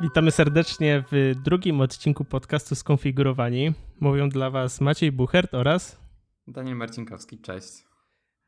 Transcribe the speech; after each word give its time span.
Witamy 0.00 0.30
serdecznie 0.30 1.04
w 1.12 1.34
drugim 1.44 1.80
odcinku 1.80 2.24
podcastu 2.24 2.74
Skonfigurowani. 2.74 3.72
Mówią 4.00 4.28
dla 4.28 4.50
Was 4.50 4.80
Maciej 4.80 5.12
Buchert 5.12 5.54
oraz 5.54 6.00
Daniel 6.46 6.76
Marcinkowski. 6.76 7.38
Cześć. 7.38 7.84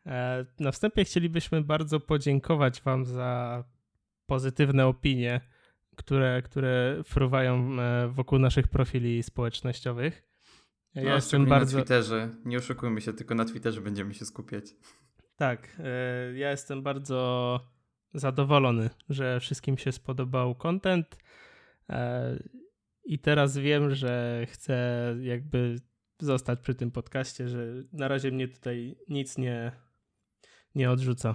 E, 0.07 0.47
na 0.61 0.73
wstępie 0.73 1.05
chcielibyśmy 1.05 1.63
bardzo 1.63 2.01
podziękować 2.01 2.83
Wam 2.83 3.05
za 3.05 3.65
pozytywne 4.27 4.87
opinie, 4.87 5.41
które, 5.97 6.43
które 6.43 7.03
fruwają 7.05 7.81
e, 7.81 8.09
wokół 8.09 8.39
naszych 8.39 8.69
profili 8.69 9.23
społecznościowych. 9.23 10.23
Ja 10.95 11.03
no, 11.03 11.15
jestem 11.15 11.47
bardzo. 11.47 11.79
Na 11.79 11.83
Twitterze. 11.83 12.29
Nie 12.45 12.59
oszukujmy 12.59 13.01
się, 13.01 13.13
tylko 13.13 13.35
na 13.35 13.45
Twitterze 13.45 13.81
będziemy 13.81 14.15
się 14.15 14.25
skupiać. 14.25 14.65
Tak. 15.37 15.77
E, 15.79 16.39
ja 16.39 16.51
jestem 16.51 16.83
bardzo 16.83 17.61
zadowolony, 18.15 18.91
że 19.09 19.41
wszystkim 19.41 19.79
się 19.79 19.93
spodobał 19.93 20.55
content. 20.55 21.17
I 23.05 23.19
teraz 23.19 23.59
wiem, 23.59 23.95
że 23.95 24.47
chcę 24.51 25.17
jakby 25.21 25.81
zostać 26.21 26.61
przy 26.61 26.75
tym 26.75 26.91
podcaście, 26.91 27.49
że 27.49 27.67
na 27.93 28.09
razie 28.09 28.31
mnie 28.31 28.49
tutaj 28.49 28.97
nic 29.09 29.39
nie, 29.39 29.73
nie 30.75 30.91
odrzuca. 30.91 31.35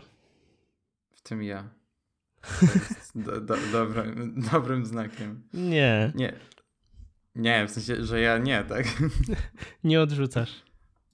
W 1.12 1.22
tym 1.22 1.44
ja. 1.44 1.70
Do, 3.16 3.42
do, 3.42 3.56
dobrym, 3.72 4.42
dobrym 4.52 4.86
znakiem. 4.86 5.48
Nie. 5.54 6.12
Nie. 6.16 6.34
Nie, 7.36 7.68
w 7.68 7.72
sensie, 7.72 8.06
że 8.06 8.22
ja 8.22 8.38
nie, 8.38 8.64
tak? 8.64 8.86
nie 9.84 10.02
odrzucasz. 10.02 10.64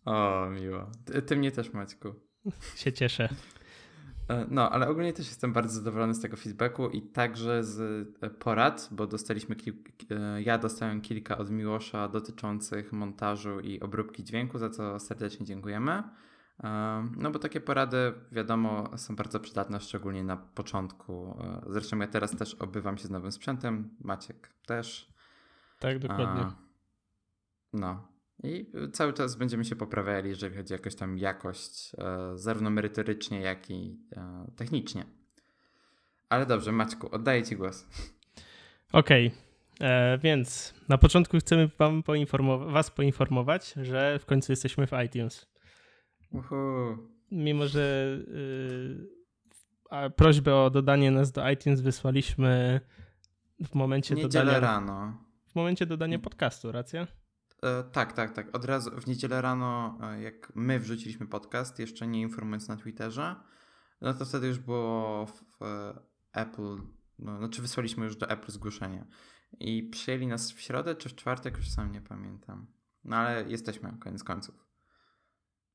O, 0.05 0.49
miło. 0.49 0.91
Ty, 1.05 1.21
ty 1.21 1.35
mnie 1.35 1.51
też, 1.51 1.73
Maćku. 1.73 2.15
się 2.75 2.93
cieszę. 2.93 3.29
E, 4.29 4.45
no, 4.49 4.69
ale 4.69 4.89
ogólnie 4.89 5.13
też 5.13 5.27
jestem 5.27 5.53
bardzo 5.53 5.73
zadowolony 5.73 6.13
z 6.13 6.21
tego 6.21 6.37
feedbacku 6.37 6.89
i 6.89 7.01
także 7.01 7.63
z 7.63 7.79
e, 8.21 8.29
porad, 8.29 8.89
bo 8.91 9.07
dostaliśmy, 9.07 9.55
e, 10.11 10.41
ja 10.41 10.57
dostałem 10.57 11.01
kilka 11.01 11.37
od 11.37 11.49
Miłosza 11.49 12.07
dotyczących 12.07 12.93
montażu 12.93 13.59
i 13.59 13.79
obróbki 13.79 14.23
dźwięku, 14.23 14.57
za 14.57 14.69
co 14.69 14.99
serdecznie 14.99 15.45
dziękujemy. 15.45 16.03
No 17.17 17.31
bo 17.31 17.39
takie 17.39 17.61
porady, 17.61 18.13
wiadomo, 18.31 18.97
są 18.97 19.15
bardzo 19.15 19.39
przydatne, 19.39 19.79
szczególnie 19.79 20.23
na 20.23 20.37
początku. 20.37 21.37
Zresztą 21.69 21.99
ja 21.99 22.07
teraz 22.07 22.37
też 22.37 22.53
obywam 22.53 22.97
się 22.97 23.07
z 23.07 23.09
nowym 23.09 23.31
sprzętem, 23.31 23.89
Maciek 24.01 24.49
też. 24.65 25.13
Tak, 25.79 25.99
dokładnie. 25.99 26.45
No, 27.73 28.07
i 28.43 28.71
cały 28.93 29.13
czas 29.13 29.35
będziemy 29.35 29.65
się 29.65 29.75
poprawiali, 29.75 30.29
jeżeli 30.29 30.55
chodzi 30.55 30.73
o 30.73 30.77
jakąś 30.77 30.95
tam 30.95 31.17
jakość, 31.17 31.91
e, 31.97 32.37
zarówno 32.37 32.69
merytorycznie, 32.69 33.41
jak 33.41 33.69
i 33.69 33.99
e, 34.15 34.45
technicznie. 34.55 35.05
Ale 36.29 36.45
dobrze, 36.45 36.71
Maćku, 36.71 37.15
oddaję 37.15 37.43
Ci 37.43 37.55
głos. 37.55 37.87
Okej, 38.93 39.27
okay. 39.27 39.87
E, 39.89 40.17
więc 40.17 40.73
na 40.89 40.97
początku 40.97 41.37
chcemy 41.37 41.69
wam 41.79 42.03
poinformować, 42.03 42.73
Was 42.73 42.91
poinformować, 42.91 43.73
że 43.81 44.19
w 44.19 44.25
końcu 44.25 44.51
jesteśmy 44.51 44.87
w 44.87 44.91
iTunes. 45.05 45.47
Uhu. 46.31 46.55
Mimo, 47.31 47.67
że 47.67 48.17
yy, 49.91 50.09
prośbę 50.09 50.55
o 50.55 50.69
dodanie 50.69 51.11
nas 51.11 51.31
do 51.31 51.49
iTunes 51.49 51.81
wysłaliśmy 51.81 52.81
w 53.65 53.75
momencie 53.75 54.15
Niedzielę 54.15 54.45
dodania. 54.45 54.59
rano. 54.59 55.17
W 55.47 55.55
momencie 55.55 55.85
dodania 55.85 56.19
podcastu, 56.19 56.71
racja? 56.71 57.07
E, 57.63 57.83
tak, 57.83 58.13
tak, 58.13 58.33
tak. 58.33 58.55
Od 58.55 58.65
razu 58.65 59.01
w 59.01 59.07
niedzielę 59.07 59.41
rano, 59.41 59.97
e, 60.01 60.21
jak 60.21 60.51
my 60.55 60.79
wrzuciliśmy 60.79 61.27
podcast, 61.27 61.79
jeszcze 61.79 62.07
nie 62.07 62.21
informując 62.21 62.67
na 62.67 62.77
Twitterze, 62.77 63.35
no 64.01 64.13
to 64.13 64.25
wtedy 64.25 64.47
już 64.47 64.59
było 64.59 65.25
w 65.25 65.59
Apple, 66.33 66.77
no, 67.19 67.37
znaczy 67.37 67.61
wysłaliśmy 67.61 68.05
już 68.05 68.15
do 68.15 68.29
Apple 68.29 68.51
zgłoszenie. 68.51 69.05
I 69.59 69.83
przyjęli 69.83 70.27
nas 70.27 70.51
w 70.51 70.61
środę 70.61 70.95
czy 70.95 71.09
w 71.09 71.15
czwartek, 71.15 71.57
już 71.57 71.69
sam 71.69 71.91
nie 71.91 72.01
pamiętam. 72.01 72.67
No 73.03 73.15
ale 73.15 73.49
jesteśmy, 73.49 73.97
koniec 73.99 74.23
końców. 74.23 74.65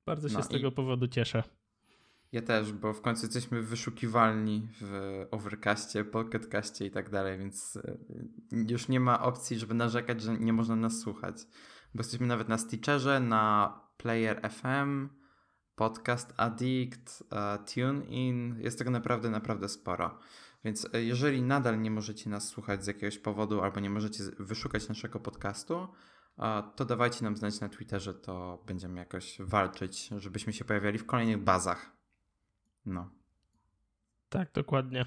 Bardzo 0.06 0.28
się 0.28 0.34
no, 0.34 0.42
z 0.42 0.48
tego 0.48 0.72
powodu 0.72 1.08
cieszę. 1.08 1.42
Ja 2.32 2.42
też, 2.42 2.72
bo 2.72 2.92
w 2.92 3.00
końcu 3.00 3.26
jesteśmy 3.26 3.62
wyszukiwalni 3.62 4.68
w 4.80 5.26
Overcastie, 5.30 6.04
Pocketcastie 6.04 6.86
i 6.86 6.90
tak 6.90 7.10
dalej, 7.10 7.38
więc 7.38 7.76
e, 7.76 7.98
już 8.68 8.88
nie 8.88 9.00
ma 9.00 9.22
opcji, 9.22 9.58
żeby 9.58 9.74
narzekać, 9.74 10.22
że 10.22 10.38
nie 10.38 10.52
można 10.52 10.76
nas 10.76 11.00
słuchać. 11.00 11.36
Bo 11.94 12.00
jesteśmy 12.00 12.26
nawet 12.26 12.48
na 12.48 12.58
Stitcherze, 12.58 13.20
na 13.20 13.74
Player 13.96 14.50
FM, 14.50 15.08
Podcast 15.74 16.34
Addict, 16.36 17.22
uh, 17.22 17.70
TuneIn. 17.74 18.60
Jest 18.60 18.78
tego 18.78 18.90
naprawdę, 18.90 19.30
naprawdę 19.30 19.68
sporo. 19.68 20.18
Więc 20.64 20.88
e, 20.92 21.02
jeżeli 21.02 21.42
nadal 21.42 21.82
nie 21.82 21.90
możecie 21.90 22.30
nas 22.30 22.48
słuchać 22.48 22.84
z 22.84 22.86
jakiegoś 22.86 23.18
powodu 23.18 23.60
albo 23.60 23.80
nie 23.80 23.90
możecie 23.90 24.24
wyszukać 24.38 24.88
naszego 24.88 25.20
podcastu, 25.20 25.88
to 26.76 26.84
dawajcie 26.84 27.24
nam 27.24 27.36
znać 27.36 27.60
na 27.60 27.68
Twitterze, 27.68 28.14
to 28.14 28.62
będziemy 28.66 28.98
jakoś 28.98 29.36
walczyć, 29.40 30.08
żebyśmy 30.18 30.52
się 30.52 30.64
pojawiali 30.64 30.98
w 30.98 31.06
kolejnych 31.06 31.38
bazach. 31.38 31.96
No. 32.86 33.10
Tak, 34.28 34.52
dokładnie. 34.52 35.06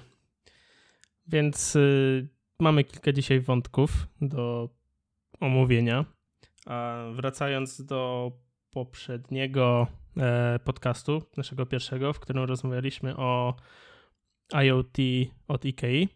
Więc 1.26 1.76
y, 1.76 2.28
mamy 2.60 2.84
kilka 2.84 3.12
dzisiaj 3.12 3.40
wątków 3.40 3.90
do 4.20 4.68
omówienia. 5.40 6.04
Wracając 7.12 7.84
do 7.84 8.32
poprzedniego 8.70 9.86
e, 10.16 10.58
podcastu, 10.64 11.22
naszego 11.36 11.66
pierwszego, 11.66 12.12
w 12.12 12.20
którym 12.20 12.44
rozmawialiśmy 12.44 13.16
o 13.16 13.56
IoT 14.62 14.96
od 15.48 15.64
IKEA, 15.64 16.08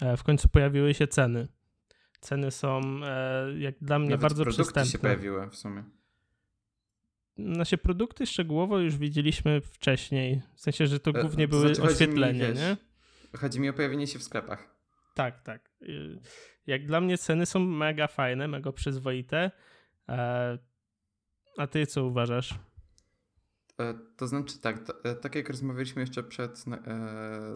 e, 0.00 0.16
w 0.16 0.22
końcu 0.22 0.48
pojawiły 0.48 0.94
się 0.94 1.06
ceny. 1.06 1.48
Ceny 2.20 2.50
są 2.50 2.80
e, 3.04 3.58
jak 3.58 3.74
dla 3.80 3.98
mnie 3.98 4.10
Nawet 4.10 4.20
bardzo 4.20 4.42
produkty 4.42 4.62
przystępne. 4.62 4.92
się 4.92 4.98
pojawiły 4.98 5.50
w 5.50 5.56
sumie. 5.56 5.84
Nasze 7.36 7.78
produkty 7.78 8.26
szczegółowo 8.26 8.78
już 8.78 8.96
widzieliśmy 8.96 9.60
wcześniej. 9.60 10.42
W 10.54 10.60
sensie, 10.60 10.86
że 10.86 11.00
to 11.00 11.12
głównie 11.12 11.48
były 11.48 11.74
znaczy, 11.74 11.92
oświetlenie, 11.92 12.32
mi, 12.32 12.46
wiesz, 12.46 12.58
nie? 12.58 12.76
Chodzi 13.38 13.60
mi 13.60 13.68
o 13.68 13.72
pojawienie 13.72 14.06
się 14.06 14.18
w 14.18 14.22
sklepach. 14.22 14.74
Tak, 15.14 15.42
tak. 15.42 15.70
Y, 15.82 16.20
jak 16.66 16.86
dla 16.86 17.00
mnie 17.00 17.18
ceny 17.18 17.46
są 17.46 17.60
mega 17.60 18.06
fajne, 18.06 18.48
mega 18.48 18.72
przyzwoite. 18.72 19.50
E, 20.08 20.58
a 21.58 21.66
ty 21.66 21.86
co 21.86 22.04
uważasz? 22.04 22.58
E, 23.80 23.94
to 24.16 24.26
znaczy 24.26 24.58
tak, 24.58 24.84
to, 24.84 25.04
e, 25.04 25.14
tak 25.14 25.34
jak 25.34 25.48
rozmawialiśmy 25.48 26.02
jeszcze 26.02 26.22
przed 26.22 26.64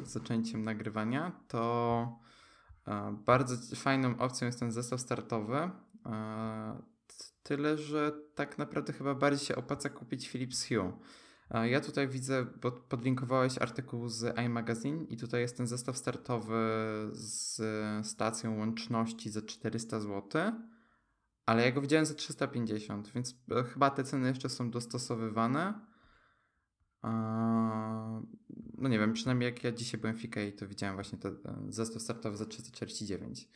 zaczęciem 0.03 0.63
nagrywania, 0.63 1.33
to 1.49 2.25
bardzo 3.27 3.77
fajną 3.77 4.19
opcją 4.19 4.47
jest 4.47 4.61
ten 4.61 4.73
zestaw 4.73 5.01
startowy. 5.01 5.71
Tyle, 7.43 7.79
że 7.79 8.13
tak 8.35 8.59
naprawdę 8.59 8.93
chyba 8.93 9.15
bardziej 9.15 9.47
się 9.47 9.57
opłaca 9.57 9.89
kupić 9.89 10.29
Philips 10.29 10.69
Hue. 10.69 10.93
Ja 11.65 11.81
tutaj 11.81 12.09
widzę, 12.09 12.47
bo 12.63 12.73
podlinkowałeś 12.73 13.59
artykuł 13.59 14.09
z 14.09 14.39
iMagazine 14.39 15.05
i 15.05 15.17
tutaj 15.17 15.41
jest 15.41 15.57
ten 15.57 15.67
zestaw 15.67 15.99
startowy 15.99 16.55
z 17.13 17.61
stacją 18.07 18.59
łączności 18.59 19.31
za 19.31 19.43
400 19.43 20.01
zł 20.01 20.23
ale 21.47 21.65
ja 21.65 21.73
go 21.73 21.81
widziałem 21.81 22.07
za 22.07 22.15
350, 22.15 23.13
więc 23.15 23.35
e, 23.51 23.65
chyba 23.65 23.91
te 23.91 24.05
ceny 24.05 24.29
jeszcze 24.29 24.49
są 24.49 24.71
dostosowywane. 24.71 25.75
No 28.79 28.89
nie 28.89 28.99
wiem, 28.99 29.13
przynajmniej 29.13 29.47
jak 29.47 29.65
ja 29.65 29.73
dzisiaj 29.73 30.01
byłem 30.01 30.17
w 30.17 30.25
IKEA, 30.25 30.53
to 30.53 30.67
widziałem 30.67 30.95
właśnie 30.95 31.19
ten 31.19 31.37
zestaw 31.69 32.03
startowy 32.03 32.37
za 32.37 32.47
349. 32.47 33.49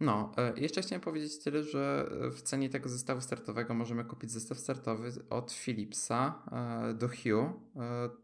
No, 0.00 0.32
e, 0.36 0.60
jeszcze 0.60 0.82
chciałem 0.82 1.00
powiedzieć 1.00 1.38
tyle, 1.38 1.64
że 1.64 2.10
w 2.32 2.42
cenie 2.42 2.70
tego 2.70 2.88
zestawu 2.88 3.20
startowego 3.20 3.74
możemy 3.74 4.04
kupić 4.04 4.30
zestaw 4.30 4.58
startowy 4.58 5.12
od 5.30 5.52
Philipsa 5.52 6.42
e, 6.52 6.94
do 6.94 7.08
Hue, 7.08 7.60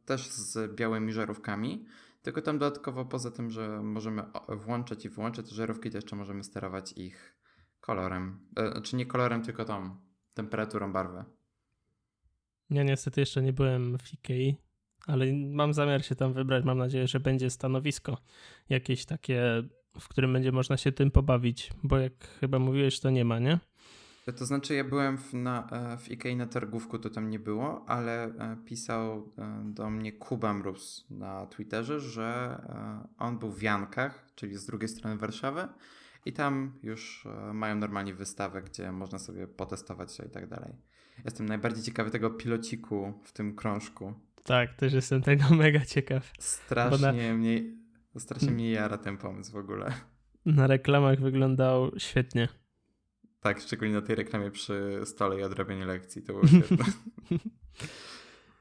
też 0.04 0.30
z 0.30 0.74
białymi 0.74 1.12
żarówkami. 1.12 1.86
Tylko 2.22 2.42
tam 2.42 2.58
dodatkowo 2.58 3.04
poza 3.04 3.30
tym, 3.30 3.50
że 3.50 3.82
możemy 3.82 4.22
włączać 4.48 5.04
i 5.04 5.08
wyłączać 5.08 5.50
żarówki, 5.50 5.90
to 5.90 5.98
jeszcze 5.98 6.16
możemy 6.16 6.44
sterować 6.44 6.92
ich 6.92 7.36
Kolorem. 7.86 8.38
E, 8.56 8.70
znaczy 8.70 8.96
nie 8.96 9.06
kolorem, 9.06 9.42
tylko 9.42 9.64
tą 9.64 9.96
temperaturą 10.34 10.92
barwy. 10.92 11.24
Ja 12.70 12.82
niestety 12.82 13.20
jeszcze 13.20 13.42
nie 13.42 13.52
byłem 13.52 13.98
w 13.98 14.14
Ikei, 14.14 14.56
ale 15.06 15.26
mam 15.32 15.74
zamiar 15.74 16.04
się 16.04 16.14
tam 16.14 16.32
wybrać. 16.32 16.64
Mam 16.64 16.78
nadzieję, 16.78 17.06
że 17.06 17.20
będzie 17.20 17.50
stanowisko 17.50 18.18
jakieś 18.68 19.04
takie, 19.04 19.62
w 20.00 20.08
którym 20.08 20.32
będzie 20.32 20.52
można 20.52 20.76
się 20.76 20.92
tym 20.92 21.10
pobawić, 21.10 21.70
bo 21.82 21.98
jak 21.98 22.28
chyba 22.40 22.58
mówiłeś, 22.58 23.00
to 23.00 23.10
nie 23.10 23.24
ma, 23.24 23.38
nie? 23.38 23.58
To 24.36 24.46
znaczy, 24.46 24.74
ja 24.74 24.84
byłem 24.84 25.18
w, 25.18 25.34
na, 25.34 25.68
e, 25.70 25.98
w 25.98 26.10
Ikei 26.10 26.36
na 26.36 26.46
targówku, 26.46 26.98
to 26.98 27.10
tam 27.10 27.30
nie 27.30 27.38
było, 27.38 27.84
ale 27.88 28.24
e, 28.24 28.56
pisał 28.64 29.32
do 29.64 29.90
mnie 29.90 30.12
Kuba 30.12 30.54
Mróz 30.54 31.06
na 31.10 31.46
Twitterze, 31.46 32.00
że 32.00 32.60
on 33.18 33.38
był 33.38 33.50
w 33.50 33.62
Jankach, 33.62 34.30
czyli 34.34 34.56
z 34.56 34.66
drugiej 34.66 34.88
strony 34.88 35.16
Warszawy 35.16 35.68
i 36.26 36.32
tam 36.32 36.78
już 36.82 37.26
e, 37.26 37.52
mają 37.52 37.76
normalnie 37.76 38.14
wystawę, 38.14 38.62
gdzie 38.62 38.92
można 38.92 39.18
sobie 39.18 39.46
potestować 39.46 40.16
się 40.16 40.24
i 40.24 40.30
tak 40.30 40.48
dalej. 40.48 40.72
Jestem 41.24 41.46
najbardziej 41.46 41.84
ciekawy 41.84 42.10
tego 42.10 42.30
pilociku 42.30 43.20
w 43.24 43.32
tym 43.32 43.56
krążku. 43.56 44.14
Tak, 44.44 44.74
też 44.74 44.92
jestem 44.92 45.22
tego 45.22 45.44
mega 45.54 45.84
ciekaw. 45.84 46.32
Strasznie, 46.38 47.28
na... 47.28 47.34
mnie, 47.34 47.62
strasznie 48.18 48.50
mnie 48.50 48.70
jara 48.70 48.98
ten 48.98 49.18
pomysł 49.18 49.52
w 49.52 49.56
ogóle. 49.56 49.92
na 50.46 50.66
reklamach 50.66 51.20
wyglądał 51.20 51.90
świetnie. 51.98 52.48
Tak, 53.40 53.60
szczególnie 53.60 53.94
na 53.94 54.02
tej 54.02 54.16
reklamie 54.16 54.50
przy 54.50 55.00
stole 55.04 55.40
i 55.40 55.42
odrabianiu 55.42 55.86
lekcji. 55.86 56.22
To 56.22 56.32
było 56.32 56.46
świetne. 56.56 56.84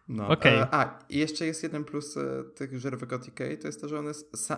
No, 0.08 0.28
okay. 0.28 0.54
E, 0.54 0.74
a, 0.74 1.00
i 1.10 1.18
jeszcze 1.18 1.46
jest 1.46 1.64
jeden 1.64 1.84
plus 1.84 2.18
e, 2.18 2.44
tych 2.56 2.80
żarówek 2.80 3.14
od 3.14 3.28
Ikei, 3.28 3.58
to 3.58 3.68
jest 3.68 3.82
to, 3.82 3.88
że 3.88 4.00
one, 4.00 4.12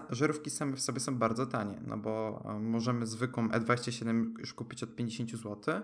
żarówki 0.10 0.50
same 0.50 0.76
w 0.76 0.82
sobie 0.82 1.00
są 1.00 1.18
bardzo 1.18 1.46
tanie, 1.46 1.82
no 1.88 1.98
bo 1.98 2.44
e, 2.46 2.60
możemy 2.60 3.06
zwykłą 3.06 3.48
E27 3.48 4.40
już 4.40 4.54
kupić 4.54 4.84
od 4.84 4.96
50 4.96 5.32
zł, 5.32 5.82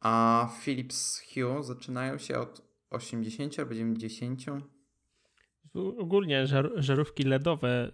a 0.00 0.48
Philips 0.60 1.22
Hue 1.34 1.62
zaczynają 1.62 2.18
się 2.18 2.38
od 2.38 2.62
80 2.90 3.58
albo 3.58 3.74
90. 3.74 4.40
Ogólnie 5.98 6.46
żar 6.46 6.70
żarówki 6.76 7.22
LEDowe, 7.22 7.90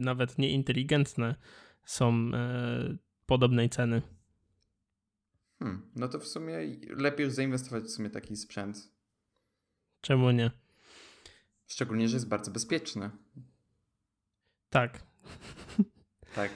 nawet 0.00 0.38
nieinteligentne, 0.38 1.34
są 1.84 2.30
podobnej 3.26 3.70
ceny. 3.70 4.02
Hmm, 5.58 5.90
no 5.96 6.08
to 6.08 6.18
w 6.18 6.26
sumie 6.26 6.58
lepiej 6.96 7.24
już 7.24 7.34
zainwestować 7.34 7.84
w 7.84 7.90
sumie 7.90 8.10
taki 8.10 8.36
sprzęt. 8.36 8.99
Czemu 10.00 10.30
nie? 10.30 10.50
Szczególnie, 11.66 12.08
że 12.08 12.16
jest 12.16 12.28
bardzo 12.28 12.50
bezpieczny. 12.50 13.10
Tak. 14.70 15.02
Tak, 16.34 16.50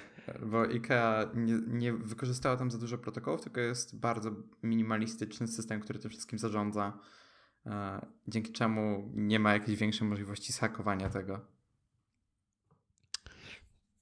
bo 0.47 0.61
IKEA 0.61 1.27
nie, 1.35 1.59
nie 1.67 1.93
wykorzystała 1.93 2.57
tam 2.57 2.71
za 2.71 2.79
dużo 2.79 2.99
protokołów, 2.99 3.41
tylko 3.41 3.61
jest 3.61 4.01
bardzo 4.01 4.31
minimalistyczny 4.63 5.49
system, 5.49 5.81
który 5.81 5.99
tym 5.99 6.11
wszystkim 6.11 6.39
zarządza, 6.39 6.99
e, 7.67 8.07
dzięki 8.29 8.53
czemu 8.53 9.11
nie 9.15 9.39
ma 9.39 9.53
jakiejś 9.53 9.79
większej 9.79 10.09
możliwości 10.09 10.53
zhakowania 10.53 11.09
tego. 11.09 11.41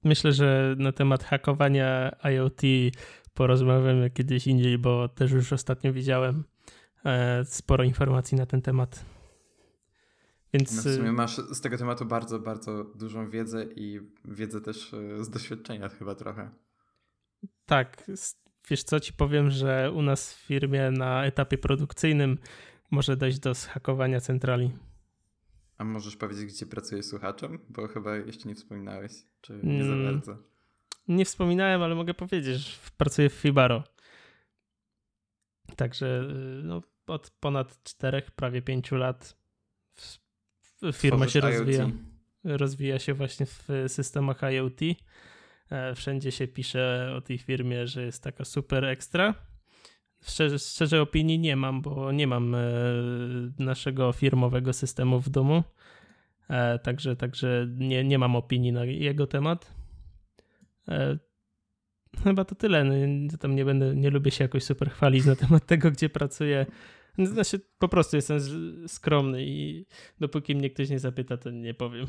Myślę, 0.04 0.32
że 0.32 0.74
na 0.78 0.92
temat 0.92 1.24
hakowania 1.24 2.16
IoT 2.24 2.60
porozmawiamy 3.34 4.10
kiedyś 4.10 4.46
indziej, 4.46 4.78
bo 4.78 5.08
też 5.08 5.30
już 5.30 5.52
ostatnio 5.52 5.92
widziałem 5.92 6.44
e, 7.04 7.44
sporo 7.44 7.84
informacji 7.84 8.38
na 8.38 8.46
ten 8.46 8.62
temat. 8.62 9.04
Więc... 10.52 10.76
No 10.76 10.82
w 10.82 10.94
sumie 10.94 11.08
y, 11.08 11.12
masz 11.12 11.36
z 11.36 11.60
tego 11.60 11.78
tematu 11.78 12.04
bardzo, 12.06 12.38
bardzo 12.38 12.84
dużą 12.84 13.30
wiedzę 13.30 13.64
i 13.76 14.00
wiedzę 14.24 14.60
też 14.60 14.92
y, 14.92 15.24
z 15.24 15.30
doświadczenia 15.30 15.88
chyba 15.88 16.14
trochę. 16.14 16.50
Tak. 17.66 18.10
Wiesz 18.70 18.82
co, 18.82 19.00
ci 19.00 19.12
powiem, 19.12 19.50
że 19.50 19.92
u 19.94 20.02
nas 20.02 20.34
w 20.34 20.36
firmie 20.36 20.90
na 20.90 21.24
etapie 21.24 21.58
produkcyjnym 21.58 22.38
może 22.90 23.16
dojść 23.16 23.38
do 23.38 23.54
zhakowania 23.54 24.20
centrali. 24.20 24.70
A 25.78 25.84
możesz 25.84 26.16
powiedzieć, 26.16 26.44
gdzie 26.44 26.66
pracujesz 26.66 27.06
słuchaczem? 27.06 27.58
Bo 27.68 27.88
chyba 27.88 28.16
jeszcze 28.16 28.48
nie 28.48 28.54
wspominałeś, 28.54 29.12
czy 29.40 29.60
nie 29.62 29.84
za 29.84 29.92
mm, 29.92 30.04
bardzo. 30.04 30.38
Nie 31.08 31.24
wspominałem, 31.24 31.82
ale 31.82 31.94
mogę 31.94 32.14
powiedzieć, 32.14 32.56
że 32.56 32.78
pracuję 32.96 33.28
w 33.30 33.32
Fibaro. 33.32 33.84
Także 35.76 36.06
y, 36.06 36.62
no, 36.64 36.82
od 37.06 37.30
ponad 37.30 37.82
czterech, 37.82 38.30
prawie 38.30 38.62
pięciu 38.62 38.96
lat 38.96 39.36
firma 40.92 41.28
się 41.28 41.40
rozwija. 41.40 41.90
Rozwija 42.44 42.98
się 42.98 43.14
właśnie 43.14 43.46
w 43.46 43.68
systemach 43.86 44.42
IoT. 44.42 44.80
E, 45.70 45.94
wszędzie 45.94 46.32
się 46.32 46.48
pisze 46.48 47.12
o 47.16 47.20
tej 47.20 47.38
firmie, 47.38 47.86
że 47.86 48.02
jest 48.02 48.22
taka 48.22 48.44
super 48.44 48.84
ekstra. 48.84 49.34
Szczerze, 50.22 50.58
szczerze 50.58 51.02
opinii 51.02 51.38
nie 51.38 51.56
mam, 51.56 51.82
bo 51.82 52.12
nie 52.12 52.26
mam 52.26 52.54
e, 52.54 52.60
naszego 53.58 54.12
firmowego 54.12 54.72
systemu 54.72 55.20
w 55.20 55.28
domu. 55.28 55.62
E, 56.48 56.78
także 56.78 57.16
także 57.16 57.66
nie, 57.76 58.04
nie 58.04 58.18
mam 58.18 58.36
opinii 58.36 58.72
na 58.72 58.84
jego 58.84 59.26
temat. 59.26 59.74
Chyba 62.24 62.44
to 62.44 62.54
tyle. 62.54 62.84
No, 62.84 62.94
tam 63.40 63.56
nie 63.56 63.64
będę, 63.64 63.96
nie 63.96 64.10
lubię 64.10 64.30
się 64.30 64.44
jakoś 64.44 64.64
super 64.64 64.90
chwalić 64.90 65.24
na 65.24 65.36
temat 65.36 65.66
tego, 65.66 65.90
gdzie 65.90 66.08
pracuję. 66.08 66.66
Znaczy, 67.18 67.60
po 67.78 67.88
prostu 67.88 68.16
jestem 68.16 68.38
skromny 68.88 69.44
i 69.44 69.86
dopóki 70.20 70.56
mnie 70.56 70.70
ktoś 70.70 70.90
nie 70.90 70.98
zapyta, 70.98 71.36
to 71.36 71.50
nie 71.50 71.74
powiem. 71.74 72.06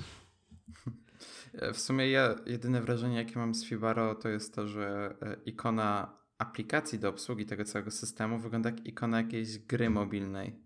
W 1.73 1.79
sumie 1.79 2.09
ja 2.09 2.35
jedyne 2.45 2.81
wrażenie, 2.81 3.17
jakie 3.17 3.39
mam 3.39 3.55
z 3.55 3.65
Fibaro, 3.65 4.15
to 4.15 4.29
jest 4.29 4.55
to, 4.55 4.67
że 4.67 5.15
e, 5.21 5.37
ikona 5.45 6.17
aplikacji 6.37 6.99
do 6.99 7.09
obsługi 7.09 7.45
tego 7.45 7.65
całego 7.65 7.91
systemu 7.91 8.39
wygląda 8.39 8.69
jak 8.69 8.87
ikona 8.87 9.17
jakiejś 9.17 9.57
gry 9.57 9.89
mobilnej, 9.89 10.59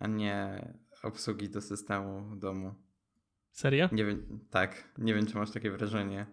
a 0.00 0.06
nie 0.06 0.68
obsługi 1.02 1.48
do 1.48 1.60
systemu 1.60 2.30
w 2.30 2.38
domu. 2.38 2.74
Serio? 3.52 3.88
Nie 3.92 4.04
wiem, 4.04 4.40
tak. 4.50 4.92
Nie 4.98 5.14
wiem, 5.14 5.26
czy 5.26 5.36
masz 5.36 5.50
takie 5.50 5.70
wrażenie. 5.70 6.26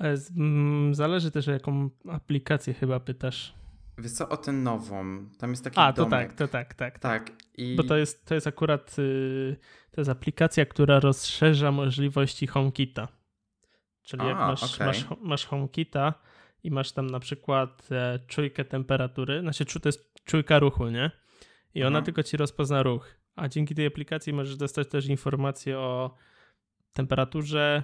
E, 0.00 0.16
zależy 0.92 1.30
też 1.30 1.48
o 1.48 1.52
jaką 1.52 1.90
aplikację 2.08 2.74
chyba 2.74 3.00
pytasz. 3.00 3.61
Wiesz 3.98 4.12
co, 4.12 4.28
o 4.28 4.36
tę 4.36 4.52
nową. 4.52 5.28
Tam 5.38 5.50
jest 5.50 5.64
taki 5.64 5.80
A, 5.80 5.92
to 5.92 6.06
tak, 6.06 6.32
to 6.32 6.48
tak, 6.48 6.74
tak. 6.74 6.98
Tak. 6.98 7.30
I... 7.54 7.76
Bo 7.76 7.82
to 7.82 7.96
jest, 7.96 8.26
to 8.26 8.34
jest 8.34 8.46
akurat 8.46 8.98
y, 8.98 9.56
to 9.90 10.00
jest 10.00 10.10
aplikacja, 10.10 10.66
która 10.66 11.00
rozszerza 11.00 11.72
możliwości 11.72 12.46
HomeKita. 12.46 13.08
Czyli 14.02 14.22
A, 14.22 14.26
jak 14.26 14.36
masz, 14.36 14.74
okay. 14.74 14.86
masz, 14.86 15.04
masz 15.20 15.46
HomeKita 15.46 16.14
i 16.62 16.70
masz 16.70 16.92
tam 16.92 17.06
na 17.06 17.20
przykład 17.20 17.88
e, 17.92 18.18
czujkę 18.26 18.64
temperatury, 18.64 19.40
znaczy 19.40 19.80
to 19.80 19.88
jest 19.88 20.14
czujka 20.24 20.58
ruchu, 20.58 20.88
nie? 20.88 21.10
I 21.74 21.82
ona 21.82 21.98
mhm. 21.98 22.04
tylko 22.04 22.22
ci 22.22 22.36
rozpozna 22.36 22.82
ruch. 22.82 23.14
A 23.36 23.48
dzięki 23.48 23.74
tej 23.74 23.86
aplikacji 23.86 24.32
możesz 24.32 24.56
dostać 24.56 24.88
też 24.88 25.06
informacje 25.06 25.78
o 25.78 26.14
temperaturze, 26.92 27.82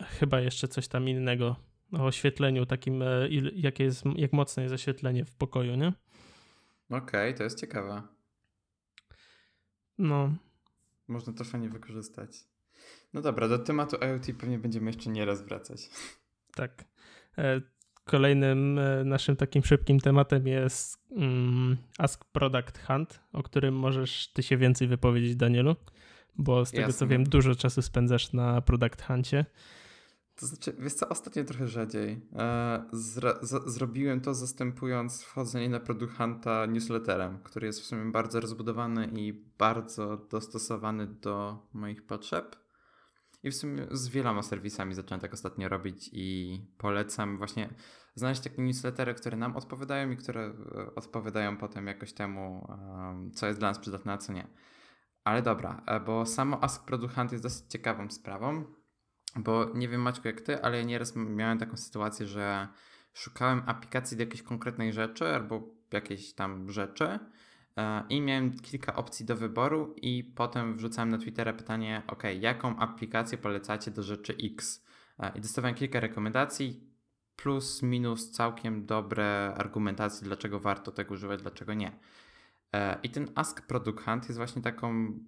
chyba 0.00 0.40
jeszcze 0.40 0.68
coś 0.68 0.88
tam 0.88 1.08
innego 1.08 1.56
o 1.92 2.04
oświetleniu 2.06 2.66
takim, 2.66 3.02
e, 3.02 3.28
jakie 3.54 3.84
jest, 3.84 4.04
jak 4.16 4.32
mocne 4.32 4.62
jest 4.62 4.74
oświetlenie 4.74 5.24
w 5.24 5.34
pokoju, 5.34 5.74
nie? 5.74 5.92
Okej, 6.90 6.98
okay, 7.00 7.34
to 7.34 7.42
jest 7.42 7.60
ciekawe. 7.60 8.02
No. 9.98 10.34
Można 11.08 11.32
to 11.32 11.44
fajnie 11.44 11.68
wykorzystać. 11.68 12.30
No 13.12 13.20
dobra, 13.20 13.48
do 13.48 13.58
tematu 13.58 13.96
IoT 13.96 14.26
pewnie 14.38 14.58
będziemy 14.58 14.86
jeszcze 14.86 15.10
nieraz 15.10 15.42
wracać. 15.42 15.90
Tak. 16.54 16.84
E, 17.38 17.60
kolejnym 18.04 18.78
e, 18.78 19.04
naszym 19.04 19.36
takim 19.36 19.64
szybkim 19.64 20.00
tematem 20.00 20.46
jest 20.46 20.98
um, 21.10 21.76
Ask 21.98 22.24
Product 22.24 22.78
Hunt, 22.86 23.20
o 23.32 23.42
którym 23.42 23.74
możesz 23.74 24.32
ty 24.32 24.42
się 24.42 24.56
więcej 24.56 24.88
wypowiedzieć, 24.88 25.36
Danielu, 25.36 25.76
bo 26.36 26.64
z 26.64 26.70
tego 26.70 26.82
Jasne. 26.82 26.98
co 26.98 27.06
wiem, 27.06 27.24
dużo 27.24 27.54
czasu 27.54 27.82
spędzasz 27.82 28.32
na 28.32 28.60
Product 28.60 29.02
Huncie. 29.02 29.44
To 30.36 30.46
znaczy, 30.46 30.76
wiesz 30.78 30.94
co, 30.94 31.08
ostatnio 31.08 31.44
trochę 31.44 31.68
rzadziej. 31.68 32.28
E, 32.36 32.84
zrobiłem 33.66 34.20
to 34.20 34.34
zastępując 34.34 35.22
wchodzenie 35.22 35.68
na 35.68 35.80
Product 35.80 36.12
newsletterem, 36.68 37.38
który 37.42 37.66
jest 37.66 37.80
w 37.80 37.84
sumie 37.84 38.12
bardzo 38.12 38.40
rozbudowany 38.40 39.10
i 39.16 39.32
bardzo 39.58 40.16
dostosowany 40.16 41.06
do 41.06 41.66
moich 41.72 42.06
potrzeb. 42.06 42.56
I 43.42 43.50
w 43.50 43.56
sumie 43.56 43.86
z 43.90 44.08
wieloma 44.08 44.42
serwisami 44.42 44.94
zacząłem 44.94 45.20
tak 45.20 45.34
ostatnio 45.34 45.68
robić 45.68 46.10
i 46.12 46.58
polecam 46.78 47.38
właśnie 47.38 47.74
znaleźć 48.14 48.40
takie 48.40 48.62
newslettery, 48.62 49.14
które 49.14 49.36
nam 49.36 49.56
odpowiadają 49.56 50.10
i 50.10 50.16
które 50.16 50.40
e, 50.40 50.94
odpowiadają 50.94 51.56
potem 51.56 51.86
jakoś 51.86 52.12
temu, 52.12 52.68
co 53.34 53.46
jest 53.46 53.58
dla 53.58 53.68
nas 53.68 53.78
przydatne, 53.78 54.12
a 54.12 54.18
co 54.18 54.32
nie. 54.32 54.48
Ale 55.24 55.42
dobra, 55.42 55.82
e, 55.86 56.00
bo 56.00 56.26
samo 56.26 56.64
Ask 56.64 56.84
Product 56.84 57.14
Hunt 57.14 57.32
jest 57.32 57.44
dosyć 57.44 57.70
ciekawą 57.70 58.10
sprawą 58.10 58.64
bo 59.36 59.70
nie 59.74 59.88
wiem 59.88 60.00
Maćku 60.00 60.28
jak 60.28 60.40
ty, 60.40 60.62
ale 60.62 60.78
ja 60.78 60.84
nieraz 60.84 61.16
miałem 61.16 61.58
taką 61.58 61.76
sytuację, 61.76 62.26
że 62.26 62.68
szukałem 63.14 63.62
aplikacji 63.66 64.16
do 64.16 64.22
jakiejś 64.22 64.42
konkretnej 64.42 64.92
rzeczy 64.92 65.26
albo 65.26 65.62
jakiejś 65.92 66.32
tam 66.32 66.70
rzeczy 66.70 67.18
e, 67.76 68.04
i 68.08 68.20
miałem 68.20 68.58
kilka 68.58 68.94
opcji 68.96 69.26
do 69.26 69.36
wyboru 69.36 69.94
i 69.96 70.32
potem 70.36 70.76
wrzucałem 70.76 71.08
na 71.08 71.18
Twittera 71.18 71.52
pytanie, 71.52 72.02
ok, 72.06 72.22
jaką 72.40 72.76
aplikację 72.76 73.38
polecacie 73.38 73.90
do 73.90 74.02
rzeczy 74.02 74.36
X? 74.42 74.84
E, 75.18 75.32
I 75.34 75.40
dostawałem 75.40 75.74
kilka 75.74 76.00
rekomendacji, 76.00 76.94
plus, 77.36 77.82
minus 77.82 78.30
całkiem 78.30 78.86
dobre 78.86 79.54
argumentacje, 79.56 80.26
dlaczego 80.26 80.60
warto 80.60 80.92
tego 80.92 81.14
używać, 81.14 81.42
dlaczego 81.42 81.74
nie. 81.74 81.92
E, 82.74 82.98
I 83.02 83.10
ten 83.10 83.28
Ask 83.34 83.66
Product 83.66 84.00
Hunt 84.00 84.24
jest 84.24 84.36
właśnie 84.36 84.62
taką 84.62 85.18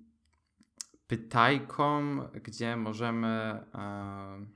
pytajką, 1.07 2.19
gdzie 2.43 2.77
możemy 2.77 3.29
e, 3.75 4.47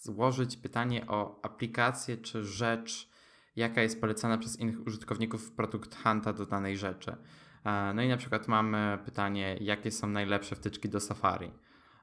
złożyć 0.00 0.56
pytanie 0.56 1.06
o 1.06 1.44
aplikację 1.44 2.16
czy 2.16 2.44
rzecz, 2.44 3.10
jaka 3.56 3.82
jest 3.82 4.00
polecana 4.00 4.38
przez 4.38 4.60
innych 4.60 4.86
użytkowników 4.86 5.52
Product 5.52 6.02
Hunta 6.02 6.32
do 6.32 6.46
danej 6.46 6.76
rzeczy. 6.76 7.16
E, 7.64 7.92
no 7.94 8.02
i 8.02 8.08
na 8.08 8.16
przykład 8.16 8.48
mamy 8.48 8.98
pytanie, 9.04 9.56
jakie 9.60 9.90
są 9.90 10.06
najlepsze 10.06 10.56
wtyczki 10.56 10.88
do 10.88 11.00
Safari. 11.00 11.50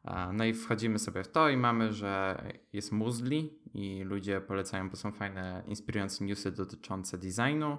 E, 0.05 0.33
no 0.33 0.45
i 0.45 0.53
wchodzimy 0.53 0.99
sobie 0.99 1.23
w 1.23 1.27
to 1.27 1.49
i 1.49 1.57
mamy, 1.57 1.93
że 1.93 2.43
jest 2.73 2.91
Muesli 2.91 3.59
i 3.73 4.03
ludzie 4.03 4.41
polecają, 4.41 4.89
bo 4.89 4.95
są 4.95 5.11
fajne, 5.11 5.63
inspirujące 5.67 6.25
newsy 6.25 6.51
dotyczące 6.51 7.17
designu. 7.17 7.77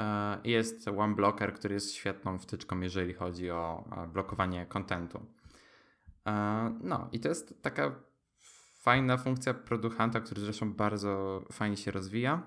E, 0.00 0.38
jest 0.44 0.88
OneBlocker, 0.88 1.54
który 1.54 1.74
jest 1.74 1.94
świetną 1.94 2.38
wtyczką, 2.38 2.80
jeżeli 2.80 3.14
chodzi 3.14 3.50
o 3.50 3.84
blokowanie 4.12 4.66
kontentu. 4.66 5.26
E, 6.26 6.78
no 6.82 7.08
i 7.12 7.20
to 7.20 7.28
jest 7.28 7.62
taka 7.62 7.94
fajna 8.80 9.16
funkcja 9.16 9.54
Produchanta, 9.54 10.20
który 10.20 10.40
zresztą 10.40 10.72
bardzo 10.74 11.44
fajnie 11.52 11.76
się 11.76 11.90
rozwija. 11.90 12.42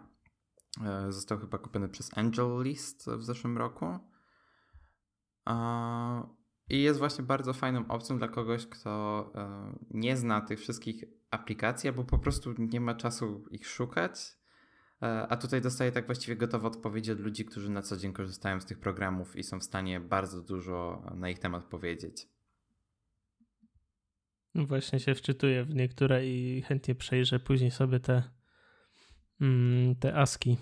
E, 0.86 1.12
został 1.12 1.40
chyba 1.40 1.58
kupiony 1.58 1.90
przez 1.90 2.18
Angel 2.18 2.64
List 2.64 3.10
w 3.10 3.24
zeszłym 3.24 3.58
roku. 3.58 4.00
I 6.70 6.82
jest 6.82 7.00
właśnie 7.00 7.24
bardzo 7.24 7.54
fajną 7.54 7.88
opcją 7.88 8.18
dla 8.18 8.28
kogoś, 8.28 8.68
kto 8.68 9.32
e, 9.36 9.74
nie 9.92 10.18
zna 10.18 10.42
tych 10.42 10.60
wszystkich 10.60 11.04
aplikacji, 11.32 11.90
albo 11.90 12.04
po 12.04 12.20
prostu 12.20 12.54
nie 12.58 12.82
ma 12.82 12.96
czasu 12.96 13.46
ich 13.52 13.68
szukać. 13.68 14.43
E, 15.04 15.28
a 15.28 15.38
tutaj 15.38 15.62
dostaje 15.62 15.92
tak 15.92 16.06
właściwie 16.06 16.36
gotowe 16.36 16.68
odpowiedzi 16.68 17.12
od 17.12 17.20
ludzi, 17.20 17.46
którzy 17.46 17.70
na 17.70 17.82
co 17.82 17.98
dzień 17.98 18.14
korzystają 18.14 18.62
z 18.62 18.66
tych 18.66 18.80
programów 18.80 19.36
i 19.36 19.44
są 19.44 19.60
w 19.60 19.64
stanie 19.64 20.00
bardzo 20.00 20.42
dużo 20.42 21.04
na 21.16 21.30
ich 21.30 21.40
temat 21.40 21.64
powiedzieć. 21.64 22.28
No 24.56 24.66
właśnie 24.66 25.00
się 25.00 25.16
wczytuję 25.16 25.64
w 25.64 25.76
niektóre 25.76 26.28
i 26.28 26.62
chętnie 26.62 26.96
przejrzę 26.96 27.40
później 27.40 27.72
sobie 27.72 28.00
te, 28.00 28.24
mm, 29.42 29.96
te 29.96 30.16
aski. 30.16 30.58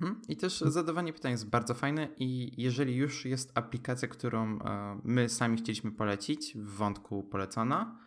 Mhm. 0.00 0.20
I 0.28 0.36
też 0.36 0.60
zadawanie 0.60 1.12
pytań 1.12 1.32
jest 1.32 1.50
bardzo 1.50 1.74
fajne 1.74 2.08
i 2.18 2.62
jeżeli 2.62 2.96
już 2.96 3.24
jest 3.24 3.52
aplikacja, 3.54 4.08
którą 4.08 4.58
e, 4.58 5.00
my 5.04 5.28
sami 5.28 5.56
chcieliśmy 5.56 5.92
polecić 5.92 6.52
w 6.56 6.70
wątku 6.70 7.22
polecona, 7.22 7.98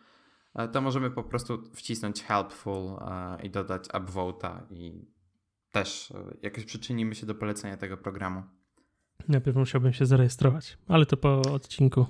e, 0.54 0.68
to 0.68 0.80
możemy 0.80 1.10
po 1.10 1.22
prostu 1.22 1.62
wcisnąć 1.74 2.22
helpful 2.22 2.96
i 3.42 3.50
dodać 3.50 3.88
upvote'a 3.88 4.60
i 4.70 5.13
też 5.74 6.12
jakoś 6.42 6.64
przyczynimy 6.64 7.14
się 7.14 7.26
do 7.26 7.34
polecenia 7.34 7.76
tego 7.76 7.96
programu. 7.96 8.42
Najpierw 9.28 9.56
musiałbym 9.56 9.92
się 9.92 10.06
zarejestrować, 10.06 10.78
ale 10.88 11.06
to 11.06 11.16
po 11.16 11.40
odcinku. 11.40 12.06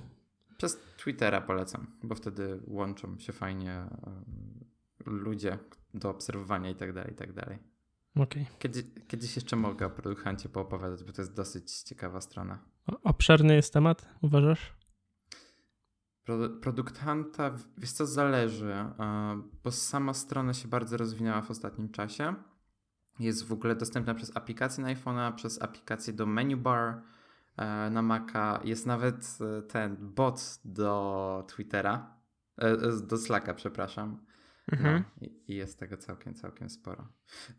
Przez 0.57 0.77
Twittera 0.97 1.41
polecam, 1.41 1.87
bo 2.03 2.15
wtedy 2.15 2.61
łączą 2.67 3.19
się 3.19 3.33
fajnie 3.33 3.71
e, 3.71 3.89
ludzie 5.07 5.59
do 5.95 6.11
obserwowania 6.11 6.71
i 6.71 6.75
tak 6.75 6.93
dalej, 6.93 7.13
i 7.13 7.17
tak 7.17 7.33
dalej. 7.33 7.59
Okay. 8.17 8.47
Kiedy, 8.59 8.83
kiedyś 9.09 9.37
jeszcze 9.37 9.57
mogę 9.57 9.87
o 9.87 9.91
Produktancie 9.91 10.49
poopowiadać, 10.49 11.05
bo 11.05 11.13
to 11.13 11.23
jest 11.23 11.35
dosyć 11.35 11.83
ciekawa 11.83 12.21
strona. 12.21 12.59
obszerny 13.03 13.55
jest 13.55 13.73
temat, 13.73 14.09
uważasz? 14.23 14.73
Pro, 16.25 16.51
Produkt 16.63 16.99
Hunta, 16.99 17.57
wiesz 17.79 17.93
co, 17.93 18.07
zależy, 18.07 18.73
e, 18.73 19.43
bo 19.65 19.73
sama 19.73 20.15
strona 20.15 20.55
się 20.55 20.69
bardzo 20.69 20.97
rozwinęła 20.97 21.43
w 21.43 21.51
ostatnim 21.51 21.89
czasie. 21.89 22.35
Jest 23.19 23.47
w 23.47 23.53
ogóle 23.53 23.77
dostępna 23.77 24.15
przez 24.15 24.37
aplikację 24.37 24.85
na 24.85 24.95
iPhone'a, 24.95 25.35
przez 25.35 25.63
aplikację 25.63 26.13
do 26.13 26.27
menu 26.27 26.57
bar, 26.57 27.03
E, 27.57 27.91
na 27.91 28.03
Maca. 28.03 28.61
Jest 28.65 28.87
nawet 28.87 29.39
e, 29.41 29.63
ten 29.63 29.97
bot 30.01 30.61
do 30.65 31.45
Twittera, 31.49 32.17
e, 32.57 32.77
do 33.07 33.17
Slacka, 33.17 33.55
przepraszam. 33.55 34.25
Mhm. 34.73 35.05
No, 35.21 35.29
I 35.49 35.55
jest 35.55 35.79
tego 35.79 35.97
całkiem, 35.97 36.35
całkiem 36.35 36.71
sporo. 36.71 37.09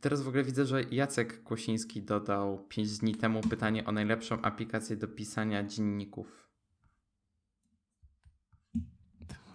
Teraz 0.01 0.21
w 0.21 0.27
ogóle 0.27 0.43
widzę, 0.43 0.65
że 0.65 0.83
Jacek 0.83 1.43
Kłosiński 1.43 2.01
dodał 2.03 2.67
5 2.67 2.97
dni 2.97 3.15
temu 3.15 3.41
pytanie 3.41 3.85
o 3.85 3.91
najlepszą 3.91 4.41
aplikację 4.41 4.95
do 4.95 5.07
pisania 5.07 5.63
dzienników. 5.63 6.49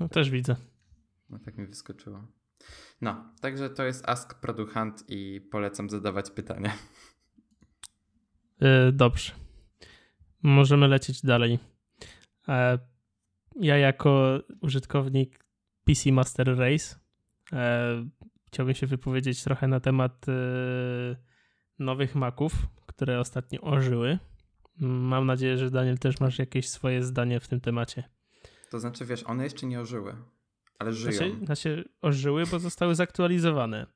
No, 0.01 0.09
też 0.09 0.31
widzę. 0.31 0.57
No 1.31 1.39
tak 1.39 1.59
mi 1.59 1.67
wyskoczyło. 1.67 2.27
No, 3.01 3.35
także 3.41 3.71
to 3.71 3.85
jest 3.85 4.09
Ask 4.09 4.41
Product 4.41 4.73
Hunt 4.73 5.05
i 5.09 5.41
polecam 5.51 5.91
zadawać 5.91 6.31
pytania. 6.31 6.73
Yy, 8.61 8.93
dobrze. 8.93 9.33
Możemy 10.43 10.89
lecieć 10.89 11.23
dalej. 11.23 11.59
E, 12.49 12.79
ja 13.57 13.77
jako 13.77 14.41
użytkownik 14.61 15.45
PC 15.85 16.13
Master 16.13 16.59
Race 16.59 16.97
e, 17.53 18.09
chciałbym 18.47 18.75
się 18.75 18.87
wypowiedzieć 18.87 19.45
trochę 19.45 19.69
na 19.69 19.81
temat 19.81 20.27
e, 20.29 20.33
nowych 21.79 22.15
Maców, 22.15 22.53
które 22.87 23.21
ostatnio 23.21 23.61
ożyły. 23.61 24.19
Mam 24.81 25.27
nadzieję, 25.27 25.59
że 25.59 25.71
Daniel 25.71 25.99
też 25.99 26.21
masz 26.21 26.39
jakieś 26.39 26.69
swoje 26.69 27.03
zdanie 27.03 27.41
w 27.41 27.49
tym 27.49 27.61
temacie. 27.61 28.05
To 28.71 28.81
znaczy, 28.81 29.05
wiesz, 29.05 29.25
one 29.25 29.45
jeszcze 29.45 29.67
nie 29.67 29.81
ożyły, 29.81 30.17
ale 30.81 30.93
żyją. 30.93 31.13
Znaczy, 31.13 31.45
znaczy 31.45 31.89
ożyły, 32.03 32.45
bo 32.47 32.59
zostały 32.59 32.95
zaktualizowane. 32.95 33.87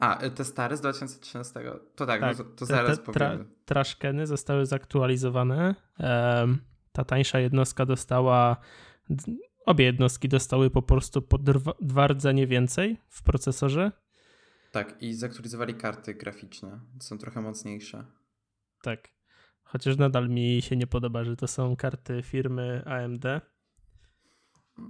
A, 0.00 0.24
y, 0.24 0.30
te 0.30 0.44
stare 0.44 0.76
z 0.76 0.80
2013. 0.80 1.60
To 1.94 2.06
tak, 2.06 2.20
tak 2.20 2.38
no 2.38 2.44
to, 2.44 2.50
to 2.50 2.66
zaraz 2.66 2.98
te, 2.98 3.06
te 3.06 3.12
tra, 3.12 3.38
Trashkeny 3.64 4.26
zostały 4.26 4.66
zaktualizowane. 4.66 5.74
Um, 5.98 6.58
ta 6.92 7.04
tańsza 7.04 7.38
jednostka 7.38 7.86
dostała. 7.86 8.56
Obie 9.66 9.84
jednostki 9.84 10.28
dostały 10.28 10.70
po 10.70 10.82
prostu 10.82 11.22
po 11.22 11.38
dwa 11.80 12.06
rdzenie 12.06 12.46
więcej 12.46 13.00
w 13.08 13.22
procesorze. 13.22 13.92
Tak, 14.72 15.02
i 15.02 15.14
zaktualizowali 15.14 15.74
karty 15.74 16.14
graficzne. 16.14 16.80
Są 17.00 17.18
trochę 17.18 17.40
mocniejsze. 17.40 18.04
Tak. 18.82 19.08
Chociaż 19.62 19.96
nadal 19.96 20.28
mi 20.28 20.62
się 20.62 20.76
nie 20.76 20.86
podoba, 20.86 21.24
że 21.24 21.36
to 21.36 21.46
są 21.46 21.76
karty 21.76 22.22
firmy 22.22 22.82
AMD. 22.86 23.24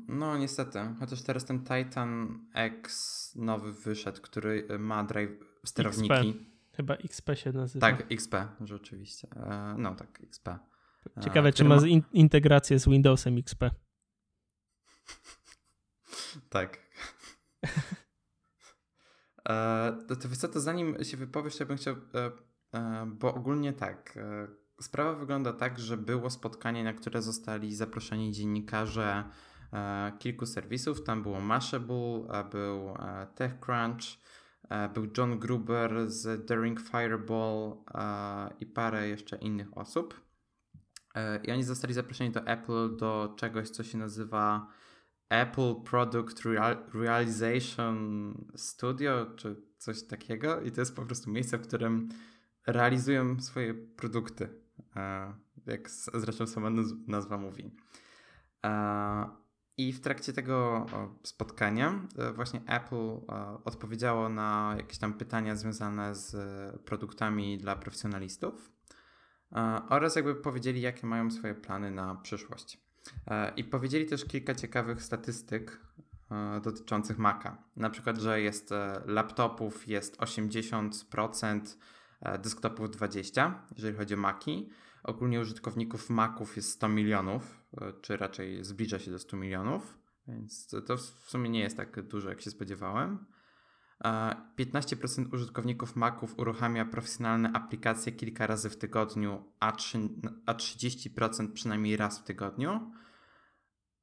No, 0.08 0.38
niestety. 0.38 0.78
Chociaż 1.00 1.22
teraz 1.22 1.44
ten 1.44 1.64
Titan 1.64 2.40
X 2.54 3.34
nowy 3.36 3.72
wyszedł, 3.72 4.22
który 4.22 4.78
ma 4.78 5.04
drive 5.04 5.30
sterowniki. 5.64 6.30
XP. 6.30 6.52
Chyba 6.76 6.94
XP 6.94 7.30
się 7.34 7.52
nazywa. 7.52 7.90
Tak, 7.90 8.12
XP, 8.12 8.34
rzeczywiście. 8.60 9.28
E, 9.36 9.74
no 9.78 9.94
tak, 9.94 10.22
XP. 10.22 10.48
E, 10.48 10.60
Ciekawe, 11.20 11.52
czy 11.52 11.64
ma, 11.64 11.76
ma... 11.76 11.82
integrację 12.12 12.78
z 12.78 12.88
Windowsem 12.88 13.38
XP. 13.38 13.64
tak. 16.50 16.78
e, 19.48 19.96
to, 20.08 20.48
to, 20.48 20.60
zanim 20.60 21.04
się 21.04 21.16
wypowiesz, 21.16 21.60
ja 21.60 21.66
bym 21.66 21.76
chciał, 21.76 21.96
bo 23.06 23.34
ogólnie 23.34 23.72
tak, 23.72 24.18
sprawa 24.80 25.14
wygląda 25.14 25.52
tak, 25.52 25.78
że 25.78 25.96
było 25.96 26.30
spotkanie, 26.30 26.84
na 26.84 26.92
które 26.92 27.22
zostali 27.22 27.74
zaproszeni 27.74 28.32
dziennikarze 28.32 29.24
kilku 30.18 30.46
serwisów. 30.46 31.04
Tam 31.04 31.22
było 31.22 31.40
Mashable, 31.40 32.44
był 32.50 32.88
e, 32.88 33.26
TechCrunch, 33.34 34.02
e, 34.68 34.88
był 34.88 35.08
John 35.18 35.38
Gruber 35.38 36.10
z 36.10 36.46
Daring 36.46 36.80
Fireball 36.80 37.76
i 38.60 38.66
parę 38.66 39.08
jeszcze 39.08 39.36
innych 39.36 39.78
osób. 39.78 40.20
I 41.42 41.52
oni 41.52 41.64
zostali 41.64 41.94
zaproszeni 41.94 42.30
do 42.30 42.46
Apple 42.46 42.96
do 42.96 43.34
czegoś, 43.36 43.70
co 43.70 43.84
się 43.84 43.98
nazywa 43.98 44.66
Apple 45.28 45.74
Product 45.74 46.42
Realization 46.94 48.34
Studio, 48.56 49.26
czy 49.36 49.62
coś 49.78 50.02
takiego. 50.02 50.60
I 50.60 50.72
to 50.72 50.80
jest 50.80 50.96
po 50.96 51.02
prostu 51.02 51.30
miejsce, 51.30 51.58
w 51.58 51.66
którym 51.66 52.08
realizują 52.66 53.40
swoje 53.40 53.74
produkty, 53.74 54.48
jak 55.66 55.90
zresztą 56.14 56.46
sama 56.46 56.70
nazwa 57.06 57.38
mówi. 57.38 57.76
I 59.76 59.92
w 59.92 60.00
trakcie 60.00 60.32
tego 60.32 60.86
spotkania 61.22 62.06
e, 62.18 62.32
właśnie 62.32 62.60
Apple 62.66 62.94
e, 62.94 63.18
odpowiedziało 63.64 64.28
na 64.28 64.74
jakieś 64.76 64.98
tam 64.98 65.14
pytania 65.14 65.56
związane 65.56 66.14
z 66.14 66.36
produktami 66.80 67.58
dla 67.58 67.76
profesjonalistów 67.76 68.70
e, 69.52 69.82
oraz 69.88 70.16
jakby 70.16 70.34
powiedzieli, 70.34 70.80
jakie 70.80 71.06
mają 71.06 71.30
swoje 71.30 71.54
plany 71.54 71.90
na 71.90 72.14
przyszłość. 72.14 72.82
I 73.56 73.64
powiedzieli 73.64 74.06
też 74.06 74.24
kilka 74.24 74.54
ciekawych 74.54 75.02
statystyk 75.02 75.80
dotyczących 76.62 77.18
Maca. 77.18 77.62
Na 77.76 77.90
przykład, 77.90 78.18
że 78.18 78.40
jest 78.40 78.70
laptopów 79.06 79.88
jest 79.88 80.16
80%, 80.16 81.60
desktopów 82.38 82.90
20%, 82.90 83.54
jeżeli 83.76 83.96
chodzi 83.96 84.14
o 84.14 84.16
Maci. 84.16 84.70
Ogólnie 85.02 85.40
użytkowników 85.40 86.10
Maców 86.10 86.56
jest 86.56 86.70
100 86.70 86.88
milionów, 86.88 87.61
E, 87.61 87.61
czy 88.02 88.16
raczej 88.16 88.64
zbliża 88.64 88.98
się 88.98 89.10
do 89.10 89.18
100 89.18 89.36
milionów, 89.36 89.98
więc 90.28 90.68
to 90.86 90.96
w 90.96 91.30
sumie 91.30 91.50
nie 91.50 91.60
jest 91.60 91.76
tak 91.76 92.02
dużo, 92.02 92.28
jak 92.28 92.40
się 92.40 92.50
spodziewałem. 92.50 93.26
15% 94.58 95.34
użytkowników 95.34 95.96
Maców 95.96 96.38
uruchamia 96.38 96.84
profesjonalne 96.84 97.52
aplikacje 97.52 98.12
kilka 98.12 98.46
razy 98.46 98.70
w 98.70 98.76
tygodniu, 98.76 99.52
a, 99.60 99.72
3, 99.72 99.98
a 100.46 100.54
30% 100.54 101.52
przynajmniej 101.52 101.96
raz 101.96 102.18
w 102.18 102.24
tygodniu. 102.24 102.92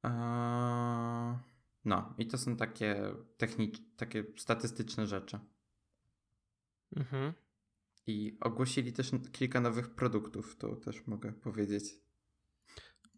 E, 0.04 1.38
no, 1.84 2.14
i 2.18 2.26
to 2.26 2.38
są 2.38 2.56
takie 2.56 3.14
techniczne, 3.36 3.84
takie 3.96 4.24
statystyczne 4.36 5.06
rzeczy. 5.06 5.38
Mhm. 6.96 7.32
I 8.06 8.38
ogłosili 8.40 8.92
też 8.92 9.10
kilka 9.32 9.60
nowych 9.60 9.94
produktów, 9.94 10.56
to 10.56 10.76
też 10.76 11.06
mogę 11.06 11.32
powiedzieć. 11.32 11.84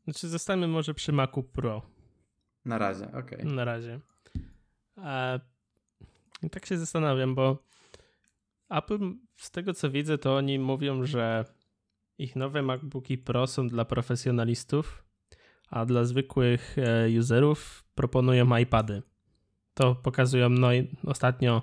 Znaczy 0.05 0.29
zostańmy 0.29 0.69
może 0.69 0.95
przy 0.95 1.13
Macu 1.13 1.43
Pro. 1.43 1.83
Na 2.65 2.79
razie, 2.79 3.09
okej. 3.09 3.39
Okay. 3.39 3.45
Na 3.45 3.65
razie. 3.65 4.01
E, 4.99 5.41
tak 6.51 6.67
się 6.67 6.79
zastanawiam, 6.79 7.35
bo 7.35 7.65
Apple, 8.71 9.13
z 9.37 9.51
tego 9.51 9.75
co 9.75 9.91
widzę, 9.91 10.19
to 10.19 10.37
oni 10.37 10.59
mówią, 10.59 11.05
że 11.05 11.45
ich 12.19 12.37
nowe 12.37 12.63
MacBooki 12.63 13.19
Pro 13.19 13.47
są 13.47 13.69
dla 13.69 13.85
profesjonalistów, 13.85 15.05
a 15.71 15.85
dla 15.85 16.05
zwykłych 16.05 16.77
e, 16.79 17.19
userów 17.19 17.85
proponują 17.95 18.57
iPady. 18.57 19.03
To 19.75 19.95
pokazują 19.95 20.49
no 20.49 20.69
ostatnio 21.07 21.63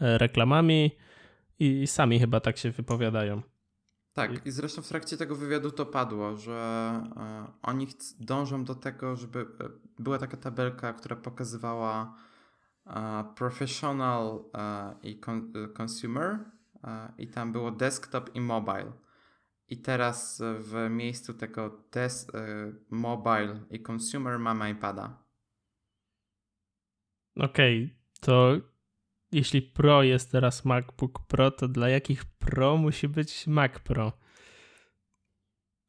e, 0.00 0.18
reklamami 0.18 0.90
i 1.58 1.86
sami 1.86 2.20
chyba 2.20 2.40
tak 2.40 2.56
się 2.56 2.70
wypowiadają. 2.70 3.42
Tak, 4.18 4.46
i 4.46 4.50
zresztą 4.50 4.82
w 4.82 4.88
trakcie 4.88 5.16
tego 5.16 5.36
wywiadu 5.36 5.70
to 5.70 5.86
padło, 5.86 6.36
że 6.36 6.52
e, 7.16 7.46
oni 7.62 7.86
dążą 8.20 8.64
do 8.64 8.74
tego, 8.74 9.16
żeby 9.16 9.40
e, 9.40 9.44
była 9.98 10.18
taka 10.18 10.36
tabelka, 10.36 10.92
która 10.92 11.16
pokazywała 11.16 12.14
e, 12.86 13.24
professional 13.36 14.44
i 15.02 15.20
con 15.20 15.52
consumer 15.82 16.38
i 17.18 17.28
tam 17.28 17.52
było 17.52 17.70
desktop 17.70 18.34
i 18.34 18.40
mobile. 18.40 18.92
I 19.68 19.76
teraz 19.76 20.42
w 20.58 20.90
miejscu 20.90 21.34
tego 21.34 21.84
des 21.92 22.26
mobile 22.90 23.60
i 23.70 23.82
consumer 23.90 24.38
mamy 24.38 24.70
iPada. 24.70 25.22
Okej, 27.36 27.84
okay, 27.84 27.96
to 28.20 28.56
jeśli 29.32 29.62
Pro 29.62 30.02
jest 30.02 30.32
teraz 30.32 30.64
MacBook 30.64 31.26
Pro, 31.26 31.50
to 31.50 31.68
dla 31.68 31.88
jakich 31.88 32.24
Pro 32.24 32.76
musi 32.76 33.08
być 33.08 33.46
Mac 33.46 33.72
Pro? 33.78 34.12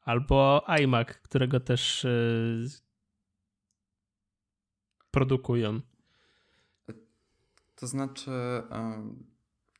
Albo 0.01 0.65
iMac, 0.67 1.07
którego 1.07 1.59
też 1.59 2.03
yy, 2.03 2.69
produkują. 5.11 5.81
To 7.75 7.87
znaczy, 7.87 8.31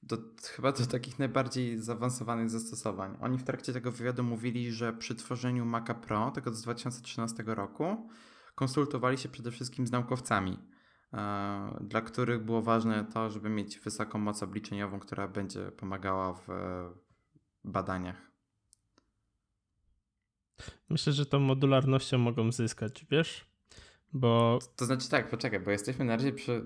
do, 0.04 0.18
chyba 0.44 0.72
do 0.72 0.86
takich 0.86 1.20
najbardziej 1.20 1.82
zaawansowanych 1.82 2.50
zastosowań. 2.50 3.18
Oni 3.22 3.38
w 3.38 3.44
trakcie 3.44 3.74
tego 3.74 3.92
wywiadu 3.92 4.24
mówili, 4.24 4.72
że 4.72 4.94
przy 4.94 5.16
tworzeniu 5.16 5.66
Maca 5.66 5.94
Pro, 5.94 6.32
tego 6.32 6.54
z 6.54 6.62
2013 6.62 7.44
roku, 7.48 8.10
konsultowali 8.56 9.18
się 9.18 9.30
przede 9.30 9.52
wszystkim 9.52 9.88
z 9.88 9.92
naukowcami 9.92 10.58
dla 11.82 12.02
których 12.02 12.46
było 12.46 12.62
ważne 12.62 13.06
to, 13.14 13.30
żeby 13.30 13.50
mieć 13.50 13.80
wysoką 13.80 14.20
moc 14.20 14.44
obliczeniową, 14.44 15.00
która 15.00 15.28
będzie 15.28 15.72
pomagała 15.72 16.34
w 16.34 16.48
badaniach. 17.64 18.32
Myślę, 20.90 21.14
że 21.14 21.26
tą 21.26 21.40
modularnością 21.40 22.18
mogą 22.18 22.52
zyskać, 22.52 23.06
wiesz? 23.12 23.46
Bo. 24.14 24.60
To 24.76 24.86
znaczy 24.86 25.10
tak, 25.10 25.30
poczekaj, 25.30 25.60
bo 25.60 25.72
jesteśmy 25.72 26.06
na 26.06 26.16
razie 26.16 26.34
przy 26.34 26.66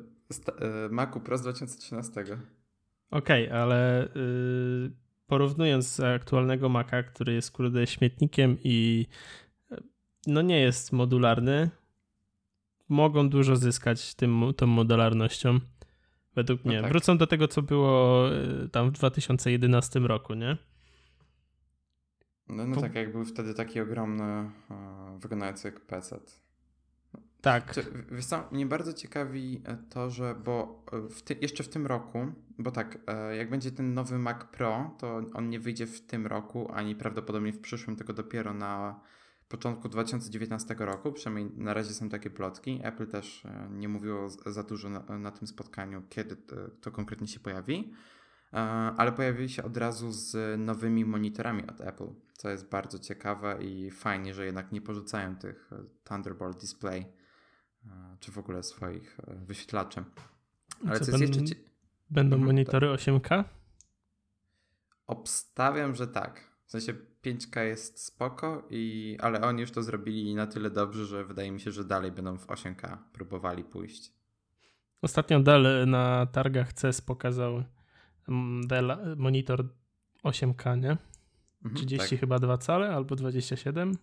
e, 0.60 0.90
Macu 0.90 1.20
Pro 1.20 1.38
z 1.38 1.42
2013. 1.42 2.22
Okej, 3.12 3.48
okay, 3.48 3.62
ale 3.62 4.10
yy, 4.16 4.92
porównując 5.28 6.00
aktualnego 6.00 6.70
Maca, 6.70 7.04
który 7.04 7.34
jest 7.34 7.52
kurde 7.52 7.88
śmietnikiem 7.88 8.58
i 8.64 9.08
no 10.28 10.42
nie 10.42 10.60
jest 10.62 10.92
modularny, 10.92 11.70
mogą 12.94 13.30
dużo 13.30 13.56
zyskać 13.56 14.16
tym, 14.16 14.42
tą 14.58 14.68
modularnością. 14.68 15.60
Według 16.36 16.66
no 16.66 16.70
mnie. 16.70 16.78
No 16.78 16.84
tak. 16.84 16.92
Wrócą 16.92 17.18
do 17.18 17.28
tego, 17.28 17.48
co 17.48 17.62
było 17.62 18.30
e, 18.32 18.70
tam 18.70 18.90
w 18.90 18.92
2011 18.92 20.00
roku, 20.00 20.34
nie? 20.34 20.58
No, 22.50 22.68
no 22.68 22.82
tak, 22.82 22.96
jak 22.96 23.12
był 23.12 23.26
wtedy 23.26 23.54
taki 23.54 23.80
ogromny, 23.80 24.24
e, 24.24 24.50
wyglądający 25.20 25.68
jak 25.68 25.80
PC. 25.80 26.20
Tak. 27.42 27.76
Wiesz 28.12 28.26
co, 28.26 28.48
mnie 28.52 28.66
bardzo 28.66 28.94
ciekawi 28.94 29.62
e, 29.66 29.78
to, 29.90 30.10
że 30.10 30.36
bo 30.36 30.86
w 31.10 31.22
ty, 31.22 31.38
jeszcze 31.42 31.64
w 31.64 31.70
tym 31.70 31.88
roku, 31.88 32.28
bo 32.58 32.72
tak, 32.72 32.98
jak 33.38 33.50
będzie 33.50 33.72
ten 33.72 33.94
nowy 33.94 34.20
Mac 34.20 34.38
Pro, 34.52 34.96
to 35.00 35.22
on 35.34 35.50
nie 35.50 35.60
wyjdzie 35.60 35.88
w 35.88 36.06
tym 36.06 36.28
roku, 36.28 36.72
ani 36.74 36.96
prawdopodobnie 36.96 37.54
w 37.54 37.60
przyszłym, 37.60 37.96
tylko 37.96 38.14
dopiero 38.14 38.54
na 38.54 39.00
początku 39.54 39.90
2019 39.90 40.76
roku, 40.80 41.12
przynajmniej 41.12 41.58
na 41.58 41.74
razie 41.74 41.94
są 41.94 42.10
takie 42.10 42.30
plotki. 42.30 42.80
Apple 42.84 43.08
też 43.08 43.46
e, 43.46 43.68
nie 43.72 43.90
mówiło 43.90 44.30
za 44.30 44.64
dużo 44.64 44.90
na, 44.90 45.18
na 45.18 45.32
tym 45.32 45.48
spotkaniu, 45.48 46.04
kiedy 46.10 46.38
to 46.82 46.92
konkretnie 46.92 47.28
się 47.28 47.40
pojawi, 47.40 47.94
e, 48.54 48.58
ale 48.98 49.12
pojawiły 49.12 49.50
się 49.50 49.64
od 49.64 49.78
razu 49.78 50.12
z 50.12 50.60
nowymi 50.60 51.06
monitorami 51.06 51.68
od 51.68 51.82
Apple, 51.82 52.08
co 52.38 52.50
jest 52.50 52.70
bardzo 52.70 53.00
ciekawe 53.00 53.64
i 53.64 53.92
fajnie, 53.92 54.34
że 54.34 54.46
jednak 54.46 54.72
nie 54.72 54.82
porzucają 54.82 55.36
tych 55.36 55.70
e, 55.74 55.84
Thunderbolt 56.04 56.60
Display 56.60 57.06
czy 58.20 58.32
w 58.32 58.38
ogóle 58.38 58.64
swoich 58.64 59.18
wyświetlaczy. 59.28 60.04
Ale 60.88 61.00
co, 61.00 61.06
co 61.06 61.12
będą, 61.12 61.42
jeszcze... 61.42 61.56
Będą 62.10 62.36
mhm, 62.36 62.46
monitory 62.46 62.88
8K? 62.88 63.44
Obstawiam, 65.08 65.96
że 65.96 66.08
tak. 66.08 66.52
W 66.66 66.72
sensie 66.72 66.94
5K 67.26 67.62
jest 67.62 68.06
spoko, 68.06 68.68
i, 68.70 69.18
ale 69.20 69.42
oni 69.42 69.62
już 69.62 69.72
to 69.72 69.84
zrobili 69.84 70.36
na 70.36 70.48
tyle 70.48 70.70
dobrze, 70.70 71.06
że 71.06 71.26
wydaje 71.26 71.52
mi 71.52 71.60
się, 71.60 71.72
że 71.72 71.84
dalej 71.84 72.12
będą 72.12 72.38
w 72.38 72.48
8K 72.48 72.98
próbowali 73.14 73.64
pójść. 73.64 74.12
Ostatnio 75.02 75.40
Dell 75.40 75.90
na 75.90 76.26
targach 76.26 76.74
CES 76.74 77.02
pokazał 77.02 77.64
mm, 78.30 78.68
Dell 78.68 78.98
monitor 79.18 79.66
8K, 80.24 80.82
nie? 80.82 80.98
Mhm, 81.66 81.76
30 81.76 82.10
tak. 82.10 82.20
chyba 82.20 82.40
2 82.40 82.58
cale 82.58 82.96
albo 82.96 83.16
27? 83.16 83.98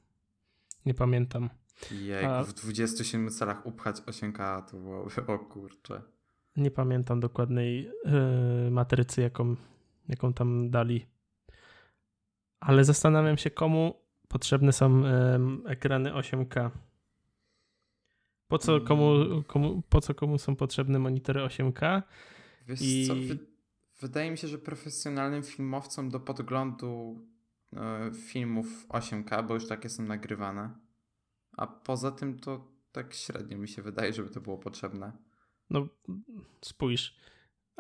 Nie 0.87 0.95
pamiętam. 0.95 1.51
Jak 2.07 2.25
A... 2.25 2.45
w 2.45 2.53
27 2.53 3.31
calach 3.31 3.67
upchać 3.67 3.97
8K 3.97 4.65
to 4.71 4.77
było, 4.77 5.07
o 5.27 5.39
kurczę. 5.39 6.03
Nie 6.57 6.71
pamiętam 6.71 7.21
dokładnej 7.21 7.91
yy, 8.65 8.71
matrycy, 8.71 9.21
jaką, 9.21 9.57
jaką 10.09 10.33
tam 10.33 10.71
dali 10.71 11.07
ale 12.61 12.85
zastanawiam 12.85 13.39
się, 13.39 13.51
komu 13.51 13.95
potrzebne 14.29 14.73
są 14.73 15.03
ekrany 15.67 16.11
8K. 16.13 16.71
Po 18.49 18.59
co 18.59 18.81
komu, 18.81 19.15
komu, 19.47 19.83
po 19.89 20.01
co 20.01 20.15
komu 20.15 20.39
są 20.39 20.57
potrzebne 20.57 20.99
monitory 20.99 21.41
8K? 21.41 22.03
Wiesz 22.67 22.83
I... 22.83 23.07
co, 23.07 23.15
wydaje 24.01 24.31
mi 24.31 24.39
się, 24.39 24.49
że 24.49 24.59
profesjonalnym 24.59 25.43
filmowcom 25.43 26.09
do 26.11 26.21
podglądu 26.21 27.21
e, 27.77 28.11
filmów 28.15 28.89
8K, 28.89 29.47
bo 29.47 29.55
już 29.55 29.69
takie 29.69 29.89
są 29.89 30.03
nagrywane. 30.03 30.71
A 31.57 31.67
poza 31.67 32.11
tym 32.11 32.39
to 32.39 32.69
tak 32.93 33.15
średnio 33.15 33.59
mi 33.59 33.69
się 33.69 33.83
wydaje, 33.83 34.13
żeby 34.13 34.31
to 34.31 34.41
było 34.41 34.59
potrzebne. 34.59 35.13
No 35.71 35.89
spójrz, 36.65 37.17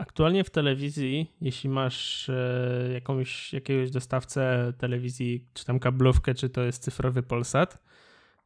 Aktualnie 0.00 0.44
w 0.44 0.50
telewizji, 0.50 1.36
jeśli 1.40 1.70
masz 1.70 2.28
e, 2.28 2.90
jakąś, 2.92 3.52
jakiegoś 3.52 3.90
dostawcę 3.90 4.72
telewizji, 4.78 5.48
czy 5.54 5.64
tam 5.64 5.78
kablówkę, 5.78 6.34
czy 6.34 6.50
to 6.50 6.62
jest 6.62 6.82
cyfrowy 6.82 7.22
Polsat, 7.22 7.82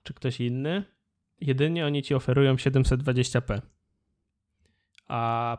czy 0.03 0.15
ktoś 0.15 0.41
inny, 0.41 0.85
jedynie 1.41 1.87
oni 1.87 2.03
ci 2.03 2.15
oferują 2.15 2.55
720p. 2.55 3.61
A 5.09 5.59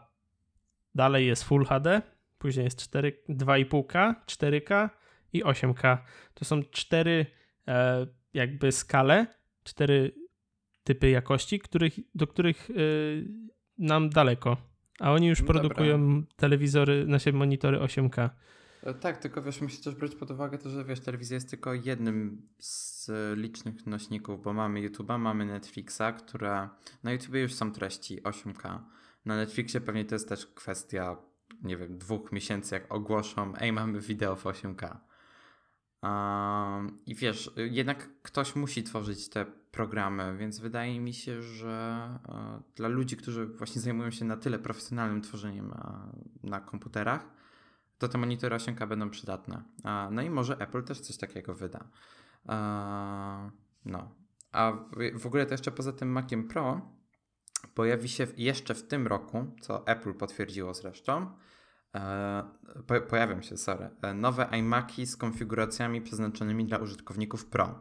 dalej 0.95 1.27
jest 1.27 1.43
Full 1.43 1.65
HD, 1.65 2.01
później 2.37 2.63
jest 2.63 2.83
4, 2.83 3.23
2,5K, 3.29 4.15
4K 4.25 4.89
i 5.33 5.43
8K. 5.43 5.97
To 6.33 6.45
są 6.45 6.63
cztery 6.63 7.25
e, 7.67 8.07
jakby 8.33 8.71
skale, 8.71 9.27
cztery 9.63 10.15
typy 10.83 11.09
jakości, 11.09 11.59
których, 11.59 11.99
do 12.15 12.27
których 12.27 12.69
e, 12.69 12.73
nam 13.77 14.09
daleko. 14.09 14.74
A 14.99 15.11
oni 15.11 15.27
już 15.27 15.41
no 15.41 15.47
produkują 15.47 16.15
dobra. 16.15 16.35
telewizory, 16.35 17.05
nasze 17.07 17.31
monitory 17.31 17.77
8K. 17.77 18.29
E, 18.83 18.93
tak, 18.93 19.17
tylko 19.17 19.41
wiesz, 19.41 19.61
musisz 19.61 19.79
też 19.79 19.95
brać 19.95 20.15
pod 20.15 20.31
uwagę 20.31 20.57
to, 20.57 20.69
że 20.69 20.85
wiesz, 20.85 20.99
telewizja 20.99 21.35
jest 21.35 21.49
tylko 21.49 21.73
jednym 21.73 22.47
z 22.59 23.11
licznych 23.37 23.87
nośników, 23.87 24.43
bo 24.43 24.53
mamy 24.53 24.89
YouTube'a, 24.89 25.19
mamy 25.19 25.45
Netflixa, 25.45 26.01
które 26.17 26.69
na 27.03 27.11
YouTubie 27.11 27.41
już 27.41 27.53
są 27.53 27.71
treści 27.71 28.21
8K. 28.21 28.79
Na 29.25 29.35
Netflixie 29.35 29.81
pewnie 29.81 30.05
to 30.05 30.15
jest 30.15 30.29
też 30.29 30.45
kwestia, 30.45 31.17
nie 31.63 31.77
wiem, 31.77 31.97
dwóch 31.97 32.31
miesięcy, 32.31 32.75
jak 32.75 32.93
ogłoszą, 32.93 33.53
ej, 33.59 33.71
mamy 33.71 34.01
wideo 34.01 34.35
w 34.35 34.43
8K. 34.43 34.97
Um, 36.03 36.97
I 37.05 37.15
wiesz, 37.15 37.51
jednak 37.55 38.09
ktoś 38.21 38.55
musi 38.55 38.83
tworzyć 38.83 39.29
te 39.29 39.45
programy, 39.75 40.37
więc 40.37 40.59
wydaje 40.59 40.99
mi 40.99 41.13
się, 41.13 41.41
że 41.41 42.09
e, 42.29 42.61
dla 42.75 42.87
ludzi, 42.87 43.17
którzy 43.17 43.45
właśnie 43.45 43.81
zajmują 43.81 44.11
się 44.11 44.25
na 44.25 44.37
tyle 44.37 44.59
profesjonalnym 44.59 45.21
tworzeniem 45.21 45.73
e, 45.73 46.09
na 46.43 46.59
komputerach, 46.59 47.27
to 47.97 48.07
te 48.07 48.17
monitory 48.17 48.55
8K 48.55 48.87
będą 48.87 49.09
przydatne. 49.09 49.63
No 50.11 50.21
i 50.21 50.29
może 50.29 50.57
Apple 50.57 50.83
też 50.83 50.99
coś 50.99 51.17
takiego 51.17 51.55
wyda. 51.55 51.87
E, 52.49 53.51
no. 53.85 54.15
A 54.51 54.73
w 55.13 55.25
ogóle 55.25 55.45
to 55.45 55.53
jeszcze 55.53 55.71
poza 55.71 55.93
tym 55.93 56.09
Maciem 56.09 56.47
Pro 56.47 56.81
pojawi 57.73 58.09
się 58.09 58.27
jeszcze 58.37 58.75
w 58.75 58.87
tym 58.87 59.07
roku, 59.07 59.45
co 59.61 59.87
Apple 59.87 60.13
potwierdziło 60.13 60.73
zresztą, 60.73 61.35
pojawią 63.09 63.41
się, 63.41 63.57
sorry, 63.57 63.89
nowe 64.13 64.47
iMaki 64.51 65.05
z 65.05 65.17
konfiguracjami 65.17 66.01
przeznaczonymi 66.01 66.65
dla 66.65 66.77
użytkowników 66.77 67.45
Pro. 67.45 67.79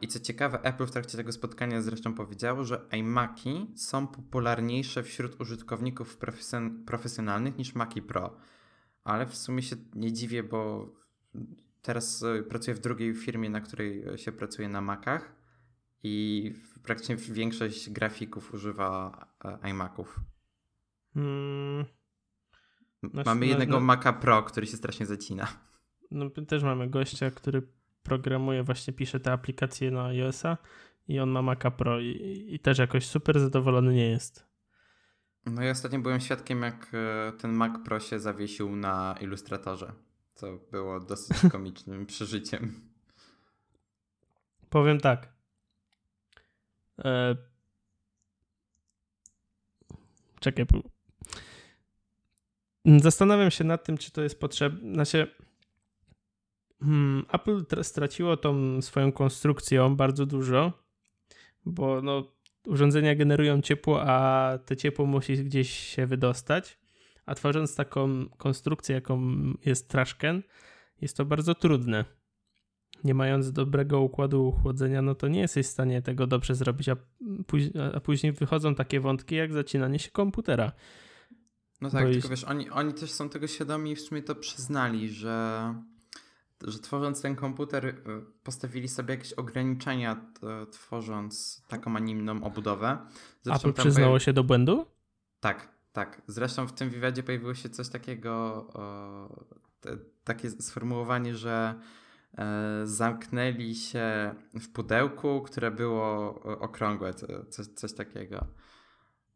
I 0.00 0.08
co 0.08 0.20
ciekawe, 0.20 0.62
Apple 0.62 0.86
w 0.86 0.90
trakcie 0.90 1.16
tego 1.16 1.32
spotkania 1.32 1.82
zresztą 1.82 2.14
powiedziało, 2.14 2.64
że 2.64 2.86
iMaki 2.92 3.66
są 3.74 4.06
popularniejsze 4.06 5.02
wśród 5.02 5.40
użytkowników 5.40 6.18
profesjonalnych 6.86 7.58
niż 7.58 7.74
Maci 7.74 8.02
Pro. 8.02 8.36
Ale 9.04 9.26
w 9.26 9.36
sumie 9.36 9.62
się 9.62 9.76
nie 9.94 10.12
dziwię, 10.12 10.42
bo 10.42 10.90
teraz 11.82 12.22
e, 12.22 12.42
pracuję 12.42 12.74
w 12.74 12.80
drugiej 12.80 13.14
firmie, 13.14 13.50
na 13.50 13.60
której 13.60 14.04
się 14.18 14.32
pracuje 14.32 14.68
na 14.68 14.80
Macach 14.80 15.32
i 16.02 16.52
praktycznie 16.82 17.16
większość 17.16 17.90
grafików 17.90 18.54
używa 18.54 19.26
e, 19.44 19.70
iMaców. 19.70 20.20
Mm, 21.16 21.84
No, 23.02 23.22
Mamy 23.26 23.40
no, 23.40 23.46
jednego 23.46 23.72
no. 23.72 23.80
Maca 23.80 24.12
Pro, 24.12 24.42
który 24.42 24.66
się 24.66 24.76
strasznie 24.76 25.06
zacina. 25.06 25.48
no 26.10 26.30
też 26.30 26.62
mamy 26.62 26.90
gościa, 26.90 27.30
który 27.30 27.62
programuje, 28.06 28.62
właśnie 28.62 28.92
pisze 28.92 29.20
te 29.20 29.32
aplikacje 29.32 29.90
na 29.90 30.04
iOS-a 30.04 30.56
i 31.08 31.20
on 31.20 31.30
ma 31.30 31.42
Maca 31.42 31.70
Pro 31.70 32.00
i, 32.00 32.44
i 32.48 32.58
też 32.58 32.78
jakoś 32.78 33.06
super 33.06 33.40
zadowolony 33.40 33.94
nie 33.94 34.10
jest. 34.10 34.46
No 35.46 35.62
ja 35.62 35.70
ostatnio 35.70 35.98
byłem 35.98 36.20
świadkiem, 36.20 36.62
jak 36.62 36.92
e, 36.94 37.32
ten 37.32 37.52
Mac 37.52 37.84
Pro 37.84 38.00
się 38.00 38.20
zawiesił 38.20 38.76
na 38.76 39.16
ilustratorze, 39.20 39.92
co 40.34 40.58
było 40.70 41.00
dosyć 41.00 41.36
komicznym 41.52 42.06
przeżyciem. 42.06 42.90
Powiem 44.70 45.00
tak. 45.00 45.32
E... 47.04 47.36
Czekaj. 50.40 50.66
Zastanawiam 52.84 53.50
się 53.50 53.64
nad 53.64 53.84
tym, 53.84 53.98
czy 53.98 54.10
to 54.10 54.22
jest 54.22 54.40
potrzebne. 54.40 54.94
Znaczy, 54.94 55.34
Apple 57.32 57.64
tra- 57.64 57.82
straciło 57.84 58.36
tą 58.36 58.82
swoją 58.82 59.12
konstrukcją 59.12 59.96
bardzo 59.96 60.26
dużo, 60.26 60.72
bo 61.64 62.02
no, 62.02 62.32
urządzenia 62.66 63.14
generują 63.14 63.62
ciepło, 63.62 64.02
a 64.02 64.58
to 64.66 64.76
ciepło 64.76 65.06
musi 65.06 65.44
gdzieś 65.44 65.70
się 65.70 66.06
wydostać. 66.06 66.78
A 67.26 67.34
tworząc 67.34 67.74
taką 67.76 68.28
konstrukcję, 68.36 68.94
jaką 68.94 69.20
jest 69.64 69.88
Trashcan, 69.88 70.42
jest 71.00 71.16
to 71.16 71.24
bardzo 71.24 71.54
trudne 71.54 72.04
nie 73.04 73.14
mając 73.14 73.52
dobrego 73.52 74.00
układu 74.00 74.52
chłodzenia, 74.62 75.02
no 75.02 75.14
to 75.14 75.28
nie 75.28 75.40
jesteś 75.40 75.66
w 75.66 75.70
stanie 75.70 76.02
tego 76.02 76.26
dobrze 76.26 76.54
zrobić, 76.54 76.88
a, 76.88 76.96
póź- 77.46 77.70
a 77.94 78.00
później 78.00 78.32
wychodzą 78.32 78.74
takie 78.74 79.00
wątki 79.00 79.34
jak 79.34 79.52
zacinanie 79.52 79.98
się 79.98 80.10
komputera. 80.10 80.72
No 81.80 81.90
tak, 81.90 82.00
Bo 82.04 82.10
tylko 82.10 82.16
jeśli- 82.16 82.30
wiesz, 82.30 82.44
oni, 82.44 82.70
oni 82.70 82.94
też 82.94 83.10
są 83.12 83.28
tego 83.28 83.46
świadomi 83.46 83.90
i 83.92 83.96
w 83.96 84.00
sumie 84.00 84.22
to 84.22 84.34
przyznali, 84.34 85.08
że, 85.08 85.74
że 86.64 86.78
tworząc 86.78 87.22
ten 87.22 87.36
komputer 87.36 87.86
y, 87.86 87.94
postawili 88.42 88.88
sobie 88.88 89.14
jakieś 89.14 89.32
ograniczenia, 89.32 90.16
tworząc 90.70 91.62
taką, 91.68 91.96
a 91.96 91.98
nie 91.98 92.12
inną 92.12 92.44
obudowę. 92.44 92.98
Apple 93.46 93.60
tam 93.62 93.72
przyznało 93.72 94.16
pojawi- 94.16 94.22
się 94.22 94.32
do 94.32 94.44
błędu? 94.44 94.86
Tak, 95.40 95.68
tak. 95.92 96.22
Zresztą 96.26 96.66
w 96.66 96.72
tym 96.72 96.90
wywiadzie 96.90 97.22
pojawiło 97.22 97.54
się 97.54 97.68
coś 97.68 97.88
takiego, 97.88 98.32
o, 98.74 99.46
te, 99.80 99.98
takie 100.24 100.50
sformułowanie, 100.50 101.34
że 101.34 101.74
e, 102.38 102.80
zamknęli 102.84 103.74
się 103.74 104.34
w 104.54 104.68
pudełku, 104.68 105.42
które 105.42 105.70
było 105.70 106.34
okrągłe, 106.42 107.14
co, 107.14 107.26
coś, 107.50 107.66
coś 107.66 107.92
takiego. 107.92 108.46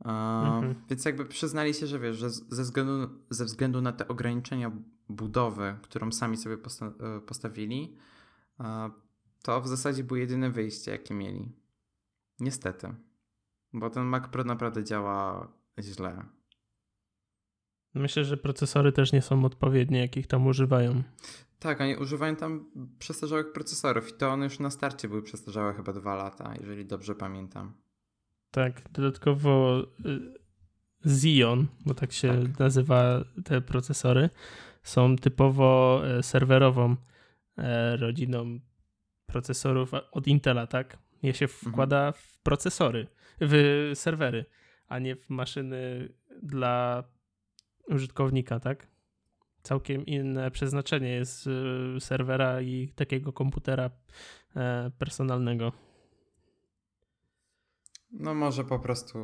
Mhm. 0.05 0.75
Więc 0.91 1.05
jakby 1.05 1.25
przyznali 1.27 1.75
się, 1.75 1.87
że 1.87 1.99
wiesz, 1.99 2.17
że 2.17 2.31
ze 2.31 2.63
względu, 2.63 3.09
ze 3.31 3.45
względu 3.45 3.81
na 3.81 3.93
te 3.93 4.09
ograniczenia 4.09 4.73
budowy, 5.09 5.77
którą 5.83 6.13
sami 6.13 6.37
sobie 6.37 6.57
posta- 6.57 7.17
e, 7.17 7.21
postawili, 7.21 7.97
to 9.43 9.61
w 9.61 9.69
zasadzie 9.69 10.05
było 10.05 10.17
jedyne 10.17 10.51
wyjście, 10.51 10.91
jakie 10.91 11.15
mieli. 11.15 11.53
Niestety. 12.41 12.95
Bo 13.73 13.91
ten 13.91 14.05
Mac 14.05 14.29
Pro 14.29 14.45
naprawdę 14.45 14.85
działa 14.85 15.53
źle. 15.81 16.25
Myślę, 17.95 18.25
że 18.25 18.37
procesory 18.37 18.93
też 18.93 19.13
nie 19.13 19.23
są 19.23 19.45
odpowiednie, 19.45 20.01
jakich 20.01 20.27
tam 20.27 20.47
używają. 20.47 21.03
Tak, 21.59 21.81
oni 21.81 21.97
używają 21.97 22.37
tam 22.37 22.71
przestarzałych 22.99 23.53
procesorów 23.53 24.09
i 24.09 24.13
to 24.13 24.29
one 24.31 24.45
już 24.45 24.59
na 24.59 24.71
starcie 24.71 25.09
były 25.09 25.23
przestarzałe 25.23 25.75
chyba 25.75 25.93
dwa 25.93 26.15
lata, 26.15 26.55
jeżeli 26.61 26.85
dobrze 26.87 27.15
pamiętam. 27.15 27.73
Tak, 28.51 28.83
dodatkowo 28.93 29.81
y, 30.07 30.41
Xeon, 31.07 31.67
bo 31.87 31.95
tak 31.95 32.13
się 32.13 32.29
Tak. 32.29 32.59
nazywa 32.59 33.25
te 33.45 33.61
procesory, 33.61 34.31
są 34.83 35.17
typowo 35.17 36.03
e, 36.05 36.23
serwerową 36.23 36.97
e, 37.59 37.97
rodziną 37.97 38.61
procesorów 39.27 39.91
od 40.13 40.27
Intela, 40.27 40.67
tak? 40.67 40.99
Je 41.23 41.35
się 41.35 41.49
wkłada 41.49 42.13
w 42.13 42.39
procesory, 42.43 43.07
w 43.41 43.91
serwery, 43.95 44.45
a 44.89 44.99
nie 44.99 45.17
w 45.17 45.31
maszyny 45.31 46.09
dla 46.43 47.05
użytkownika, 47.89 48.61
tak? 48.61 48.87
Całkiem 49.63 50.07
inne 50.07 50.51
przeznaczenie 50.51 51.09
jest 51.09 51.47
y, 51.47 52.01
serwera 52.01 52.61
i 52.61 52.89
takiego 52.89 53.33
komputera 53.33 53.91
e, 54.57 54.91
personalnego. 54.99 55.73
No 58.21 58.35
może 58.35 58.65
po 58.65 58.79
prostu. 58.79 59.19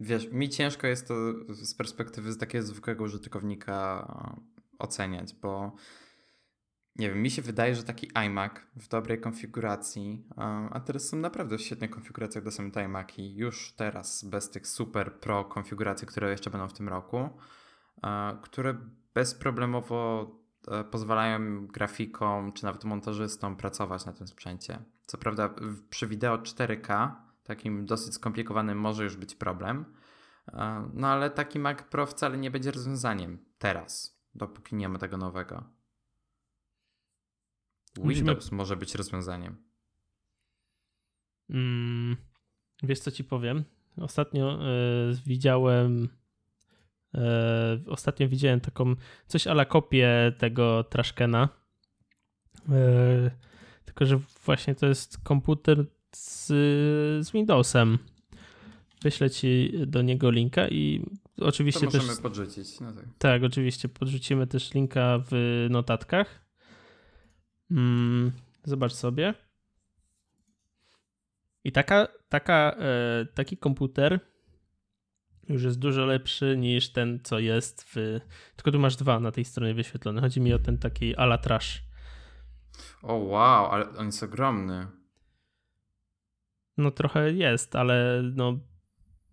Wiesz, 0.00 0.32
mi 0.32 0.48
ciężko 0.48 0.86
jest 0.86 1.08
to 1.08 1.14
z 1.48 1.74
perspektywy 1.74 2.36
takiego 2.36 2.66
zwykłego 2.66 3.04
użytkownika 3.04 4.06
e, 4.08 4.40
oceniać, 4.78 5.34
bo 5.34 5.76
nie 6.96 7.08
wiem, 7.08 7.22
mi 7.22 7.30
się 7.30 7.42
wydaje, 7.42 7.74
że 7.74 7.82
taki 7.82 8.10
iMac 8.14 8.52
w 8.76 8.88
dobrej 8.88 9.20
konfiguracji, 9.20 10.24
e, 10.38 10.42
a 10.70 10.80
teraz 10.80 11.08
są 11.08 11.16
naprawdę 11.16 11.58
w 11.58 11.62
świetnych 11.62 11.90
konfiguracjach 11.90 12.44
do 12.44 12.50
samych 12.50 12.76
iMaki, 12.76 13.36
już 13.36 13.72
teraz 13.76 14.24
bez 14.24 14.50
tych 14.50 14.66
super 14.66 15.20
pro 15.20 15.44
konfiguracji, 15.44 16.06
które 16.06 16.30
jeszcze 16.30 16.50
będą 16.50 16.68
w 16.68 16.72
tym 16.72 16.88
roku, 16.88 17.28
e, 18.02 18.38
które 18.42 18.74
bezproblemowo 19.14 20.30
pozwalają 20.90 21.66
grafikom 21.66 22.52
czy 22.52 22.64
nawet 22.64 22.84
montażystom 22.84 23.56
pracować 23.56 24.06
na 24.06 24.12
tym 24.12 24.28
sprzęcie. 24.28 24.78
Co 25.10 25.18
prawda 25.18 25.54
przy 25.90 26.06
wideo 26.06 26.38
4K, 26.38 27.14
takim 27.44 27.86
dosyć 27.86 28.14
skomplikowanym, 28.14 28.78
może 28.78 29.04
już 29.04 29.16
być 29.16 29.34
problem, 29.34 29.84
e, 30.52 30.90
no 30.94 31.08
ale 31.08 31.30
taki 31.30 31.58
Mac 31.58 31.82
Pro 31.82 32.06
wcale 32.06 32.38
nie 32.38 32.50
będzie 32.50 32.70
rozwiązaniem 32.70 33.44
teraz, 33.58 34.20
dopóki 34.34 34.76
nie 34.76 34.88
ma 34.88 34.98
tego 34.98 35.16
nowego. 35.16 35.64
Windows 37.96 38.52
może 38.52 38.76
być 38.76 38.94
rozwiązaniem. 38.94 39.56
Mm, 41.50 42.16
wiesz 42.82 43.00
co 43.00 43.10
ci 43.10 43.24
powiem? 43.24 43.64
Ostatnio 43.96 44.54
e, 44.54 44.68
widziałem 45.26 46.08
e, 47.14 47.80
ostatnio 47.86 48.28
widziałem 48.28 48.60
taką 48.60 48.96
coś 49.26 49.46
ala 49.46 49.64
kopię 49.64 50.32
tego 50.38 50.84
Trashkena. 50.84 51.48
Tylko, 53.90 54.06
że 54.06 54.20
właśnie 54.44 54.74
to 54.74 54.86
jest 54.86 55.18
komputer 55.18 55.84
z, 56.12 56.46
z 57.26 57.30
Windowsem. 57.30 57.98
Wyślę 59.02 59.30
ci 59.30 59.72
do 59.86 60.02
niego 60.02 60.30
linka 60.30 60.68
i 60.68 61.04
To 61.36 61.46
oczywiście 61.46 61.86
też 61.86 62.02
możemy 62.02 62.22
podrzucić. 62.22 62.80
No 62.80 62.92
tak. 62.92 63.04
tak, 63.18 63.42
oczywiście. 63.42 63.88
Podrzucimy 63.88 64.46
też 64.46 64.74
linka 64.74 65.18
w 65.30 65.66
notatkach. 65.70 66.44
Mm, 67.70 68.32
zobacz 68.64 68.92
sobie. 68.92 69.34
I 71.64 71.72
taka, 71.72 72.08
taka, 72.28 72.76
e, 72.78 73.26
taki 73.34 73.56
komputer 73.56 74.20
już 75.48 75.62
jest 75.62 75.78
dużo 75.78 76.06
lepszy 76.06 76.56
niż 76.56 76.92
ten, 76.92 77.20
co 77.22 77.38
jest 77.38 77.84
w. 77.88 78.20
Tylko 78.56 78.72
tu 78.72 78.78
masz 78.78 78.96
dwa 78.96 79.20
na 79.20 79.32
tej 79.32 79.44
stronie 79.44 79.74
wyświetlone. 79.74 80.20
Chodzi 80.20 80.40
mi 80.40 80.54
o 80.54 80.58
ten 80.58 80.78
taki 80.78 81.16
ala 81.16 81.38
trash. 81.38 81.89
O 83.02 83.14
wow, 83.14 83.66
ale 83.66 83.88
on 83.98 84.06
jest 84.06 84.22
ogromny. 84.22 84.86
No 86.76 86.90
trochę 86.90 87.32
jest, 87.32 87.76
ale 87.76 88.22
no. 88.34 88.58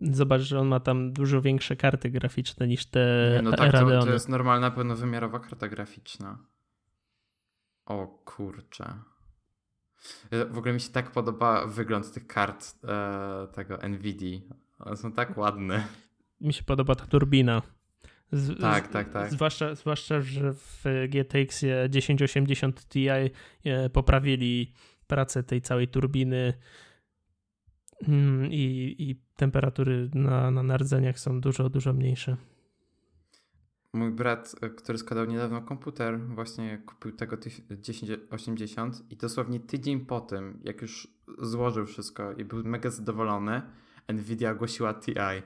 Zobacz, 0.00 0.40
że 0.40 0.60
on 0.60 0.68
ma 0.68 0.80
tam 0.80 1.12
dużo 1.12 1.42
większe 1.42 1.76
karty 1.76 2.10
graficzne 2.10 2.66
niż 2.68 2.86
te 2.86 3.30
Nie, 3.36 3.42
no 3.42 3.50
tak, 3.50 3.72
to, 3.72 3.80
Radeony. 3.80 4.06
to 4.06 4.12
jest 4.12 4.28
normalna, 4.28 4.70
pełnowymiarowa 4.70 5.40
karta 5.40 5.68
graficzna. 5.68 6.38
O 7.86 8.06
kurczę. 8.06 8.94
Ja- 10.30 10.44
W 10.46 10.58
ogóle 10.58 10.74
mi 10.74 10.80
się 10.80 10.90
tak 10.92 11.10
podoba 11.10 11.66
wygląd 11.66 12.12
tych 12.12 12.26
kart 12.26 12.74
e, 12.84 13.46
tego 13.52 13.78
NVIDIA. 13.88 14.40
One 14.78 14.96
są 14.96 15.12
tak 15.12 15.38
ładne. 15.38 15.84
mi 16.40 16.52
się 16.52 16.62
podoba 16.62 16.94
ta 16.94 17.06
turbina. 17.06 17.62
Z, 18.32 18.60
Tak, 18.60 18.88
tak, 18.88 19.12
tak. 19.12 19.30
Zwłaszcza, 19.30 19.74
zwłaszcza, 19.74 20.20
że 20.20 20.52
w 20.52 20.84
GTX 21.08 21.64
1080 21.92 22.88
Ti 22.88 23.08
e, 23.08 23.30
poprawili 23.90 24.72
pracę 25.06 25.42
tej 25.42 25.60
całej 25.60 25.88
turbiny 25.88 26.52
mm, 28.08 28.46
i, 28.52 28.94
i 28.98 29.22
temperatury 29.36 30.10
na, 30.14 30.50
na 30.50 30.62
nardzeniach 30.62 31.18
są 31.18 31.40
dużo, 31.40 31.70
dużo 31.70 31.92
mniejsze. 31.92 32.36
Mój 33.92 34.10
brat, 34.10 34.54
e, 34.60 34.70
który 34.70 34.98
składał 34.98 35.24
niedawno 35.24 35.62
komputer, 35.62 36.20
właśnie 36.20 36.78
kupił 36.86 37.12
tego 37.12 37.36
tyś- 37.36 37.82
1080 37.82 39.10
i 39.10 39.16
dosłownie 39.16 39.60
tydzień 39.60 40.00
po 40.00 40.20
tym, 40.20 40.60
jak 40.64 40.82
już 40.82 41.08
złożył 41.38 41.86
wszystko 41.86 42.32
i 42.32 42.44
był 42.44 42.64
mega 42.64 42.90
zadowolony, 42.90 43.62
Nvidia 44.08 44.50
ogłosiła 44.50 44.94
TI. 44.94 45.42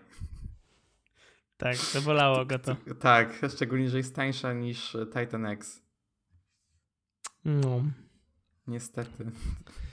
Tak, 1.63 1.77
zabolało 1.77 2.47
go 2.47 2.59
to. 2.59 2.77
Tak, 3.01 3.41
szczególnie, 3.55 3.89
że 3.89 3.97
jest 3.97 4.15
tańsza 4.15 4.53
niż 4.53 4.95
e, 4.95 5.07
Titan 5.07 5.47
X. 5.47 5.83
No. 7.45 7.83
Niestety. 8.67 9.31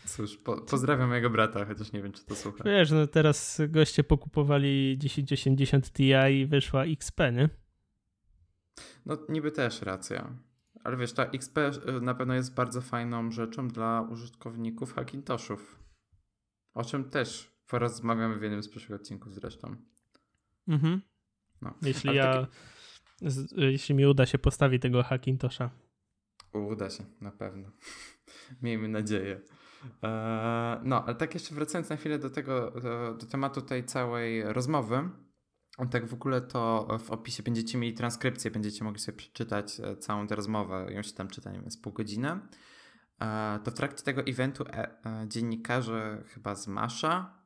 Cóż, 0.05 0.37
po, 0.37 0.61
pozdrawiam 0.61 1.09
mojego 1.09 1.29
brata, 1.29 1.65
chociaż 1.65 1.91
nie 1.91 2.01
wiem, 2.01 2.11
czy 2.11 2.25
to 2.25 2.35
słucha. 2.35 2.63
Wiesz, 2.63 2.91
no 2.91 3.07
teraz 3.07 3.61
goście 3.67 4.03
pokupowali 4.03 4.97
1080 5.01 5.91
Ti 5.91 6.11
i 6.31 6.45
wyszła 6.45 6.83
XP, 6.83 7.19
nie? 7.33 7.49
No 9.05 9.17
niby 9.29 9.51
też 9.51 9.81
racja. 9.81 10.37
Ale 10.83 10.97
wiesz, 10.97 11.13
ta 11.13 11.25
XP 11.25 11.57
y, 11.57 12.01
na 12.01 12.15
pewno 12.15 12.33
jest 12.33 12.53
bardzo 12.53 12.81
fajną 12.81 13.31
rzeczą 13.31 13.67
dla 13.67 14.01
użytkowników 14.01 14.93
Hackintoshów. 14.93 15.79
O 16.73 16.83
czym 16.83 17.09
też 17.09 17.59
porozmawiamy 17.67 18.39
w 18.39 18.41
jednym 18.41 18.63
z 18.63 18.69
przyszłych 18.69 19.01
odcinków 19.01 19.33
zresztą. 19.33 19.75
Mhm. 20.67 21.01
No. 21.61 21.73
Jeśli 21.81 22.09
Ale 22.09 22.17
ja, 22.17 22.33
takie- 22.33 22.51
z, 23.31 23.51
jeśli 23.57 23.95
mi 23.95 24.05
uda 24.05 24.25
się 24.25 24.37
postawić 24.37 24.81
tego 24.81 25.03
Hackintosha. 25.03 25.69
Uda 26.53 26.89
się, 26.89 27.03
na 27.21 27.31
pewno. 27.31 27.71
Miejmy 28.61 28.87
nadzieję. 28.87 29.41
Eee, 30.01 30.79
no, 30.83 31.03
ale 31.05 31.15
tak 31.15 31.33
jeszcze 31.33 31.55
wracając 31.55 31.89
na 31.89 31.95
chwilę 31.97 32.19
do 32.19 32.29
tego, 32.29 32.71
do, 32.71 33.13
do 33.13 33.25
tematu 33.25 33.61
tej 33.61 33.83
całej 33.85 34.43
rozmowy. 34.53 35.09
Tak 35.91 36.07
w 36.07 36.13
ogóle 36.13 36.41
to 36.41 36.87
w 36.99 37.11
opisie 37.11 37.43
będziecie 37.43 37.77
mieli 37.77 37.93
transkrypcję, 37.93 38.51
będziecie 38.51 38.83
mogli 38.83 38.99
sobie 38.99 39.17
przeczytać 39.17 39.79
e, 39.79 39.97
całą 39.97 40.27
tę 40.27 40.35
rozmowę. 40.35 40.87
Ją 40.93 41.03
się 41.03 41.13
tam 41.13 41.27
czyta, 41.27 41.51
nie 41.51 41.59
wiem, 41.61 41.71
z 41.71 41.77
pół 41.81 41.93
godziny. 41.93 42.39
E, 43.21 43.59
To 43.63 43.71
w 43.71 43.73
trakcie 43.73 44.03
tego 44.03 44.21
eventu 44.21 44.63
e, 44.63 45.05
e, 45.05 45.25
dziennikarze 45.27 46.23
chyba 46.27 46.55
z 46.55 46.67
Masza 46.67 47.38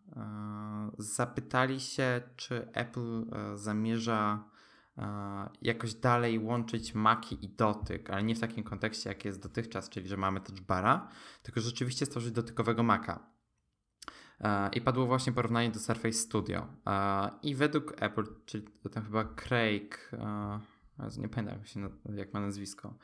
zapytali 0.97 1.79
się, 1.79 2.21
czy 2.35 2.71
Apple 2.73 3.25
e, 3.31 3.57
zamierza 3.57 4.49
e, 4.97 5.49
jakoś 5.61 5.93
dalej 5.93 6.39
łączyć 6.39 6.95
Maki 6.95 7.45
i 7.45 7.49
dotyk, 7.49 8.09
ale 8.09 8.23
nie 8.23 8.35
w 8.35 8.39
takim 8.39 8.63
kontekście, 8.63 9.09
jak 9.09 9.25
jest 9.25 9.41
dotychczas, 9.41 9.89
czyli 9.89 10.07
że 10.07 10.17
mamy 10.17 10.41
touch 10.41 10.61
bara, 10.61 11.09
tylko 11.43 11.61
rzeczywiście 11.61 12.05
stworzyć 12.05 12.31
dotykowego 12.31 12.83
Maca. 12.83 13.19
E, 14.39 14.69
I 14.69 14.81
padło 14.81 15.05
właśnie 15.05 15.33
porównanie 15.33 15.71
do 15.71 15.79
Surface 15.79 16.13
Studio. 16.13 16.67
I 17.41 17.55
według 17.55 17.93
Apple, 18.01 18.23
czyli 18.45 18.67
tam 18.91 19.03
chyba 19.03 19.23
Craig, 19.23 20.11
nie 21.17 21.29
pamiętam 21.29 21.57
jak, 21.57 21.67
się, 21.67 21.89
jak 22.15 22.33
ma 22.33 22.39
nazwisko, 22.39 22.97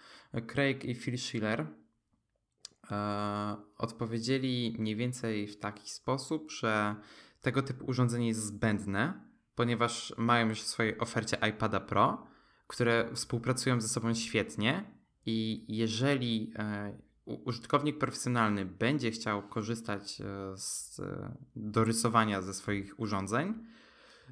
Craig 0.47 0.85
i 0.85 0.95
Phil 0.95 1.17
Schiller 1.17 1.67
odpowiedzieli 3.77 4.75
mniej 4.79 4.95
więcej 4.95 5.47
w 5.47 5.59
taki 5.59 5.89
sposób, 5.89 6.51
że 6.51 6.95
tego 7.41 7.61
typu 7.61 7.85
urządzenie 7.85 8.27
jest 8.27 8.45
zbędne, 8.45 9.29
ponieważ 9.55 10.13
mają 10.17 10.49
już 10.49 10.61
w 10.61 10.67
swojej 10.67 10.99
ofercie 10.99 11.37
iPada 11.49 11.79
Pro, 11.79 12.27
które 12.67 13.09
współpracują 13.13 13.81
ze 13.81 13.87
sobą 13.87 14.13
świetnie 14.13 14.83
i 15.25 15.65
jeżeli 15.67 16.53
e, 16.55 16.97
użytkownik 17.25 17.97
profesjonalny 17.97 18.65
będzie 18.65 19.11
chciał 19.11 19.47
korzystać 19.47 20.21
e, 20.21 20.25
z 20.57 20.99
e, 20.99 21.35
dorysowania 21.55 22.41
ze 22.41 22.53
swoich 22.53 22.99
urządzeń, 22.99 23.53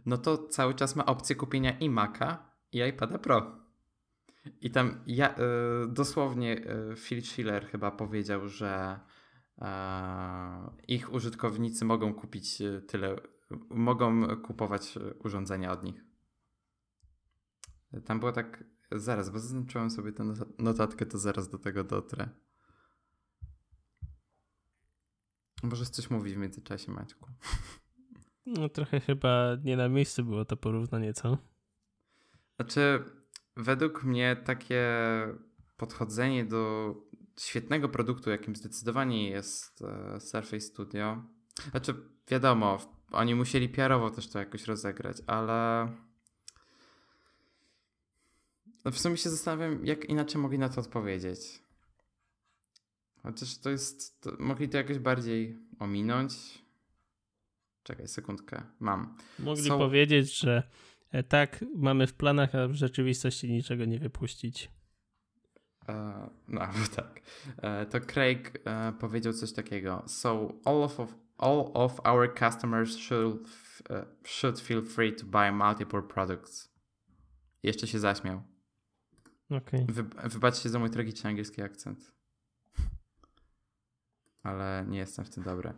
no 0.05 0.17
to 0.17 0.37
cały 0.37 0.73
czas 0.73 0.95
ma 0.95 1.05
opcję 1.05 1.35
kupienia 1.35 1.79
i 1.79 1.89
Maca 1.89 2.51
i 2.71 2.79
iPada 2.79 3.17
Pro. 3.17 3.66
I 4.61 4.71
tam 4.71 5.03
ja, 5.07 5.35
e, 5.35 5.41
dosłownie 5.87 6.65
e, 6.65 6.95
Phil 6.95 7.21
Schiller 7.21 7.67
chyba 7.67 7.91
powiedział, 7.91 8.47
że 8.47 8.99
e, 9.57 9.67
ich 10.87 11.13
użytkownicy 11.13 11.85
mogą 11.85 12.13
kupić 12.13 12.61
tyle, 12.87 13.15
mogą 13.69 14.37
kupować 14.37 14.93
urządzenia 15.23 15.71
od 15.71 15.83
nich. 15.83 16.03
Tam 18.05 18.19
było 18.19 18.31
tak, 18.31 18.63
zaraz, 18.91 19.29
bo 19.29 19.39
zaznaczyłem 19.39 19.89
sobie 19.89 20.11
tę 20.11 20.23
nota- 20.23 20.53
notatkę, 20.59 21.05
to 21.05 21.17
zaraz 21.17 21.49
do 21.49 21.57
tego 21.57 21.83
dotrę. 21.83 22.29
Możesz 25.63 25.89
coś 25.89 26.09
mówić 26.09 26.33
w 26.33 26.37
międzyczasie, 26.37 26.91
Maćku. 26.91 27.29
No 28.45 28.69
trochę 28.69 28.99
chyba 28.99 29.57
nie 29.63 29.77
na 29.77 29.89
miejscu 29.89 30.23
było 30.23 30.45
to 30.45 30.57
porównanie, 30.57 31.13
co? 31.13 31.37
Znaczy, 32.55 33.03
według 33.57 34.03
mnie 34.03 34.35
takie 34.35 34.85
podchodzenie 35.77 36.45
do 36.45 36.93
świetnego 37.39 37.89
produktu, 37.89 38.29
jakim 38.29 38.55
zdecydowanie 38.55 39.29
jest 39.29 39.81
e, 39.81 40.19
Surface 40.19 40.61
Studio. 40.61 41.23
Znaczy, 41.71 41.93
wiadomo, 42.27 42.77
oni 43.11 43.35
musieli 43.35 43.69
PR-owo 43.69 44.09
też 44.09 44.27
to 44.27 44.39
jakoś 44.39 44.65
rozegrać, 44.65 45.17
ale 45.27 45.87
no 48.85 48.91
w 48.91 48.99
sumie 48.99 49.17
się 49.17 49.29
zastanawiam, 49.29 49.85
jak 49.85 50.05
inaczej 50.05 50.41
mogli 50.41 50.59
na 50.59 50.69
to 50.69 50.81
odpowiedzieć. 50.81 51.39
Chociaż 53.23 53.57
to 53.57 53.69
jest, 53.69 54.21
to, 54.21 54.31
mogli 54.39 54.69
to 54.69 54.77
jakoś 54.77 54.99
bardziej 54.99 55.57
ominąć. 55.79 56.33
Czekaj, 57.83 58.07
sekundkę, 58.07 58.63
mam. 58.79 59.17
Mogli 59.39 59.67
Są- 59.67 59.77
powiedzieć, 59.77 60.39
że 60.39 60.63
tak, 61.27 61.65
mamy 61.75 62.07
w 62.07 62.13
planach, 62.13 62.55
a 62.55 62.67
w 62.67 62.73
rzeczywistości 62.73 63.51
niczego 63.51 63.85
nie 63.85 63.99
wypuścić. 63.99 64.71
E, 65.89 66.29
no, 66.47 66.61
tak. 66.95 67.21
E, 67.57 67.85
to 67.85 68.01
Craig 68.01 68.61
e, 68.65 68.93
powiedział 68.99 69.33
coś 69.33 69.53
takiego. 69.53 70.03
So 70.07 70.53
all 70.65 70.83
of, 70.83 70.99
all 71.37 71.71
of 71.73 71.99
our 72.05 72.35
customers 72.39 72.97
should, 72.97 73.49
e, 73.89 74.05
should 74.23 74.59
feel 74.59 74.81
free 74.85 75.13
to 75.13 75.25
buy 75.25 75.51
multiple 75.51 76.01
products. 76.01 76.69
Jeszcze 77.63 77.87
się 77.87 77.99
zaśmiał. 77.99 78.41
Okej. 79.49 79.85
Wy, 79.89 80.03
wybaczcie 80.23 80.69
za 80.69 80.79
mój 80.79 80.89
tragiczny 80.89 81.29
angielski 81.29 81.61
akcent. 81.61 82.11
Ale 84.43 84.85
nie 84.87 84.97
jestem 84.97 85.25
w 85.25 85.29
tym 85.29 85.43
dobry. 85.43 85.73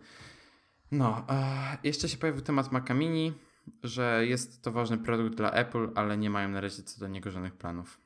No, 0.91 1.25
e, 1.29 1.77
jeszcze 1.83 2.09
się 2.09 2.17
pojawił 2.17 2.41
temat 2.41 2.71
Maca 2.71 2.93
Mini, 2.93 3.33
że 3.83 4.25
jest 4.25 4.63
to 4.63 4.71
ważny 4.71 4.97
produkt 4.97 5.35
dla 5.35 5.51
Apple, 5.51 5.89
ale 5.95 6.17
nie 6.17 6.29
mają 6.29 6.49
na 6.49 6.61
razie 6.61 6.83
co 6.83 6.99
do 6.99 7.07
niego 7.07 7.31
żadnych 7.31 7.55
planów. 7.55 8.01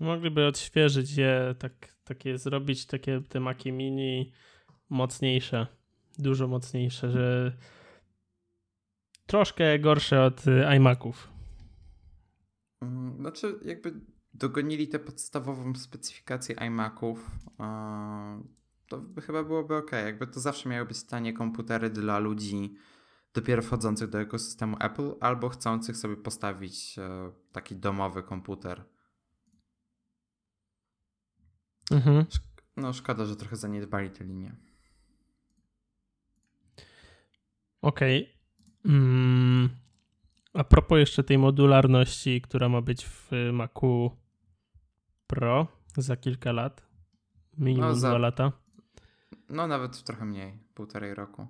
Mogliby 0.00 0.46
odświeżyć 0.46 1.16
je, 1.16 1.54
tak, 1.58 1.94
takie 2.04 2.38
zrobić 2.38 2.86
takie 2.86 3.20
te 3.28 3.40
Maki 3.40 3.72
Mini 3.72 4.32
mocniejsze, 4.90 5.66
dużo 6.18 6.48
mocniejsze, 6.48 7.10
że 7.10 7.56
troszkę 9.26 9.78
gorsze 9.78 10.24
od 10.24 10.46
y, 10.46 10.64
iMaców. 10.76 11.30
Mm, 12.82 13.16
Znaczy, 13.16 13.58
jakby 13.64 14.00
dogonili 14.34 14.88
tę 14.88 14.98
podstawową 14.98 15.74
specyfikację 15.74 16.56
iMaców, 16.66 17.30
to 18.88 19.04
chyba 19.26 19.44
byłoby 19.44 19.76
ok. 19.76 19.92
Jakby 19.92 20.26
to 20.26 20.40
zawsze 20.40 20.68
miały 20.68 20.86
być 20.86 21.04
tanie 21.04 21.32
komputery 21.32 21.90
dla 21.90 22.18
ludzi 22.18 22.74
dopiero 23.34 23.62
wchodzących 23.62 24.10
do 24.10 24.20
ekosystemu 24.20 24.76
Apple 24.80 25.14
albo 25.20 25.48
chcących 25.48 25.96
sobie 25.96 26.16
postawić 26.16 26.98
e, 26.98 27.32
taki 27.52 27.76
domowy 27.76 28.22
komputer. 28.22 28.84
Mhm. 31.90 32.24
No, 32.76 32.92
szkoda, 32.92 33.24
że 33.24 33.36
trochę 33.36 33.56
zaniedbali 33.56 34.10
tę 34.10 34.24
linię. 34.24 34.56
Okej. 37.82 38.36
Mm, 38.84 39.68
a 40.54 40.64
propos 40.64 40.98
jeszcze 40.98 41.24
tej 41.24 41.38
modularności, 41.38 42.40
która 42.40 42.68
ma 42.68 42.80
być 42.80 43.06
w 43.06 43.30
Macu 43.52 44.10
Pro 45.26 45.66
za 45.96 46.16
kilka 46.16 46.52
lat, 46.52 46.86
minimum 47.58 47.88
No, 47.88 47.94
za- 47.96 48.08
dwa 48.08 48.18
lata. 48.18 48.52
No, 49.48 49.66
nawet 49.66 50.04
trochę 50.04 50.24
mniej, 50.24 50.58
półtorej 50.74 51.14
roku. 51.14 51.46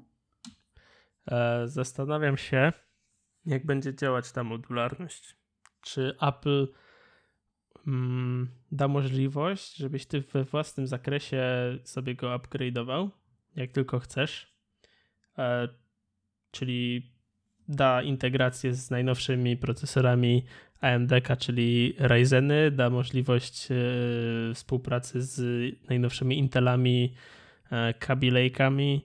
E, 1.27 1.69
zastanawiam 1.69 2.37
się, 2.37 2.73
jak 3.47 3.67
będzie 3.67 3.95
działać 3.95 4.33
ta 4.33 4.45
modularność. 4.45 5.37
Czy 5.81 6.15
Apple 6.21 6.69
mm, 7.87 8.49
da 8.73 8.89
możliwość, 8.89 9.77
żebyś 9.77 10.07
ty 10.07 10.21
we 10.21 10.45
własnym 10.45 10.87
zakresie 10.87 11.45
sobie 11.85 12.15
go 12.15 12.39
upgrade'ował, 12.39 13.09
jak 13.57 13.73
tylko 13.73 13.99
chcesz. 13.99 14.55
E, 15.39 15.69
czyli 16.51 17.13
da 17.69 18.03
integrację 18.03 18.75
z 18.75 18.91
najnowszymi 18.91 19.57
procesorami 19.57 20.45
AMD, 20.81 21.13
czyli 21.39 21.95
Ryzeny, 21.99 22.71
da 22.71 22.91
możliwość 22.91 23.69
e, 23.71 23.75
współpracy 24.55 25.23
z 25.23 25.41
najnowszymi 25.89 26.39
Intelami, 26.39 27.15
Kaby 27.99 28.27
Lake'ami, 28.27 29.01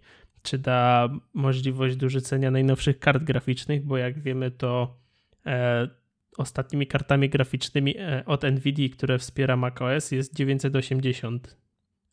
czy 0.45 0.57
da 0.57 1.09
możliwość 1.33 1.95
dorzucenia 1.95 2.51
najnowszych 2.51 2.99
kart 2.99 3.23
graficznych, 3.23 3.85
bo 3.85 3.97
jak 3.97 4.19
wiemy, 4.19 4.51
to 4.51 4.99
e, 5.45 5.87
ostatnimi 6.37 6.87
kartami 6.87 7.29
graficznymi 7.29 7.97
e, 7.97 8.23
od 8.25 8.43
Nvidia, 8.43 8.89
które 8.89 9.19
wspiera 9.19 9.55
macOS, 9.55 10.11
jest 10.11 10.33
980. 10.33 11.57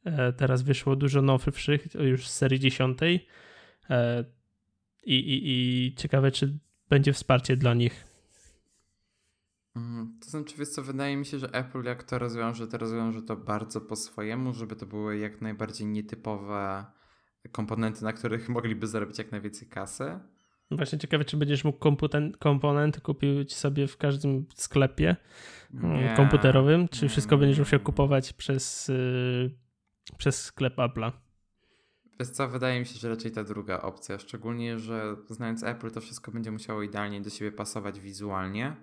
E, 0.04 0.32
teraz 0.32 0.62
wyszło 0.62 0.96
dużo 0.96 1.22
nowszych, 1.22 1.94
już 1.94 2.28
z 2.28 2.34
serii 2.34 2.60
10. 2.60 2.98
E, 3.90 4.24
i, 5.02 5.14
i, 5.14 5.42
I 5.44 5.94
ciekawe, 5.94 6.30
czy 6.30 6.58
będzie 6.88 7.12
wsparcie 7.12 7.56
dla 7.56 7.74
nich. 7.74 8.04
Mm, 9.76 10.18
To 10.24 10.30
znaczy, 10.30 10.56
wiesz 10.58 10.68
co, 10.68 10.82
wydaje 10.82 11.16
mi 11.16 11.26
się, 11.26 11.38
że 11.38 11.54
Apple 11.54 11.82
jak 11.82 12.02
to 12.02 12.18
rozwiąże, 12.18 12.68
to 12.68 12.78
rozwiąże 12.78 13.22
to 13.22 13.36
bardzo 13.36 13.80
po 13.80 13.96
swojemu, 13.96 14.54
żeby 14.54 14.76
to 14.76 14.86
były 14.86 15.18
jak 15.18 15.40
najbardziej 15.40 15.86
nietypowe 15.86 16.84
komponenty, 17.52 18.04
na 18.04 18.12
których 18.12 18.48
mogliby 18.58 18.86
zarobić 18.86 19.18
jak 19.18 19.32
najwięcej 19.32 19.68
kasy. 19.68 20.18
Właśnie 20.70 20.98
ciekawe, 20.98 21.24
czy 21.24 21.36
będziesz 21.36 21.64
mógł 21.64 21.96
komponenty 22.38 23.00
kupić 23.00 23.54
sobie 23.54 23.86
w 23.86 23.96
każdym 23.96 24.46
sklepie 24.54 25.16
mm, 25.74 25.96
nie, 25.96 26.14
komputerowym, 26.16 26.88
czy 26.88 27.04
nie, 27.04 27.08
wszystko 27.08 27.34
nie, 27.34 27.40
będziesz 27.40 27.58
musiał 27.58 27.80
kupować 27.80 28.32
przez, 28.32 28.88
yy, 28.88 29.50
przez 30.18 30.42
sklep 30.42 30.76
Apple'a? 30.76 31.12
Wiesz 32.20 32.30
co, 32.30 32.48
wydaje 32.48 32.80
mi 32.80 32.86
się, 32.86 32.98
że 32.98 33.08
raczej 33.08 33.30
ta 33.30 33.44
druga 33.44 33.80
opcja, 33.80 34.18
szczególnie, 34.18 34.78
że 34.78 35.16
znając 35.30 35.62
Apple 35.62 35.90
to 35.90 36.00
wszystko 36.00 36.32
będzie 36.32 36.50
musiało 36.50 36.82
idealnie 36.82 37.20
do 37.20 37.30
siebie 37.30 37.52
pasować 37.52 38.00
wizualnie, 38.00 38.76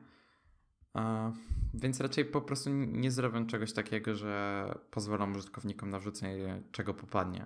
więc 1.73 1.99
raczej 1.99 2.25
po 2.25 2.41
prostu 2.41 2.69
nie 2.73 3.11
zrobią 3.11 3.47
czegoś 3.47 3.73
takiego, 3.73 4.15
że 4.15 4.65
pozwolą 4.91 5.31
użytkownikom 5.31 5.89
na 5.89 5.99
wrzucenie 5.99 6.63
czego 6.71 6.93
popadnie. 6.93 7.45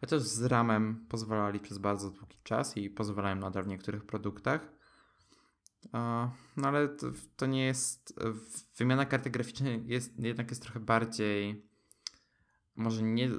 Chociaż 0.00 0.22
z 0.22 0.42
ramem 0.42 1.06
pozwalali 1.08 1.60
przez 1.60 1.78
bardzo 1.78 2.10
długi 2.10 2.36
czas 2.42 2.76
i 2.76 2.90
pozwalają 2.90 3.36
nadal 3.36 3.64
w 3.64 3.68
niektórych 3.68 4.04
produktach. 4.04 4.72
No 6.56 6.68
ale 6.68 6.88
to, 6.88 7.06
to 7.36 7.46
nie 7.46 7.64
jest. 7.64 8.20
Wymiana 8.76 9.06
karty 9.06 9.30
graficznej 9.30 9.86
jest, 9.86 10.18
jednak 10.18 10.50
jest 10.50 10.62
trochę 10.62 10.80
bardziej. 10.80 11.66
Może 12.76 13.02
nie. 13.02 13.30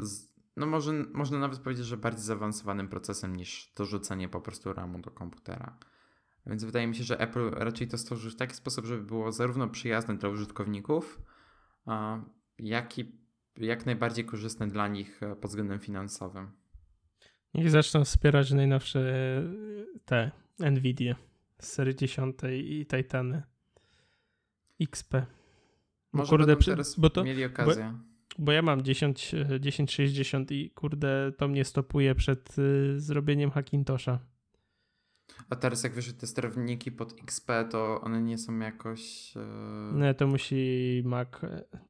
No 0.58 0.66
może 0.66 0.94
można 1.14 1.40
nawet 1.40 1.60
powiedzieć, 1.60 1.86
że 1.86 1.98
bardziej 1.98 2.24
zaawansowanym 2.24 2.88
procesem 2.88 3.36
niż 3.36 3.74
dorzucenie 3.78 4.30
po 4.30 4.42
prostu 4.42 4.74
ramu 4.74 5.00
do 5.00 5.12
komputera. 5.12 5.78
Więc 6.46 6.64
wydaje 6.64 6.88
mi 6.88 6.96
się, 6.96 7.04
że 7.04 7.20
Apple 7.20 7.50
raczej 7.50 7.88
to 7.88 7.98
stworzy 7.98 8.32
w 8.32 8.36
taki 8.36 8.56
sposób, 8.56 8.86
żeby 8.86 9.04
było 9.04 9.32
zarówno 9.32 9.68
przyjazne 9.68 10.18
dla 10.18 10.30
użytkowników, 10.30 11.22
jak 12.60 13.00
i 13.00 13.24
jak 13.58 13.86
najbardziej 13.86 14.26
korzystne 14.26 14.68
dla 14.68 14.88
nich 14.88 15.24
e, 15.24 15.36
pod 15.36 15.52
względem 15.52 15.80
finansowym. 15.80 16.52
Niech 17.54 17.70
zaczną 17.70 18.04
wspierać 18.04 18.52
najnowsze 18.52 19.00
e, 19.00 20.00
te 20.06 20.32
Nvidia 20.60 21.16
z 21.62 21.68
serii 21.68 21.96
10 21.96 22.38
i 22.54 22.86
Titany 22.86 23.44
XP. 24.82 25.26
Może 26.14 26.30
kurde, 26.30 26.56
teraz 26.56 27.00
bo 27.00 27.10
to, 27.10 27.24
mieli 27.24 27.46
okazję. 27.46 27.94
Bo, 28.38 28.46
bo, 28.46 28.52
ja 28.52 28.62
mam 28.62 28.82
10, 28.82 29.36
1060 29.64 30.52
i 30.52 30.72
kurde, 30.72 31.32
to 31.38 31.48
mnie 31.48 31.66
stopuje 31.66 32.16
przed 32.16 32.60
y, 32.60 33.00
zrobieniem 33.00 33.52
Hackintosha. 33.52 34.20
A 35.54 35.56
teraz 35.56 35.84
jak 35.84 35.94
wyszły 35.94 36.14
te 36.14 36.28
sterowniki 36.28 36.92
pod 36.92 37.14
XP, 37.24 37.52
to 37.70 38.02
one 38.02 38.22
nie 38.22 38.38
są 38.38 38.60
jakoś... 38.60 39.36
Yy... 39.36 39.42
Nie, 39.94 40.14
to 40.14 40.28
musi 40.28 41.02
Mac, 41.06 41.28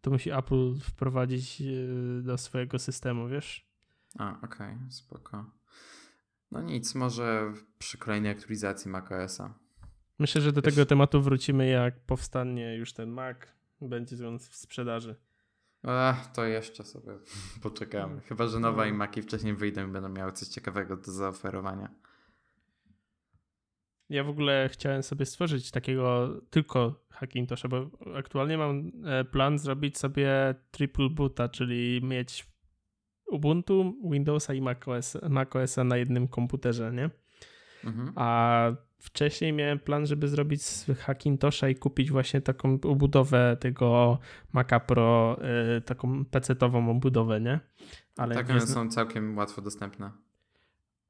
to 0.02 0.12
musi 0.12 0.32
Apple 0.32 0.76
wprowadzić 0.80 1.62
yy, 1.62 2.21
do 2.23 2.38
swojego 2.38 2.80
systemu, 2.80 3.28
wiesz? 3.28 3.67
A, 4.19 4.38
okej, 4.41 4.47
okay, 4.76 4.91
spoko. 4.91 5.45
No 6.52 6.62
nic, 6.62 6.95
może 6.95 7.54
przy 7.80 7.97
kolejnej 7.97 8.32
aktualizacji 8.32 8.91
macOSa. 8.91 9.54
Myślę, 10.19 10.41
że 10.41 10.52
do 10.52 10.62
wiesz... 10.62 10.73
tego 10.73 10.86
tematu 10.86 11.21
wrócimy, 11.21 11.67
jak 11.67 11.99
powstanie 11.99 12.76
już 12.76 12.93
ten 12.93 13.10
Mac, 13.10 13.38
będzie 13.82 14.28
on 14.28 14.39
w 14.39 14.56
sprzedaży. 14.56 15.15
Ach, 15.84 16.32
to 16.32 16.45
jeszcze 16.45 16.84
sobie 16.84 17.12
poczekamy. 17.63 18.21
Chyba, 18.21 18.47
że 18.47 18.60
nowe 18.60 18.78
no. 18.82 18.86
iMaki 18.86 19.21
wcześniej 19.21 19.56
wyjdą 19.56 19.88
i 19.88 19.91
będą 19.91 20.10
miały 20.10 20.32
coś 20.32 20.47
ciekawego 20.47 20.97
do 20.97 21.12
zaoferowania. 21.12 22.04
Ja 24.10 24.24
w 24.24 24.30
ogóle 24.30 24.70
chciałem 24.72 25.04
sobie 25.04 25.26
stworzyć 25.26 25.72
takiego 25.72 26.30
tylko 26.50 27.06
Hackintosha, 27.10 27.68
bo 27.68 27.89
aktualnie 28.16 28.58
mam 28.58 28.92
e, 29.06 29.24
plan 29.24 29.60
zrobić 29.60 29.98
sobie 29.98 30.56
triple 30.72 31.10
boota, 31.10 31.50
czyli 31.50 32.02
mieć 32.04 32.54
Ubuntu, 33.28 33.96
Windowsa 34.12 34.54
i 34.54 34.62
macOS, 34.62 35.18
macOSa 35.30 35.84
na 35.84 35.98
jednym 35.98 36.28
komputerze, 36.28 36.92
nie? 36.94 37.10
Mhm. 37.84 38.13
A 38.16 38.72
wcześniej 39.00 39.54
miałem 39.54 39.80
plan, 39.80 40.06
żeby 40.06 40.28
zrobić 40.28 40.62
Hackintosha 41.00 41.70
i 41.70 41.76
kupić 41.76 42.12
właśnie 42.12 42.42
taką 42.42 42.80
obudowę 42.82 43.58
tego 43.60 44.20
Maca 44.54 44.80
Pro, 44.80 45.39
yy, 45.74 45.82
taką 45.82 46.26
PC-ową 46.26 46.89
obudowę, 46.89 47.42
nie? 47.42 47.60
Ale 48.18 48.36
tak, 48.36 48.50
one 48.50 48.62
są 48.62 48.89
całkiem 48.89 49.38
łatwo 49.38 49.62
dostępne 49.62 50.12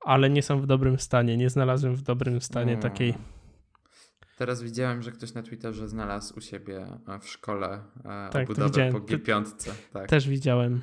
ale 0.05 0.29
nie 0.29 0.41
są 0.41 0.61
w 0.61 0.65
dobrym 0.65 0.99
stanie. 0.99 1.37
Nie 1.37 1.49
znalazłem 1.49 1.95
w 1.95 2.01
dobrym 2.01 2.41
stanie 2.41 2.77
takiej. 2.77 3.13
Teraz 4.37 4.61
widziałem, 4.61 5.01
że 5.01 5.11
ktoś 5.11 5.33
na 5.33 5.43
Twitterze 5.43 5.87
znalazł 5.87 6.37
u 6.37 6.41
siebie 6.41 6.87
e, 7.07 7.19
w 7.19 7.27
szkole 7.27 7.83
e, 8.05 8.29
tak, 8.31 8.49
obudowę 8.49 8.91
po 8.91 8.99
G5. 8.99 9.71
Tak. 9.93 10.09
Też 10.09 10.29
widziałem. 10.29 10.81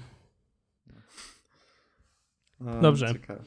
No, 2.60 2.80
Dobrze. 2.80 3.12
Ciekawe. 3.12 3.42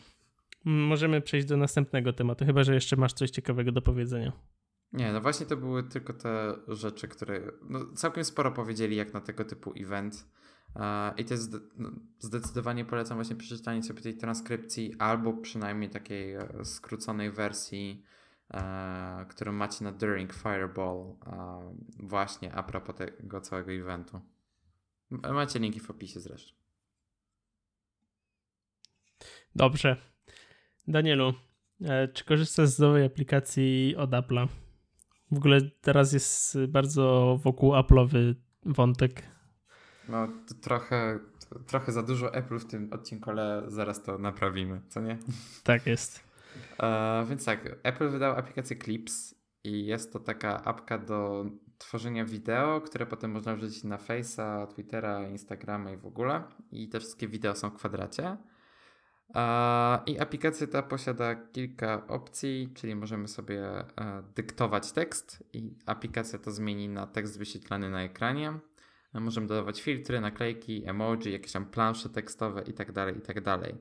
Możemy 0.65 1.21
przejść 1.21 1.47
do 1.47 1.57
następnego 1.57 2.13
tematu, 2.13 2.45
chyba 2.45 2.63
że 2.63 2.73
jeszcze 2.73 2.95
masz 2.95 3.13
coś 3.13 3.29
ciekawego 3.29 3.71
do 3.71 3.81
powiedzenia. 3.81 4.31
Nie, 4.93 5.13
no 5.13 5.21
właśnie 5.21 5.45
to 5.45 5.57
były 5.57 5.83
tylko 5.83 6.13
te 6.13 6.53
rzeczy, 6.67 7.07
które 7.07 7.41
no, 7.69 7.79
całkiem 7.95 8.25
sporo 8.25 8.51
powiedzieli 8.51 8.95
jak 8.95 9.13
na 9.13 9.21
tego 9.21 9.45
typu 9.45 9.73
event. 9.77 10.27
I 11.17 11.25
to 11.25 11.33
jest 11.33 11.55
no, 11.77 11.91
zdecydowanie 12.19 12.85
polecam 12.85 13.17
właśnie 13.17 13.35
przeczytanie 13.35 13.83
sobie 13.83 14.01
tej 14.01 14.17
transkrypcji 14.17 14.95
albo 14.99 15.33
przynajmniej 15.33 15.89
takiej 15.89 16.33
e, 16.33 16.65
skróconej 16.65 17.31
wersji, 17.31 18.03
e, 18.53 19.25
którą 19.29 19.51
macie 19.51 19.83
na 19.83 19.91
During 19.91 20.33
Fireball, 20.33 21.15
właśnie 21.99 22.53
a 22.53 22.63
propos 22.63 22.95
tego 22.95 23.41
całego 23.41 23.71
eventu. 23.71 24.21
Macie 25.09 25.59
linki 25.59 25.79
w 25.79 25.89
opisie 25.89 26.19
zresztą. 26.19 26.53
Dobrze. 29.55 29.97
Danielu, 30.87 31.33
e, 31.81 32.07
czy 32.07 32.25
korzystasz 32.25 32.69
z 32.69 32.79
nowej 32.79 33.05
aplikacji 33.05 33.95
od 33.95 34.09
Apple'a? 34.09 34.47
W 35.31 35.37
ogóle 35.37 35.61
teraz 35.81 36.13
jest 36.13 36.57
bardzo 36.67 37.39
wokół 37.43 37.71
Apple'owy 37.71 38.35
wątek 38.65 39.23
no, 40.09 40.27
trochę, 40.61 41.19
trochę 41.67 41.91
za 41.91 42.03
dużo 42.03 42.33
Apple 42.33 42.59
w 42.59 42.65
tym 42.65 42.93
odcinku, 42.93 43.29
ale 43.29 43.63
zaraz 43.67 44.03
to 44.03 44.17
naprawimy, 44.17 44.81
co 44.89 45.01
nie? 45.01 45.17
Tak 45.63 45.87
jest. 45.87 46.23
E, 46.79 47.25
więc 47.29 47.45
tak, 47.45 47.75
Apple 47.83 48.09
wydał 48.09 48.35
aplikację 48.35 48.77
Clips 48.77 49.35
i 49.63 49.85
jest 49.85 50.13
to 50.13 50.19
taka 50.19 50.63
apka 50.63 50.97
do 50.97 51.45
tworzenia 51.77 52.25
wideo, 52.25 52.81
które 52.81 53.05
potem 53.05 53.31
można 53.31 53.55
wrzucić 53.55 53.83
na 53.83 53.97
Face'a, 53.97 54.67
Twittera, 54.67 55.27
Instagrama 55.27 55.91
i 55.91 55.97
w 55.97 56.05
ogóle. 56.05 56.43
I 56.71 56.89
te 56.89 56.99
wszystkie 56.99 57.27
wideo 57.27 57.55
są 57.55 57.69
w 57.69 57.73
kwadracie. 57.73 58.37
I 60.05 60.19
aplikacja 60.19 60.67
ta 60.67 60.83
posiada 60.83 61.35
kilka 61.35 62.07
opcji, 62.07 62.69
czyli 62.73 62.95
możemy 62.95 63.27
sobie 63.27 63.63
e, 63.65 63.85
dyktować 64.35 64.91
tekst 64.91 65.43
i 65.53 65.75
aplikacja 65.85 66.39
to 66.39 66.51
zmieni 66.51 66.89
na 66.89 67.07
tekst 67.07 67.37
wyświetlany 67.37 67.89
na 67.89 68.03
ekranie. 68.03 68.59
Możemy 69.13 69.47
dodawać 69.47 69.81
filtry, 69.81 70.21
naklejki, 70.21 70.83
emoji, 70.85 71.31
jakieś 71.31 71.51
tam 71.51 71.65
plansze 71.65 72.09
tekstowe 72.09 72.61
itd., 72.61 72.93
tak 72.93 73.15
itd. 73.15 73.43
Tak 73.43 73.75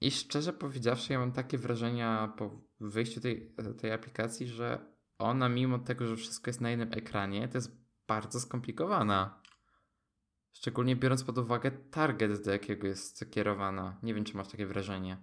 I 0.00 0.10
szczerze 0.10 0.52
powiedziawszy, 0.52 1.12
ja 1.12 1.18
mam 1.18 1.32
takie 1.32 1.58
wrażenia 1.58 2.32
po 2.36 2.50
wyjściu 2.80 3.20
tej, 3.20 3.54
tej 3.80 3.92
aplikacji, 3.92 4.46
że 4.46 4.78
ona 5.18 5.48
mimo 5.48 5.78
tego, 5.78 6.06
że 6.06 6.16
wszystko 6.16 6.48
jest 6.48 6.60
na 6.60 6.70
jednym 6.70 6.92
ekranie, 6.92 7.48
to 7.48 7.58
jest 7.58 7.82
bardzo 8.06 8.40
skomplikowana. 8.40 9.42
Szczególnie 10.52 10.96
biorąc 10.96 11.24
pod 11.24 11.38
uwagę 11.38 11.70
target, 11.70 12.44
do 12.44 12.50
jakiego 12.50 12.86
jest 12.86 13.30
kierowana. 13.30 13.98
Nie 14.02 14.14
wiem, 14.14 14.24
czy 14.24 14.36
masz 14.36 14.48
takie 14.48 14.66
wrażenie. 14.66 15.16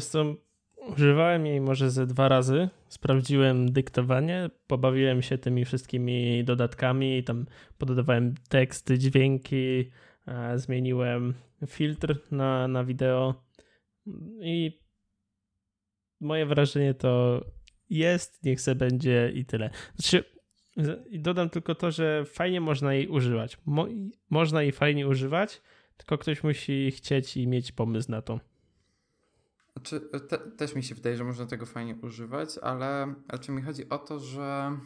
Co, 0.00 0.24
Używałem 0.88 1.46
jej 1.46 1.60
może 1.60 1.90
ze 1.90 2.06
dwa 2.06 2.28
razy. 2.28 2.68
Sprawdziłem 2.88 3.72
dyktowanie, 3.72 4.50
pobawiłem 4.66 5.22
się 5.22 5.38
tymi 5.38 5.64
wszystkimi 5.64 6.44
dodatkami, 6.44 7.24
tam 7.24 7.46
pododawałem 7.78 8.34
teksty, 8.48 8.98
dźwięki, 8.98 9.90
e, 10.26 10.58
zmieniłem 10.58 11.34
filtr 11.66 12.18
na, 12.30 12.68
na 12.68 12.84
wideo 12.84 13.34
i 14.40 14.80
moje 16.20 16.46
wrażenie 16.46 16.94
to 16.94 17.44
jest, 17.90 18.44
niech 18.44 18.60
se 18.60 18.74
będzie 18.74 19.32
i 19.34 19.44
tyle. 19.44 19.70
Znaczy, 19.94 20.24
dodam 21.12 21.50
tylko 21.50 21.74
to, 21.74 21.90
że 21.90 22.24
fajnie 22.24 22.60
można 22.60 22.94
jej 22.94 23.08
używać. 23.08 23.58
Mo 23.66 23.86
można 24.30 24.62
jej 24.62 24.72
fajnie 24.72 25.08
używać, 25.08 25.62
tylko 25.96 26.18
ktoś 26.18 26.42
musi 26.42 26.90
chcieć 26.90 27.36
i 27.36 27.46
mieć 27.46 27.72
pomysł 27.72 28.10
na 28.10 28.22
to. 28.22 28.40
Znaczy, 29.72 30.00
te, 30.00 30.38
też 30.38 30.74
mi 30.74 30.82
się 30.82 30.94
wydaje, 30.94 31.16
że 31.16 31.24
można 31.24 31.46
tego 31.46 31.66
fajnie 31.66 31.96
używać, 32.02 32.58
ale 32.58 33.14
znaczy 33.28 33.52
mi 33.52 33.62
chodzi 33.62 33.88
o 33.88 33.98
to, 33.98 34.18
że 34.18 34.78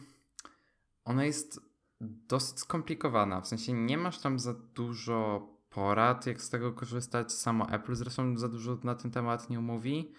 ona 1.05 1.25
jest 1.25 1.59
dosyć 2.01 2.59
skomplikowana. 2.59 3.41
W 3.41 3.47
sensie 3.47 3.73
nie 3.73 3.97
masz 3.97 4.19
tam 4.19 4.39
za 4.39 4.53
dużo 4.53 5.49
porad, 5.69 6.27
jak 6.27 6.41
z 6.41 6.49
tego 6.49 6.73
korzystać. 6.73 7.33
Samo 7.33 7.69
Apple 7.69 7.95
zresztą 7.95 8.37
za 8.37 8.49
dużo 8.49 8.77
na 8.83 8.95
ten 8.95 9.11
temat 9.11 9.49
nie 9.49 9.59
mówi. 9.59 10.11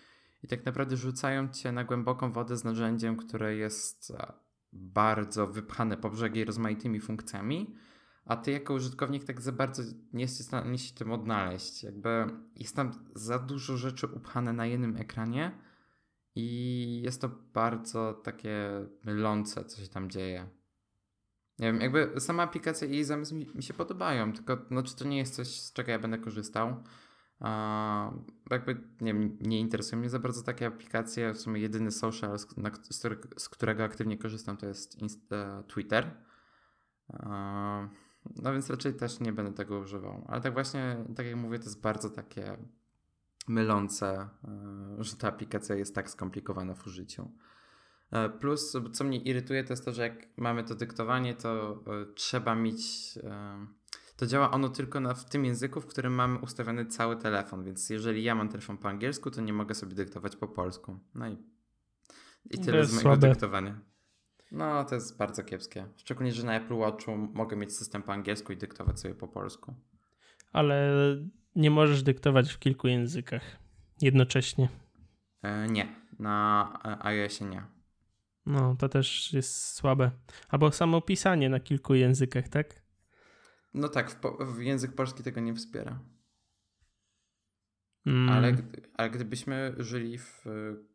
I 0.43 0.49
tak 0.49 0.64
naprawdę 0.64 0.97
rzucają 0.97 1.49
cię 1.49 1.73
na 1.73 1.85
głęboką 1.85 2.33
wodę 2.33 2.57
z 2.57 2.64
narzędziem, 2.64 3.17
które 3.17 3.57
jest 3.57 4.12
bardzo 4.73 5.47
wypchane 5.47 5.97
po 5.97 6.11
brzegi 6.11 6.45
rozmaitymi 6.45 7.01
funkcjami, 7.01 7.75
a 8.27 8.37
ty 8.37 8.51
jako 8.51 8.74
użytkownik 8.74 9.24
tak 9.24 9.41
za 9.41 9.53
bardzo 9.53 9.83
nie 10.12 10.22
jesteś 10.22 10.47
w 10.47 10.49
stanie 10.49 10.79
się 10.79 10.95
tym 10.95 11.12
odnaleźć. 11.12 11.83
Jakby 11.83 12.27
jest 12.57 12.77
tam 12.77 12.93
za 13.14 13.39
dużo 13.39 13.77
rzeczy 13.77 14.07
upchane 14.07 14.53
na 14.53 14.66
jednym 14.66 14.97
ekranie 14.97 15.59
i 16.35 17.01
jest 17.05 17.20
to 17.20 17.31
bardzo 17.55 18.14
takie 18.14 18.87
mylące, 19.05 19.64
co 19.64 19.83
się 19.83 19.89
tam 19.89 20.11
dzieje. 20.11 20.49
Nie 21.59 21.72
wiem, 21.72 21.81
jakby 21.81 22.20
sama 22.20 22.43
aplikacja 22.43 22.89
i 22.89 22.93
jej 22.93 23.05
zamysł 23.05 23.35
mi, 23.35 23.47
mi 23.55 23.62
się 23.62 23.74
podobają, 23.74 24.33
tylko 24.33 24.59
no, 24.70 24.83
czy 24.83 24.97
to 24.97 25.05
nie 25.05 25.18
jest 25.18 25.35
coś, 25.35 25.49
z 25.49 25.72
czego 25.72 25.91
ja 25.91 25.99
będę 25.99 26.18
korzystał? 26.18 26.83
A, 27.41 28.12
jakby 28.51 28.81
nie, 29.01 29.14
nie 29.41 29.61
interesują 29.61 30.01
mnie 30.01 30.11
za 30.11 30.18
bardzo 30.18 30.43
takie 30.43 30.66
aplikacje. 30.66 31.35
W 31.35 31.39
sumie 31.39 31.61
jedyny 31.61 31.91
social, 31.91 32.39
z, 32.39 32.57
na, 32.57 32.70
z, 32.91 32.99
którego, 32.99 33.29
z 33.37 33.49
którego 33.49 33.85
aktywnie 33.85 34.18
korzystam, 34.18 34.57
to 34.57 34.66
jest 34.66 34.99
Insta, 34.99 35.62
Twitter. 35.62 36.11
A, 37.09 37.89
no 38.43 38.53
więc 38.53 38.70
raczej 38.70 38.95
też 38.95 39.20
nie 39.20 39.33
będę 39.33 39.53
tego 39.53 39.79
używał. 39.79 40.24
Ale 40.29 40.41
tak 40.41 40.53
właśnie, 40.53 41.05
tak 41.16 41.27
jak 41.27 41.37
mówię, 41.37 41.59
to 41.59 41.64
jest 41.64 41.81
bardzo 41.81 42.11
takie 42.11 42.57
mylące, 43.49 44.29
e, 44.99 45.05
że 45.05 45.16
ta 45.16 45.29
aplikacja 45.29 45.74
jest 45.74 45.95
tak 45.95 46.11
skomplikowana 46.11 46.74
w 46.74 46.87
użyciu. 46.87 47.31
E, 48.11 48.29
plus, 48.29 48.77
co 48.93 49.05
mnie 49.05 49.18
irytuje, 49.18 49.64
to 49.64 49.72
jest 49.72 49.85
to, 49.85 49.93
że 49.93 50.03
jak 50.03 50.29
mamy 50.37 50.64
to 50.64 50.74
dyktowanie, 50.74 51.35
to 51.35 51.83
e, 51.87 52.14
trzeba 52.14 52.55
mieć. 52.55 53.18
To 54.16 54.27
działa 54.27 54.51
ono 54.51 54.68
tylko 54.68 55.01
na, 55.01 55.14
w 55.14 55.24
tym 55.24 55.45
języku, 55.45 55.81
w 55.81 55.87
którym 55.87 56.14
mamy 56.14 56.39
ustawiony 56.39 56.87
cały 56.87 57.16
telefon. 57.16 57.64
Więc 57.64 57.91
jeżeli 57.91 58.22
ja 58.22 58.35
mam 58.35 58.49
telefon 58.49 58.79
po 58.79 58.89
angielsku, 58.89 59.31
to 59.31 59.41
nie 59.41 59.53
mogę 59.53 59.74
sobie 59.74 59.95
dyktować 59.95 60.37
po 60.37 60.49
polsku. 60.49 60.99
No 61.14 61.29
i, 61.29 61.37
i 62.51 62.59
tyle 62.59 62.87
z 62.87 63.05
mojego 63.05 63.16
dyktowania. 63.16 63.81
No, 64.53 64.84
to 64.84 64.94
jest 64.94 65.18
bardzo 65.18 65.42
kiepskie. 65.42 65.86
Szczególnie, 65.97 66.32
że 66.32 66.47
na 66.47 66.57
Apple 66.57 66.74
Watchu 66.74 67.16
mogę 67.16 67.57
mieć 67.57 67.76
system 67.76 68.03
po 68.03 68.12
angielsku 68.12 68.53
i 68.53 68.57
dyktować 68.57 69.01
sobie 69.01 69.14
po 69.14 69.28
polsku. 69.28 69.74
Ale 70.53 70.90
nie 71.57 71.70
możesz 71.70 72.03
dyktować 72.03 72.53
w 72.53 72.59
kilku 72.59 72.88
językach 72.88 73.42
jednocześnie. 74.01 74.68
E, 75.42 75.66
nie, 75.66 75.97
na 76.18 76.72
iOSie 77.01 77.44
nie. 77.44 77.62
No, 78.47 78.76
to 78.78 78.88
też 78.88 79.32
jest 79.32 79.74
słabe. 79.74 80.11
Albo 80.49 80.72
samo 80.72 81.01
pisanie 81.01 81.49
na 81.49 81.61
kilku 81.61 81.94
językach, 81.94 82.49
tak? 82.49 82.82
No 83.74 83.88
tak, 83.88 84.11
w, 84.11 84.20
w 84.57 84.62
język 84.62 84.94
polski 84.94 85.22
tego 85.22 85.40
nie 85.40 85.55
wspiera. 85.55 85.99
Mm. 88.07 88.28
Ale, 88.28 88.57
ale 88.94 89.11
gdybyśmy 89.11 89.74
żyli 89.78 90.18
w 90.18 90.44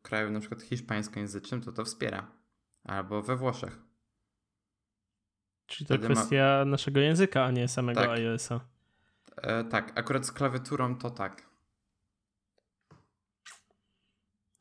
kraju 0.01 0.31
na 0.31 0.39
przykład 0.39 0.61
hiszpańskojęzycznym, 0.61 1.61
to 1.61 1.71
to 1.71 1.85
wspiera. 1.85 2.40
Albo 2.83 3.21
we 3.21 3.35
Włoszech. 3.35 3.79
Czyli 5.65 5.87
to 5.87 5.93
Wtedy 5.93 6.13
kwestia 6.13 6.57
ma... 6.59 6.65
naszego 6.65 6.99
języka, 6.99 7.45
a 7.45 7.51
nie 7.51 7.67
samego 7.67 8.01
tak. 8.01 8.09
iOS-a. 8.09 8.59
E, 9.37 9.63
tak, 9.63 9.91
akurat 9.95 10.25
z 10.25 10.31
klawiaturą 10.31 10.95
to 10.95 11.09
tak. 11.09 11.49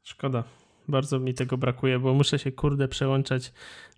Szkoda. 0.02 0.44
Bardzo 0.88 1.18
mi 1.18 1.34
tego 1.34 1.56
brakuje, 1.56 1.98
bo 1.98 2.14
muszę 2.14 2.38
się 2.38 2.52
kurde 2.52 2.88
przełączać, 2.88 3.52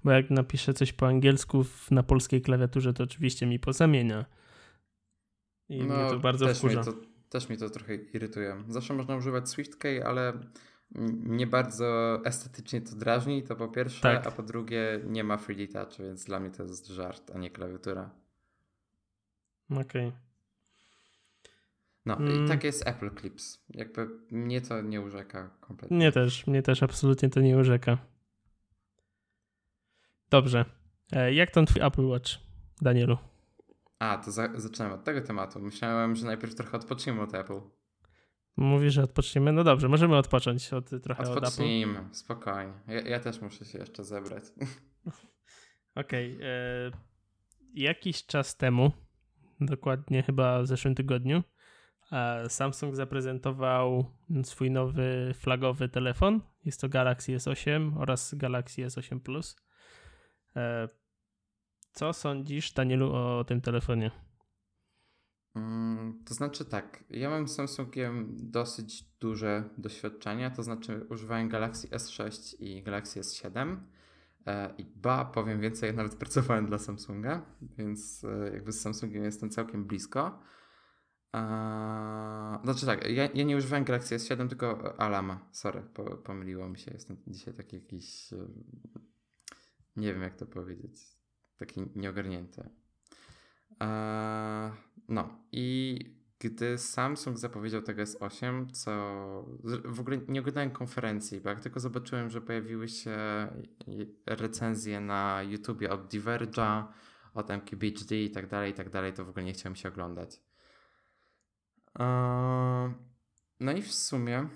bo 0.05 0.11
jak 0.11 0.31
napiszę 0.31 0.75
coś 0.75 0.93
po 0.93 1.07
angielsku 1.07 1.65
na 1.91 2.03
polskiej 2.03 2.43
klawiaturze, 2.43 2.93
to 2.93 3.05
oczywiście 3.05 3.47
mi 3.47 3.59
pozamienia. 3.59 4.25
I 5.69 5.85
no, 5.85 5.97
mnie 5.97 6.11
to 6.11 6.19
bardzo 6.19 6.47
też 6.47 6.59
wkurza. 6.59 6.83
Mnie 6.83 6.93
to, 6.93 6.99
też 7.29 7.49
mi 7.49 7.57
to 7.57 7.71
trochę 7.71 7.95
irytuje. 7.95 8.65
Zawsze 8.69 8.95
można 8.95 9.17
używać 9.17 9.49
SwiftKey, 9.49 10.03
ale 10.03 10.33
mnie 10.95 11.47
bardzo 11.47 12.21
estetycznie 12.25 12.81
to 12.81 12.97
drażni, 12.97 13.43
to 13.43 13.57
po 13.57 13.69
pierwsze, 13.69 14.03
tak. 14.03 14.27
a 14.27 14.31
po 14.31 14.43
drugie 14.43 15.01
nie 15.07 15.25
ma 15.25 15.37
3D 15.37 15.73
Touch, 15.73 15.99
więc 15.99 16.25
dla 16.25 16.41
mnie 16.41 16.51
to 16.51 16.63
jest 16.63 16.87
żart, 16.87 17.31
a 17.35 17.39
nie 17.39 17.51
klawiatura. 17.51 18.11
Okej. 19.71 20.09
Okay. 20.09 20.13
No 22.07 22.17
mm. 22.17 22.45
i 22.45 22.49
tak 22.49 22.65
jest 22.65 22.89
Apple 22.89 23.11
Clips. 23.11 23.65
Jakby 23.69 24.09
mnie 24.31 24.61
to 24.61 24.81
nie 24.81 25.01
urzeka 25.01 25.51
kompletnie. 25.61 25.97
Mnie 25.97 26.13
też, 26.13 26.47
mnie 26.47 26.63
też 26.63 26.83
absolutnie 26.83 27.31
to 27.31 27.41
nie 27.41 27.59
urzeka. 27.59 27.99
Dobrze. 30.31 30.65
E, 31.13 31.35
jak 31.35 31.51
ten 31.51 31.67
twój 31.67 31.83
Apple 31.83 32.07
Watch, 32.07 32.31
Danielu? 32.81 33.19
A, 33.99 34.19
to 34.19 34.31
za 34.31 34.49
zaczynamy 34.55 34.95
od 34.95 35.05
tego 35.05 35.21
tematu. 35.21 35.61
Myślałem, 35.61 36.17
że 36.17 36.27
najpierw 36.27 36.55
trochę 36.55 36.77
odpoczniemy 36.77 37.23
od 37.23 37.35
Apple. 37.35 37.61
Mówisz, 38.57 38.95
że 38.95 39.03
odpoczniemy? 39.03 39.53
No 39.53 39.65
dobrze, 39.65 39.89
możemy 39.89 40.17
odpocząć 40.17 40.73
od, 40.73 40.91
trochę 41.03 41.23
Odpocznijmy, 41.23 41.99
od 41.99 42.05
Apple. 42.05 42.15
spokojnie. 42.15 42.73
Ja, 42.87 43.01
ja, 43.01 43.21
też 43.21 43.41
muszę 43.41 43.65
się 43.65 43.79
jeszcze 43.79 44.05
zebrać. 44.05 44.45
Okej. 45.95 46.37
Okay, 46.37 46.47
e, 46.47 46.91
jakiś 47.75 48.27
czas 48.27 48.57
temu, 48.57 48.93
dokładnie 49.61 50.23
chyba 50.23 50.63
w 50.63 50.67
zeszłym 50.67 50.95
tygodniu, 50.95 51.43
e, 52.13 52.49
Samsung 52.49 52.97
zaprezentował 52.97 54.05
swój 54.43 54.71
nowy 54.71 55.35
flagowy 55.35 55.89
telefon. 55.89 56.41
Jest 56.65 56.81
to 56.81 56.89
Galaxy 56.89 57.37
S8 57.37 58.01
oraz 58.01 58.35
Galaxy 58.35 58.83
S8 58.83 59.21
Plus. 59.21 59.57
E, 60.57 60.89
co 61.93 62.13
sądzisz, 62.13 62.73
Danielu, 62.73 63.15
o 63.15 63.45
tym 63.45 63.61
telefonie? 63.61 64.11
Mm, 65.55 66.25
to 66.25 66.35
znaczy 66.35 66.65
tak, 66.65 67.05
ja 67.11 67.31
mam 67.31 67.49
z 67.49 67.55
Samsungiem 67.55 68.37
dosyć 68.39 69.05
duże 69.21 69.71
doświadczenie, 69.79 70.51
to 70.51 70.63
znaczy 70.63 71.07
używałem 71.11 71.49
Galaxy 71.49 71.89
S6 71.89 72.57
i 72.61 72.83
Galaxy 72.83 73.21
S7 73.21 73.77
e, 74.47 74.75
i 74.79 74.85
ba, 74.85 75.25
powiem 75.25 75.61
więcej, 75.61 75.87
ja 75.87 75.97
nawet 75.97 76.15
pracowałem 76.25 76.67
dla 76.67 76.79
Samsunga, 76.79 77.47
więc 77.79 78.25
e, 78.25 78.51
jakby 78.53 78.73
z 78.73 78.81
Samsungiem 78.81 79.25
jestem 79.25 79.51
całkiem 79.51 79.85
blisko. 79.85 80.43
Znaczy 82.65 82.87
tak, 82.87 83.11
ja, 83.11 83.29
ja 83.35 83.45
nie 83.45 83.57
używałem 83.57 83.85
Galaxy 83.85 84.17
S7, 84.17 84.49
tylko 84.49 84.95
Alama, 85.01 85.49
sorry, 85.53 85.83
pomyliło 86.25 86.69
mi 86.69 86.79
się, 86.79 86.91
jestem 86.91 87.17
dzisiaj 87.27 87.55
taki 87.55 87.77
jakiś, 87.77 88.33
e, 88.33 88.37
nie 89.97 90.13
wiem 90.13 90.23
jak 90.23 90.37
to 90.37 90.47
powiedzieć, 90.47 91.01
taki 91.57 91.81
nieogarnięty. 91.97 92.82
No 95.09 95.29
i 95.53 95.99
gdy 96.39 96.79
Samsung 96.79 97.39
zapowiedział 97.39 97.83
tego 97.83 98.03
S8, 98.03 98.71
co 98.73 98.93
w 99.85 100.01
ogóle 100.01 100.19
nie 100.29 100.41
oglądałem 100.41 100.71
konferencji, 100.71 101.41
bo 101.41 101.49
jak 101.49 101.61
tylko 101.61 101.81
zobaczyłem, 101.81 102.31
że 102.31 102.41
pojawiły 102.41 102.89
się 102.89 103.17
recenzje 104.27 105.01
na 105.01 105.43
YouTubie 105.43 105.91
od 105.91 106.13
Diverge'a, 106.13 106.85
od 107.35 107.51
MKBHD 107.51 108.23
i 108.23 108.31
tak 108.31 108.47
dalej, 108.47 108.71
i 108.71 108.75
tak 108.75 108.91
dalej, 108.91 109.13
to 109.13 109.25
w 109.25 109.29
ogóle 109.29 109.45
nie 109.45 109.53
chciałem 109.53 109.77
się 109.77 109.89
oglądać. 109.89 110.41
No 113.61 113.73
i 113.77 113.83
w 113.83 113.95
sumie, 113.95 114.49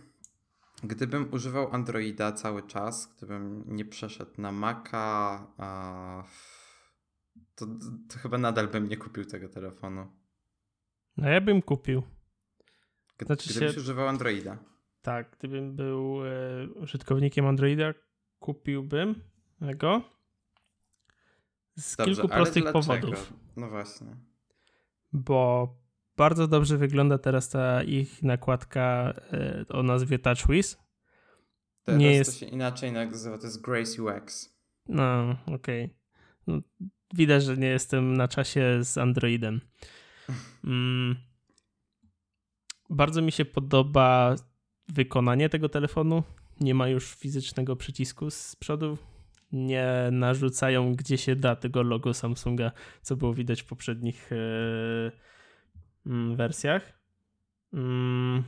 gdybym 0.83 1.29
używał 1.33 1.75
Androida 1.75 2.33
cały 2.33 2.63
czas, 2.63 3.15
gdybym 3.17 3.65
nie 3.67 3.85
przeszedł 3.85 4.33
na 4.39 4.53
Maca, 4.53 5.47
to, 7.57 7.67
to 8.09 8.19
chyba 8.19 8.39
nadal 8.39 8.69
bym 8.69 8.89
nie 8.89 8.97
kupił 8.97 9.25
tego 9.25 9.49
telefonu. 9.49 10.07
No 11.17 11.29
ja 11.29 11.41
bym 11.41 11.63
kupił. 11.63 12.03
Znaczy 13.27 13.51
Gdybyś 13.51 13.75
się... 13.75 13.81
używał 13.81 14.09
Androida. 14.09 14.59
Tak, 15.03 15.37
gdybym 15.39 15.77
był 15.77 16.27
e, 16.27 16.69
użytkownikiem 16.75 17.47
Androida, 17.47 17.95
kupiłbym 18.39 19.23
go. 19.61 20.03
Z 21.77 21.97
Dobrze, 21.97 22.13
kilku 22.13 22.29
prostych 22.29 22.73
powodów. 22.73 23.33
No 23.57 23.69
właśnie. 23.69 24.17
Bo 25.13 25.69
bardzo 26.17 26.49
dobrze 26.49 26.77
wygląda 26.77 27.19
teraz 27.19 27.49
ta 27.49 27.83
ich 27.83 28.23
nakładka 28.23 29.15
e, 29.33 29.65
o 29.69 29.83
nazwie 29.83 30.19
TouchWiz. 30.19 30.79
Teraz 31.83 32.01
Nie 32.01 32.13
jest... 32.13 32.33
to 32.33 32.39
się 32.39 32.47
inaczej 32.47 32.93
nazywa, 32.93 33.39
to 33.39 33.47
jest 33.47 33.63
Grace 33.63 34.03
UX. 34.03 34.57
No, 34.89 35.37
okej. 35.47 35.85
Okay. 35.85 35.97
No, 36.47 36.61
widać, 37.15 37.45
że 37.45 37.57
nie 37.57 37.69
jestem 37.69 38.17
na 38.17 38.29
czasie 38.29 38.85
z 38.85 38.99
Androidem. 38.99 39.61
Mm. 40.65 41.17
Bardzo 42.91 43.23
mi 43.23 43.33
się 43.33 43.45
podoba 43.45 44.35
wykonanie 44.89 45.49
tego 45.49 45.69
telefonu. 45.69 46.23
Nie 46.61 46.75
ma 46.75 46.89
już 46.89 47.15
fizycznego 47.15 47.77
przycisku 47.77 48.31
z 48.31 48.57
przodu. 48.57 48.99
Nie 49.53 50.09
narzucają 50.13 50.95
gdzie 50.95 51.19
się 51.19 51.37
da 51.37 51.57
tego 51.57 51.83
logo 51.83 52.15
Samsunga, 52.15 52.73
co 53.03 53.17
było 53.17 53.35
widać 53.35 53.63
w 53.63 53.67
poprzednich 53.67 54.31
yy, 54.31 55.13
yy, 56.07 56.37
wersjach. 56.37 56.93
Yy. 57.73 58.43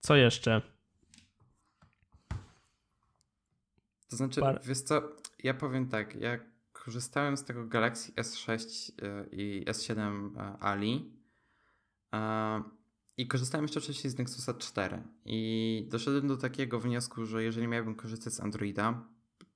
Co 0.00 0.16
jeszcze? 0.16 0.62
To 4.10 4.16
znaczy, 4.16 4.40
Par... 4.40 4.60
wiesz 4.64 4.80
co, 4.80 5.02
ja 5.42 5.54
powiem 5.54 5.88
tak, 5.88 6.14
jak 6.14 6.44
korzystałem 6.72 7.36
z 7.36 7.44
tego 7.44 7.66
Galaxy 7.66 8.12
S6 8.12 8.92
e, 9.02 9.26
i 9.32 9.64
S7 9.64 10.30
e, 10.38 10.58
Ali 10.60 11.12
e, 12.14 12.62
i 13.16 13.26
korzystałem 13.26 13.64
jeszcze 13.64 13.80
wcześniej 13.80 14.10
z 14.10 14.18
Nexusa 14.18 14.54
4 14.54 15.02
i 15.24 15.88
doszedłem 15.90 16.28
do 16.28 16.36
takiego 16.36 16.80
wniosku, 16.80 17.24
że 17.24 17.42
jeżeli 17.42 17.68
miałbym 17.68 17.94
korzystać 17.94 18.32
z 18.32 18.40
Androida, 18.40 19.04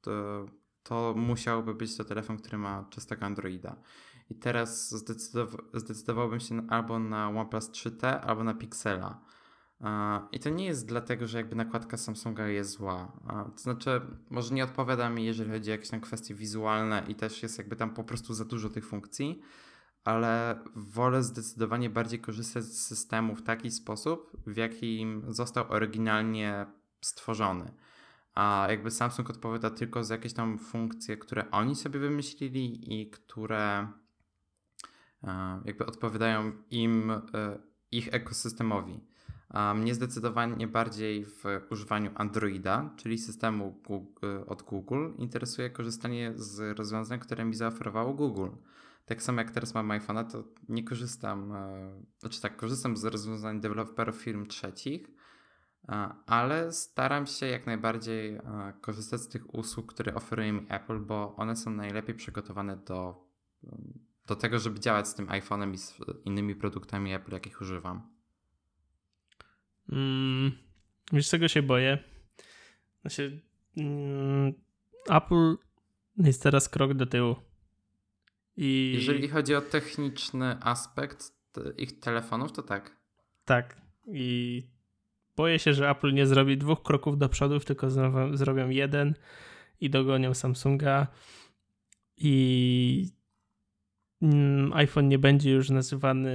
to 0.01 0.47
to 0.83 1.15
musiałby 1.17 1.75
być 1.75 1.97
to 1.97 2.05
telefon, 2.05 2.39
który 2.39 2.59
ma 2.59 2.87
czystego 2.91 3.27
Androida. 3.27 3.77
I 4.31 4.35
teraz 4.35 4.91
zdecydow 4.91 5.57
zdecydowałbym 5.75 6.41
się 6.41 6.67
albo 6.69 6.99
na 6.99 7.29
OnePlus 7.29 7.71
3T, 7.71 8.21
albo 8.23 8.45
na 8.45 8.55
Pixela. 8.55 9.21
I 10.33 10.41
to 10.41 10.51
nie 10.51 10.65
jest 10.65 10.87
dlatego, 10.87 11.27
że 11.27 11.39
jakby 11.39 11.57
nakładka 11.57 11.97
Samsunga 11.97 12.47
jest 12.49 12.71
zła. 12.71 13.13
To 13.57 13.63
znaczy, 13.63 14.01
może 14.31 14.55
nie 14.55 14.65
odpowiada 14.65 15.11
mi, 15.11 15.25
jeżeli 15.25 15.51
chodzi 15.51 15.71
o 15.71 15.73
jakieś 15.73 15.89
tam 15.89 16.01
kwestie 16.01 16.35
wizualne 16.35 17.03
i 17.09 17.15
też 17.15 17.43
jest 17.43 17.59
jakby 17.59 17.77
tam 17.77 17.95
po 17.95 18.05
prostu 18.05 18.35
za 18.35 18.45
dużo 18.45 18.69
tych 18.69 18.87
funkcji, 18.87 19.41
ale 20.05 20.59
wolę 20.75 21.23
zdecydowanie 21.23 21.91
bardziej 21.91 22.21
korzystać 22.21 22.65
z 22.65 22.87
systemu 22.87 23.37
w 23.37 23.43
taki 23.43 23.71
sposób, 23.71 24.33
w 24.47 24.57
jakim 24.57 25.25
został 25.29 25.73
oryginalnie 25.73 26.67
stworzony. 27.01 27.73
A 28.35 28.67
jakby 28.71 28.91
Samsung 28.91 29.31
odpowiada 29.31 29.71
tylko 29.71 30.05
za 30.05 30.15
jakieś 30.15 30.33
tam 30.33 30.59
funkcje, 30.59 31.17
które 31.17 31.51
oni 31.51 31.77
sobie 31.77 32.01
wymyślili 32.01 33.01
i 33.01 33.11
które 33.11 33.89
e, 35.25 35.61
jakby 35.65 35.87
odpowiadają 35.87 36.53
im, 36.71 37.11
e, 37.11 37.21
ich 37.91 38.15
ekosystemowi. 38.15 39.10
Mnie 39.75 39.95
zdecydowanie 39.95 40.67
bardziej 40.67 41.25
w 41.25 41.45
używaniu 41.71 42.11
Androida, 42.15 42.91
czyli 42.97 43.19
systemu 43.19 43.81
od 44.47 44.63
Google, 44.63 45.09
interesuje 45.19 45.71
korzystanie 45.71 46.33
z 46.37 46.79
rozwiązań, 46.79 47.19
które 47.19 47.45
mi 47.45 47.55
zaoferowało 47.55 48.15
Google. 48.15 48.49
Tak 49.07 49.23
samo 49.23 49.41
jak 49.41 49.51
teraz 49.51 49.75
mam 49.75 49.89
iPhone'a, 49.89 50.31
to 50.33 50.45
nie 50.69 50.85
korzystam, 50.85 51.53
e, 51.53 52.03
znaczy 52.19 52.41
tak, 52.41 52.57
korzystam 52.57 52.97
z 52.97 53.05
rozwiązań 53.05 53.61
deweloperów 53.61 54.17
firm 54.17 54.47
trzecich, 54.47 55.11
ale 56.27 56.73
staram 56.73 57.27
się 57.27 57.47
jak 57.47 57.67
najbardziej 57.67 58.41
korzystać 58.81 59.21
z 59.21 59.29
tych 59.29 59.55
usług, 59.55 59.93
które 59.93 60.15
oferuje 60.15 60.53
mi 60.53 60.67
Apple, 60.69 61.01
bo 61.01 61.37
one 61.37 61.57
są 61.57 61.71
najlepiej 61.71 62.15
przygotowane 62.15 62.77
do, 62.77 63.27
do 64.27 64.37
tego, 64.37 64.59
żeby 64.59 64.81
działać 64.81 65.09
z 65.09 65.15
tym 65.15 65.27
iPhone'em 65.27 65.73
i 65.75 65.79
z 65.79 65.99
innymi 66.25 66.55
produktami 66.55 67.15
Apple, 67.15 67.33
jakich 67.33 67.61
używam. 67.61 68.20
Mm, 69.93 70.53
wiesz, 71.13 71.29
czego 71.29 71.49
się 71.49 71.63
boję? 71.63 71.99
Znaczy, 73.01 73.41
mm, 73.77 74.53
Apple 75.11 75.57
jest 76.17 76.43
teraz 76.43 76.69
krok 76.69 76.95
do 76.95 77.07
tyłu. 77.07 77.37
I... 78.57 78.93
Jeżeli 78.95 79.29
chodzi 79.29 79.55
o 79.55 79.61
techniczny 79.61 80.57
aspekt 80.61 81.33
ich 81.79 82.01
telefonów, 82.01 82.53
to 82.53 82.63
tak. 82.63 82.97
Tak. 83.45 83.81
I 84.07 84.63
boję 85.37 85.59
się, 85.59 85.75
że 85.75 85.91
Apple 85.91 86.13
nie 86.15 86.27
zrobi 86.27 86.59
dwóch 86.59 86.83
kroków 86.83 87.19
do 87.19 87.29
przodu, 87.29 87.61
tylko 87.61 87.91
zrobią, 87.91 88.37
zrobią 88.37 88.69
jeden 88.69 89.15
i 89.81 89.91
dogonią 89.91 90.35
Samsunga. 90.35 91.07
I 92.17 93.13
mm, 94.23 94.73
iPhone 94.73 95.09
nie 95.09 95.19
będzie 95.19 95.51
już 95.51 95.71
nazywany 95.71 96.33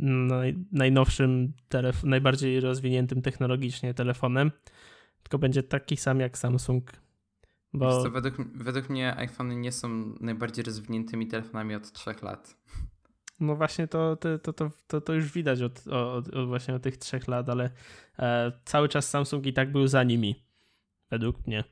naj, 0.00 0.56
najnowszym, 0.72 1.52
telef- 1.70 2.04
najbardziej 2.04 2.60
rozwiniętym 2.60 3.22
technologicznie 3.22 3.94
telefonem, 3.94 4.52
tylko 5.22 5.38
będzie 5.38 5.62
taki 5.62 5.96
sam 5.96 6.20
jak 6.20 6.38
Samsung. 6.38 6.92
Bo... 7.72 8.02
Co, 8.02 8.10
według, 8.10 8.34
według 8.54 8.88
mnie 8.88 9.16
iPhony 9.16 9.56
nie 9.56 9.72
są 9.72 10.14
najbardziej 10.20 10.64
rozwiniętymi 10.64 11.26
telefonami 11.26 11.74
od 11.74 11.92
3 11.92 12.14
lat. 12.22 12.56
No 13.40 13.56
właśnie 13.56 13.88
to, 13.88 14.16
to, 14.16 14.38
to, 14.52 14.70
to, 14.86 15.00
to 15.00 15.12
już 15.12 15.32
widać 15.32 15.62
od, 15.62 15.86
od, 15.88 16.28
od 16.28 16.48
właśnie 16.48 16.74
od 16.74 16.82
tych 16.82 16.96
trzech 16.96 17.28
lat, 17.28 17.48
ale 17.48 17.70
e, 18.18 18.52
cały 18.64 18.88
czas 18.88 19.10
Samsung 19.10 19.46
i 19.46 19.52
tak 19.52 19.72
był 19.72 19.86
za 19.86 20.02
nimi, 20.02 20.44
według 21.10 21.46
mnie. 21.46 21.64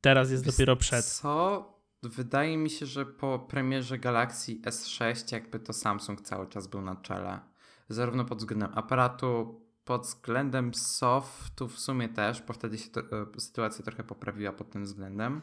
Teraz 0.00 0.30
jest 0.30 0.44
Wiesz 0.44 0.54
dopiero 0.54 0.76
przed. 0.76 1.04
Co? 1.04 1.77
Wydaje 2.02 2.56
mi 2.56 2.70
się, 2.70 2.86
że 2.86 3.06
po 3.06 3.38
premierze 3.38 3.98
Galaxy 3.98 4.60
S6 4.60 5.32
jakby 5.32 5.60
to 5.60 5.72
Samsung 5.72 6.20
cały 6.20 6.46
czas 6.46 6.66
był 6.66 6.82
na 6.82 6.96
czele. 6.96 7.40
Zarówno 7.88 8.24
pod 8.24 8.38
względem 8.38 8.70
aparatu, 8.74 9.60
pod 9.84 10.02
względem 10.02 10.74
softu 10.74 11.68
w 11.68 11.78
sumie 11.78 12.08
też, 12.08 12.42
bo 12.42 12.52
wtedy 12.52 12.78
się 12.78 12.90
to, 12.90 13.00
e, 13.00 13.40
sytuacja 13.40 13.84
trochę 13.84 14.04
poprawiła 14.04 14.52
pod 14.52 14.70
tym 14.70 14.84
względem. 14.84 15.42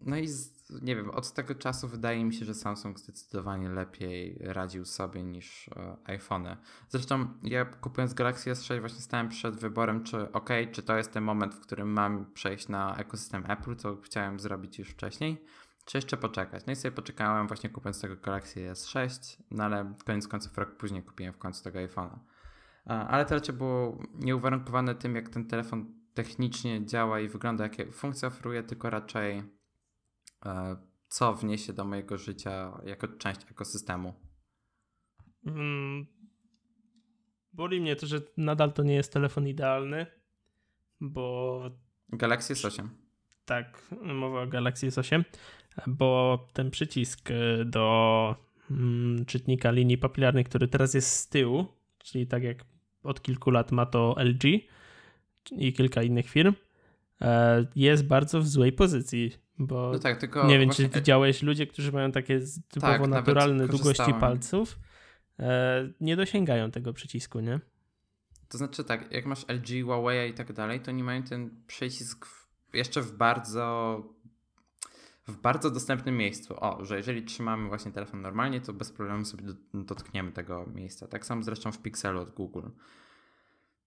No 0.00 0.16
i 0.16 0.28
nie 0.82 0.96
wiem, 0.96 1.10
od 1.10 1.32
tego 1.32 1.54
czasu 1.54 1.88
wydaje 1.88 2.24
mi 2.24 2.34
się, 2.34 2.44
że 2.44 2.54
Samsung 2.54 2.98
zdecydowanie 2.98 3.68
lepiej 3.68 4.38
radził 4.40 4.84
sobie 4.84 5.22
niż 5.22 5.68
e, 5.68 5.96
iPhony. 6.04 6.56
Zresztą 6.88 7.28
ja 7.42 7.64
kupując 7.64 8.14
Galaxy 8.14 8.50
S6 8.50 8.80
właśnie 8.80 9.00
stałem 9.00 9.28
przed 9.28 9.56
wyborem, 9.56 10.04
czy 10.04 10.32
ok, 10.32 10.48
czy 10.72 10.82
to 10.82 10.96
jest 10.96 11.12
ten 11.12 11.24
moment, 11.24 11.54
w 11.54 11.60
którym 11.60 11.88
mam 11.88 12.32
przejść 12.32 12.68
na 12.68 12.96
ekosystem 12.96 13.44
Apple, 13.48 13.76
co 13.76 13.96
chciałem 13.96 14.40
zrobić 14.40 14.78
już 14.78 14.88
wcześniej, 14.88 15.44
czy 15.84 15.98
jeszcze 15.98 16.16
poczekać. 16.16 16.66
No 16.66 16.72
i 16.72 16.76
sobie 16.76 16.92
poczekałem 16.92 17.46
właśnie 17.46 17.70
kupując 17.70 18.00
tego 18.00 18.16
Galaxy 18.16 18.60
S6, 18.60 19.36
no 19.50 19.64
ale 19.64 19.94
koniec 20.04 20.28
końców 20.28 20.58
rok 20.58 20.76
później 20.76 21.02
kupiłem 21.02 21.32
w 21.32 21.38
końcu 21.38 21.64
tego 21.64 21.78
iPhone'a. 21.78 22.18
Ale 22.84 23.24
to 23.24 23.34
raczej 23.34 23.54
było 23.54 23.98
nieuwarunkowane 24.14 24.94
tym, 24.94 25.16
jak 25.16 25.28
ten 25.28 25.46
telefon 25.46 25.94
technicznie 26.14 26.86
działa 26.86 27.20
i 27.20 27.28
wygląda, 27.28 27.64
jakie 27.64 27.92
funkcje 27.92 28.28
oferuje, 28.28 28.62
tylko 28.62 28.90
raczej 28.90 29.38
E, 29.38 29.61
co 31.08 31.34
wniesie 31.34 31.72
do 31.72 31.84
mojego 31.84 32.18
życia 32.18 32.80
jako 32.84 33.08
część 33.08 33.40
ekosystemu. 33.50 34.14
Mm, 35.46 36.06
boli 37.52 37.80
mnie 37.80 37.96
to, 37.96 38.06
że 38.06 38.20
nadal 38.36 38.72
to 38.72 38.82
nie 38.82 38.94
jest 38.94 39.12
telefon 39.12 39.48
idealny, 39.48 40.06
bo. 41.00 41.60
Galaxy 42.08 42.54
S8. 42.54 42.88
Tak, 43.44 43.88
mowa 44.02 44.42
o 44.42 44.46
Galaxy 44.46 44.88
S8, 44.88 45.24
bo 45.86 46.38
ten 46.52 46.70
przycisk 46.70 47.30
e, 47.30 47.64
do 47.64 48.36
mm, 48.70 49.24
czytnika 49.24 49.70
linii 49.70 49.98
papilarnej, 49.98 50.44
który 50.44 50.68
teraz 50.68 50.94
jest 50.94 51.10
z 51.10 51.28
tyłu, 51.28 51.66
czyli 51.98 52.26
tak 52.26 52.42
jak 52.42 52.64
od 53.02 53.22
kilku 53.22 53.50
lat 53.50 53.72
ma 53.72 53.86
to 53.86 54.14
LG 54.18 54.44
i 55.50 55.72
kilka 55.72 56.02
innych 56.02 56.30
firm, 56.30 56.54
e, 57.20 57.66
jest 57.76 58.06
bardzo 58.06 58.40
w 58.40 58.48
złej 58.48 58.72
pozycji 58.72 59.41
bo 59.58 59.90
no 59.92 59.98
tak, 59.98 60.20
tylko 60.20 60.46
nie 60.46 60.58
wiem, 60.58 60.68
właśnie... 60.68 60.88
czy 60.88 60.94
widziałeś 60.94 61.42
ludzie, 61.42 61.66
którzy 61.66 61.92
mają 61.92 62.12
takie 62.12 62.40
typowo 62.68 62.98
tak, 62.98 63.08
naturalne 63.08 63.68
długości 63.68 64.14
palców, 64.20 64.78
e, 65.38 65.92
nie 66.00 66.16
dosięgają 66.16 66.70
tego 66.70 66.92
przycisku, 66.92 67.40
nie? 67.40 67.60
To 68.48 68.58
znaczy 68.58 68.84
tak, 68.84 69.12
jak 69.12 69.26
masz 69.26 69.44
LG, 69.48 69.84
Huawei 69.84 70.30
i 70.30 70.34
tak 70.34 70.52
dalej, 70.52 70.80
to 70.80 70.90
nie 70.90 71.04
mają 71.04 71.22
ten 71.22 71.50
przycisk 71.66 72.26
w, 72.26 72.48
jeszcze 72.74 73.02
w 73.02 73.16
bardzo 73.16 74.02
w 75.28 75.36
bardzo 75.36 75.70
dostępnym 75.70 76.16
miejscu. 76.16 76.54
O, 76.60 76.84
że 76.84 76.96
jeżeli 76.96 77.22
trzymamy 77.22 77.68
właśnie 77.68 77.92
telefon 77.92 78.20
normalnie, 78.20 78.60
to 78.60 78.72
bez 78.72 78.92
problemu 78.92 79.24
sobie 79.24 79.44
dotkniemy 79.74 80.32
tego 80.32 80.66
miejsca. 80.74 81.08
Tak 81.08 81.26
samo 81.26 81.42
zresztą 81.42 81.72
w 81.72 81.78
Pixelu 81.78 82.20
od 82.20 82.30
Google. 82.30 82.68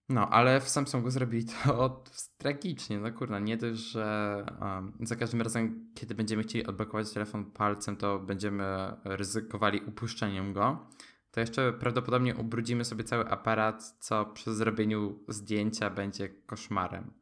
No, 0.08 0.28
ale 0.28 0.60
w 0.60 0.68
Samsungu 0.68 1.10
zrobili 1.10 1.44
to 1.64 2.04
tragicznie. 2.38 2.98
No 2.98 3.12
kurna, 3.12 3.38
nie 3.38 3.56
dość, 3.56 3.80
że 3.80 4.46
um, 4.60 4.92
za 5.00 5.16
każdym 5.16 5.42
razem, 5.42 5.92
kiedy 5.94 6.14
będziemy 6.14 6.42
chcieli 6.42 6.66
odblokować 6.66 7.12
telefon 7.12 7.50
palcem, 7.50 7.96
to 7.96 8.18
będziemy 8.18 8.96
ryzykowali 9.04 9.80
upuszczeniem 9.86 10.52
go. 10.52 10.86
To 11.30 11.40
jeszcze 11.40 11.72
prawdopodobnie 11.72 12.34
ubrudzimy 12.34 12.84
sobie 12.84 13.04
cały 13.04 13.30
aparat, 13.30 13.96
co 14.00 14.24
przy 14.24 14.54
zrobieniu 14.54 15.24
zdjęcia 15.28 15.90
będzie 15.90 16.28
koszmarem. 16.28 17.12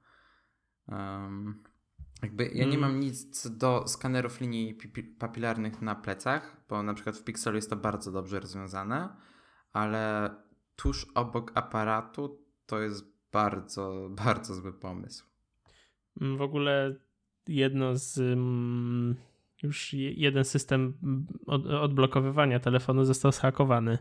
Um, 0.88 1.62
jakby 2.22 2.50
ja 2.54 2.66
nie 2.66 2.78
mam 2.78 2.90
mm. 2.90 3.00
nic 3.00 3.48
do 3.48 3.88
skanerów 3.88 4.40
linii 4.40 4.78
papilarnych 5.18 5.82
na 5.82 5.94
plecach, 5.94 6.64
bo 6.68 6.82
na 6.82 6.94
przykład 6.94 7.16
w 7.16 7.24
Pixelu 7.24 7.56
jest 7.56 7.70
to 7.70 7.76
bardzo 7.76 8.12
dobrze 8.12 8.40
rozwiązane, 8.40 9.16
ale 9.72 10.30
tuż 10.76 11.06
obok 11.14 11.52
aparatu 11.54 12.43
to 12.66 12.80
jest 12.80 13.04
bardzo, 13.32 14.08
bardzo 14.24 14.54
zły 14.54 14.72
pomysł. 14.72 15.24
W 16.16 16.40
ogóle 16.40 16.94
jedno 17.48 17.96
z. 17.96 18.18
Mm, 18.18 19.16
już 19.62 19.92
jeden 19.92 20.44
system 20.44 20.94
odblokowywania 21.80 22.60
telefonu 22.60 23.04
został 23.04 23.32
zhakowany. 23.32 23.98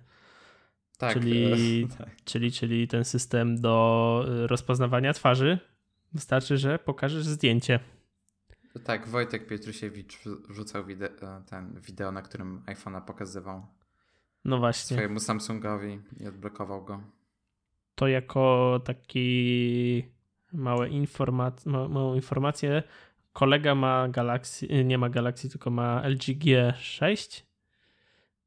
Tak, 0.97 1.13
czyli, 1.13 1.87
tak. 1.97 2.09
czyli, 2.25 2.51
czyli 2.51 2.87
ten 2.87 3.05
system 3.05 3.61
do 3.61 4.25
y, 4.43 4.47
rozpoznawania 4.47 5.13
twarzy. 5.13 5.59
Wystarczy, 6.13 6.57
że 6.57 6.79
pokażesz 6.79 7.25
zdjęcie. 7.25 7.79
Tak, 8.83 9.07
Wojtek 9.07 9.47
Pietrusiewicz 9.47 10.19
wrzucał 10.49 10.85
wideo, 10.85 11.41
ten 11.49 11.79
wideo, 11.81 12.11
na 12.11 12.21
którym 12.21 12.61
iPhone'a 12.65 13.01
pokazywał. 13.01 13.65
No 14.45 14.57
właśnie. 14.57 14.95
Swojemu 14.95 15.19
Samsungowi 15.19 15.99
i 16.19 16.27
odblokował 16.27 16.85
go 16.85 17.03
to 17.95 18.07
jako 18.07 18.81
taki 18.85 20.03
małe 20.53 20.89
informa- 20.89 21.65
ma, 21.65 21.87
małą 21.87 22.15
informację. 22.15 22.83
Kolega 23.33 23.75
ma 23.75 24.07
Galaxy, 24.09 24.83
nie 24.83 24.97
ma 24.97 25.09
Galaxy, 25.09 25.49
tylko 25.49 25.69
ma 25.69 26.01
LG 26.07 26.39
G6 26.39 27.43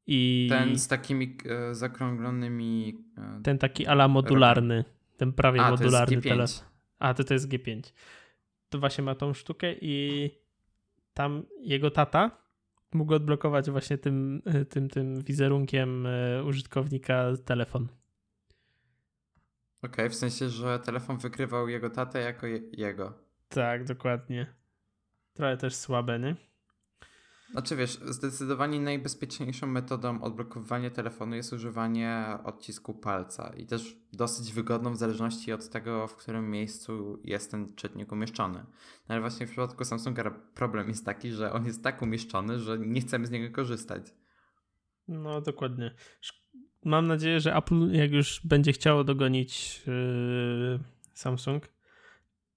i... 0.07 0.47
Ten 0.49 0.79
z 0.79 0.87
takimi 0.87 1.37
e, 1.45 1.75
zakrąglonymi... 1.75 3.03
E, 3.17 3.41
ten 3.43 3.57
taki 3.57 3.87
ala 3.87 4.07
modularny, 4.07 4.83
ten 5.17 5.33
prawie 5.33 5.61
A, 5.61 5.71
modularny 5.71 6.21
telefon. 6.21 6.67
A, 6.99 7.13
to 7.13 7.23
to 7.23 7.33
jest 7.33 7.49
G5. 7.49 7.93
to 8.69 8.79
właśnie 8.79 9.03
ma 9.03 9.15
tą 9.15 9.33
sztukę 9.33 9.73
i 9.81 10.29
tam 11.13 11.43
jego 11.59 11.91
tata 11.91 12.31
mógł 12.93 13.13
odblokować 13.13 13.69
właśnie 13.71 13.97
tym, 13.97 14.41
tym, 14.69 14.89
tym 14.89 15.21
wizerunkiem 15.21 16.05
e, 16.05 16.43
użytkownika 16.43 17.25
telefon. 17.45 17.87
Okej, 19.77 19.91
okay, 19.91 20.09
w 20.09 20.15
sensie, 20.15 20.49
że 20.49 20.79
telefon 20.79 21.17
wykrywał 21.17 21.67
jego 21.67 21.89
tatę 21.89 22.21
jako 22.21 22.47
je 22.47 22.59
jego. 22.71 23.13
Tak, 23.49 23.83
dokładnie. 23.83 24.53
Trochę 25.33 25.57
też 25.57 25.75
słabe, 25.75 26.19
nie? 26.19 26.35
Znaczy 27.51 27.75
wiesz, 27.75 27.99
zdecydowanie 28.05 28.79
najbezpieczniejszą 28.79 29.67
metodą 29.67 30.21
odblokowywania 30.21 30.89
telefonu 30.89 31.35
jest 31.35 31.53
używanie 31.53 32.25
odcisku 32.43 32.93
palca 32.93 33.53
i 33.57 33.65
też 33.65 33.97
dosyć 34.13 34.53
wygodną 34.53 34.93
w 34.93 34.97
zależności 34.97 35.53
od 35.53 35.69
tego, 35.69 36.07
w 36.07 36.15
którym 36.15 36.49
miejscu 36.49 37.19
jest 37.23 37.51
ten 37.51 37.75
czytnik 37.75 38.11
umieszczony. 38.11 38.59
No 39.09 39.15
ale 39.15 39.21
właśnie 39.21 39.47
w 39.47 39.49
przypadku 39.49 39.85
Samsunga 39.85 40.31
problem 40.53 40.87
jest 40.87 41.05
taki, 41.05 41.31
że 41.31 41.51
on 41.51 41.65
jest 41.65 41.83
tak 41.83 42.01
umieszczony, 42.01 42.59
że 42.59 42.79
nie 42.79 43.01
chcemy 43.01 43.27
z 43.27 43.31
niego 43.31 43.55
korzystać. 43.55 44.15
No 45.07 45.41
dokładnie. 45.41 45.95
Mam 46.85 47.07
nadzieję, 47.07 47.39
że 47.39 47.55
Apple 47.55 47.91
jak 47.91 48.11
już 48.11 48.41
będzie 48.43 48.73
chciało 48.73 49.03
dogonić 49.03 49.81
yy, 49.87 50.79
Samsung, 51.13 51.69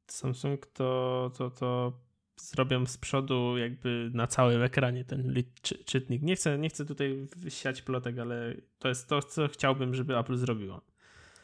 Samsung 0.07 0.67
to, 0.67 1.31
to, 1.39 1.51
to 1.51 1.93
zrobią 2.37 2.87
z 2.87 2.99
przodu 2.99 3.59
jakby 3.59 4.11
na 4.15 4.27
całym 4.27 4.63
ekranie 4.63 5.05
ten 5.05 5.35
czy, 5.63 5.85
czytnik. 5.85 6.23
Nie 6.23 6.37
chcę, 6.37 6.59
nie 6.59 6.69
chcę 6.69 6.85
tutaj 6.85 7.29
siać 7.49 7.83
plotek, 7.83 8.19
ale 8.19 8.57
to 8.79 8.89
jest 8.89 9.09
to, 9.09 9.23
co 9.23 9.49
chciałbym, 9.49 9.95
żeby 9.95 10.19
Apple 10.19 10.37
zrobiło. 10.37 10.81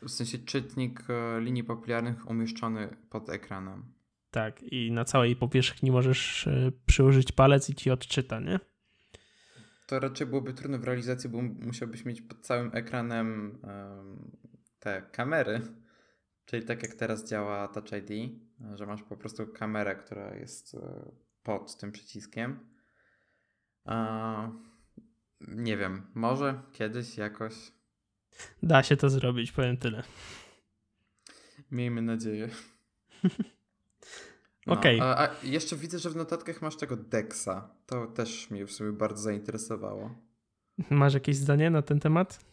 W 0.02 0.10
sensie 0.10 0.38
czytnik 0.38 1.04
e, 1.10 1.40
linii 1.40 1.64
popularnych 1.64 2.30
umieszczony 2.30 2.96
pod 3.10 3.30
ekranem. 3.30 3.84
Tak, 4.30 4.62
i 4.62 4.92
na 4.92 5.04
całej 5.04 5.36
powierzchni 5.36 5.90
możesz 5.90 6.46
e, 6.46 6.72
przyłożyć 6.86 7.32
palec 7.32 7.70
i 7.70 7.74
ci 7.74 7.90
odczyta, 7.90 8.40
nie? 8.40 8.60
To 9.86 10.00
raczej 10.00 10.26
byłoby 10.26 10.54
trudne 10.54 10.78
w 10.78 10.84
realizacji, 10.84 11.30
bo 11.30 11.42
musiałbyś 11.42 12.04
mieć 12.04 12.22
pod 12.22 12.40
całym 12.40 12.70
ekranem 12.74 13.58
um, 13.62 14.36
te 14.78 15.02
kamery. 15.02 15.60
Czyli 16.46 16.64
tak 16.64 16.82
jak 16.82 16.94
teraz 16.94 17.28
działa 17.28 17.68
Touch 17.68 17.92
ID, 17.92 18.32
że 18.74 18.86
masz 18.86 19.02
po 19.02 19.16
prostu 19.16 19.46
kamerę, 19.46 19.96
która 19.96 20.34
jest 20.34 20.74
e, 20.74 21.12
pod 21.42 21.76
tym 21.76 21.92
przyciskiem. 21.92 22.58
nie 25.40 25.76
wiem, 25.76 26.06
może 26.14 26.62
kiedyś 26.72 27.16
jakoś. 27.16 27.54
Da 28.62 28.82
się 28.82 28.96
to 28.96 29.10
zrobić, 29.10 29.52
powiem 29.52 29.76
tyle. 29.76 30.02
Miejmy 31.70 32.02
nadzieję. 32.02 32.48
No, 34.66 34.74
Okej. 34.74 34.96
Okay. 34.96 35.08
A, 35.08 35.28
a, 35.28 35.28
jeszcze 35.42 35.76
widzę, 35.76 35.98
że 35.98 36.10
w 36.10 36.16
notatkach 36.16 36.62
masz 36.62 36.76
tego 36.76 36.96
Dexa. 36.96 37.70
To 37.86 38.06
też 38.06 38.50
mnie 38.50 38.66
w 38.66 38.72
sumie 38.72 38.92
bardzo 38.92 39.22
zainteresowało. 39.22 40.14
Masz 40.90 41.14
jakieś 41.14 41.36
zdanie 41.36 41.70
na 41.70 41.82
ten 41.82 42.00
temat? 42.00 42.44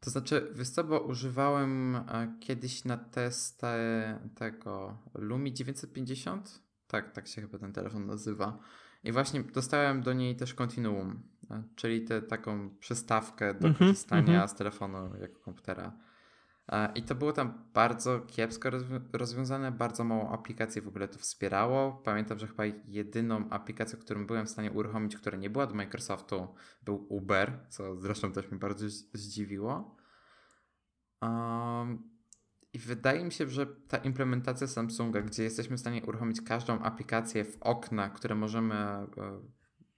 To 0.00 0.10
znaczy, 0.10 0.52
wiesz 0.54 0.68
co, 0.68 0.84
bo 0.84 1.00
używałem 1.00 1.96
e, 1.96 2.36
kiedyś 2.40 2.84
na 2.84 2.96
testę 2.96 4.20
tego 4.34 4.98
Lumi 5.14 5.52
950. 5.52 6.62
Tak, 6.86 7.12
tak 7.12 7.28
się 7.28 7.40
chyba 7.40 7.58
ten 7.58 7.72
telefon 7.72 8.06
nazywa. 8.06 8.58
I 9.04 9.12
właśnie 9.12 9.42
dostałem 9.42 10.02
do 10.02 10.12
niej 10.12 10.36
też 10.36 10.54
Continuum, 10.54 11.22
e, 11.50 11.62
czyli 11.76 12.04
tę 12.04 12.22
taką 12.22 12.70
przystawkę 12.78 13.54
do 13.54 13.60
mm 13.60 13.72
-hmm, 13.72 13.78
korzystania 13.78 14.34
mm 14.34 14.46
-hmm. 14.46 14.50
z 14.50 14.54
telefonu 14.54 15.10
jako 15.20 15.40
komputera. 15.40 15.92
I 16.94 17.02
to 17.02 17.14
było 17.14 17.32
tam 17.32 17.64
bardzo 17.74 18.20
kiepsko 18.20 18.70
rozwiązane, 19.12 19.72
bardzo 19.72 20.04
mało 20.04 20.30
aplikacji 20.30 20.82
w 20.82 20.88
ogóle 20.88 21.08
to 21.08 21.18
wspierało. 21.18 21.92
Pamiętam, 21.92 22.38
że 22.38 22.46
chyba 22.46 22.64
jedyną 22.88 23.50
aplikacją, 23.50 23.98
którą 23.98 24.26
byłem 24.26 24.46
w 24.46 24.50
stanie 24.50 24.72
uruchomić, 24.72 25.16
która 25.16 25.38
nie 25.38 25.50
była 25.50 25.64
od 25.64 25.74
Microsoftu, 25.74 26.48
był 26.82 27.06
Uber, 27.08 27.66
co 27.68 27.96
zresztą 27.96 28.32
też 28.32 28.50
mnie 28.50 28.58
bardzo 28.58 28.86
zdziwiło. 29.12 29.96
Um, 31.22 32.10
I 32.72 32.78
wydaje 32.78 33.24
mi 33.24 33.32
się, 33.32 33.48
że 33.48 33.66
ta 33.66 33.96
implementacja 33.96 34.66
Samsunga, 34.66 35.22
gdzie 35.22 35.42
jesteśmy 35.42 35.76
w 35.76 35.80
stanie 35.80 36.02
uruchomić 36.02 36.40
każdą 36.40 36.78
aplikację 36.78 37.44
w 37.44 37.56
okna, 37.60 38.10
które 38.10 38.34
możemy 38.34 38.74
e, 38.74 39.06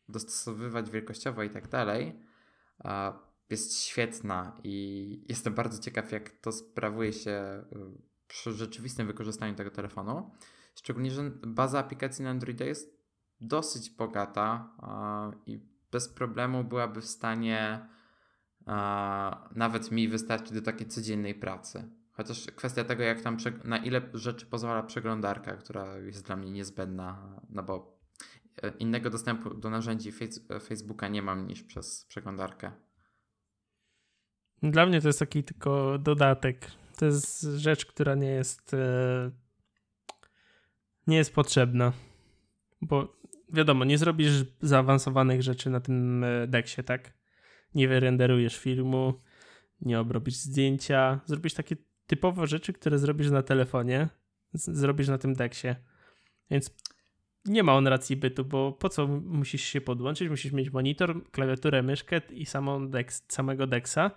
dostosowywać 0.09 0.91
wielkościowo 0.91 1.43
i 1.43 1.51
tak 1.51 1.69
dalej, 1.69 2.21
jest 3.51 3.79
świetna 3.79 4.61
i 4.65 5.25
jestem 5.29 5.55
bardzo 5.55 5.83
ciekaw, 5.83 6.13
jak 6.13 6.31
to 6.31 6.53
sprawuje 6.53 7.13
się 7.13 7.65
y, 7.73 7.77
przy 8.27 8.53
rzeczywistym 8.53 9.07
wykorzystaniu 9.07 9.55
tego 9.55 9.71
telefonu. 9.71 10.31
Szczególnie, 10.75 11.11
że 11.11 11.31
baza 11.31 11.79
aplikacji 11.79 12.25
na 12.25 12.31
Androida 12.31 12.65
jest 12.65 13.01
dosyć 13.41 13.91
bogata 13.91 14.77
i 15.47 15.61
bez 15.93 16.09
problemu 16.09 16.65
byłaby 16.65 17.01
w 17.01 17.07
stanie 17.07 17.89
nawet 19.55 19.91
mi 19.91 20.09
wystarczyć 20.09 20.53
do 20.53 20.63
takiej 20.63 20.87
codziennej 20.89 21.35
pracy. 21.35 21.91
Chociaż 22.13 22.47
kwestia 22.47 22.85
tego, 22.85 23.03
jak 23.03 23.21
tam, 23.21 23.37
na 23.65 23.79
ile 23.79 24.03
rzeczy 24.15 24.47
pozwala 24.47 24.83
przeglądarka, 24.83 25.57
która 25.57 25.99
jest 25.99 26.27
dla 26.27 26.37
mnie 26.37 26.51
niezbędna, 26.51 27.41
no 27.49 27.63
bo 27.63 28.01
e, 28.63 28.71
innego 28.79 29.11
dostępu 29.11 29.55
do 29.55 29.71
narzędzi 29.71 30.13
Facebooka 30.63 31.09
nie 31.09 31.23
mam 31.23 31.47
niż 31.47 31.63
przez 31.63 32.05
przeglądarkę. 32.05 32.73
Dla 34.63 34.87
mnie 34.87 35.01
to 35.01 35.09
jest 35.09 35.19
taki 35.19 35.45
tylko 35.45 35.99
dodatek. 35.99 36.71
To 36.97 37.07
jest 37.07 37.43
rzecz, 37.43 37.87
która 37.87 38.15
nie 38.15 38.31
jest 38.31 38.75
e, 38.75 39.31
nie 41.07 41.17
jest 41.17 41.35
potrzebna. 41.35 41.93
Bo 42.83 43.17
wiadomo, 43.53 43.85
nie 43.85 43.99
zrobisz 43.99 44.33
zaawansowanych 44.61 45.43
rzeczy 45.43 45.71
na 45.71 45.81
tym 45.81 46.25
e, 46.25 46.47
deksie, 46.47 46.83
tak? 46.83 47.13
Nie 47.75 47.89
wyrenderujesz 47.89 48.59
filmu, 48.59 49.15
nie 49.81 50.01
obrobisz 50.01 50.35
zdjęcia. 50.35 51.21
Zrobisz 51.25 51.55
takie 51.55 51.77
typowe 52.07 52.47
rzeczy, 52.47 52.73
które 52.73 52.99
zrobisz 52.99 53.31
na 53.31 53.43
telefonie, 53.43 54.09
zrobisz 54.55 55.09
na 55.09 55.19
tym 55.19 55.35
deksie. 55.35 55.69
Więc 56.51 56.71
nie 57.45 57.63
ma 57.63 57.77
on 57.77 57.87
racji 57.87 58.17
bytu, 58.17 58.45
bo 58.45 58.73
po 58.73 58.89
co 58.89 59.07
musisz 59.07 59.63
się 59.63 59.81
podłączyć? 59.81 60.29
Musisz 60.29 60.53
mieć 60.53 60.71
monitor, 60.71 61.31
klawiaturę, 61.31 61.83
myszkę 61.83 62.21
i 62.31 62.47
samą 62.47 62.89
deks, 62.89 63.25
samego 63.29 63.67
deksa 63.67 64.11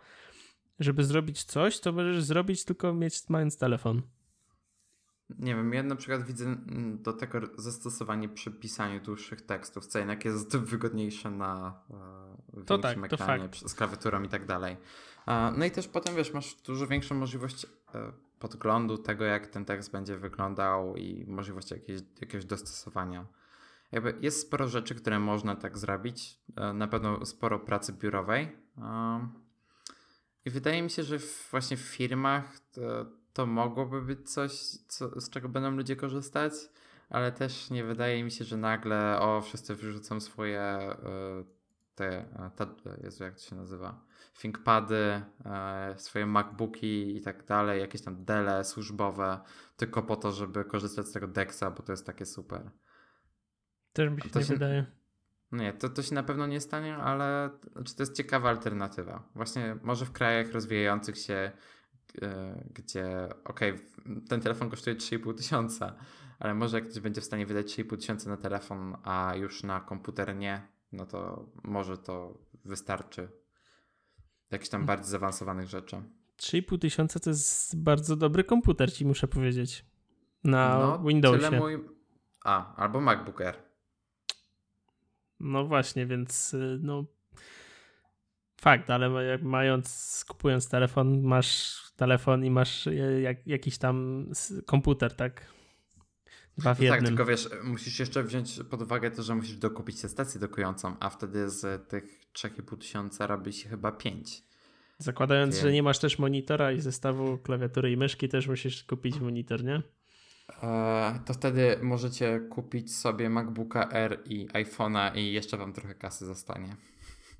żeby 0.79 1.03
zrobić 1.03 1.43
coś, 1.43 1.79
to 1.79 1.91
możesz 1.91 2.23
zrobić 2.23 2.65
tylko 2.65 2.93
mieć, 2.93 3.29
mając 3.29 3.57
telefon. 3.57 4.01
Nie 5.39 5.55
wiem, 5.55 5.73
ja 5.73 5.83
na 5.83 5.95
przykład 5.95 6.23
widzę 6.23 6.45
mm, 6.45 7.01
do 7.01 7.13
tego 7.13 7.39
zastosowanie 7.57 8.29
przy 8.29 8.51
pisaniu 8.51 9.01
dłuższych 9.01 9.41
tekstów, 9.41 9.87
co 9.87 9.99
jednak 9.99 10.25
jest 10.25 10.57
wygodniejsze 10.71 11.31
na 11.31 11.81
e, 12.57 12.63
to 12.65 12.79
większym 12.79 13.01
tak, 13.01 13.13
ekranie, 13.13 13.49
z 13.65 13.73
klawiaturą 13.73 14.23
i 14.23 14.29
tak 14.29 14.45
dalej. 14.45 14.77
E, 15.27 15.53
no 15.57 15.65
i 15.65 15.71
też 15.71 15.87
potem, 15.87 16.15
wiesz, 16.15 16.33
masz 16.33 16.55
dużo 16.55 16.87
większą 16.87 17.15
możliwość 17.15 17.65
e, 17.65 18.11
podglądu 18.39 18.97
tego, 18.97 19.23
jak 19.23 19.47
ten 19.47 19.65
tekst 19.65 19.91
będzie 19.91 20.17
wyglądał 20.17 20.95
i 20.95 21.25
możliwość 21.27 21.71
jakiegoś, 21.71 22.01
jakiegoś 22.21 22.45
dostosowania. 22.45 23.25
Jakby 23.91 24.15
jest 24.21 24.41
sporo 24.41 24.67
rzeczy, 24.67 24.95
które 24.95 25.19
można 25.19 25.55
tak 25.55 25.77
zrobić. 25.77 26.39
E, 26.55 26.73
na 26.73 26.87
pewno 26.87 27.25
sporo 27.25 27.59
pracy 27.59 27.93
biurowej. 27.93 28.63
E, 30.45 30.49
i 30.49 30.51
wydaje 30.51 30.81
mi 30.81 30.89
się, 30.89 31.03
że 31.03 31.17
właśnie 31.51 31.77
w 31.77 31.81
firmach 31.81 32.59
to, 32.59 33.05
to 33.33 33.45
mogłoby 33.45 34.01
być 34.01 34.31
coś, 34.31 34.51
co, 34.87 35.21
z 35.21 35.29
czego 35.29 35.49
będą 35.49 35.71
ludzie 35.71 35.95
korzystać, 35.95 36.53
ale 37.09 37.31
też 37.31 37.69
nie 37.69 37.83
wydaje 37.83 38.23
mi 38.23 38.31
się, 38.31 38.45
że 38.45 38.57
nagle 38.57 39.19
o, 39.19 39.41
wszyscy 39.41 39.75
wyrzucą 39.75 40.19
swoje 40.19 40.77
y, 41.41 41.45
te, 41.95 42.25
ta, 42.55 42.67
Jezu, 43.03 43.23
jak 43.23 43.35
to 43.35 43.41
się 43.41 43.55
nazywa, 43.55 44.05
ThinkPady, 44.41 45.21
y, 45.95 45.99
swoje 45.99 46.25
MacBooki 46.25 47.17
i 47.17 47.21
tak 47.21 47.45
dalej, 47.45 47.79
jakieś 47.79 48.01
tam 48.01 48.25
dele 48.25 48.63
służbowe, 48.63 49.39
tylko 49.77 50.03
po 50.03 50.15
to, 50.15 50.31
żeby 50.31 50.65
korzystać 50.65 51.07
z 51.07 51.11
tego 51.11 51.27
Dexa, 51.27 51.63
bo 51.77 51.83
to 51.83 51.91
jest 51.93 52.05
takie 52.05 52.25
super. 52.25 52.71
Też 53.93 54.09
mi 54.09 54.21
się 54.21 54.29
to 54.29 54.39
nie 54.39 54.45
się, 54.45 54.53
wydaje. 54.53 55.02
Nie, 55.53 55.73
to, 55.73 55.89
to 55.89 56.03
się 56.03 56.15
na 56.15 56.23
pewno 56.23 56.47
nie 56.47 56.61
stanie, 56.61 56.95
ale 56.95 57.49
znaczy 57.71 57.95
to 57.95 58.03
jest 58.03 58.17
ciekawa 58.17 58.49
alternatywa. 58.49 59.23
Właśnie 59.35 59.77
może 59.83 60.05
w 60.05 60.11
krajach 60.11 60.51
rozwijających 60.51 61.17
się, 61.17 61.51
yy, 62.21 62.29
gdzie 62.73 63.29
okej, 63.43 63.71
okay, 63.71 64.21
ten 64.29 64.41
telefon 64.41 64.69
kosztuje 64.69 64.95
3,5 64.95 65.37
tysiąca, 65.37 65.95
ale 66.39 66.53
może 66.53 66.77
jak 66.77 66.89
ktoś 66.89 66.99
będzie 66.99 67.21
w 67.21 67.25
stanie 67.25 67.45
wydać 67.45 67.77
3,5 67.77 67.97
tysiąca 67.97 68.29
na 68.29 68.37
telefon, 68.37 68.97
a 69.03 69.35
już 69.35 69.63
na 69.63 69.81
komputer 69.81 70.35
nie, 70.35 70.67
no 70.91 71.05
to 71.05 71.49
może 71.63 71.97
to 71.97 72.37
wystarczy. 72.65 73.29
Jakichś 74.51 74.69
tam 74.69 74.85
bardziej 74.85 75.09
zaawansowanych 75.09 75.67
rzeczy. 75.67 76.01
3,5 76.37 76.79
tysiąca 76.79 77.19
to 77.19 77.29
jest 77.29 77.83
bardzo 77.83 78.15
dobry 78.15 78.43
komputer, 78.43 78.93
ci 78.93 79.05
muszę 79.05 79.27
powiedzieć. 79.27 79.85
Na 80.43 80.79
no, 80.79 80.99
Windowsie. 80.99 81.45
Tyle 81.45 81.59
mój... 81.59 81.79
A, 82.43 82.75
albo 82.75 83.01
MacBook 83.01 83.41
Air. 83.41 83.72
No 85.43 85.65
właśnie, 85.65 86.05
więc 86.05 86.53
y, 86.53 86.79
no 86.81 87.05
fakt, 88.61 88.89
ale 88.89 89.25
jak 89.25 89.41
mając, 89.43 90.25
kupując 90.27 90.69
telefon, 90.69 91.21
masz 91.21 91.81
telefon 91.95 92.45
i 92.45 92.51
masz 92.51 92.87
y, 92.87 93.21
jak, 93.21 93.47
jakiś 93.47 93.77
tam 93.77 94.27
komputer, 94.65 95.15
tak? 95.15 95.53
Dwa 96.57 96.73
w 96.73 96.79
No 96.79 96.87
tak, 96.87 96.95
jednym. 96.95 97.05
tylko 97.05 97.25
wiesz, 97.25 97.49
musisz 97.63 97.99
jeszcze 97.99 98.23
wziąć 98.23 98.59
pod 98.69 98.81
uwagę 98.81 99.11
to, 99.11 99.23
że 99.23 99.35
musisz 99.35 99.55
dokupić 99.57 100.01
tę 100.01 100.09
stację 100.09 100.39
dokującą, 100.39 100.95
a 100.99 101.09
wtedy 101.09 101.49
z 101.49 101.89
tych 101.89 102.03
3,5 102.33 102.77
tysiąca 102.77 103.27
robi 103.27 103.53
się 103.53 103.69
chyba 103.69 103.91
5. 103.91 104.43
Zakładając, 104.97 105.55
że 105.55 105.63
Wiem. 105.63 105.73
nie 105.73 105.83
masz 105.83 105.99
też 105.99 106.19
monitora 106.19 106.71
i 106.71 106.79
zestawu 106.81 107.37
klawiatury 107.37 107.91
i 107.91 107.97
myszki, 107.97 108.29
też 108.29 108.47
musisz 108.47 108.83
kupić 108.83 109.19
monitor, 109.19 109.63
nie? 109.63 109.81
E, 110.63 111.19
to 111.25 111.33
wtedy 111.33 111.79
możecie 111.81 112.39
kupić 112.39 112.95
sobie 112.95 113.29
MacBooka 113.29 113.89
R 113.89 114.21
i 114.25 114.47
iPhone'a 114.47 115.17
i 115.17 115.33
jeszcze 115.33 115.57
wam 115.57 115.73
trochę 115.73 115.95
kasy 115.95 116.25
zostanie. 116.25 116.75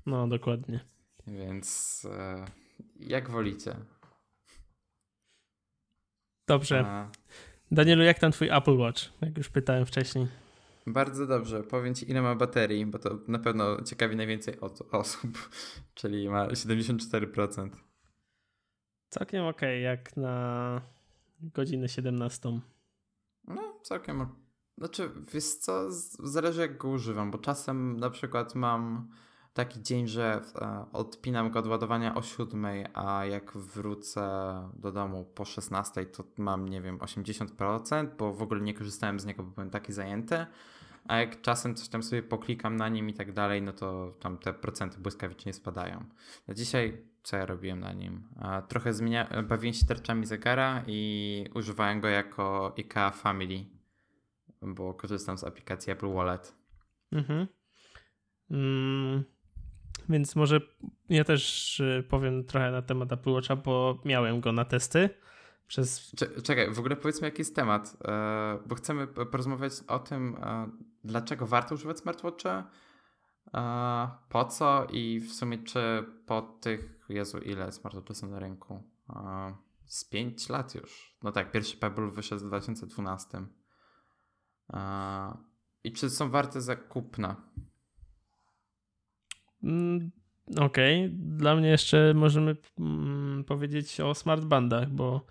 No, 0.06 0.28
dokładnie. 0.28 0.80
Więc 1.26 2.02
e, 2.10 2.44
jak 2.96 3.30
wolicie. 3.30 3.76
Dobrze. 6.48 6.78
E, 6.80 7.10
Danielu, 7.70 8.02
jak 8.02 8.18
tam 8.18 8.32
twój 8.32 8.48
Apple 8.48 8.76
Watch? 8.78 9.02
Jak 9.20 9.38
już 9.38 9.48
pytałem 9.48 9.86
wcześniej. 9.86 10.26
bardzo 10.86 11.26
dobrze. 11.26 11.62
Powiem 11.62 11.94
ci 11.94 12.10
ile 12.10 12.22
ma 12.22 12.34
baterii, 12.34 12.86
bo 12.86 12.98
to 12.98 13.18
na 13.28 13.38
pewno 13.38 13.82
ciekawi 13.82 14.16
najwięcej 14.16 14.60
os- 14.60 14.82
osób, 14.92 15.50
czyli 15.94 16.28
ma 16.28 16.46
74%. 16.48 17.70
Całkiem 19.08 19.44
okej, 19.44 19.82
jak 19.82 20.16
na 20.16 20.80
godzinę 21.40 21.88
17. 21.88 22.60
Całkiem. 23.84 24.26
Znaczy, 24.78 25.10
wiesz 25.32 25.54
co, 25.54 25.90
zależy 26.22 26.60
jak 26.60 26.76
go 26.78 26.88
używam, 26.88 27.30
bo 27.30 27.38
czasem 27.38 27.96
na 28.00 28.10
przykład 28.10 28.54
mam 28.54 29.08
taki 29.54 29.82
dzień, 29.82 30.08
że 30.08 30.42
e, 30.54 30.86
odpinam 30.92 31.50
go 31.50 31.58
od 31.58 31.66
ładowania 31.66 32.14
o 32.14 32.22
7, 32.22 32.66
a 32.94 33.24
jak 33.24 33.56
wrócę 33.56 34.22
do 34.76 34.92
domu 34.92 35.24
po 35.34 35.44
16, 35.44 36.06
to 36.06 36.24
mam, 36.38 36.68
nie 36.68 36.80
wiem, 36.80 36.98
80%, 36.98 38.08
bo 38.18 38.32
w 38.32 38.42
ogóle 38.42 38.60
nie 38.60 38.74
korzystałem 38.74 39.20
z 39.20 39.24
niego, 39.24 39.42
bo 39.42 39.50
byłem 39.50 39.70
taki 39.70 39.92
zajęty. 39.92 40.46
A 41.08 41.16
jak 41.16 41.40
czasem 41.40 41.74
coś 41.74 41.88
tam 41.88 42.02
sobie 42.02 42.22
poklikam 42.22 42.76
na 42.76 42.88
nim 42.88 43.08
i 43.08 43.14
tak 43.14 43.32
dalej, 43.32 43.62
no 43.62 43.72
to 43.72 44.14
tam 44.20 44.38
te 44.38 44.52
procenty 44.52 44.98
błyskawicznie 44.98 45.52
spadają. 45.52 46.04
No 46.48 46.54
dzisiaj 46.54 47.04
co 47.24 47.36
ja 47.36 47.46
robiłem 47.46 47.80
na 47.80 47.92
nim? 47.92 48.22
A, 48.40 48.62
trochę 48.62 48.92
zmienia... 48.92 49.42
bawiłem 49.42 49.74
się 49.74 49.86
tarczami 49.86 50.26
zegara 50.26 50.82
i 50.86 51.48
używałem 51.54 52.00
go 52.00 52.08
jako 52.08 52.74
IKEA 52.78 53.10
Family, 53.14 53.64
bo 54.66 54.94
korzystam 54.94 55.38
z 55.38 55.44
aplikacji 55.44 55.92
Apple 55.92 56.12
Wallet. 56.12 56.54
Mhm. 57.12 57.46
Mm, 58.50 59.24
więc 60.08 60.36
może 60.36 60.60
ja 61.08 61.24
też 61.24 61.80
y, 61.80 62.04
powiem 62.08 62.44
trochę 62.44 62.70
na 62.70 62.82
temat 62.82 63.12
Apple 63.12 63.30
Watcha, 63.30 63.56
bo 63.56 63.98
miałem 64.04 64.40
go 64.40 64.52
na 64.52 64.64
testy 64.64 65.10
przez 65.66 66.12
Cze- 66.16 66.42
Czekaj, 66.42 66.74
w 66.74 66.78
ogóle 66.78 66.96
powiedzmy 66.96 67.26
jaki 67.28 67.40
jest 67.40 67.56
temat, 67.56 67.96
e, 68.04 68.58
bo 68.66 68.74
chcemy 68.74 69.06
porozmawiać 69.06 69.72
o 69.88 69.98
tym, 69.98 70.36
e, 70.42 70.70
dlaczego 71.04 71.46
warto 71.46 71.74
używać 71.74 71.98
smartwatcha, 71.98 72.70
e, 73.54 74.08
po 74.28 74.44
co 74.44 74.86
i 74.92 75.20
w 75.20 75.32
sumie 75.32 75.58
czy 75.58 76.04
po 76.26 76.42
tych, 76.42 76.98
Jezu, 77.08 77.38
ile 77.38 77.72
smartwatchy 77.72 78.14
są 78.14 78.30
na 78.30 78.38
rynku? 78.38 78.82
Z 79.86 80.04
5 80.04 80.48
lat 80.48 80.74
już. 80.74 81.16
No 81.22 81.32
tak, 81.32 81.50
pierwszy 81.52 81.76
Pebble 81.76 82.10
wyszedł 82.10 82.44
w 82.44 82.48
2012. 82.48 83.46
I 85.84 85.92
czy 85.92 86.10
są 86.10 86.30
warte 86.30 86.60
zakupna? 86.60 87.36
Mm, 89.62 90.10
Okej, 90.60 91.10
dla 91.10 91.56
mnie 91.56 91.68
jeszcze 91.68 92.14
możemy 92.14 92.56
mm, 92.78 93.44
powiedzieć 93.44 94.00
o 94.00 94.14
smartbandach, 94.14 94.90
bo 94.90 95.26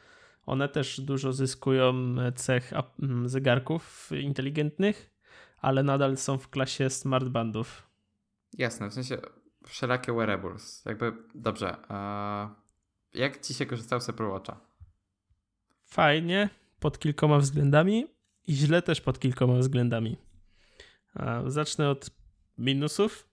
one 0.46 0.70
też 0.70 1.02
dużo 1.02 1.34
zyskują 1.34 1.94
cech 2.36 2.74
mm, 3.04 3.30
zegarków 3.30 4.10
inteligentnych, 4.22 5.12
ale 5.58 5.84
nadal 5.84 6.18
są 6.18 6.38
w 6.38 6.50
klasie 6.50 6.90
smartbandów. 6.90 7.88
Jasne, 8.58 8.90
w 8.90 8.94
sensie 8.94 9.18
wszelakie 9.68 10.14
wearables. 10.14 10.86
Jakby, 10.86 11.14
dobrze. 11.36 11.78
Jak 13.14 13.42
ci 13.42 13.54
się 13.54 13.66
korzystało 13.66 14.02
z 14.02 14.10
Apple 14.10 14.28
Watcha? 14.28 14.60
Fajnie 15.86 16.50
pod 16.80 17.00
kilkoma 17.00 17.38
względami 17.38 18.08
i 18.48 18.54
źle 18.54 18.82
też 18.82 19.02
pod 19.02 19.20
kilkoma 19.20 19.54
względami. 19.54 20.18
Zacznę 21.48 21.90
od 21.90 22.10
minusów. 22.58 23.30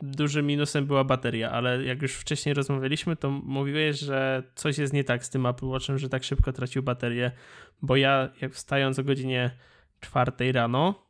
Dużym 0.00 0.46
minusem 0.46 0.86
była 0.86 1.04
bateria, 1.04 1.50
ale 1.50 1.84
jak 1.84 2.02
już 2.02 2.14
wcześniej 2.14 2.54
rozmawialiśmy, 2.54 3.16
to 3.16 3.30
mówiłeś, 3.30 3.98
że 3.98 4.42
coś 4.54 4.78
jest 4.78 4.92
nie 4.92 5.04
tak 5.04 5.24
z 5.24 5.30
tym 5.30 5.46
Apple 5.46 5.66
Watchem, 5.66 5.98
że 5.98 6.08
tak 6.08 6.24
szybko 6.24 6.52
tracił 6.52 6.82
baterię, 6.82 7.32
bo 7.82 7.96
ja 7.96 8.28
jak 8.40 8.54
wstając 8.54 8.98
o 8.98 9.04
godzinie 9.04 9.50
4 10.00 10.52
rano, 10.52 11.06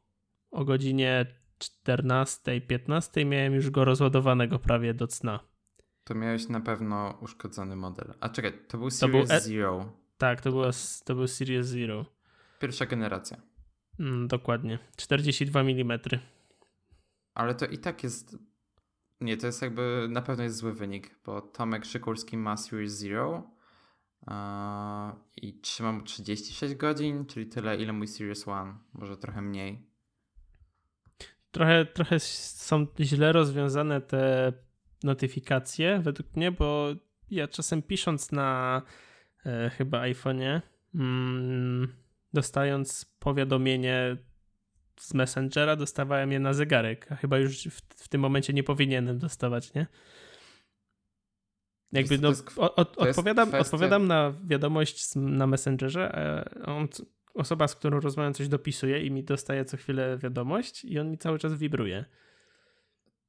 o 0.51 0.65
godzinie 0.65 1.27
14, 1.59 2.61
15 2.61 3.25
miałem 3.25 3.55
już 3.55 3.71
go 3.71 3.85
rozładowanego 3.85 4.59
prawie 4.59 4.95
do 4.95 5.07
cna. 5.07 5.41
To 6.05 6.15
miałeś 6.15 6.49
na 6.49 6.61
pewno 6.61 7.19
uszkodzony 7.21 7.77
model. 7.77 8.15
A 8.21 8.29
czekaj, 8.29 8.53
to 8.69 8.79
był 8.79 8.91
To 8.91 9.09
był 9.09 9.27
Series 9.27 9.31
E- 9.31 9.41
Zero. 9.41 9.93
Tak, 10.19 10.41
to, 10.41 10.51
była, 10.51 10.71
to 11.05 11.15
był 11.15 11.27
Series 11.27 11.67
Zero. 11.67 12.05
Pierwsza 12.59 12.87
generacja. 12.87 13.37
Mm, 14.01 14.29
dokładnie. 14.29 14.79
42 14.97 15.61
mm. 15.61 16.01
Ale 17.35 17.55
to 17.55 17.67
i 17.67 17.79
tak 17.79 18.03
jest... 18.03 18.39
Nie, 19.21 19.37
to 19.37 19.47
jest 19.47 19.63
jakby... 19.63 20.07
Na 20.11 20.23
pewno 20.23 20.45
jest 20.45 20.57
zły 20.57 20.75
wynik, 20.75 21.19
bo 21.25 21.41
Tomek 21.41 21.85
Szykulski 21.85 22.37
ma 22.37 22.57
Series 22.57 22.93
Zero 22.93 23.51
i 25.37 25.61
trzymam 25.61 26.05
36 26.05 26.75
godzin, 26.75 27.27
czyli 27.27 27.47
tyle 27.47 27.77
ile 27.77 27.93
mój 27.93 28.07
Series 28.07 28.49
One. 28.49 28.75
Może 28.93 29.17
trochę 29.17 29.43
mniej. 29.43 29.89
Trochę, 31.51 31.87
trochę 31.87 32.21
są 32.21 32.87
źle 33.01 33.33
rozwiązane 33.33 34.01
te 34.01 34.53
notyfikacje 35.03 36.01
według 36.01 36.37
mnie, 36.37 36.53
bo 36.53 36.89
ja 37.31 37.49
czasem 37.49 37.83
pisząc 37.83 38.33
na 38.33 38.83
e, 39.47 39.71
chyba 39.71 40.03
iPhone'ie, 40.03 40.61
mm, 40.95 41.93
dostając 42.33 43.05
powiadomienie 43.19 44.17
z 45.01 45.15
Messengera, 45.15 45.77
dostawałem 45.77 46.33
je 46.33 46.41
na 46.41 46.53
zegarek, 46.53 47.13
a 47.13 47.17
chyba 47.17 47.39
już 47.39 47.69
w, 47.69 47.81
w 47.97 48.09
tym 48.09 48.21
momencie 48.21 48.53
nie 48.53 48.63
powinienem 48.63 49.19
dostawać, 49.19 49.75
nie? 49.75 49.87
Jakby 51.93 52.19
no, 52.19 52.23
to 52.23 52.29
jest 52.29 52.45
kw- 52.45 52.59
o, 52.65 52.75
o, 52.75 52.85
to 52.85 53.07
jest 53.07 53.19
odpowiadam, 53.19 53.55
odpowiadam 53.55 54.07
na 54.07 54.35
wiadomość 54.45 55.15
na 55.17 55.47
Messengerze, 55.47 56.13
a 56.65 56.73
on, 56.77 56.89
osoba, 57.35 57.69
z 57.69 57.75
którą 57.75 58.01
rozmawiam, 58.01 58.35
coś 58.35 58.49
dopisuje 58.49 59.03
i 59.03 59.11
mi 59.11 59.25
dostaje 59.25 59.65
co 59.65 59.77
chwilę 59.77 60.19
wiadomość 60.19 60.85
i 60.85 60.99
on 60.99 61.11
mi 61.11 61.19
cały 61.19 61.39
czas 61.39 61.55
wibruje. 61.55 62.05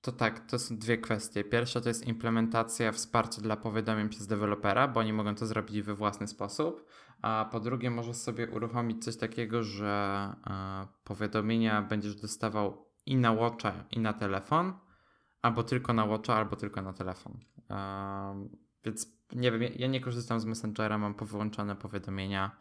To 0.02 0.12
tak, 0.12 0.50
to 0.52 0.60
są 0.60 0.78
dwie 0.78 0.98
kwestie. 0.98 1.44
Pierwsza 1.44 1.82
to 1.82 1.90
jest 1.90 2.08
implementacja 2.08 2.92
wsparcia 2.92 3.42
dla 3.42 3.58
powiadomień 3.58 4.10
przez 4.10 4.28
dewelopera, 4.28 4.88
bo 4.88 5.00
oni 5.00 5.14
mogą 5.14 5.36
to 5.36 5.46
zrobić 5.46 5.82
we 5.82 5.96
własny 5.96 6.28
sposób. 6.28 6.86
A 7.22 7.50
po 7.52 7.60
drugie, 7.60 7.92
możesz 7.92 8.16
sobie 8.16 8.48
uruchomić 8.48 9.04
coś 9.04 9.18
takiego, 9.18 9.64
że 9.64 10.34
e, 10.48 10.88
powiadomienia 11.04 11.82
będziesz 11.82 12.16
dostawał 12.16 12.86
i 13.06 13.18
na 13.18 13.34
Watcha, 13.34 13.74
i 13.92 14.00
na 14.00 14.14
telefon, 14.14 14.74
albo 15.42 15.64
tylko 15.64 15.94
na 15.94 16.06
Watcha, 16.06 16.36
albo 16.36 16.56
tylko 16.56 16.82
na 16.82 16.94
telefon. 16.94 17.40
E, 17.70 18.50
więc 18.86 19.20
nie 19.34 19.52
wiem, 19.52 19.74
ja, 19.76 19.88
nie 19.88 20.02
korzystam 20.02 20.40
z 20.40 20.46
Messengera, 20.46 20.98
mam 20.98 21.14
powyłączone 21.14 21.76
powiadomienia, 21.76 22.52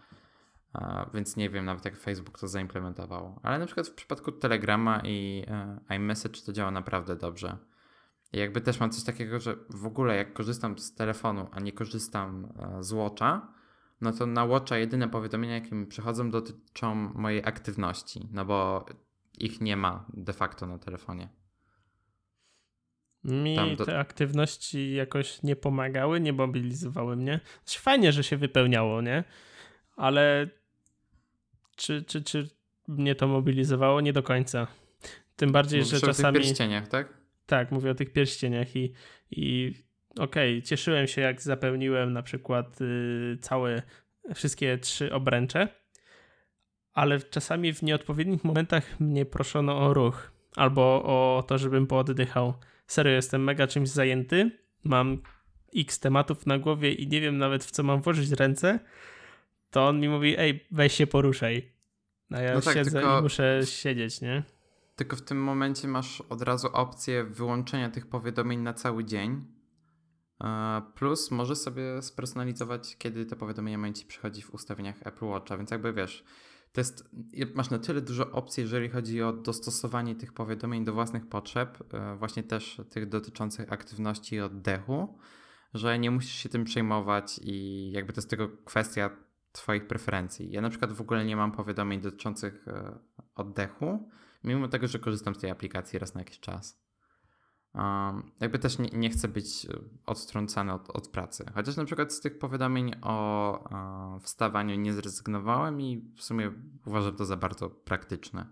e, 0.74 1.06
więc 1.14 1.36
nie 1.36 1.50
wiem 1.50 1.64
nawet 1.64 1.84
jak 1.84 1.96
Facebook 1.96 2.38
to 2.38 2.48
zaimplementował. 2.48 3.40
Ale 3.42 3.58
na 3.58 3.66
przykład 3.66 3.88
w 3.88 3.94
przypadku 3.94 4.32
Telegrama 4.32 5.00
i 5.04 5.46
iMessage 5.96 6.40
to 6.46 6.52
działa 6.52 6.70
naprawdę 6.70 7.16
dobrze. 7.16 7.56
I 8.32 8.38
jakby 8.38 8.60
też 8.60 8.80
mam 8.80 8.90
coś 8.90 9.04
takiego, 9.04 9.40
że 9.40 9.56
w 9.70 9.86
ogóle 9.86 10.16
jak 10.16 10.32
korzystam 10.32 10.78
z 10.78 10.94
telefonu, 10.94 11.48
a 11.52 11.60
nie 11.60 11.72
korzystam 11.72 12.52
z 12.80 12.92
Watcha, 12.92 13.57
no 14.00 14.12
to 14.12 14.26
na 14.26 14.44
Watcha 14.44 14.78
jedyne 14.78 15.08
powiadomienia, 15.08 15.54
jakie 15.54 15.74
mi 15.74 15.86
przychodzą, 15.86 16.30
dotyczą 16.30 16.94
mojej 16.94 17.42
aktywności, 17.44 18.28
no 18.32 18.44
bo 18.44 18.86
ich 19.38 19.60
nie 19.60 19.76
ma 19.76 20.06
de 20.14 20.32
facto 20.32 20.66
na 20.66 20.78
telefonie. 20.78 21.28
Mi 23.24 23.76
do- 23.76 23.84
te 23.86 23.98
aktywności 23.98 24.92
jakoś 24.94 25.42
nie 25.42 25.56
pomagały, 25.56 26.20
nie 26.20 26.32
mobilizowały 26.32 27.16
mnie. 27.16 27.40
Znaczy, 27.64 27.80
Fajnie, 27.80 28.12
że 28.12 28.24
się 28.24 28.36
wypełniało, 28.36 29.02
nie? 29.02 29.24
Ale 29.96 30.48
czy, 31.76 32.02
czy, 32.02 32.22
czy 32.22 32.48
mnie 32.88 33.14
to 33.14 33.28
mobilizowało? 33.28 34.00
Nie 34.00 34.12
do 34.12 34.22
końca. 34.22 34.66
Tym 35.36 35.52
bardziej, 35.52 35.80
Mówisz 35.80 35.90
że 35.90 35.96
o 35.96 36.00
tych 36.00 36.08
czasami. 36.08 36.38
pierścieniach, 36.38 36.88
tak? 36.88 37.18
Tak, 37.46 37.72
mówię 37.72 37.90
o 37.90 37.94
tych 37.94 38.12
pierścieniach 38.12 38.76
i, 38.76 38.92
i 39.30 39.74
okej, 40.18 40.62
cieszyłem 40.62 41.06
się, 41.06 41.20
jak 41.20 41.42
zapełniłem 41.42 42.12
na 42.12 42.22
przykład 42.22 42.80
y, 42.80 43.38
całe, 43.40 43.82
wszystkie 44.34 44.78
trzy 44.78 45.12
obręcze, 45.12 45.68
ale 46.92 47.20
czasami 47.20 47.72
w 47.72 47.82
nieodpowiednich 47.82 48.44
momentach 48.44 49.00
mnie 49.00 49.26
proszono 49.26 49.78
o 49.78 49.94
ruch 49.94 50.32
albo 50.56 50.82
o 51.04 51.42
to, 51.42 51.58
żebym 51.58 51.86
pooddychał. 51.86 52.54
Serio, 52.86 53.12
jestem 53.12 53.44
mega 53.44 53.66
czymś 53.66 53.88
zajęty, 53.88 54.50
mam 54.84 55.22
x 55.76 56.00
tematów 56.00 56.46
na 56.46 56.58
głowie 56.58 56.92
i 56.92 57.08
nie 57.08 57.20
wiem 57.20 57.38
nawet 57.38 57.64
w 57.64 57.70
co 57.70 57.82
mam 57.82 58.02
włożyć 58.02 58.30
ręce, 58.30 58.78
to 59.70 59.88
on 59.88 60.00
mi 60.00 60.08
mówi, 60.08 60.34
ej, 60.38 60.66
weź 60.70 60.92
się 60.92 61.06
poruszaj. 61.06 61.72
A 62.30 62.40
ja 62.40 62.54
No 62.54 62.60
tak, 62.60 62.74
siedzę 62.74 62.90
tylko- 63.00 63.18
i 63.18 63.22
muszę 63.22 63.60
siedzieć, 63.64 64.20
nie? 64.20 64.42
Tylko 64.96 65.16
w 65.16 65.22
tym 65.22 65.42
momencie 65.42 65.88
masz 65.88 66.20
od 66.20 66.42
razu 66.42 66.68
opcję 66.72 67.24
wyłączenia 67.24 67.90
tych 67.90 68.06
powiadomień 68.06 68.60
na 68.60 68.74
cały 68.74 69.04
dzień. 69.04 69.44
E, 70.44 70.82
Plus 70.94 71.30
możesz 71.30 71.58
sobie 71.58 72.02
spersonalizować, 72.02 72.96
kiedy 72.96 73.26
te 73.26 73.36
powiadomienia 73.36 73.78
mają 73.78 73.92
ci 73.92 74.06
przychodzić 74.06 74.44
w 74.44 74.54
ustawieniach 74.54 74.96
Apple 75.06 75.24
Watcha, 75.24 75.58
więc 75.58 75.70
jakby 75.70 75.92
wiesz, 75.92 76.24
to 76.72 76.80
jest, 76.80 77.10
masz 77.54 77.70
na 77.70 77.78
tyle 77.78 78.00
dużo 78.00 78.30
opcji, 78.30 78.60
jeżeli 78.60 78.88
chodzi 78.88 79.22
o 79.22 79.32
dostosowanie 79.32 80.14
tych 80.14 80.32
powiadomień 80.32 80.84
do 80.84 80.92
własnych 80.92 81.28
potrzeb, 81.28 81.94
e, 81.94 82.16
właśnie 82.16 82.42
też 82.42 82.80
tych 82.90 83.08
dotyczących 83.08 83.72
aktywności 83.72 84.36
i 84.36 84.40
oddechu, 84.40 85.18
że 85.74 85.98
nie 85.98 86.10
musisz 86.10 86.34
się 86.34 86.48
tym 86.48 86.64
przejmować 86.64 87.40
i 87.42 87.90
jakby 87.92 88.12
to 88.12 88.18
jest 88.18 88.30
tylko 88.30 88.48
kwestia 88.64 89.10
Twoich 89.52 89.86
preferencji. 89.86 90.50
Ja 90.50 90.60
na 90.60 90.70
przykład 90.70 90.92
w 90.92 91.00
ogóle 91.00 91.24
nie 91.24 91.36
mam 91.36 91.52
powiadomień 91.52 92.00
dotyczących 92.00 92.68
e, 92.68 92.98
oddechu, 93.34 94.10
mimo 94.44 94.68
tego, 94.68 94.88
że 94.88 94.98
korzystam 94.98 95.34
z 95.34 95.38
tej 95.38 95.50
aplikacji 95.50 95.98
raz 95.98 96.14
na 96.14 96.20
jakiś 96.20 96.40
czas. 96.40 96.87
Jakby 98.40 98.58
też 98.58 98.78
nie, 98.78 98.88
nie 98.92 99.10
chcę 99.10 99.28
być 99.28 99.66
e, 99.66 99.68
odtrącany 100.06 100.72
od, 100.72 100.90
od 100.90 101.08
pracy. 101.08 101.44
Chociaż 101.54 101.76
na 101.76 101.84
przykład 101.84 102.12
z 102.12 102.20
tych 102.20 102.38
powiadomień 102.38 102.92
o 103.02 103.70
e, 104.16 104.20
wstawaniu 104.20 104.76
nie 104.76 104.92
zrezygnowałem 104.92 105.80
i 105.80 106.12
w 106.16 106.22
sumie 106.22 106.52
uważam 106.86 107.16
to 107.16 107.24
za 107.24 107.36
bardzo 107.36 107.70
praktyczne. 107.70 108.46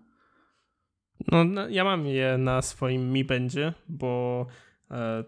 No, 1.31 1.43
no, 1.43 1.69
ja 1.69 1.83
mam 1.83 2.05
je 2.05 2.37
na 2.37 2.61
swoim 2.61 3.11
Mi 3.11 3.25
Bandzie, 3.25 3.73
bo 3.89 4.45
e, 4.91 5.23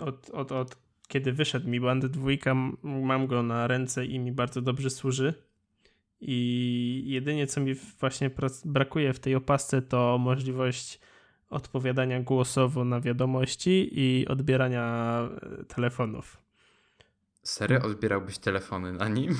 od, 0.00 0.30
od, 0.30 0.52
od 0.52 0.76
kiedy 1.08 1.32
wyszedł 1.32 1.68
Mi 1.68 1.80
Band 1.80 2.06
2, 2.06 2.30
m- 2.46 2.76
mam 2.82 3.26
go 3.26 3.42
na 3.42 3.66
ręce 3.66 4.06
i 4.06 4.18
mi 4.18 4.32
bardzo 4.32 4.62
dobrze 4.62 4.90
służy. 4.90 5.34
I 6.20 7.02
jedynie 7.06 7.46
co 7.46 7.60
mi 7.60 7.74
właśnie 7.74 8.30
brakuje 8.64 9.12
w 9.12 9.20
tej 9.20 9.34
opasce 9.34 9.82
to 9.82 10.18
możliwość 10.18 11.00
odpowiadania 11.50 12.22
głosowo 12.22 12.84
na 12.84 13.00
wiadomości 13.00 13.88
i 13.92 14.28
odbierania 14.28 15.18
e, 15.60 15.64
telefonów. 15.64 16.38
Serio? 17.42 17.82
Odbierałbyś 17.82 18.38
telefony 18.38 18.92
na 18.92 19.08
nim? 19.08 19.38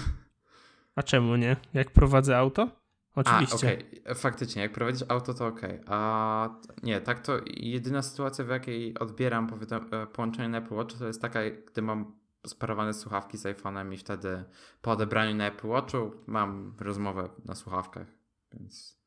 A 0.94 1.02
czemu 1.02 1.36
nie? 1.36 1.56
Jak 1.74 1.90
prowadzę 1.90 2.38
auto? 2.38 2.68
Oczywiście. 3.14 3.56
Okej, 3.56 4.02
faktycznie, 4.14 4.62
jak 4.62 4.72
prowadzisz 4.72 5.04
auto, 5.08 5.34
to 5.34 5.46
okej. 5.46 5.80
A 5.86 6.50
nie, 6.82 7.00
tak 7.00 7.20
to 7.20 7.40
jedyna 7.46 8.02
sytuacja, 8.02 8.44
w 8.44 8.48
jakiej 8.48 8.98
odbieram 8.98 9.48
e, 9.92 10.06
połączenie 10.06 10.48
na 10.48 10.58
Apple 10.58 10.74
Watch, 10.74 10.98
to 10.98 11.06
jest 11.06 11.22
taka, 11.22 11.40
gdy 11.72 11.82
mam 11.82 12.12
sparowane 12.46 12.94
słuchawki 12.94 13.38
z 13.38 13.44
iPhone'em 13.44 13.92
i 13.92 13.96
wtedy 13.96 14.44
po 14.82 14.90
odebraniu 14.90 15.34
na 15.34 15.46
Apple 15.46 15.68
Watchu 15.68 16.12
mam 16.26 16.74
rozmowę 16.80 17.28
na 17.44 17.54
słuchawkach, 17.54 18.06
więc 18.52 19.00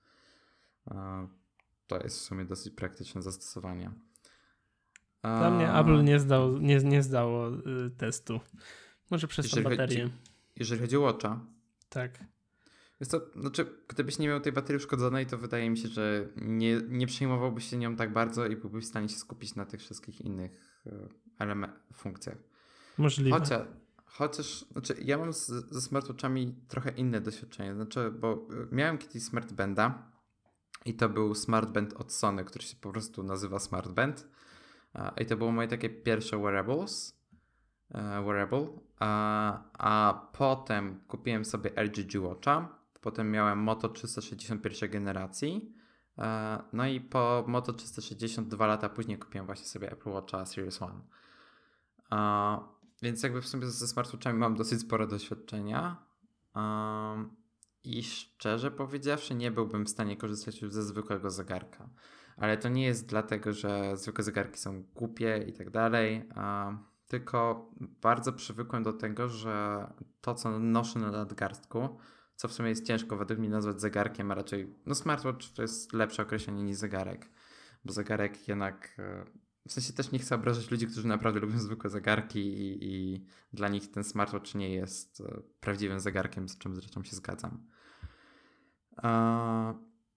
to 1.89 2.03
jest 2.03 2.19
w 2.19 2.21
sumie 2.21 2.45
dosyć 2.45 2.73
praktyczne 2.73 3.21
zastosowanie. 3.21 3.91
Dla 5.21 5.47
A, 5.47 5.51
mnie 5.51 5.73
Apple 5.73 6.03
nie, 6.03 6.19
zdał, 6.19 6.57
nie, 6.57 6.77
nie 6.77 7.03
zdało 7.03 7.49
y, 7.49 7.91
testu. 7.97 8.39
Może 9.11 9.27
przez 9.27 9.45
tą 9.45 9.49
Jeżeli 9.49 9.65
chodzi- 9.65 9.77
baterię. 9.77 10.09
Jeżeli 10.55 10.81
chodzi 10.81 10.97
o 10.97 11.01
Watcha, 11.01 11.45
Tak. 11.89 12.19
Jest 12.99 13.11
to, 13.11 13.21
znaczy, 13.41 13.65
gdybyś 13.87 14.19
nie 14.19 14.27
miał 14.27 14.39
tej 14.39 14.53
baterii 14.53 14.77
uszkodzonej, 14.77 15.25
to 15.25 15.37
wydaje 15.37 15.69
mi 15.69 15.77
się, 15.77 15.87
że 15.87 16.27
nie, 16.35 16.81
nie 16.87 17.07
przejmowałbyś 17.07 17.69
się 17.69 17.77
nią 17.77 17.95
tak 17.95 18.13
bardzo 18.13 18.45
i 18.45 18.55
byłbyś 18.55 18.85
w 18.85 18.87
stanie 18.87 19.09
się 19.09 19.15
skupić 19.15 19.55
na 19.55 19.65
tych 19.65 19.79
wszystkich 19.79 20.21
innych 20.21 20.81
elementach, 21.39 21.79
funkcjach. 21.93 22.37
Możliwe. 22.97 23.39
Chociaż, 23.39 23.67
chociaż 24.05 24.65
znaczy, 24.71 24.95
ja 25.01 25.17
mam 25.17 25.33
z, 25.33 25.47
ze 25.47 25.81
smartwatchami 25.81 26.55
trochę 26.67 26.91
inne 26.91 27.21
doświadczenie, 27.21 27.73
znaczy, 27.75 28.11
bo 28.11 28.47
y, 28.71 28.75
miałem 28.75 28.97
kiedyś 28.97 29.23
smartbanda 29.23 30.11
i 30.85 30.93
to 30.93 31.09
był 31.09 31.35
smartband 31.35 31.93
od 31.93 32.13
Sony, 32.13 32.45
który 32.45 32.65
się 32.65 32.75
po 32.75 32.91
prostu 32.91 33.23
nazywa 33.23 33.59
smartband 33.59 34.27
i 35.21 35.25
to 35.25 35.37
było 35.37 35.51
moje 35.51 35.67
takie 35.67 35.89
pierwsze 35.89 36.37
wearables, 36.37 37.19
e, 37.91 38.23
wearable, 38.23 38.67
a, 38.99 39.63
a 39.73 40.13
potem 40.33 40.99
kupiłem 41.07 41.45
sobie 41.45 41.71
LG 41.75 42.21
Watcha, 42.21 42.79
potem 43.01 43.31
miałem 43.31 43.59
Moto 43.59 43.89
361 43.89 44.89
generacji, 44.91 45.73
e, 46.17 46.59
no 46.73 46.87
i 46.87 47.01
po 47.01 47.43
Moto 47.47 47.73
360 47.73 48.47
dwa 48.47 48.67
lata 48.67 48.89
później 48.89 49.17
kupiłem 49.17 49.45
właśnie 49.45 49.65
sobie 49.65 49.91
Apple 49.91 50.09
Watcha 50.09 50.45
Series 50.45 50.81
One. 50.81 51.01
A, 52.09 52.59
więc 53.01 53.23
jakby 53.23 53.41
w 53.41 53.47
sumie 53.47 53.67
ze 53.67 53.87
smartwatchami 53.87 54.39
mam 54.39 54.55
dosyć 54.55 54.81
spore 54.81 55.07
doświadczenia. 55.07 56.09
I 57.83 58.03
szczerze 58.03 58.71
powiedziawszy, 58.71 59.35
nie 59.35 59.51
byłbym 59.51 59.85
w 59.85 59.89
stanie 59.89 60.17
korzystać 60.17 60.61
już 60.61 60.73
ze 60.73 60.83
zwykłego 60.83 61.29
zegarka. 61.29 61.89
Ale 62.37 62.57
to 62.57 62.69
nie 62.69 62.85
jest 62.85 63.07
dlatego, 63.07 63.53
że 63.53 63.97
zwykłe 63.97 64.23
zegarki 64.23 64.59
są 64.59 64.83
głupie 64.83 65.45
i 65.47 65.53
tak 65.53 65.69
dalej. 65.69 66.29
Tylko 67.07 67.69
bardzo 67.79 68.33
przywykłem 68.33 68.83
do 68.83 68.93
tego, 68.93 69.27
że 69.27 69.87
to, 70.21 70.35
co 70.35 70.59
noszę 70.59 70.99
na 70.99 71.11
nadgarstku, 71.11 71.97
co 72.35 72.47
w 72.47 72.53
sumie 72.53 72.69
jest 72.69 72.85
ciężko 72.85 73.17
według 73.17 73.39
mnie 73.39 73.49
nazwać 73.49 73.81
zegarkiem, 73.81 74.31
a 74.31 74.35
raczej 74.35 74.75
no 74.85 74.95
smartwatch 74.95 75.49
to 75.55 75.61
jest 75.61 75.93
lepsze 75.93 76.23
określenie 76.23 76.63
niż 76.63 76.77
zegarek. 76.77 77.29
Bo 77.85 77.93
zegarek 77.93 78.47
jednak 78.47 78.95
e, 78.99 79.25
w 79.67 79.73
sensie 79.73 79.93
też 79.93 80.11
nie 80.11 80.19
chcę 80.19 80.35
obrażać 80.35 80.71
ludzi, 80.71 80.87
którzy 80.87 81.07
naprawdę 81.07 81.39
lubią 81.39 81.59
zwykłe 81.59 81.89
zegarki 81.89 82.39
i, 82.39 82.93
i 82.93 83.25
dla 83.53 83.67
nich 83.67 83.91
ten 83.91 84.03
smartwatch 84.03 84.55
nie 84.55 84.69
jest 84.69 85.21
e, 85.21 85.41
prawdziwym 85.59 85.99
zegarkiem, 85.99 86.49
z 86.49 86.57
czym 86.57 86.75
zresztą 86.75 87.03
się 87.03 87.15
zgadzam. 87.15 87.67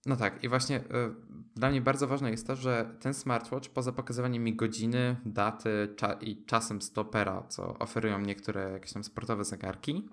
No 0.07 0.16
tak, 0.16 0.45
i 0.45 0.49
właśnie 0.49 0.76
e, 0.76 1.14
dla 1.57 1.70
mnie 1.70 1.80
bardzo 1.80 2.07
ważne 2.07 2.30
jest 2.30 2.47
to, 2.47 2.57
że 2.57 2.97
ten 3.01 3.14
smartwatch 3.14 3.68
poza 3.68 3.93
pokazywaniem 3.93 4.45
mi 4.45 4.57
godziny, 4.57 5.16
daty 5.26 5.95
cza 5.97 6.12
i 6.12 6.45
czasem 6.45 6.82
stopera, 6.82 7.43
co 7.49 7.78
oferują 7.78 8.20
niektóre 8.20 8.72
jakieś 8.72 8.93
tam 8.93 9.05
sportowe 9.05 9.45
zegarki, 9.45 10.09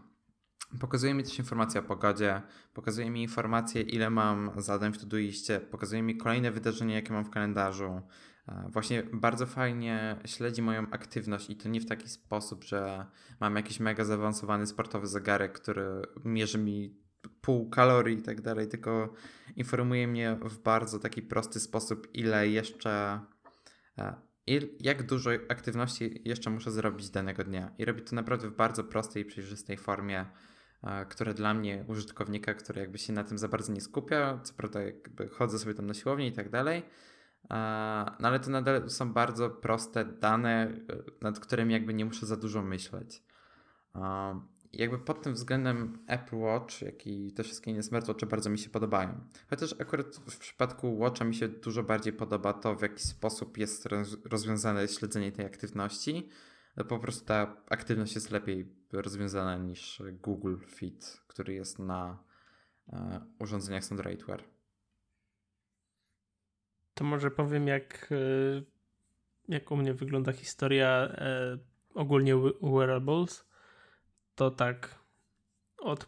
pokazuje 0.80 1.14
mi 1.14 1.24
też 1.24 1.40
informacje 1.40 1.80
o 1.80 1.84
pogodzie, 1.84 2.42
pokazuje 2.74 3.10
mi 3.10 3.22
informacje, 3.22 3.82
ile 3.82 4.10
mam 4.10 4.52
zadań 4.58 4.94
w 4.94 4.98
Todoistie, 4.98 5.60
pokazuje 5.60 6.02
mi 6.02 6.18
kolejne 6.18 6.52
wydarzenia, 6.52 6.96
jakie 6.96 7.14
mam 7.14 7.26
w 7.26 7.30
kalendarzu. 7.30 8.02
E, 8.50 8.70
Właśnie 8.70 9.04
bardzo 9.14 9.45
fajnie 9.45 10.16
śledzi 10.26 10.62
moją 10.62 10.89
aktywność 10.91 11.50
i 11.50 11.56
to 11.56 11.70
nie 11.70 11.82
w 11.82 11.86
taki 11.86 12.10
sposób, 12.10 12.64
że 12.64 13.06
mam 13.39 13.56
jakiś 13.56 13.80
mega 13.80 14.06
zaawansowany 14.06 14.68
sportowy 14.68 15.08
zegarek, 15.08 15.52
który 15.52 16.02
mierzy 16.26 16.58
mi 16.58 17.00
pół 17.41 17.70
kalorii 17.70 18.18
i 18.18 18.22
tak 18.22 18.41
dalej, 18.41 18.68
tylko 18.68 19.14
informuje 19.56 20.08
mnie 20.08 20.38
w 20.41 20.58
bardzo 20.58 21.00
taki 21.00 21.22
prosty 21.22 21.60
sposób, 21.60 22.08
ile 22.14 22.47
jeszcze, 22.47 23.20
e, 23.97 24.16
jak 24.80 25.04
dużo 25.04 25.30
aktywności 25.50 26.22
jeszcze 26.26 26.50
muszę 26.50 26.72
zrobić 26.72 27.10
danego 27.10 27.43
dnia. 27.43 27.72
I 27.78 27.86
robi 27.86 28.02
to 28.02 28.16
naprawdę 28.16 28.47
w 28.47 28.56
bardzo 28.56 28.84
prostej 28.84 29.24
i 29.24 29.26
przejrzystej 29.26 29.78
formie, 29.78 30.26
e, 30.84 31.06
które 31.06 31.34
dla 31.34 31.54
mnie, 31.54 31.86
użytkownika, 31.88 32.54
który 32.54 32.82
jakby 32.82 32.97
się 32.97 33.14
na 33.14 33.24
tym 33.24 33.38
za 33.38 33.47
bardzo 33.47 33.74
nie 33.74 33.82
skupia, 33.82 34.39
co 34.43 34.54
prawda 34.54 34.82
jakby 34.82 35.28
chodzę 35.28 35.60
sobie 35.60 35.74
tam 35.74 35.88
na 35.88 35.93
siłownię 35.93 36.28
i 36.28 36.34
tak 36.34 36.50
dalej, 36.50 36.84
no 38.20 38.28
ale 38.28 38.40
to 38.40 38.50
nadal 38.50 38.90
są 38.90 39.14
bardzo 39.14 39.50
proste 39.50 40.06
dane, 40.06 40.68
e, 40.90 41.04
nad 41.22 41.40
którymi 41.40 41.74
jakby 41.74 41.94
nie 41.94 42.06
muszę 42.06 42.26
za 42.26 42.38
dużo 42.38 42.62
myśleć. 42.64 43.24
Jakby 44.74 45.00
pod 45.00 45.22
tym 45.22 45.34
względem 45.34 46.00
Apple 46.08 46.36
Watch, 46.36 46.82
jak 46.82 47.08
i 47.08 47.34
te 47.34 47.44
wszystkie 47.44 47.72
inne 47.72 47.84
smartwatche 47.84 48.26
bardzo 48.26 48.50
mi 48.50 48.58
się 48.58 48.70
podobają. 48.70 49.22
Chociaż 49.50 49.76
akurat 49.80 50.16
w 50.16 50.38
przypadku 50.38 50.98
Watcha 50.98 51.26
mi 51.26 51.36
się 51.36 51.48
dużo 51.48 51.84
bardziej 51.84 52.14
podoba 52.14 52.54
to, 52.54 52.76
w 52.76 52.82
jaki 52.82 53.04
sposób 53.04 53.58
jest 53.58 53.86
roz- 53.86 54.18
rozwiązane 54.26 54.88
śledzenie 54.88 55.32
tej 55.32 55.46
aktywności. 55.46 56.30
No 56.78 56.84
po 56.86 57.00
prostu 57.00 57.26
ta 57.26 57.56
aktywność 57.70 58.16
jest 58.16 58.32
lepiej 58.32 58.76
rozwiązana 58.92 59.58
niż 59.58 60.04
Google 60.12 60.56
Fit, 60.68 61.22
który 61.28 61.54
jest 61.54 61.80
na 61.80 62.24
e, 62.94 63.22
urządzeniach 63.40 63.84
z 63.84 63.92
Android 63.92 64.26
Wear. 64.26 64.44
To 67.00 67.06
może 67.06 67.32
powiem, 67.32 67.68
jak, 67.68 68.12
y, 68.12 68.64
jak 69.47 69.72
u 69.72 69.78
mnie 69.78 69.93
wygląda 69.93 70.32
historia 70.32 70.88
e, 70.89 71.58
ogólnie 71.93 72.36
we- 72.36 72.52
wearables. 72.62 73.45
To 74.36 74.52
tak, 74.52 74.95
od 75.78 76.08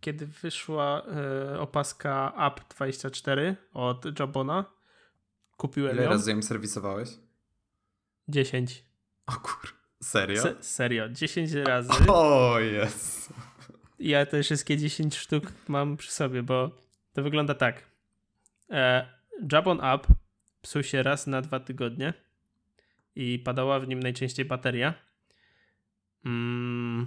kiedy 0.00 0.26
wyszła 0.26 1.02
e, 1.06 1.60
opaska 1.60 2.32
App 2.46 2.60
24 2.74 3.56
od 3.72 4.20
Jabona, 4.20 4.64
kupiłem 5.56 5.94
Ile 5.94 6.04
ją. 6.04 6.10
razy 6.10 6.30
ją 6.30 6.42
serwisowałeś? 6.42 7.08
10. 8.28 8.84
O 9.26 9.32
kur... 9.32 9.74
Serio? 10.02 10.42
Se, 10.42 10.62
serio, 10.62 11.08
10 11.08 11.52
razy. 11.52 11.90
O, 12.12 12.58
jest. 12.58 13.32
Ja 13.98 14.26
te 14.26 14.42
wszystkie 14.42 14.76
10 14.76 15.16
sztuk 15.16 15.44
mam 15.68 15.96
przy 15.96 16.12
sobie, 16.12 16.42
bo 16.42 16.70
to 17.12 17.22
wygląda 17.22 17.54
tak. 17.54 17.82
E, 18.70 19.08
Jabon 19.52 19.84
App 19.84 20.06
psuł 20.62 20.82
się 20.82 21.02
raz 21.02 21.26
na 21.26 21.42
dwa 21.42 21.60
tygodnie 21.60 22.14
i 23.14 23.38
padała 23.38 23.80
w 23.80 23.88
nim 23.88 24.00
najczęściej 24.00 24.44
bateria. 24.44 24.94
Mm, 26.24 27.06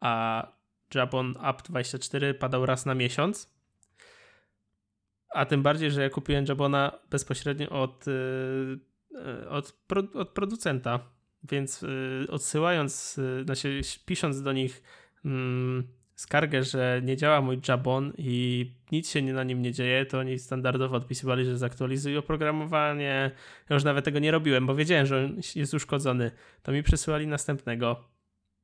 a 0.00 0.46
Jabon 0.94 1.34
App 1.44 1.62
24 1.62 2.34
padał 2.34 2.66
raz 2.66 2.86
na 2.86 2.94
miesiąc. 2.94 3.60
A 5.34 5.46
tym 5.46 5.62
bardziej, 5.62 5.90
że 5.90 6.02
ja 6.02 6.10
kupiłem 6.10 6.44
Jabona 6.48 6.98
bezpośrednio 7.10 7.68
od, 7.68 8.06
yy, 8.06 9.48
od, 9.48 9.72
pro, 9.72 10.02
od 10.14 10.28
producenta, 10.28 11.00
więc 11.42 11.82
yy, 11.82 12.26
odsyłając, 12.30 13.20
znaczy 13.44 13.80
pisząc 14.06 14.42
do 14.42 14.52
nich 14.52 14.82
mm, 15.24 15.99
skargę, 16.20 16.62
że 16.62 17.00
nie 17.04 17.16
działa 17.16 17.40
mój 17.40 17.60
Jabon 17.68 18.12
i 18.18 18.70
nic 18.92 19.10
się 19.10 19.22
na 19.22 19.44
nim 19.44 19.62
nie 19.62 19.72
dzieje, 19.72 20.06
to 20.06 20.18
oni 20.18 20.38
standardowo 20.38 20.96
odpisywali, 20.96 21.44
że 21.44 21.58
zaktualizują 21.58 22.18
oprogramowanie. 22.18 23.30
Ja 23.70 23.74
już 23.74 23.84
nawet 23.84 24.04
tego 24.04 24.18
nie 24.18 24.30
robiłem, 24.30 24.66
bo 24.66 24.74
wiedziałem, 24.74 25.06
że 25.06 25.24
on 25.24 25.40
jest 25.54 25.74
uszkodzony. 25.74 26.30
To 26.62 26.72
mi 26.72 26.82
przesyłali 26.82 27.26
następnego 27.26 28.04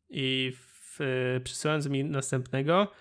i 0.08 0.52
w, 0.54 0.98
przysyłając 1.44 1.86
mi 1.86 2.04
następnego, 2.04 2.92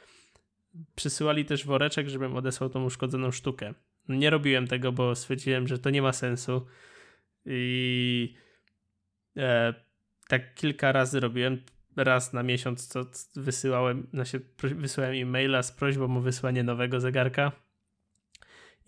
przysyłali 0.95 1.45
też 1.45 1.66
woreczek, 1.66 2.10
żebym 2.10 2.36
odesłał 2.36 2.70
tą 2.70 2.86
uszkodzoną 2.86 3.32
sztukę. 3.32 3.74
Nie 4.10 4.30
robiłem 4.30 4.68
tego, 4.68 4.91
bo 4.91 5.16
stwierdziłem, 5.16 5.68
że 5.68 5.80
to 5.80 5.89
nie 5.89 6.01
ma 6.01 6.14
sensu 6.14 6.66
i 7.45 8.36
e, 9.38 9.74
tak 10.28 10.53
kilka 10.53 10.91
razy 10.91 11.20
robiłem 11.20 11.62
raz 11.96 12.34
na 12.34 12.43
miesiąc, 12.43 12.88
co 12.88 13.06
wysyłałem, 13.36 14.08
znaczy 14.14 14.41
wysyłałem 14.62 15.16
e-maila 15.16 15.64
z 15.64 15.72
prośbą 15.72 16.18
o 16.18 16.22
wysłanie 16.22 16.64
nowego 16.64 17.00
zegarka. 17.00 17.52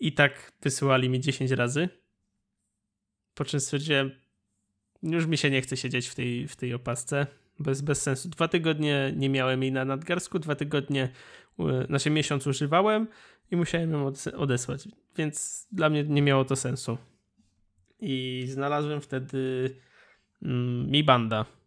I 0.00 0.12
tak 0.12 0.52
wysyłali 0.62 1.08
mi 1.08 1.20
10 1.20 1.50
razy. 1.50 1.88
Po 3.34 3.44
czym 3.44 3.60
stwierdziłem, 3.60 4.10
już 5.02 5.26
mi 5.26 5.36
się 5.36 5.50
nie 5.50 5.62
chce 5.62 5.76
siedzieć 5.76 6.08
w 6.08 6.14
tej, 6.14 6.48
w 6.48 6.56
tej 6.56 6.74
opasce. 6.74 7.26
Bez, 7.58 7.80
bez 7.80 8.02
sensu. 8.02 8.28
Dwa 8.28 8.48
tygodnie 8.48 9.12
nie 9.16 9.28
miałem 9.28 9.62
jej 9.62 9.72
na 9.72 9.84
nadgarsku, 9.84 10.38
dwa 10.38 10.54
tygodnie, 10.54 11.08
znaczy 11.86 12.10
miesiąc 12.10 12.46
używałem 12.46 13.06
i 13.50 13.56
musiałem 13.56 13.92
ją 13.92 14.12
odesłać. 14.36 14.88
Więc 15.16 15.66
dla 15.72 15.90
mnie 15.90 16.04
nie 16.04 16.22
miało 16.22 16.44
to 16.44 16.56
sensu. 16.56 16.98
I 18.00 18.44
znalazłem 18.48 19.00
wtedy 19.00 19.70
mm, 20.42 20.90
Mi 20.90 21.04
Banda 21.04 21.57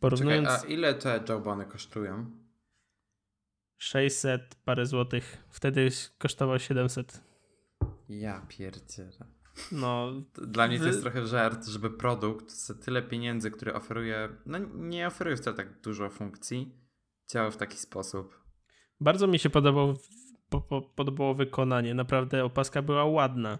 Porównując... 0.00 0.48
Czekaj, 0.48 0.70
a 0.70 0.72
ile 0.72 0.94
te 0.94 1.20
jawbony 1.28 1.66
kosztują? 1.66 2.30
600 3.76 4.54
parę 4.64 4.86
złotych. 4.86 5.44
Wtedy 5.50 5.88
kosztował 6.18 6.58
700. 6.58 7.20
Ja 8.08 8.46
pierdzielę. 8.48 9.26
No, 9.72 10.12
Dla 10.34 10.68
mnie 10.68 10.78
to 10.78 10.86
jest 10.86 11.02
trochę 11.02 11.26
żart, 11.26 11.66
żeby 11.66 11.90
produkt 11.90 12.50
za 12.50 12.74
tyle 12.74 13.02
pieniędzy, 13.02 13.50
który 13.50 13.74
oferuje, 13.74 14.28
no 14.46 14.58
nie 14.74 15.06
oferuje 15.06 15.36
wcale 15.36 15.56
tak 15.56 15.80
dużo 15.80 16.10
funkcji, 16.10 16.74
działał 17.32 17.50
w 17.50 17.56
taki 17.56 17.76
sposób. 17.76 18.40
Bardzo 19.00 19.26
mi 19.26 19.38
się 19.38 19.50
podobał, 19.50 19.94
po, 20.48 20.60
po, 20.60 20.82
podobało 20.82 21.34
wykonanie. 21.34 21.94
Naprawdę 21.94 22.44
opaska 22.44 22.82
była 22.82 23.04
ładna. 23.04 23.58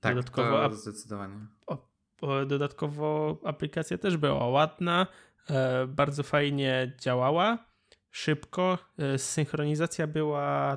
Tak, 0.00 0.14
dodatkowo, 0.14 0.68
to 0.68 0.74
zdecydowanie. 0.74 1.46
O, 1.66 1.88
o, 2.20 2.46
dodatkowo 2.46 3.38
aplikacja 3.44 3.98
też 3.98 4.16
była 4.16 4.48
ładna. 4.48 5.06
E, 5.50 5.86
bardzo 5.86 6.22
fajnie 6.22 6.92
działała, 7.00 7.58
szybko. 8.10 8.78
E, 8.98 9.18
synchronizacja 9.18 10.06
była 10.06 10.76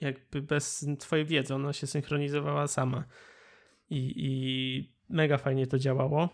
jakby 0.00 0.42
bez 0.42 0.86
twojej 0.98 1.26
wiedzy, 1.26 1.54
ona 1.54 1.72
się 1.72 1.86
synchronizowała 1.86 2.66
sama. 2.66 3.04
I, 3.90 4.12
i 4.16 4.94
mega 5.08 5.38
fajnie 5.38 5.66
to 5.66 5.78
działało. 5.78 6.28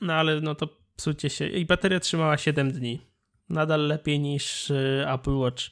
No 0.00 0.12
ale 0.12 0.40
no 0.40 0.54
to 0.54 0.68
psucie 0.96 1.30
się. 1.30 1.46
I 1.46 1.66
bateria 1.66 2.00
trzymała 2.00 2.38
7 2.38 2.72
dni. 2.72 3.06
Nadal 3.48 3.86
lepiej 3.86 4.20
niż 4.20 4.70
e, 4.70 5.12
Apple 5.12 5.34
Watch. 5.36 5.64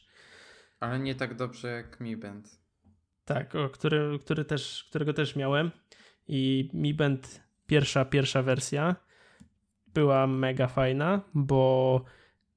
Ale 0.80 0.98
nie 0.98 1.14
tak 1.14 1.36
dobrze 1.36 1.68
jak 1.68 2.00
Mi 2.00 2.16
Band. 2.16 2.62
Tak, 3.24 3.54
o, 3.54 3.68
który, 3.68 4.18
który 4.20 4.44
też, 4.44 4.86
którego 4.88 5.12
też 5.12 5.36
miałem. 5.36 5.70
I 6.28 6.70
Mi 6.74 6.94
Band 6.94 7.40
pierwsza, 7.66 8.04
pierwsza 8.04 8.42
wersja 8.42 8.96
była 9.94 10.26
mega 10.26 10.66
fajna, 10.66 11.20
bo 11.34 12.04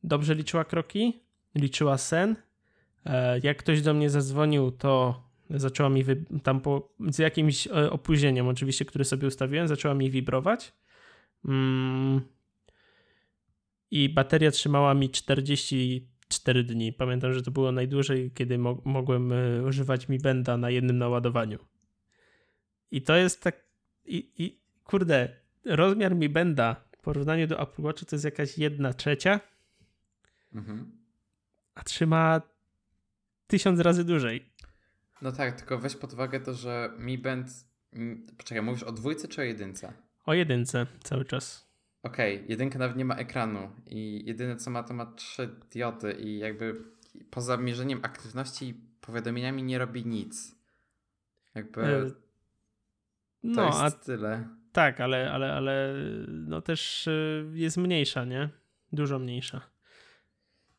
dobrze 0.03 0.35
liczyła 0.35 0.65
kroki, 0.65 1.19
liczyła 1.55 1.97
sen. 1.97 2.35
E, 3.05 3.39
jak 3.43 3.57
ktoś 3.57 3.81
do 3.81 3.93
mnie 3.93 4.09
zadzwonił, 4.09 4.71
to 4.71 5.23
zaczęła 5.49 5.89
mi 5.89 6.03
tam 6.43 6.61
po, 6.61 6.89
z 7.09 7.17
jakimś 7.17 7.67
e, 7.67 7.91
opóźnieniem, 7.91 8.47
oczywiście, 8.47 8.85
które 8.85 9.05
sobie 9.05 9.27
ustawiłem, 9.27 9.67
zaczęła 9.67 9.93
mi 9.95 10.11
wibrować. 10.11 10.73
Mm. 11.45 12.21
I 13.91 14.09
bateria 14.09 14.51
trzymała 14.51 14.93
mi 14.93 15.09
44 15.09 16.63
dni. 16.63 16.93
Pamiętam, 16.93 17.33
że 17.33 17.41
to 17.41 17.51
było 17.51 17.71
najdłużej, 17.71 18.31
kiedy 18.31 18.57
mo 18.57 18.81
mogłem 18.85 19.31
e, 19.31 19.63
używać 19.63 20.09
Mi 20.09 20.19
Benda 20.19 20.57
na 20.57 20.69
jednym 20.69 20.97
naładowaniu. 20.97 21.59
I 22.91 23.01
to 23.01 23.15
jest 23.15 23.43
tak. 23.43 23.65
I, 24.05 24.31
i 24.37 24.59
kurde, 24.83 25.29
rozmiar 25.65 26.15
Mi 26.15 26.29
Benda 26.29 26.85
porównaniu 27.05 27.47
do 27.47 27.59
Apple 27.61 27.81
Watcha 27.81 28.05
to 28.05 28.15
jest 28.15 28.25
jakaś 28.25 28.57
jedna 28.57 28.93
trzecia, 28.93 29.39
mhm. 30.53 30.91
a 31.75 31.83
trzyma 31.83 32.41
tysiąc 33.47 33.79
razy 33.79 34.03
dłużej. 34.03 34.45
No 35.21 35.31
tak, 35.31 35.55
tylko 35.55 35.77
weź 35.77 35.95
pod 35.95 36.13
uwagę 36.13 36.39
to, 36.39 36.53
że 36.53 36.91
Mi 36.99 37.17
Band... 37.17 37.47
Poczekaj, 38.37 38.63
mówisz 38.63 38.83
o 38.83 38.91
dwójce 38.91 39.27
czy 39.27 39.41
o 39.41 39.43
jedynce? 39.43 39.93
O 40.25 40.33
jedynce 40.33 40.87
cały 41.03 41.25
czas. 41.25 41.67
Okej, 42.03 42.35
okay, 42.35 42.47
jedynka 42.49 42.79
nawet 42.79 42.97
nie 42.97 43.05
ma 43.05 43.15
ekranu 43.15 43.71
i 43.87 44.23
jedyne 44.25 44.55
co 44.55 44.71
ma 44.71 44.83
to 44.83 44.93
ma 44.93 45.05
trzy 45.05 45.55
diody 45.71 46.13
i 46.13 46.37
jakby 46.37 46.81
poza 47.29 47.57
mierzeniem 47.57 47.99
aktywności 48.03 48.69
i 48.69 48.73
powiadomieniami 49.01 49.63
nie 49.63 49.77
robi 49.77 50.05
nic. 50.05 50.55
Jakby... 51.55 51.81
E... 51.81 52.11
No, 53.43 53.81
a... 53.81 53.91
tyle. 53.91 54.47
Tak, 54.75 55.01
ale, 55.01 55.31
ale, 55.31 55.53
ale 55.53 55.93
no 56.27 56.61
też 56.61 57.07
y, 57.07 57.45
jest 57.53 57.77
mniejsza, 57.77 58.25
nie? 58.25 58.49
Dużo 58.93 59.19
mniejsza. 59.19 59.61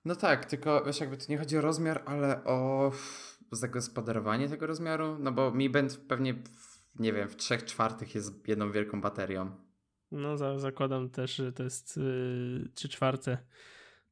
No 0.05 0.17
tak, 0.17 0.45
tylko 0.45 0.85
wiesz, 0.85 1.01
jakby 1.01 1.17
to 1.17 1.25
nie 1.29 1.39
chodzi 1.39 1.59
o 1.59 1.61
rozmiar, 1.61 2.03
ale 2.07 2.45
o 2.45 2.93
zagospodarowanie 3.53 4.49
tego 4.49 4.67
rozmiaru, 4.67 5.19
no 5.19 5.33
bo 5.33 5.51
Mi 5.51 5.71
Band 5.71 5.97
pewnie, 6.09 6.35
nie 6.99 7.13
wiem, 7.13 7.29
w 7.29 7.37
trzech 7.37 7.65
czwartych 7.65 8.15
jest 8.15 8.49
jedną 8.49 8.73
wielką 8.73 9.01
baterią. 9.01 9.51
No 10.11 10.37
za, 10.37 10.59
zakładam 10.59 11.11
też, 11.11 11.35
że 11.35 11.53
to 11.53 11.63
jest 11.63 11.97
yy, 11.97 12.69
trzy 12.75 12.89
czwarte 12.89 13.39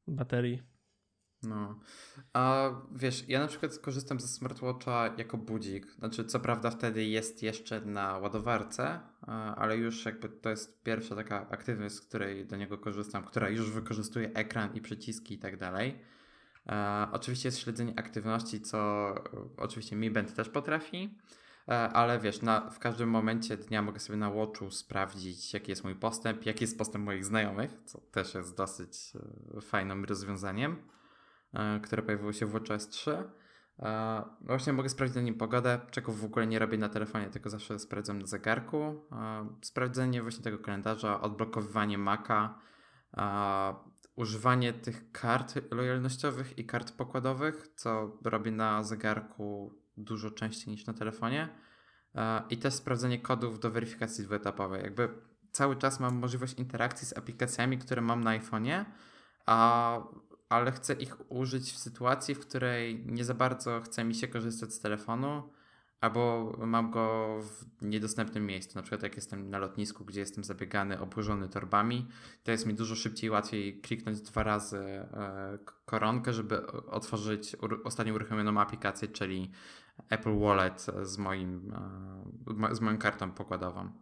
baterii. 0.07 0.63
No. 1.45 1.79
A 2.33 2.71
wiesz, 2.93 3.29
ja 3.29 3.41
na 3.41 3.47
przykład 3.47 3.79
korzystam 3.79 4.21
ze 4.21 4.29
smartwatcha 4.29 5.15
jako 5.19 5.37
budzik. 5.37 5.91
Znaczy, 5.91 6.25
co 6.25 6.41
prawda 6.41 6.71
wtedy 6.71 7.05
jest 7.05 7.43
jeszcze 7.43 7.81
na 7.81 8.19
ładowarce, 8.19 9.01
ale 9.57 9.77
już 9.77 10.05
jakby 10.05 10.29
to 10.29 10.51
jest 10.51 10.83
pierwsza 10.83 11.17
taka 11.17 11.49
aktywność, 11.51 11.95
z 11.95 12.01
której 12.01 12.47
do 12.47 12.57
niego 12.57 12.79
korzystam, 12.79 13.25
która 13.25 13.49
już 13.49 13.71
wykorzystuje 13.71 14.31
ekran 14.35 14.75
i 14.75 14.81
przyciski 14.81 15.35
i 15.35 15.39
tak 15.39 15.57
dalej. 15.57 15.99
Oczywiście 17.13 17.49
jest 17.49 17.59
śledzenie 17.59 17.93
aktywności, 17.97 18.61
co 18.61 19.15
oczywiście 19.57 19.97
Mi 19.97 20.11
Band 20.11 20.35
też 20.35 20.49
potrafi, 20.49 21.19
ale 21.93 22.19
wiesz, 22.19 22.43
na, 22.43 22.71
w 22.71 22.79
każdym 22.79 23.09
momencie 23.09 23.57
dnia 23.57 23.83
mogę 23.83 24.01
sobie 24.01 24.17
na 24.17 24.31
Watchu 24.31 24.71
sprawdzić, 24.71 25.55
jaki 25.55 25.71
jest 25.71 25.85
mój 25.85 25.95
postęp, 25.95 26.47
jaki 26.47 26.65
jest 26.65 26.79
postęp 26.79 27.05
moich 27.05 27.25
znajomych, 27.25 27.81
co 27.85 28.01
też 28.01 28.35
jest 28.35 28.57
dosyć 28.57 29.13
e, 29.57 29.61
fajnym 29.61 30.05
rozwiązaniem. 30.05 30.77
E, 31.55 31.81
które 31.81 32.03
pojawiło 32.03 32.33
się 32.33 32.47
w 32.47 32.51
WatchOS 32.51 32.89
3. 32.89 33.25
E, 33.79 34.23
właśnie 34.41 34.73
mogę 34.73 34.89
sprawdzić 34.89 35.17
na 35.17 35.23
nim 35.23 35.35
pogodę, 35.35 35.81
czego 35.91 36.13
w 36.13 36.25
ogóle 36.25 36.47
nie 36.47 36.59
robię 36.59 36.79
na 36.79 36.89
telefonie, 36.89 37.31
tylko 37.31 37.51
zawsze 37.51 37.79
sprawdzam 37.79 38.19
na 38.19 38.27
zegarku. 38.27 39.07
E, 39.13 39.49
sprawdzenie 39.63 40.23
właśnie 40.23 40.45
tego 40.45 40.59
kalendarza, 40.59 41.21
odblokowywanie 41.21 41.99
Maca, 41.99 42.59
używanie 44.17 44.73
tych 44.73 45.13
kart 45.13 45.55
lojalnościowych 45.71 46.59
i 46.59 46.65
kart 46.65 46.93
pokładowych, 46.93 47.69
co 47.77 48.19
robię 48.25 48.51
na 48.51 48.83
zegarku 48.83 49.75
dużo 49.97 50.31
częściej 50.31 50.75
niż 50.75 50.87
na 50.87 50.95
telefonie. 50.95 51.49
I 52.51 52.59
też 52.59 52.75
sprawdzenie 52.75 53.19
kodów 53.19 53.61
do 53.61 53.71
weryfikacji 53.71 54.25
dwuetapowej. 54.25 54.83
Jakby 54.83 55.09
cały 55.53 55.77
czas 55.77 56.01
mam 56.01 56.15
możliwość 56.15 56.55
interakcji 56.55 57.07
z 57.07 57.19
aplikacjami, 57.19 57.79
które 57.79 58.03
mam 58.03 58.25
na 58.25 58.39
iPhone'ie, 58.39 58.85
a 59.47 59.99
ale 60.55 60.73
chcę 60.73 60.95
ich 60.95 61.33
użyć 61.33 61.73
w 61.73 61.79
sytuacji, 61.79 62.35
w 62.35 62.41
której 62.41 63.05
nie 63.07 63.25
za 63.25 63.35
bardzo 63.35 63.81
chce 63.81 64.05
mi 64.05 64.15
się 64.15 64.29
korzystać 64.29 64.73
z 64.73 64.81
telefonu, 64.81 65.43
albo 66.01 66.53
mam 66.59 66.91
go 66.91 67.39
w 67.43 67.85
niedostępnym 67.85 68.47
miejscu. 68.47 68.79
Na 68.79 68.83
przykład 68.83 69.03
jak 69.03 69.17
jestem 69.17 69.51
na 69.51 69.59
lotnisku, 69.59 70.05
gdzie 70.05 70.21
jestem 70.21 70.45
zabiegany, 70.45 71.01
obłożony 71.01 71.49
torbami, 71.49 72.07
to 72.43 72.51
jest 72.51 72.67
mi 72.67 72.75
dużo 72.75 72.95
szybciej, 72.95 73.31
łatwiej 73.31 73.81
kliknąć 73.81 74.21
dwa 74.21 74.43
razy 74.43 74.79
e, 74.79 75.59
koronkę, 75.85 76.33
żeby 76.33 76.67
otworzyć 76.67 77.57
ostatnio 77.85 78.15
uruchomioną 78.15 78.61
aplikację, 78.61 79.09
czyli 79.09 79.51
Apple 80.11 80.39
Wallet 80.39 80.87
z, 81.03 81.19
moim, 81.19 81.73
e, 82.71 82.75
z 82.75 82.81
moją 82.81 82.99
kartą 82.99 83.31
pokładową. 83.31 83.93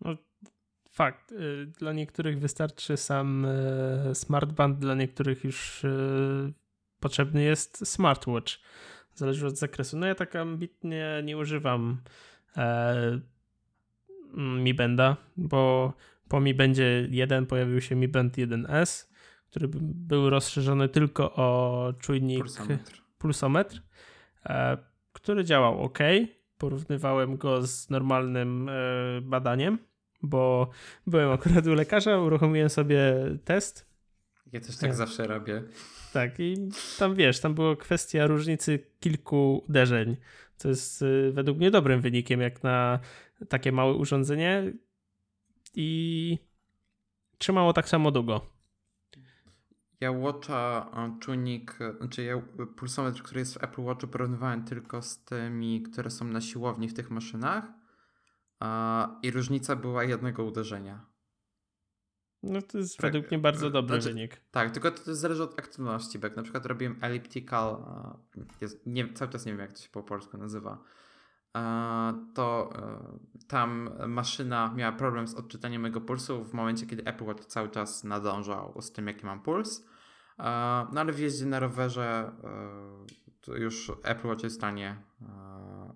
No, 0.00 0.16
fakt. 1.00 1.32
Y, 1.32 1.66
dla 1.66 1.92
niektórych 1.92 2.38
wystarczy 2.38 2.96
sam 2.96 3.44
y, 3.44 4.14
smartband, 4.14 4.78
dla 4.78 4.94
niektórych 4.94 5.44
już 5.44 5.84
y, 5.84 6.52
potrzebny 7.00 7.42
jest 7.42 7.88
smartwatch. 7.88 8.58
zależy 9.14 9.46
od 9.46 9.58
zakresu. 9.58 9.98
No 9.98 10.06
ja 10.06 10.14
tak 10.14 10.36
ambitnie 10.36 11.22
nie 11.24 11.38
używam 11.38 12.00
e, 12.56 13.20
Mi 14.36 14.74
Benda, 14.74 15.16
bo 15.36 15.92
po 16.28 16.40
Mi 16.40 16.54
Bendzie 16.54 17.08
1 17.10 17.46
pojawił 17.46 17.80
się 17.80 17.96
Mi 17.96 18.08
Band 18.08 18.36
1S, 18.36 19.06
który 19.50 19.68
był 19.82 20.30
rozszerzony 20.30 20.88
tylko 20.88 21.34
o 21.34 21.92
czujnik 21.98 22.38
pulsometr, 22.38 23.02
pulsometr 23.18 23.82
e, 24.46 24.78
który 25.12 25.44
działał 25.44 25.82
ok. 25.82 25.98
Porównywałem 26.58 27.36
go 27.36 27.66
z 27.66 27.90
normalnym 27.90 28.68
e, 28.68 28.72
badaniem, 29.22 29.78
bo 30.22 30.70
byłem 31.06 31.30
akurat 31.30 31.66
u 31.66 31.74
lekarza, 31.74 32.18
uruchomiłem 32.18 32.70
sobie 32.70 33.14
test. 33.44 33.90
Ja 34.52 34.60
też 34.60 34.76
tak 34.76 34.90
ja. 34.90 34.94
zawsze 34.94 35.26
robię. 35.26 35.62
Tak, 36.12 36.40
i 36.40 36.68
tam 36.98 37.14
wiesz, 37.14 37.40
tam 37.40 37.54
była 37.54 37.76
kwestia 37.76 38.26
różnicy 38.26 38.78
kilku 39.00 39.64
uderzeń, 39.68 40.16
co 40.56 40.68
jest 40.68 41.02
e, 41.02 41.30
według 41.32 41.58
mnie 41.58 41.70
dobrym 41.70 42.00
wynikiem, 42.00 42.40
jak 42.40 42.62
na 42.62 43.00
takie 43.48 43.72
małe 43.72 43.92
urządzenie. 43.92 44.72
I 45.74 46.38
trzymało 47.38 47.72
tak 47.72 47.88
samo 47.88 48.10
długo. 48.10 48.46
Ja 50.00 50.12
Watcha 50.12 50.90
czujnik, 51.20 51.78
znaczy 51.98 52.22
ja 52.22 52.42
pulsometr, 52.76 53.22
który 53.22 53.40
jest 53.40 53.54
w 53.54 53.64
Apple 53.64 53.82
Watchu 53.82 54.08
porównywałem 54.08 54.64
tylko 54.64 55.02
z 55.02 55.24
tymi, 55.24 55.82
które 55.82 56.10
są 56.10 56.24
na 56.24 56.40
siłowni 56.40 56.88
w 56.88 56.94
tych 56.94 57.10
maszynach 57.10 57.79
i 59.22 59.30
różnica 59.30 59.76
była 59.76 60.04
jednego 60.04 60.44
uderzenia. 60.44 61.06
No 62.42 62.62
to 62.62 62.78
jest 62.78 62.96
tak, 62.96 63.12
według 63.12 63.30
mnie 63.30 63.38
bardzo 63.38 63.66
e, 63.66 63.70
dobry 63.70 64.00
znaczy, 64.00 64.14
wynik. 64.14 64.40
Tak, 64.50 64.70
tylko 64.70 64.90
to, 64.90 65.04
to 65.04 65.14
zależy 65.14 65.42
od 65.42 65.58
aktywności, 65.58 66.18
jak 66.22 66.36
na 66.36 66.42
przykład 66.42 66.66
robiłem 66.66 66.98
elliptical, 67.00 67.84
jest, 68.60 68.86
nie, 68.86 69.12
cały 69.12 69.30
czas 69.30 69.46
nie 69.46 69.52
wiem 69.52 69.60
jak 69.60 69.72
to 69.72 69.82
się 69.82 69.88
po 69.88 70.02
polsku 70.02 70.38
nazywa, 70.38 70.78
to 72.34 72.70
e, 72.74 73.46
tam 73.48 73.90
maszyna 74.08 74.72
miała 74.76 74.92
problem 74.92 75.28
z 75.28 75.34
odczytaniem 75.34 75.82
mojego 75.82 76.00
pulsu 76.00 76.44
w 76.44 76.52
momencie, 76.52 76.86
kiedy 76.86 77.04
Apple 77.04 77.24
Watch 77.24 77.44
cały 77.44 77.68
czas 77.68 78.04
nadążał 78.04 78.82
z 78.82 78.92
tym, 78.92 79.06
jaki 79.06 79.26
mam 79.26 79.42
puls. 79.42 79.86
No 80.92 81.00
ale 81.00 81.12
w 81.12 81.18
jeździe 81.18 81.46
na 81.46 81.60
rowerze 81.60 82.32
e, 82.44 83.06
to 83.26 83.29
już 83.58 83.92
Apple 84.02 84.28
Watch 84.28 84.42
jest 84.42 84.56
w 84.56 84.58
stanie 84.58 84.96
e, 85.22 85.26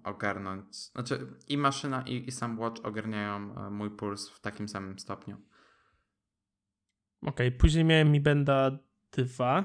ogarnąć. 0.05 0.77
Znaczy 0.77 1.27
i 1.49 1.59
maszyna, 1.59 2.03
i, 2.03 2.29
i 2.29 2.31
sam 2.33 2.59
Watch 2.59 2.85
ogarniają 2.85 3.71
mój 3.71 3.91
puls 3.91 4.31
w 4.31 4.41
takim 4.41 4.69
samym 4.69 4.99
stopniu. 4.99 5.37
Okej, 7.23 7.49
okay, 7.49 7.59
później 7.59 7.85
miałem 7.85 8.13
Mi 8.13 8.21
Benda 8.21 8.79
2 9.13 9.65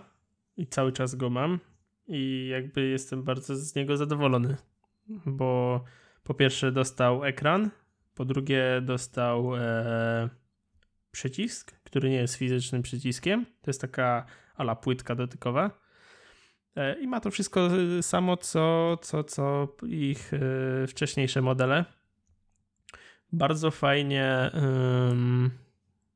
i 0.57 0.67
cały 0.67 0.91
czas 0.91 1.15
go 1.15 1.29
mam 1.29 1.59
i 2.07 2.47
jakby 2.51 2.87
jestem 2.87 3.23
bardzo 3.23 3.55
z 3.55 3.75
niego 3.75 3.97
zadowolony 3.97 4.57
bo 5.25 5.83
po 6.23 6.33
pierwsze 6.33 6.71
dostał 6.71 7.23
ekran, 7.23 7.69
po 8.15 8.25
drugie 8.25 8.81
dostał 8.81 9.55
e, 9.55 10.29
przycisk, 11.11 11.71
który 11.83 12.09
nie 12.09 12.15
jest 12.15 12.35
fizycznym 12.35 12.81
przyciskiem. 12.81 13.45
To 13.45 13.69
jest 13.69 13.81
taka 13.81 14.25
ala 14.55 14.75
płytka 14.75 15.15
dotykowa. 15.15 15.78
E, 16.75 16.99
I 16.99 17.07
ma 17.07 17.19
to 17.19 17.31
wszystko 17.31 17.69
samo, 18.01 18.37
co, 18.37 18.97
co, 19.01 19.23
co 19.23 19.75
ich 19.87 20.31
e, 20.33 20.87
wcześniejsze 20.87 21.41
modele. 21.41 21.85
Bardzo 23.31 23.71
fajnie 23.71 24.51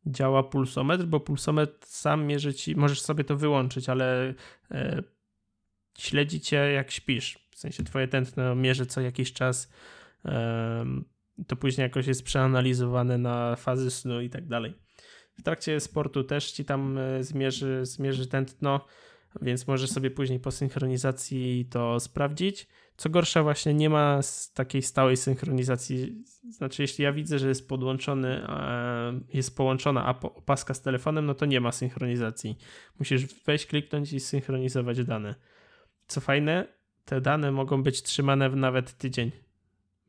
działa 0.05 0.43
pulsometr, 0.43 1.05
bo 1.05 1.19
pulsometr 1.19 1.87
sam 1.87 2.25
mierzy 2.25 2.53
ci, 2.53 2.75
możesz 2.75 3.01
sobie 3.01 3.23
to 3.23 3.37
wyłączyć, 3.37 3.89
ale 3.89 4.33
e, 4.71 5.03
śledzi 5.97 6.41
cię 6.41 6.55
jak 6.55 6.91
śpisz. 6.91 7.39
W 7.51 7.57
sensie 7.57 7.83
twoje 7.83 8.07
tętno 8.07 8.55
mierzy 8.55 8.85
co 8.85 9.01
jakiś 9.01 9.33
czas. 9.33 9.71
To 11.47 11.55
później 11.55 11.83
jakoś 11.83 12.07
jest 12.07 12.23
przeanalizowane 12.23 13.17
na 13.17 13.55
fazy 13.55 13.91
snu 13.91 14.21
i 14.21 14.29
tak 14.29 14.47
dalej. 14.47 14.73
W 15.39 15.43
trakcie 15.43 15.79
sportu 15.79 16.23
też 16.23 16.51
ci 16.51 16.65
tam 16.65 16.97
e, 16.97 17.23
zmierzy, 17.23 17.85
zmierzy 17.85 18.27
tętno, 18.27 18.85
więc 19.41 19.67
możesz 19.67 19.89
sobie 19.89 20.11
później 20.11 20.39
po 20.39 20.51
synchronizacji 20.51 21.67
to 21.69 21.99
sprawdzić. 21.99 22.67
Co 22.97 23.09
gorsza, 23.09 23.43
właśnie 23.43 23.73
nie 23.73 23.89
ma 23.89 24.19
takiej 24.53 24.81
stałej 24.81 25.17
synchronizacji. 25.17 26.23
Znaczy, 26.49 26.81
jeśli 26.81 27.03
ja 27.03 27.13
widzę, 27.13 27.39
że 27.39 27.47
jest 27.47 27.67
podłączony, 27.67 28.47
jest 29.33 29.57
połączona 29.57 30.19
opaska 30.21 30.73
z 30.73 30.81
telefonem, 30.81 31.25
no 31.25 31.33
to 31.33 31.45
nie 31.45 31.61
ma 31.61 31.71
synchronizacji. 31.71 32.57
Musisz 32.99 33.25
wejść, 33.45 33.65
kliknąć 33.65 34.13
i 34.13 34.19
synchronizować 34.19 35.05
dane. 35.05 35.35
Co 36.07 36.21
fajne, 36.21 36.67
te 37.05 37.21
dane 37.21 37.51
mogą 37.51 37.83
być 37.83 38.03
trzymane 38.03 38.49
w 38.49 38.55
nawet 38.55 38.97
tydzień. 38.97 39.31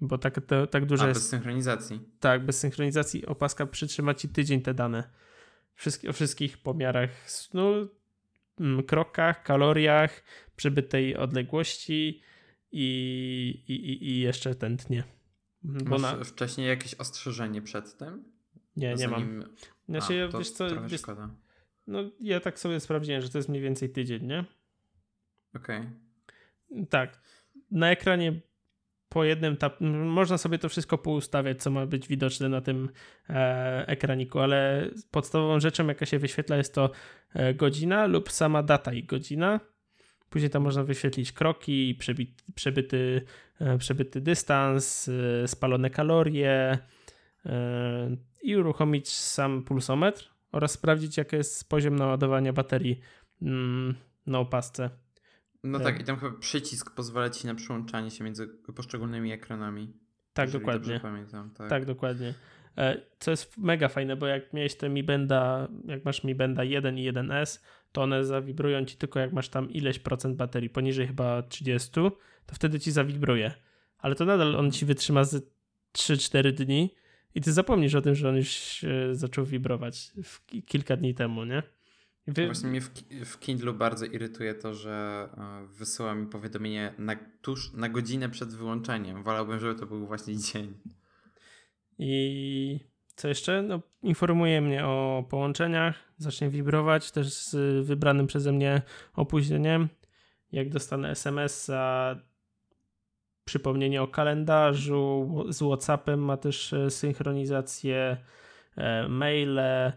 Bo 0.00 0.18
tak, 0.18 0.40
to, 0.46 0.66
tak 0.66 0.86
dużo 0.86 1.04
A, 1.04 1.08
jest. 1.08 1.20
Bez 1.20 1.28
synchronizacji. 1.28 2.00
Tak, 2.20 2.46
bez 2.46 2.58
synchronizacji 2.58 3.26
opaska 3.26 3.66
przytrzyma 3.66 4.14
ci 4.14 4.28
tydzień 4.28 4.60
te 4.60 4.74
dane. 4.74 5.10
Wszystkie, 5.74 6.10
o 6.10 6.12
wszystkich 6.12 6.58
pomiarach 6.58 7.30
snu, 7.30 7.72
mm, 7.72 7.88
krokach, 8.86 9.42
kaloriach, 9.42 10.22
przybytej 10.56 11.16
odległości 11.16 12.22
i, 12.72 13.64
i, 13.68 14.08
i 14.10 14.20
jeszcze 14.20 14.54
tętnie. 14.54 15.04
Bo 15.62 15.98
Masz 15.98 16.18
na... 16.18 16.24
wcześniej 16.24 16.68
jakieś 16.68 16.94
ostrzeżenie 16.94 17.62
przed 17.62 17.98
tym? 17.98 18.24
Nie, 18.76 18.94
nie 18.94 19.08
mam. 19.08 19.44
Znaczy, 19.88 20.28
A, 20.34 20.38
wiesz 20.38 20.50
co, 20.50 20.86
wiesz, 20.88 21.02
no 21.86 22.10
ja 22.20 22.40
tak 22.40 22.58
sobie 22.58 22.80
sprawdziłem, 22.80 23.22
że 23.22 23.28
to 23.28 23.38
jest 23.38 23.48
mniej 23.48 23.62
więcej 23.62 23.90
tydzień, 23.90 24.26
nie? 24.26 24.44
Okej. 25.54 25.80
Okay. 25.80 26.86
Tak. 26.86 27.20
Na 27.70 27.90
ekranie 27.90 28.40
po 29.14 29.24
jednym 29.24 29.56
tap 29.56 29.80
można 30.04 30.38
sobie 30.38 30.58
to 30.58 30.68
wszystko 30.68 30.98
poustawiać, 30.98 31.62
co 31.62 31.70
ma 31.70 31.86
być 31.86 32.08
widoczne 32.08 32.48
na 32.48 32.60
tym 32.60 32.88
e, 33.30 33.84
ekraniku, 33.88 34.40
ale 34.40 34.90
podstawową 35.10 35.60
rzeczą, 35.60 35.86
jaka 35.86 36.06
się 36.06 36.18
wyświetla, 36.18 36.56
jest 36.56 36.74
to 36.74 36.90
e, 37.34 37.54
godzina 37.54 38.06
lub 38.06 38.32
sama 38.32 38.62
data 38.62 38.92
i 38.92 39.04
godzina. 39.04 39.60
Później 40.30 40.50
tam 40.50 40.62
można 40.62 40.84
wyświetlić 40.84 41.32
kroki, 41.32 41.94
przebity, 41.94 42.44
przebyty, 42.54 43.22
e, 43.60 43.78
przebyty 43.78 44.20
dystans, 44.20 45.08
e, 45.08 45.48
spalone 45.48 45.90
kalorie 45.90 46.78
i 48.42 48.56
uruchomić 48.56 49.08
sam 49.08 49.62
pulsometr 49.62 50.30
oraz 50.52 50.72
sprawdzić, 50.72 51.16
jaki 51.16 51.36
jest 51.36 51.68
poziom 51.68 51.96
naładowania 51.96 52.52
baterii 52.52 53.00
mm, 53.42 53.94
na 54.26 54.38
opasce. 54.38 54.90
No 55.64 55.78
tak. 55.78 55.86
tak, 55.86 56.00
i 56.00 56.04
tam 56.04 56.16
chyba 56.16 56.38
przycisk 56.38 56.90
pozwala 56.90 57.30
ci 57.30 57.46
na 57.46 57.54
przyłączanie 57.54 58.10
się 58.10 58.24
między 58.24 58.48
poszczególnymi 58.76 59.32
ekranami. 59.32 59.92
Tak, 60.32 60.50
dokładnie. 60.50 61.00
Pamiętam, 61.00 61.50
tak. 61.50 61.70
tak, 61.70 61.84
dokładnie. 61.84 62.34
E, 62.78 63.00
co 63.18 63.30
jest 63.30 63.58
mega 63.58 63.88
fajne, 63.88 64.16
bo 64.16 64.26
jak 64.26 64.52
miałeś 64.52 64.74
te 64.74 64.88
Mi 64.88 65.02
Benda, 65.02 65.68
jak 65.84 66.04
masz 66.04 66.24
Mi 66.24 66.34
Benda 66.34 66.64
1 66.64 66.98
i 66.98 67.12
1S, 67.12 67.60
to 67.92 68.02
one 68.02 68.24
zawibrują 68.24 68.84
ci 68.84 68.96
tylko 68.96 69.20
jak 69.20 69.32
masz 69.32 69.48
tam 69.48 69.70
ileś 69.70 69.98
procent 69.98 70.36
baterii, 70.36 70.70
poniżej 70.70 71.06
chyba 71.06 71.42
30, 71.42 71.90
to 72.46 72.54
wtedy 72.54 72.80
ci 72.80 72.92
zawibruje. 72.92 73.54
Ale 73.98 74.14
to 74.14 74.24
nadal 74.24 74.56
on 74.56 74.72
ci 74.72 74.86
wytrzyma 74.86 75.24
z 75.24 75.50
3-4 75.92 76.52
dni 76.52 76.94
i 77.34 77.40
ty 77.40 77.52
zapomnisz 77.52 77.94
o 77.94 78.00
tym, 78.00 78.14
że 78.14 78.28
on 78.28 78.36
już 78.36 78.84
zaczął 79.12 79.44
wibrować 79.44 80.12
kilka 80.66 80.96
dni 80.96 81.14
temu, 81.14 81.44
nie? 81.44 81.62
Wy... 82.26 82.46
Właśnie 82.46 82.68
mnie 82.68 82.80
w, 82.80 82.90
w 83.24 83.38
Kindlu 83.38 83.74
bardzo 83.74 84.06
irytuje 84.06 84.54
to, 84.54 84.74
że 84.74 85.28
e, 85.36 85.66
wysyła 85.66 86.14
mi 86.14 86.26
powiadomienie 86.26 86.94
na, 86.98 87.16
tuż 87.42 87.72
na 87.72 87.88
godzinę 87.88 88.28
przed 88.28 88.54
wyłączeniem. 88.54 89.22
Wolałbym, 89.22 89.58
żeby 89.58 89.80
to 89.80 89.86
był 89.86 90.06
właśnie 90.06 90.36
dzień. 90.52 90.74
I 91.98 92.80
co 93.16 93.28
jeszcze? 93.28 93.62
No, 93.62 93.80
informuje 94.02 94.60
mnie 94.60 94.86
o 94.86 95.24
połączeniach, 95.30 95.94
zacznie 96.16 96.50
wibrować 96.50 97.10
też 97.10 97.32
z 97.32 97.86
wybranym 97.86 98.26
przeze 98.26 98.52
mnie 98.52 98.82
opóźnieniem. 99.14 99.88
Jak 100.52 100.68
dostanę 100.68 101.10
SMS-a, 101.10 102.16
przypomnienie 103.44 104.02
o 104.02 104.08
kalendarzu, 104.08 105.44
z 105.48 105.58
WhatsAppem 105.58 106.20
ma 106.20 106.36
też 106.36 106.72
e, 106.72 106.90
synchronizację, 106.90 108.16
e, 108.76 109.08
maile 109.08 109.92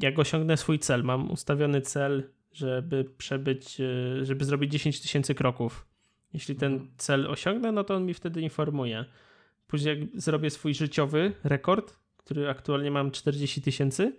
jak 0.00 0.18
osiągnę 0.18 0.56
swój 0.56 0.78
cel, 0.78 1.04
mam 1.04 1.30
ustawiony 1.30 1.80
cel, 1.80 2.30
żeby 2.52 3.04
przebyć, 3.18 3.80
e, 3.80 4.24
żeby 4.24 4.44
zrobić 4.44 4.72
10 4.72 5.00
tysięcy 5.00 5.34
kroków. 5.34 5.86
Jeśli 6.32 6.56
ten 6.56 6.72
mhm. 6.72 6.90
cel 6.96 7.26
osiągnę, 7.26 7.72
no 7.72 7.84
to 7.84 7.94
on 7.94 8.06
mi 8.06 8.14
wtedy 8.14 8.40
informuje. 8.40 9.04
Później 9.66 10.00
jak 10.00 10.20
zrobię 10.20 10.50
swój 10.50 10.74
życiowy 10.74 11.32
rekord, 11.44 11.98
który 12.16 12.48
aktualnie 12.48 12.90
mam 12.90 13.10
40 13.10 13.62
tysięcy, 13.62 14.18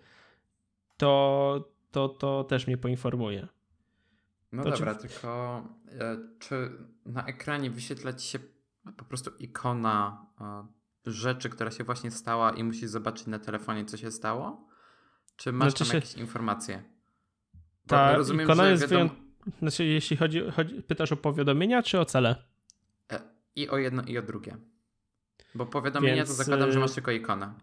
to, 0.97 1.71
to, 1.91 2.09
to 2.09 2.43
też 2.43 2.67
mnie 2.67 2.77
poinformuje. 2.77 3.47
No 4.51 4.63
to 4.63 4.71
dobra, 4.71 4.95
czy... 4.95 5.01
tylko 5.01 5.63
e, 5.99 6.17
czy 6.39 6.71
na 7.05 7.25
ekranie 7.25 7.71
wyświetla 7.71 8.13
ci 8.13 8.27
się 8.27 8.39
po 8.97 9.05
prostu 9.05 9.31
ikona 9.39 10.25
e, 10.41 10.65
rzeczy, 11.05 11.49
która 11.49 11.71
się 11.71 11.83
właśnie 11.83 12.11
stała 12.11 12.51
i 12.51 12.63
musisz 12.63 12.89
zobaczyć 12.89 13.27
na 13.27 13.39
telefonie, 13.39 13.85
co 13.85 13.97
się 13.97 14.11
stało? 14.11 14.70
Czy 15.41 15.51
masz 15.51 15.71
znaczy 15.71 15.85
tam 15.85 15.95
jakieś 15.95 16.13
informacje? 16.13 16.83
Ta 17.87 18.17
rozumiem, 18.17 18.45
ikona 18.45 18.69
jest 18.69 18.89
wiadomo... 18.89 19.09
Znaczy, 19.59 19.85
jeśli 19.85 20.17
chodzi, 20.17 20.41
chodzi, 20.51 20.83
pytasz 20.83 21.11
o 21.11 21.17
powiadomienia 21.17 21.83
czy 21.83 21.99
o 21.99 22.05
cele? 22.05 22.35
E, 23.11 23.21
I 23.55 23.69
o 23.69 23.77
jedno, 23.77 24.03
i 24.03 24.17
o 24.17 24.21
drugie. 24.21 24.57
Bo 25.55 25.65
powiadomienia 25.65 26.15
Więc, 26.15 26.29
to 26.29 26.35
zakładam, 26.35 26.71
że 26.71 26.79
masz 26.79 26.91
tylko 26.91 27.11
ikonę. 27.11 27.53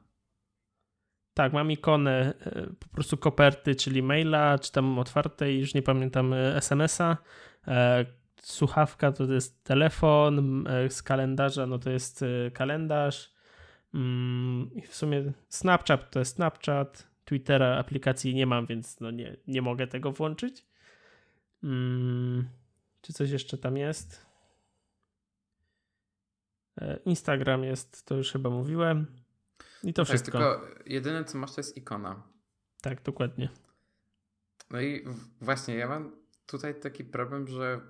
Tak, 1.35 1.53
mam 1.53 1.71
ikonę 1.71 2.35
e, 2.41 2.67
po 2.79 2.89
prostu 2.89 3.17
koperty, 3.17 3.75
czyli 3.75 4.03
maila, 4.03 4.59
czy 4.59 4.73
tam 4.73 4.99
otwartej, 4.99 5.61
już 5.61 5.75
nie 5.75 5.83
pamiętam, 5.83 6.33
e, 6.33 6.57
SMS-a. 6.57 7.17
Słuchawka 8.43 9.13
to 9.13 9.25
jest 9.25 9.65
telefon, 9.65 10.65
z 10.89 11.03
kalendarza 11.03 11.67
no 11.67 11.79
to 11.79 11.91
jest 11.91 12.25
kalendarz. 12.55 13.33
Mm, 13.95 14.71
w 14.89 14.95
sumie 14.95 15.33
Snapchat 15.49 16.11
to 16.11 16.19
jest 16.19 16.35
Snapchat. 16.35 17.08
Twittera 17.29 17.79
aplikacji 17.79 18.35
nie 18.35 18.47
mam, 18.47 18.67
więc 18.67 19.01
no 19.01 19.11
nie, 19.11 19.37
nie 19.47 19.63
mogę 19.63 19.87
tego 19.87 20.13
włączyć. 20.13 20.67
Hmm, 21.61 22.49
czy 23.01 23.13
coś 23.13 23.31
jeszcze 23.31 23.59
tam 23.59 23.77
jest? 23.77 24.27
E, 26.81 26.99
Instagram 27.05 27.65
jest, 27.65 28.07
to 28.07 28.17
już 28.17 28.33
chyba 28.33 28.51
mówiłem. 28.51 29.07
I 29.85 29.93
to 29.93 30.03
tak, 30.03 30.09
wszystko. 30.09 30.39
Tylko 30.39 30.67
jedyne 30.87 31.25
co 31.25 31.39
masz 31.39 31.55
to 31.55 31.61
jest 31.61 31.77
ikona. 31.77 32.23
Tak, 32.83 33.03
dokładnie. 33.03 33.49
No 34.71 34.81
i 34.81 35.05
właśnie 35.41 35.75
ja 35.75 35.89
mam 35.89 36.13
tutaj 36.47 36.81
taki 36.81 37.05
problem, 37.05 37.49
że 37.49 37.81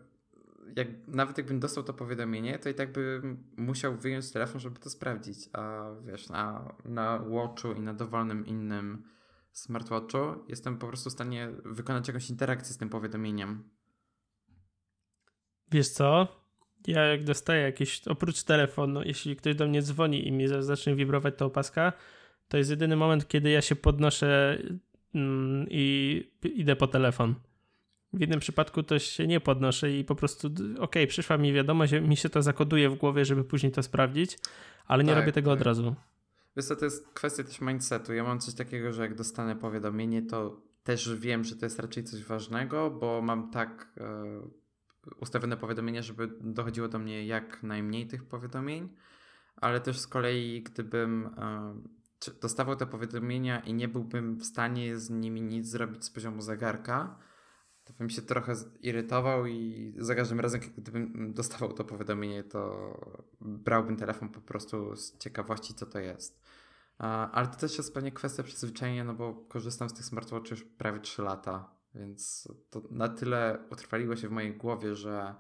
jak, 0.77 0.89
nawet 1.07 1.39
jakbym 1.39 1.61
dostał 1.61 1.85
to 1.85 1.95
powiadomienie, 1.95 2.59
to 2.59 2.69
i 2.69 2.75
tak 2.75 2.93
bym 2.93 3.45
musiał 3.57 3.97
wyjąć 3.97 4.33
telefon, 4.33 4.61
żeby 4.61 4.79
to 4.79 4.91
sprawdzić. 4.91 5.39
A 5.53 5.91
wiesz, 6.07 6.29
na, 6.29 6.75
na 6.85 7.19
Watchu 7.19 7.73
i 7.73 7.81
na 7.81 7.95
dowolnym 7.95 8.47
innym 8.47 9.18
smartwatchu 9.53 10.19
jestem 10.49 10.79
po 10.79 10.87
prostu 10.87 11.11
w 11.11 11.13
stanie 11.13 11.49
wykonać 11.65 12.09
jakąś 12.09 12.31
interakcję 12.31 12.75
z 12.75 12.79
tym 12.79 12.89
powiadomieniem. 12.89 13.71
Wiesz 15.71 15.89
co? 15.89 16.29
Ja 16.87 17.03
jak 17.03 17.25
dostaję 17.25 17.63
jakieś, 17.63 18.09
oprócz 18.09 18.43
telefonu, 18.43 19.03
jeśli 19.05 19.37
ktoś 19.37 19.55
do 19.55 19.69
mnie 19.69 19.83
dzwoni 19.83 20.29
i 20.29 20.33
mi 20.33 20.49
zacznie 20.61 20.95
wibrować 20.95 21.35
ta 21.37 21.45
opaska, 21.45 21.93
to 22.49 22.57
jest 22.57 22.71
jedyny 22.71 22.97
moment, 22.97 23.29
kiedy 23.29 23.51
ja 23.51 23.63
się 23.63 23.77
podnoszę 23.77 24.59
mm, 25.15 25.67
i 25.71 26.25
idę 26.43 26.77
po 26.77 26.87
telefon. 26.87 27.35
W 28.13 28.21
jednym 28.21 28.41
przypadku 28.41 28.83
to 28.83 28.99
się 28.99 29.27
nie 29.27 29.41
podnoszę 29.41 29.93
i 29.93 30.05
po 30.05 30.15
prostu, 30.15 30.49
okej, 30.49 30.77
okay, 30.81 31.07
przyszła 31.07 31.39
mi 31.39 31.53
wiadomość, 31.53 31.93
mi 31.93 32.17
się 32.17 32.29
to 32.29 32.43
zakoduje 32.43 32.91
w 32.91 32.95
głowie, 32.95 33.25
żeby 33.25 33.45
później 33.45 33.73
to 33.73 33.83
sprawdzić, 33.83 34.39
ale 34.87 35.05
nie 35.05 35.11
tak, 35.11 35.19
robię 35.19 35.33
tego 35.33 35.51
tak. 35.51 35.61
od 35.61 35.67
razu. 35.67 35.95
Wiesz 36.57 36.67
co, 36.67 36.77
to 36.77 36.85
jest 36.85 37.09
kwestia 37.09 37.45
też 37.45 37.61
mindsetu. 37.61 38.15
Ja 38.15 38.25
mam 38.25 38.41
coś 38.41 38.55
takiego, 38.55 38.93
że 38.93 39.03
jak 39.03 39.15
dostanę 39.15 39.57
powiadomienie, 39.57 40.23
to 40.23 40.63
też 40.85 41.17
wiem, 41.17 41.45
że 41.45 41.57
to 41.57 41.67
jest 41.67 41.79
raczej 41.79 42.05
coś 42.05 42.25
ważnego, 42.25 42.91
bo 42.91 43.23
mam 43.23 43.51
tak 43.51 43.93
e, 43.97 44.41
ustawione 45.21 45.57
powiadomienia, 45.57 46.03
żeby 46.03 46.29
dochodziło 46.41 46.89
do 46.89 46.99
mnie 46.99 47.27
jak 47.27 47.63
najmniej 47.63 48.07
tych 48.07 48.25
powiadomień, 48.25 48.97
ale 49.57 49.81
też 49.81 49.99
z 49.99 50.07
kolei 50.07 50.63
gdybym 50.63 51.27
e, 51.27 51.83
dostawał 52.41 52.77
te 52.77 52.87
powiadomienia 52.87 53.61
i 53.61 53.75
nie 53.75 53.89
byłbym 53.89 54.37
w 54.37 54.45
stanie 54.45 54.99
z 54.99 55.11
nimi 55.11 55.43
nic 55.43 55.69
zrobić 55.69 56.05
z 56.05 56.11
poziomu 56.11 56.43
zegarka, 56.43 57.19
to 57.89 57.95
bym 57.99 58.11
się 58.11 58.23
trochę 58.23 58.55
irytował 58.81 59.47
i 59.47 59.95
za 59.97 60.15
każdym 60.15 60.41
razem, 60.41 60.61
gdybym 60.79 61.33
dostawał 61.35 61.73
to 61.73 61.85
powiadomienie, 61.85 62.45
to 62.45 62.93
brałbym 63.41 63.97
telefon 63.97 64.29
po 64.29 64.41
prostu 64.41 64.97
z 64.97 65.19
ciekawości, 65.19 65.75
co 65.75 65.87
to 65.87 65.99
jest. 65.99 66.43
Ale 67.33 67.47
to 67.47 67.57
też 67.57 67.79
jest 67.79 67.95
pewnie 67.95 68.13
kwestia 68.13 68.43
przyzwyczajenia, 68.43 69.05
no 69.05 69.15
bo 69.15 69.35
korzystam 69.35 69.89
z 69.89 69.95
tych 69.95 70.05
smartwatchy 70.05 70.51
już 70.51 70.65
prawie 70.65 71.01
3 71.01 71.23
lata, 71.23 71.71
więc 71.95 72.49
to 72.71 72.83
na 72.91 73.09
tyle 73.09 73.59
utrwaliło 73.71 74.17
się 74.17 74.29
w 74.29 74.33
mojej 74.33 74.57
głowie, 74.57 74.95
że 74.95 75.35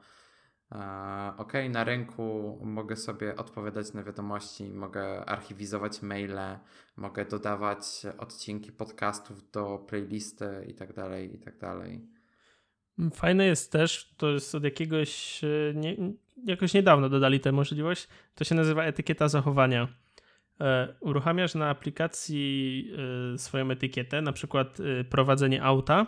ok, 1.36 1.52
na 1.70 1.84
ręku 1.84 2.58
mogę 2.62 2.96
sobie 2.96 3.36
odpowiadać 3.36 3.92
na 3.92 4.02
wiadomości, 4.02 4.70
mogę 4.70 5.24
archiwizować 5.24 6.02
maile, 6.02 6.58
mogę 6.96 7.24
dodawać 7.24 8.06
odcinki 8.18 8.72
podcastów 8.72 9.50
do 9.50 9.78
playlisty 9.78 10.64
i 10.68 10.74
tak 10.74 10.92
dalej, 10.92 11.34
i 11.34 11.38
tak 11.38 11.58
dalej. 11.58 12.08
Fajne 13.14 13.46
jest 13.46 13.72
też, 13.72 14.14
to 14.16 14.30
jest 14.30 14.54
od 14.54 14.64
jakiegoś, 14.64 15.40
e, 15.44 15.74
nie, 15.74 15.96
jakoś 16.46 16.74
niedawno 16.74 17.08
dodali 17.08 17.40
tę 17.40 17.52
możliwość, 17.52 18.08
to 18.34 18.44
się 18.44 18.54
nazywa 18.54 18.84
etykieta 18.84 19.28
zachowania. 19.28 19.88
E, 20.60 20.94
uruchamiasz 21.00 21.54
na 21.54 21.68
aplikacji 21.68 22.92
e, 23.34 23.38
swoją 23.38 23.70
etykietę, 23.70 24.22
na 24.22 24.32
przykład 24.32 24.78
prowadzenie 25.10 25.62
auta 25.62 26.06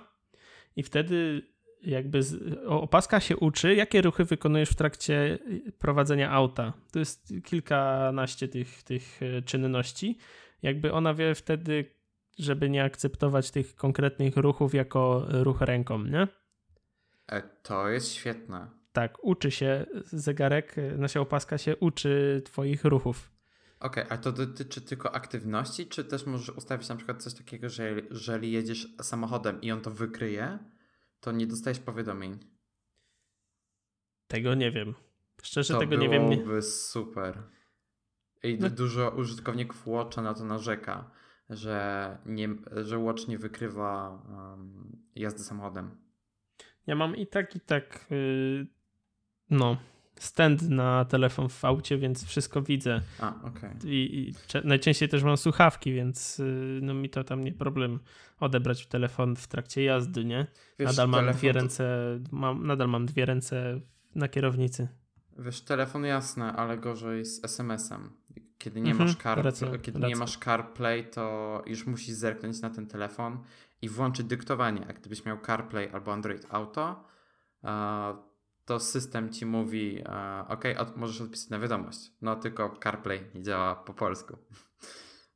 i 0.77 0.83
wtedy 0.83 1.43
jakby 1.83 2.21
opaska 2.67 3.21
się 3.21 3.37
uczy, 3.37 3.75
jakie 3.75 4.03
ruchy 4.03 4.25
wykonujesz 4.25 4.71
w 4.71 4.75
trakcie 4.75 5.39
prowadzenia 5.79 6.31
auta. 6.31 6.73
To 6.93 6.99
jest 6.99 7.35
kilkanaście 7.45 8.49
tych, 8.49 8.83
tych 8.83 9.21
czynności. 9.45 10.19
Jakby 10.63 10.93
ona 10.93 11.15
wie 11.15 11.35
wtedy, 11.35 11.85
żeby 12.39 12.71
nie 12.71 12.85
akceptować 12.85 13.51
tych 13.51 13.75
konkretnych 13.75 14.37
ruchów 14.37 14.75
jako 14.75 15.27
ruch 15.29 15.61
ręką, 15.61 16.05
nie? 16.05 16.29
E, 17.31 17.43
to 17.63 17.89
jest 17.89 18.13
świetne. 18.13 18.71
Tak, 18.93 19.25
uczy 19.25 19.51
się 19.51 19.87
zegarek, 20.05 20.77
nasza 20.99 21.21
opaska 21.21 21.59
się 21.59 21.77
uczy 21.77 22.43
twoich 22.45 22.85
ruchów. 22.85 23.31
Okej, 23.81 24.05
okay, 24.05 24.19
a 24.19 24.23
to 24.23 24.33
dotyczy 24.33 24.81
tylko 24.81 25.15
aktywności, 25.15 25.87
czy 25.87 26.05
też 26.05 26.27
możesz 26.27 26.57
ustawić 26.57 26.89
na 26.89 26.97
przykład 26.97 27.23
coś 27.23 27.35
takiego, 27.35 27.69
że 27.69 27.93
jeżeli 28.11 28.53
jedziesz 28.53 28.89
samochodem 29.03 29.61
i 29.61 29.73
on 29.73 29.81
to 29.81 29.91
wykryje, 29.91 30.59
to 31.21 31.33
nie 31.33 31.47
dostajesz 31.47 31.79
powiadomień? 31.79 32.39
Tego 34.27 34.55
nie 34.55 34.71
wiem. 34.71 34.95
Szczerze 35.43 35.75
to 35.75 35.81
tego 35.81 35.97
nie 35.97 36.09
wiem. 36.09 36.31
To 36.31 36.37
byłoby 36.37 36.63
super. 36.63 37.43
I 38.43 38.59
no. 38.59 38.71
dużo 38.71 39.11
użytkowników 39.11 39.87
Watcha 39.87 40.23
na 40.23 40.35
to 40.35 40.45
narzeka, 40.45 41.11
że, 41.51 42.19
nie, 42.27 42.49
że 42.85 42.99
Watch 42.99 43.29
nie 43.29 43.39
wykrywa 43.39 44.23
um, 44.29 45.03
jazdy 45.15 45.45
samochodem. 45.45 46.10
Ja 46.91 46.97
mam 46.97 47.17
i 47.17 47.27
tak, 47.27 47.57
i 47.57 47.61
tak, 47.61 48.07
yy, 48.11 48.67
no, 49.51 49.77
stand 50.19 50.63
na 50.63 51.05
telefon 51.05 51.49
w 51.49 51.65
aucie, 51.65 51.99
więc 51.99 52.25
wszystko 52.25 52.63
widzę. 52.63 53.01
A, 53.21 53.35
okej. 53.43 53.71
Okay. 53.71 53.91
I, 53.91 54.29
I, 54.29 54.35
najczęściej 54.65 55.09
też 55.09 55.23
mam 55.23 55.37
słuchawki, 55.37 55.93
więc 55.93 56.39
yy, 56.39 56.81
no 56.83 56.95
mi 56.95 57.11
to 57.11 57.25
tam 57.25 57.45
nie 57.45 57.53
problem 57.53 57.99
odebrać 58.41 58.87
telefon 58.87 59.37
w 59.37 59.49
trakcie 59.49 59.83
jazdy, 59.83 60.25
nie? 60.25 60.47
Wiesz, 60.79 60.91
nadal 60.91 61.09
mam 61.09 61.33
dwie 61.33 61.53
ręce, 61.53 62.19
mam, 62.31 62.67
nadal 62.67 62.89
mam 62.89 63.07
dwie 63.07 63.27
ręce 63.27 63.81
na 64.15 64.29
kierownicy. 64.29 64.89
Wiesz, 65.39 65.61
telefon 65.61 66.05
jasne, 66.05 66.53
ale 66.53 66.79
gorzej 66.79 67.25
z 67.25 67.45
SMS-em. 67.45 68.11
Kiedy 68.59 68.81
nie, 68.81 68.91
mhm, 68.91 69.09
masz 69.09 69.17
car, 69.17 69.45
racja, 69.45 69.79
kiedy 69.79 69.99
racja. 69.99 70.09
nie 70.09 70.17
masz 70.17 70.39
CarPlay, 70.39 71.11
to 71.11 71.63
już 71.67 71.87
musisz 71.87 72.15
zerknąć 72.15 72.61
na 72.61 72.71
ten 72.71 72.87
telefon 72.87 73.39
i 73.83 73.89
włączyć 73.89 74.27
dyktowanie. 74.27 74.87
A 74.89 74.93
gdybyś 74.93 75.25
miał 75.25 75.39
CarPlay 75.47 75.89
albo 75.89 76.13
Android 76.13 76.47
Auto, 76.51 77.05
to 78.65 78.81
system 78.81 79.33
ci 79.33 79.47
mówi, 79.47 80.05
ok, 80.49 80.65
możesz 80.97 81.21
odpisać 81.21 81.51
na 81.51 81.59
wiadomość. 81.59 81.99
No 82.23 82.37
tylko 82.37 82.79
CarPlay 82.83 83.21
nie 83.35 83.43
działa 83.43 83.75
po 83.75 83.95
polsku. 83.95 84.37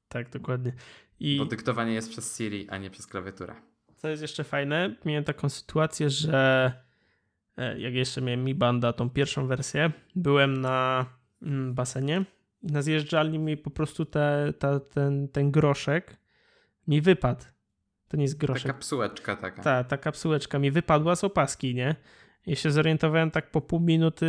Tak, 0.08 0.30
dokładnie. 0.30 0.72
I... 1.20 1.38
Bo 1.38 1.44
dyktowanie 1.44 1.92
jest 1.92 2.10
przez 2.10 2.36
Siri, 2.36 2.68
a 2.70 2.78
nie 2.78 2.90
przez 2.90 3.06
klawiaturę. 3.06 3.54
Co 3.96 4.08
jest 4.08 4.22
jeszcze 4.22 4.44
fajne, 4.44 4.96
miałem 5.04 5.24
taką 5.24 5.48
sytuację, 5.48 6.10
że 6.10 6.72
e, 7.56 7.80
jak 7.80 7.94
jeszcze 7.94 8.22
miałem 8.22 8.44
Mi 8.44 8.54
Banda, 8.54 8.92
tą 8.92 9.10
pierwszą 9.10 9.46
wersję, 9.46 9.92
byłem 10.16 10.60
na 10.60 11.06
mm, 11.42 11.74
basenie 11.74 12.24
i 12.62 12.72
na 12.72 12.82
zjeżdżalni 12.82 13.38
mi 13.38 13.56
po 13.56 13.70
prostu 13.70 14.04
te, 14.04 14.52
te, 14.58 14.80
ten, 14.80 15.28
ten 15.28 15.50
groszek 15.50 16.16
mi 16.86 17.00
wypadł. 17.00 17.44
To 18.14 18.18
nie 18.18 18.24
jest 18.24 18.38
groszek. 18.38 18.62
Ta 18.62 18.72
kapsułeczka 18.72 19.36
taka. 19.36 19.62
Ta, 19.62 19.84
ta 19.84 19.98
kapsułeczka 19.98 20.58
mi 20.58 20.70
wypadła 20.70 21.16
z 21.16 21.24
opaski, 21.24 21.74
nie? 21.74 21.96
I 22.46 22.56
się 22.56 22.70
zorientowałem 22.70 23.30
tak 23.30 23.50
po 23.50 23.60
pół 23.60 23.80
minuty, 23.80 24.26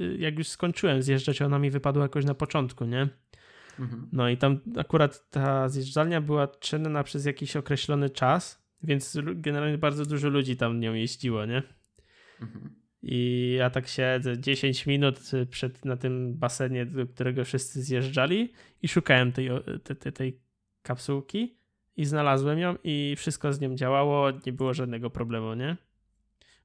y, 0.00 0.16
jak 0.18 0.38
już 0.38 0.48
skończyłem 0.48 1.02
zjeżdżać, 1.02 1.42
ona 1.42 1.58
mi 1.58 1.70
wypadła 1.70 2.02
jakoś 2.02 2.24
na 2.24 2.34
początku, 2.34 2.84
nie? 2.84 3.08
Mhm. 3.80 4.08
No 4.12 4.28
i 4.28 4.36
tam 4.36 4.60
akurat 4.76 5.30
ta 5.30 5.68
zjeżdżalnia 5.68 6.20
była 6.20 6.48
czynna 6.48 7.02
przez 7.02 7.24
jakiś 7.24 7.56
określony 7.56 8.10
czas, 8.10 8.66
więc 8.82 9.18
generalnie 9.34 9.78
bardzo 9.78 10.06
dużo 10.06 10.28
ludzi 10.28 10.56
tam 10.56 10.80
nią 10.80 10.94
jeździło, 10.94 11.46
nie? 11.46 11.62
Mhm. 12.40 12.74
I 13.02 13.54
ja 13.58 13.70
tak 13.70 13.88
siedzę 13.88 14.38
10 14.38 14.86
minut 14.86 15.20
przed, 15.50 15.84
na 15.84 15.96
tym 15.96 16.34
basenie, 16.34 16.86
do 16.86 17.06
którego 17.06 17.44
wszyscy 17.44 17.82
zjeżdżali 17.82 18.52
i 18.82 18.88
szukałem 18.88 19.32
tej, 19.32 19.48
tej, 19.98 20.12
tej 20.12 20.40
kapsułki 20.82 21.61
i 21.96 22.04
znalazłem 22.04 22.58
ją 22.58 22.76
i 22.84 23.14
wszystko 23.16 23.52
z 23.52 23.60
nią 23.60 23.74
działało, 23.74 24.30
nie 24.46 24.52
było 24.52 24.74
żadnego 24.74 25.10
problemu, 25.10 25.54
nie? 25.54 25.76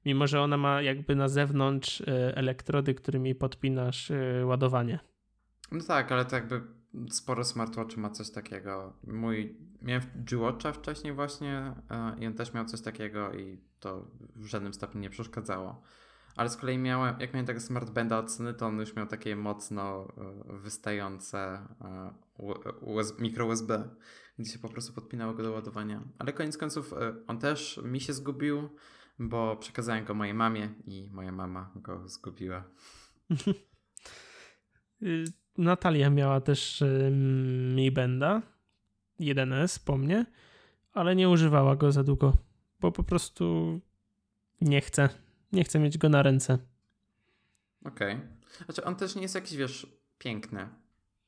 Mimo, 0.06 0.26
że 0.26 0.40
ona 0.40 0.56
ma 0.56 0.82
jakby 0.82 1.16
na 1.16 1.28
zewnątrz 1.28 2.00
e, 2.00 2.36
elektrody, 2.36 2.94
którymi 2.94 3.34
podpinasz 3.34 4.10
e, 4.10 4.46
ładowanie. 4.46 4.98
No 5.72 5.84
tak, 5.84 6.12
ale 6.12 6.24
to 6.24 6.36
jakby 6.36 6.62
sporo 7.10 7.44
smartwatchy 7.44 8.00
ma 8.00 8.10
coś 8.10 8.30
takiego. 8.30 8.92
Mój, 9.06 9.56
miałem 9.82 10.02
G-Watcha 10.14 10.72
wcześniej 10.72 11.12
właśnie 11.12 11.72
e, 11.90 12.16
i 12.20 12.26
on 12.26 12.34
też 12.34 12.54
miał 12.54 12.64
coś 12.64 12.80
takiego 12.80 13.32
i 13.32 13.58
to 13.80 14.10
w 14.36 14.46
żadnym 14.46 14.74
stopniu 14.74 15.00
nie 15.00 15.10
przeszkadzało. 15.10 15.82
Ale 16.36 16.50
z 16.50 16.56
kolei 16.56 16.78
miałem, 16.78 17.20
jak 17.20 17.32
miałem 17.32 17.46
tego 17.46 17.60
smart 17.60 17.90
banda 17.90 18.18
od 18.18 18.32
Sony, 18.32 18.54
to 18.54 18.66
on 18.66 18.80
już 18.80 18.96
miał 18.96 19.06
takie 19.06 19.36
mocno 19.36 20.08
wystające 20.46 21.58
mikro 23.18 23.46
USB, 23.46 23.88
gdzie 24.38 24.52
się 24.52 24.58
po 24.58 24.68
prostu 24.68 24.92
podpinało 24.92 25.34
go 25.34 25.42
do 25.42 25.52
ładowania. 25.52 26.02
Ale 26.18 26.32
koniec 26.32 26.58
końców 26.58 26.92
e, 26.92 27.14
on 27.26 27.38
też 27.38 27.80
mi 27.84 28.00
się 28.00 28.12
zgubił, 28.12 28.68
bo 29.18 29.56
przekazałem 29.56 30.04
go 30.04 30.14
mojej 30.14 30.34
mamie 30.34 30.74
i 30.86 31.10
moja 31.12 31.32
mama 31.32 31.70
go 31.76 32.08
zgubiła. 32.08 32.64
Y, 35.02 35.24
Natalia 35.58 36.10
miała 36.10 36.40
też 36.40 36.84
Mi 37.74 37.90
Benda 37.90 38.42
1S 39.20 39.84
po 39.84 39.98
mnie, 39.98 40.26
ale 40.92 41.16
nie 41.16 41.28
używała 41.28 41.76
go 41.76 41.92
za 41.92 42.04
długo, 42.04 42.36
bo 42.80 42.92
po 42.92 43.02
prostu 43.02 43.80
nie 44.60 44.80
chce. 44.80 45.08
Nie 45.52 45.64
chce 45.64 45.78
mieć 45.78 45.98
go 45.98 46.08
na 46.08 46.22
ręce. 46.22 46.58
Okej. 47.84 48.14
Okay. 48.14 48.64
Znaczy 48.64 48.84
on 48.84 48.96
też 48.96 49.14
nie 49.14 49.22
jest 49.22 49.34
jakiś, 49.34 49.56
wiesz, 49.56 49.86
piękny. 50.18 50.68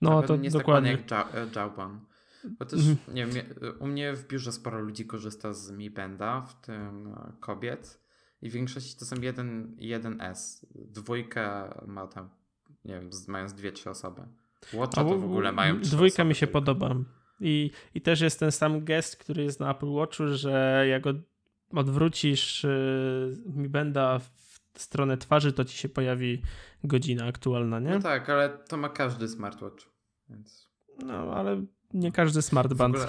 No 0.01 0.23
to 0.23 0.37
nie 0.37 0.45
jest 0.45 0.57
dokładnie. 0.57 0.99
Tak 0.99 1.35
jak 1.35 1.57
Jawban. 1.57 2.01
Bo 2.45 2.65
też, 2.65 2.81
mm. 2.81 2.97
nie 3.09 3.27
wiem, 3.27 3.47
u 3.79 3.87
mnie 3.87 4.13
w 4.13 4.27
biurze 4.27 4.53
sporo 4.53 4.81
ludzi 4.81 5.07
korzysta 5.07 5.53
z 5.53 5.71
Mi 5.71 5.91
Benda, 5.91 6.41
w 6.41 6.61
tym 6.61 7.09
e, 7.09 7.33
kobiet. 7.41 8.01
I 8.43 8.51
w 8.51 8.53
większości 8.53 8.99
to 8.99 9.05
są 9.05 9.17
1, 9.21 9.77
1S. 9.77 10.67
Dwójka 10.75 11.75
ma 11.87 12.07
tam, 12.07 12.29
nie 12.85 12.95
wiem, 12.95 13.11
mając 13.29 13.53
dwie, 13.53 13.73
trzy 13.73 13.91
osoby. 13.91 14.23
Watcha 14.73 15.05
to 15.05 15.19
w 15.19 15.25
ogóle 15.25 15.53
mają 15.53 15.81
trzy 15.81 15.91
Dwójka 15.91 16.25
mi 16.25 16.35
się 16.35 16.47
podoba. 16.47 16.95
I, 17.41 17.71
I 17.95 18.01
też 18.01 18.21
jest 18.21 18.41
ten 18.41 18.53
sam 18.53 18.85
gest, 18.85 19.17
który 19.17 19.43
jest 19.43 19.61
na 19.61 19.71
Apple 19.71 19.93
Watchu, 19.93 20.27
że 20.29 20.85
jak 20.89 21.03
go 21.03 21.11
odwrócisz 21.75 22.65
y, 22.65 23.37
Mi 23.47 23.69
Benda 23.69 24.19
w 24.19 24.31
stronę 24.81 25.17
twarzy, 25.17 25.53
to 25.53 25.65
ci 25.65 25.79
się 25.79 25.89
pojawi 25.89 26.43
godzina 26.85 27.25
aktualna, 27.25 27.81
nie? 27.81 27.91
No 27.91 28.01
tak, 28.01 28.31
ale 28.31 28.49
to 28.49 28.77
ma 28.77 28.89
każdy 28.89 29.29
smartwatch. 29.29 29.91
Więc... 30.29 30.71
No, 31.05 31.15
ale 31.15 31.65
nie 31.95 32.13
każdy 32.13 32.43
smartband. 32.43 32.95
Ogóle... 32.95 33.09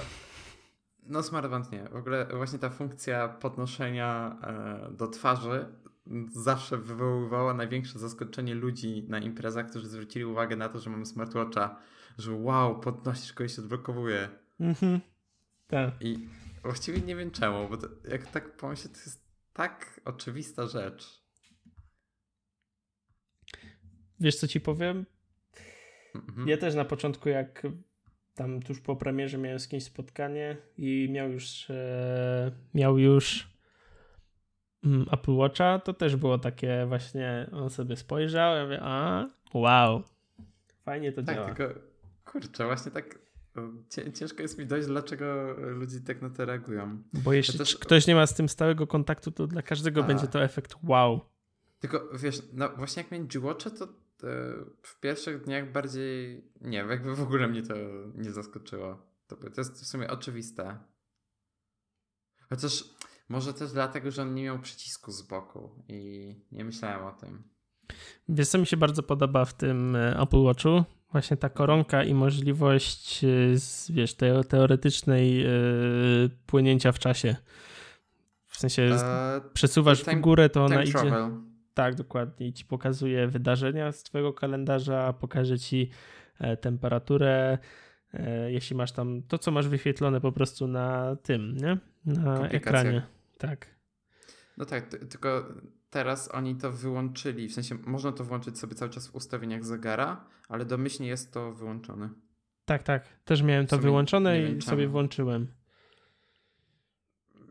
No, 1.02 1.22
smartband 1.22 1.72
nie. 1.72 1.88
W 1.88 1.96
ogóle 1.96 2.26
właśnie 2.36 2.58
ta 2.58 2.70
funkcja 2.70 3.28
podnoszenia 3.28 4.38
e, 4.42 4.92
do 4.92 5.08
twarzy 5.08 5.66
zawsze 6.34 6.78
wywoływała 6.78 7.54
największe 7.54 7.98
zaskoczenie 7.98 8.54
ludzi 8.54 9.06
na 9.08 9.18
imprezach, 9.18 9.70
którzy 9.70 9.88
zwrócili 9.88 10.24
uwagę 10.24 10.56
na 10.56 10.68
to, 10.68 10.78
że 10.78 10.90
mamy 10.90 11.06
smartwatcha, 11.06 11.78
że 12.18 12.32
wow, 12.32 12.80
podnosisz 12.80 13.32
go 13.32 13.44
i 13.44 13.48
się 13.48 13.62
odblokowuje. 13.62 14.28
Mhm. 14.60 15.00
Tak. 15.66 15.94
I 16.00 16.28
właściwie 16.62 17.00
nie 17.00 17.16
wiem 17.16 17.30
czemu, 17.30 17.68
bo 17.68 17.76
to, 17.76 17.88
jak 18.08 18.26
tak 18.26 18.56
pomyślę, 18.56 18.90
to 18.90 18.96
jest 18.96 19.22
tak 19.52 20.00
oczywista 20.04 20.66
rzecz. 20.66 21.22
Wiesz 24.20 24.36
co 24.36 24.48
ci 24.48 24.60
powiem? 24.60 25.06
Mhm. 26.14 26.48
Ja 26.48 26.56
też 26.56 26.74
na 26.74 26.84
początku 26.84 27.28
jak 27.28 27.62
tam 28.34 28.62
tuż 28.62 28.80
po 28.80 28.96
premierze 28.96 29.38
miałem 29.38 29.58
z 29.58 29.68
kimś 29.68 29.84
spotkanie 29.84 30.56
i 30.78 31.08
miał 31.10 31.30
już 31.30 31.70
e, 31.70 32.52
miał 32.74 32.98
już 32.98 33.48
mm, 34.84 35.06
Apple 35.12 35.32
Watcha, 35.32 35.78
to 35.78 35.94
też 35.94 36.16
było 36.16 36.38
takie 36.38 36.86
właśnie, 36.88 37.50
on 37.52 37.70
sobie 37.70 37.96
spojrzał, 37.96 38.56
ja 38.56 38.64
mówię, 38.64 38.78
a 38.82 39.26
wow, 39.54 40.02
fajnie 40.84 41.12
to 41.12 41.22
tak, 41.22 41.34
działa. 41.34 41.54
Tylko, 41.54 41.80
kurczę, 42.24 42.64
właśnie 42.64 42.92
tak 42.92 43.22
ciężko 44.14 44.42
jest 44.42 44.58
mi 44.58 44.66
dojść, 44.66 44.88
dlaczego 44.88 45.54
ludzie 45.58 46.00
tak 46.00 46.22
na 46.22 46.30
to 46.30 46.44
reagują. 46.44 47.02
Bo 47.12 47.32
jeśli 47.32 47.58
ktoś 47.80 48.06
nie 48.06 48.14
ma 48.14 48.26
z 48.26 48.34
tym 48.34 48.48
stałego 48.48 48.86
kontaktu, 48.86 49.30
to 49.30 49.46
dla 49.46 49.62
każdego 49.62 50.04
a. 50.04 50.06
będzie 50.06 50.26
to 50.26 50.42
efekt 50.42 50.74
wow. 50.82 51.20
Tylko 51.80 52.08
wiesz, 52.18 52.42
no 52.52 52.68
właśnie 52.68 53.02
jak 53.02 53.12
miałem 53.12 53.26
G-Watcha, 53.26 53.70
to 53.70 53.88
w 54.82 55.00
pierwszych 55.00 55.44
dniach 55.44 55.72
bardziej, 55.72 56.44
nie 56.60 56.78
jakby 56.78 57.14
w 57.14 57.22
ogóle 57.22 57.48
mnie 57.48 57.62
to 57.62 57.74
nie 58.14 58.32
zaskoczyło. 58.32 59.06
To, 59.26 59.36
to 59.36 59.60
jest 59.60 59.82
w 59.82 59.86
sumie 59.86 60.10
oczywiste. 60.10 60.78
Chociaż 62.48 62.84
może 63.28 63.54
też 63.54 63.72
dlatego, 63.72 64.10
że 64.10 64.22
on 64.22 64.34
nie 64.34 64.42
miał 64.42 64.58
przycisku 64.58 65.12
z 65.12 65.22
boku 65.22 65.84
i 65.88 66.34
nie 66.52 66.64
myślałem 66.64 67.06
o 67.06 67.12
tym. 67.12 67.42
Wiesz, 68.28 68.48
co 68.48 68.58
mi 68.58 68.66
się 68.66 68.76
bardzo 68.76 69.02
podoba 69.02 69.44
w 69.44 69.54
tym 69.54 69.96
e, 69.96 70.20
Apple 70.20 70.42
Watchu? 70.42 70.84
Właśnie 71.12 71.36
ta 71.36 71.48
koronka 71.48 72.04
i 72.04 72.14
możliwość, 72.14 73.24
e, 73.24 73.28
wiesz, 73.90 74.14
tej 74.14 74.44
teoretycznej 74.44 75.38
yy, 75.38 76.30
płynięcia 76.46 76.92
w 76.92 76.98
czasie. 76.98 77.36
W 78.46 78.58
sensie 78.58 78.96
przesuwasz 79.52 80.04
time, 80.04 80.16
w 80.16 80.20
górę, 80.20 80.48
to 80.48 80.64
ona 80.64 80.82
idzie. 80.82 80.92
Travel. 80.92 81.51
Tak, 81.74 81.94
dokładnie. 81.94 82.46
I 82.48 82.52
ci 82.52 82.64
pokazuje 82.64 83.28
wydarzenia 83.28 83.92
z 83.92 84.02
twojego 84.02 84.32
kalendarza, 84.32 85.12
pokaże 85.12 85.58
ci 85.58 85.90
e, 86.38 86.56
temperaturę, 86.56 87.58
e, 88.14 88.52
jeśli 88.52 88.76
masz 88.76 88.92
tam 88.92 89.22
to, 89.22 89.38
co 89.38 89.50
masz 89.50 89.68
wyświetlone 89.68 90.20
po 90.20 90.32
prostu 90.32 90.68
na 90.68 91.16
tym, 91.16 91.56
nie? 91.56 91.78
Na 92.04 92.48
ekranie. 92.48 93.02
Tak. 93.38 93.66
No 94.56 94.64
tak, 94.64 94.88
tylko 94.88 95.48
teraz 95.90 96.34
oni 96.34 96.56
to 96.56 96.72
wyłączyli, 96.72 97.48
w 97.48 97.54
sensie 97.54 97.74
można 97.86 98.12
to 98.12 98.24
włączyć 98.24 98.58
sobie 98.58 98.74
cały 98.74 98.90
czas 98.90 99.08
w 99.08 99.14
ustawieniach 99.14 99.64
zegara, 99.64 100.24
ale 100.48 100.64
domyślnie 100.64 101.08
jest 101.08 101.32
to 101.32 101.52
wyłączone. 101.52 102.08
Tak, 102.64 102.82
tak. 102.82 103.08
Też 103.24 103.42
miałem 103.42 103.66
to 103.66 103.78
wyłączone 103.78 104.42
i 104.42 104.62
sobie 104.62 104.88
włączyłem 104.88 105.61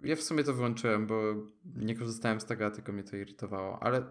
ja 0.04 0.16
w 0.16 0.22
sumie 0.22 0.44
to 0.44 0.54
wyłączyłem, 0.54 1.08
bo 1.08 1.22
nie 1.76 1.96
korzystałem 1.96 2.40
z 2.40 2.46
tego, 2.46 2.66
a 2.66 2.72
tylko 2.72 2.92
mnie 2.92 3.04
to 3.04 3.16
irytowało. 3.16 3.84
Ale 3.84 4.04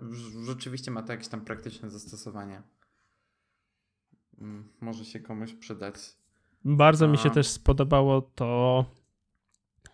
rzeczywiście 0.47 0.91
ma 0.91 1.03
to 1.03 1.13
jakieś 1.13 1.29
tam 1.29 1.41
praktyczne 1.41 1.91
zastosowanie. 1.91 2.63
Mm, 4.41 4.69
może 4.81 5.05
się 5.05 5.21
komuś 5.21 5.55
przydać. 5.55 5.95
Bardzo 6.65 7.05
a... 7.05 7.09
mi 7.09 7.19
się 7.19 7.31
też 7.31 7.49
spodobało 7.49 8.23
to 8.23 8.85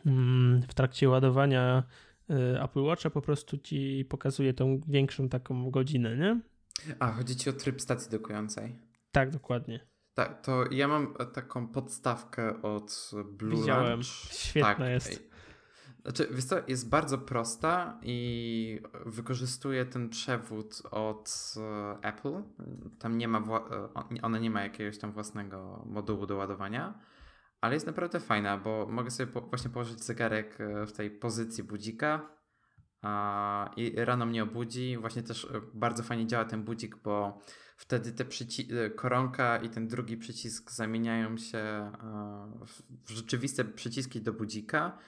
mm, 0.07 0.63
w 0.69 0.75
trakcie 0.75 1.09
ładowania 1.09 1.83
y, 2.31 2.63
Apple 2.63 2.83
Watcha 2.83 3.11
po 3.11 3.23
prostu 3.23 3.59
ci 3.59 4.05
pokazuje 4.09 4.55
tą 4.55 4.81
większą 4.89 5.29
taką 5.29 5.71
godzinę, 5.71 6.17
nie? 6.17 6.41
A, 6.99 7.13
chodzi 7.13 7.37
ci 7.37 7.51
o 7.51 7.53
tryb 7.53 7.81
stacji 7.81 8.11
dokującej. 8.11 8.79
Tak, 9.13 9.31
dokładnie. 9.31 9.81
Tak, 10.15 10.43
to 10.43 10.65
ja 10.71 10.89
mam 10.89 11.15
taką 11.33 11.69
podstawkę 11.69 12.63
od 12.63 13.11
Blue 13.33 13.61
Widziałem. 13.61 13.93
Lunch. 13.93 14.07
Świetna 14.33 14.75
tak. 14.75 14.89
jest. 14.89 15.36
Znaczy, 16.07 16.29
wiesz 16.31 16.45
co, 16.45 16.57
jest 16.69 16.89
bardzo 16.89 17.19
prosta 17.19 18.01
i 18.03 18.81
wykorzystuje 19.07 19.87
ten 19.87 20.09
przewód 20.09 20.83
od 20.91 21.55
e, 21.57 21.99
Apple. 22.03 22.43
Tam 22.99 23.19
nie 23.19 23.29
ma, 23.29 23.39
e, 23.39 24.23
ona 24.23 24.39
nie 24.39 24.51
ma 24.51 24.63
jakiegoś 24.63 24.99
tam 24.99 25.13
własnego 25.13 25.83
modułu 25.87 26.27
do 26.27 26.37
ładowania, 26.37 27.01
ale 27.61 27.75
jest 27.75 27.87
naprawdę 27.87 28.21
fajna, 28.21 28.59
bo 28.59 28.87
mogę 28.91 29.11
sobie 29.11 29.33
po, 29.33 29.41
właśnie 29.41 29.71
położyć 29.71 30.05
zegarek 30.05 30.61
e, 30.61 30.87
w 30.87 30.93
tej 30.93 31.11
pozycji 31.11 31.65
budzika 31.65 32.37
a, 33.03 33.71
i 33.77 33.93
rano 33.97 34.27
mnie 34.27 34.43
obudzi. 34.43 34.97
Właśnie 34.97 35.23
też 35.23 35.47
bardzo 35.75 36.03
fajnie 36.03 36.27
działa 36.27 36.45
ten 36.45 36.63
budzik, 36.63 36.97
bo 36.97 37.41
wtedy 37.77 38.13
te 38.13 38.25
koronka 38.91 39.59
i 39.59 39.69
ten 39.69 39.89
drugi 39.89 40.17
przycisk 40.17 40.71
zamieniają 40.71 41.37
się 41.37 41.93
w 43.07 43.11
rzeczywiste 43.11 43.65
przyciski 43.65 44.23
do 44.23 44.33
budzika 44.33 44.99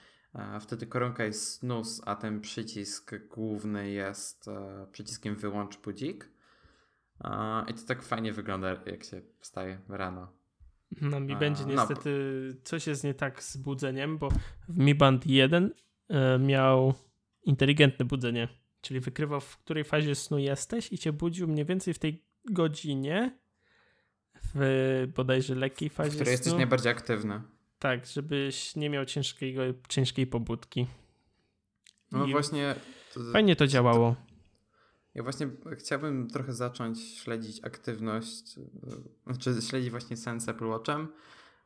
Wtedy 0.61 0.87
koronka 0.87 1.25
jest 1.25 1.53
snus, 1.53 2.03
a 2.05 2.17
ten 2.17 2.41
przycisk 2.41 3.15
główny 3.29 3.91
jest 3.91 4.49
e, 4.49 4.87
przyciskiem 4.93 5.37
wyłącz 5.37 5.79
budzik. 5.79 6.31
I 7.69 7.75
to 7.75 7.83
tak 7.87 8.03
fajnie 8.03 8.33
wygląda, 8.33 8.69
jak 8.87 9.05
się 9.05 9.23
wstaje 9.39 9.81
rano. 9.89 10.33
No 11.01 11.21
mi 11.21 11.37
będzie 11.37 11.65
no, 11.67 11.69
niestety 11.69 12.11
no. 12.55 12.61
coś 12.65 12.87
jest 12.87 13.05
nie 13.05 13.15
tak 13.15 13.43
z 13.43 13.57
budzeniem, 13.57 14.19
bo 14.19 14.29
w 14.69 14.79
Mi 14.79 14.95
Band 14.95 15.27
1 15.27 15.75
e, 16.09 16.39
miał 16.39 16.95
inteligentne 17.43 18.05
budzenie, 18.05 18.49
czyli 18.81 19.01
wykrywał 19.01 19.41
w 19.41 19.57
której 19.57 19.85
fazie 19.85 20.15
snu 20.15 20.39
jesteś 20.39 20.93
i 20.93 20.99
cię 20.99 21.13
budził 21.13 21.49
mniej 21.49 21.65
więcej 21.65 21.95
w 21.95 21.99
tej 21.99 22.25
godzinie, 22.51 23.39
w 24.55 25.07
bodajże 25.17 25.55
lekkiej 25.55 25.91
fazie 25.91 26.11
w 26.11 26.15
której 26.15 26.37
snu. 26.37 26.45
jesteś 26.45 26.55
najbardziej 26.55 26.93
aktywny. 26.93 27.43
Tak, 27.79 28.07
żebyś 28.07 28.77
nie 28.77 28.91
miał 28.91 29.05
ciężkiego, 29.05 29.63
ciężkiej 29.89 30.27
pobudki. 30.27 30.87
No 32.13 32.27
I 32.27 32.33
właśnie. 32.33 32.75
To, 33.15 33.21
fajnie 33.33 33.57
to 33.57 33.67
działało. 33.67 34.17
Ja 35.15 35.23
właśnie 35.23 35.51
chciałbym 35.79 36.29
trochę 36.31 36.53
zacząć 36.53 37.01
śledzić 37.01 37.65
aktywność, 37.65 38.55
znaczy 39.27 39.63
śledzić 39.63 39.91
właśnie 39.91 40.17
sens 40.17 40.49
Apple 40.49 40.67
Watchem, 40.67 41.09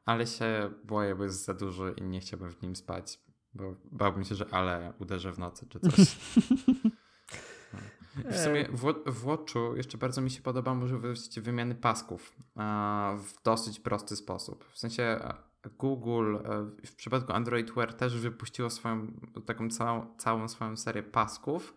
ale 0.04 0.26
się 0.26 0.70
boję, 0.84 1.14
bo 1.14 1.24
jest 1.24 1.44
za 1.44 1.54
duży 1.54 1.94
i 1.96 2.02
nie 2.02 2.20
chciałbym 2.20 2.50
w 2.50 2.62
nim 2.62 2.76
spać, 2.76 3.18
bo 3.54 3.74
bałbym 3.84 4.24
się, 4.24 4.34
że 4.34 4.46
ale 4.50 4.92
uderzę 4.98 5.32
w 5.32 5.38
nocy 5.38 5.66
czy 5.68 5.80
coś. 5.80 5.96
W 8.30 8.36
sumie 8.36 8.68
w, 8.72 8.94
w 9.06 9.24
Watchu 9.24 9.76
jeszcze 9.76 9.98
bardzo 9.98 10.20
mi 10.20 10.30
się 10.30 10.42
podoba 10.42 10.74
możliwość 10.74 11.40
wymiany 11.40 11.74
pasków 11.74 12.36
w 13.18 13.42
dosyć 13.44 13.80
prosty 13.80 14.16
sposób. 14.16 14.64
W 14.72 14.78
sensie 14.78 15.20
Google 15.78 16.36
w 16.86 16.94
przypadku 16.94 17.32
Android 17.32 17.70
Wear 17.70 17.94
też 17.94 18.18
wypuściło 18.18 18.70
swoją 18.70 19.12
taką 19.46 19.70
całą, 19.70 20.16
całą 20.16 20.48
swoją 20.48 20.76
serię 20.76 21.02
pasków, 21.02 21.74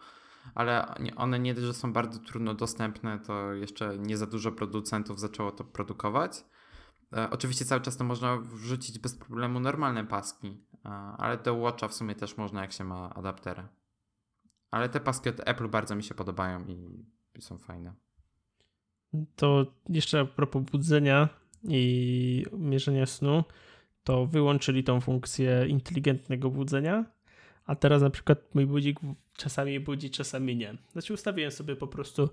ale 0.56 0.96
one 1.16 1.40
nie 1.40 1.56
że 1.56 1.74
są 1.74 1.94
bardzo 1.94 2.20
trudno 2.20 2.54
dostępne, 2.54 3.20
to 3.20 3.54
jeszcze 3.54 3.98
nie 3.98 4.18
za 4.18 4.26
dużo 4.26 4.52
producentów 4.52 5.20
zaczęło 5.20 5.52
to 5.52 5.64
produkować. 5.64 6.46
E, 7.14 7.30
oczywiście 7.30 7.66
cały 7.66 7.82
czas 7.82 7.98
to 7.98 8.04
można 8.04 8.38
wrzucić 8.38 9.00
bez 9.00 9.16
problemu 9.16 9.60
normalne 9.60 10.06
paski, 10.06 10.64
e, 10.86 10.90
ale 11.18 11.38
do 11.38 11.56
Watcha 11.56 11.88
w 11.88 11.94
sumie 11.94 12.16
też 12.16 12.38
można, 12.38 12.62
jak 12.62 12.72
się 12.72 12.84
ma 12.84 13.14
adaptery. 13.14 13.64
Ale 14.72 14.90
te 14.90 15.00
paski 15.00 15.30
od 15.30 15.50
Apple 15.50 15.68
bardzo 15.68 15.96
mi 15.96 16.04
się 16.04 16.16
podobają 16.16 16.66
i 16.68 17.42
są 17.42 17.58
fajne. 17.58 17.94
To 19.36 19.66
jeszcze 19.90 20.20
a 20.20 20.26
propos 20.26 20.64
budzenia 20.64 21.30
i 21.64 22.46
mierzenia 22.54 23.06
snu, 23.06 23.44
to 24.06 24.26
wyłączyli 24.26 24.84
tą 24.84 25.02
funkcję 25.02 25.66
inteligentnego 25.68 26.50
budzenia, 26.50 27.06
a 27.66 27.76
teraz 27.76 28.02
na 28.02 28.10
przykład 28.10 28.56
mój 28.56 28.66
budzik 28.66 29.00
czasami 29.38 29.80
budzi, 29.80 30.10
czasami 30.10 30.56
nie. 30.56 30.78
Znaczy 30.92 31.14
ustawiłem 31.14 31.52
sobie 31.52 31.76
po 31.76 31.88
prostu, 31.88 32.30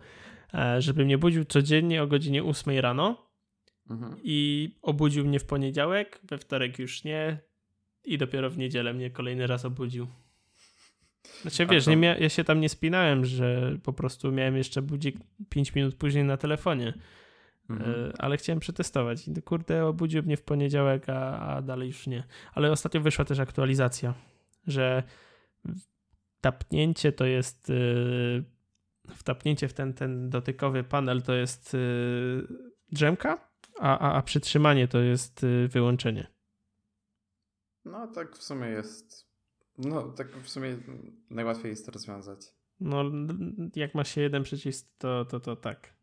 e, 0.54 0.82
żeby 0.82 1.04
mnie 1.04 1.18
budził 1.18 1.44
codziennie 1.44 2.02
o 2.02 2.06
godzinie 2.06 2.44
8 2.44 2.78
rano 2.78 3.26
mhm. 3.90 4.16
i 4.22 4.68
obudził 4.82 5.24
mnie 5.24 5.38
w 5.38 5.44
poniedziałek, 5.44 6.20
we 6.24 6.38
wtorek 6.38 6.78
już 6.78 7.04
nie 7.04 7.38
i 8.04 8.18
dopiero 8.18 8.50
w 8.50 8.58
niedzielę 8.58 8.94
mnie 8.94 9.10
kolejny 9.10 9.46
raz 9.46 9.64
obudził. 9.64 10.06
Znaczy 11.42 11.66
wiesz, 11.66 11.86
nie 11.86 12.16
ja 12.20 12.28
się 12.28 12.44
tam 12.44 12.60
nie 12.60 12.68
spinałem, 12.68 13.24
że 13.24 13.78
po 13.82 13.92
prostu 13.92 14.32
miałem 14.32 14.56
jeszcze 14.56 14.82
budzik 14.82 15.16
5 15.48 15.74
minut 15.74 15.94
później 15.94 16.24
na 16.24 16.36
telefonie. 16.36 16.94
Mhm. 17.72 18.10
E, 18.10 18.12
ale 18.18 18.36
chciałem 18.36 18.60
przetestować. 18.60 19.28
I 19.28 19.42
kurde, 19.42 19.86
obudził 19.86 20.22
mnie 20.22 20.36
w 20.36 20.42
poniedziałek, 20.42 21.08
a, 21.08 21.38
a 21.38 21.62
dalej 21.62 21.88
już 21.88 22.06
nie. 22.06 22.24
Ale 22.54 22.72
ostatnio 22.72 23.00
wyszła 23.00 23.24
też 23.24 23.38
aktualizacja, 23.38 24.14
że 24.66 25.02
tapnięcie 26.40 27.12
to 27.12 27.24
jest 27.24 27.68
yy, 27.68 28.44
wtapnięcie 29.14 29.68
w 29.68 29.72
ten, 29.72 29.94
ten 29.94 30.30
dotykowy 30.30 30.84
panel 30.84 31.22
to 31.22 31.34
jest 31.34 31.74
yy, 31.74 32.46
drzemka, 32.92 33.48
a, 33.80 33.98
a, 33.98 34.12
a 34.12 34.22
przytrzymanie 34.22 34.88
to 34.88 34.98
jest 34.98 35.42
yy, 35.42 35.68
wyłączenie. 35.68 36.26
No 37.84 38.06
tak 38.06 38.36
w 38.36 38.42
sumie 38.42 38.66
jest. 38.66 39.32
No 39.78 40.02
tak 40.02 40.36
w 40.36 40.48
sumie 40.48 40.76
najłatwiej 41.30 41.70
jest 41.70 41.86
to 41.86 41.92
rozwiązać. 41.92 42.40
No 42.80 43.04
jak 43.76 43.94
ma 43.94 44.04
się 44.04 44.20
jeden 44.20 44.42
przycisk, 44.42 44.88
to, 44.98 45.24
to, 45.24 45.40
to 45.40 45.56
tak. 45.56 45.94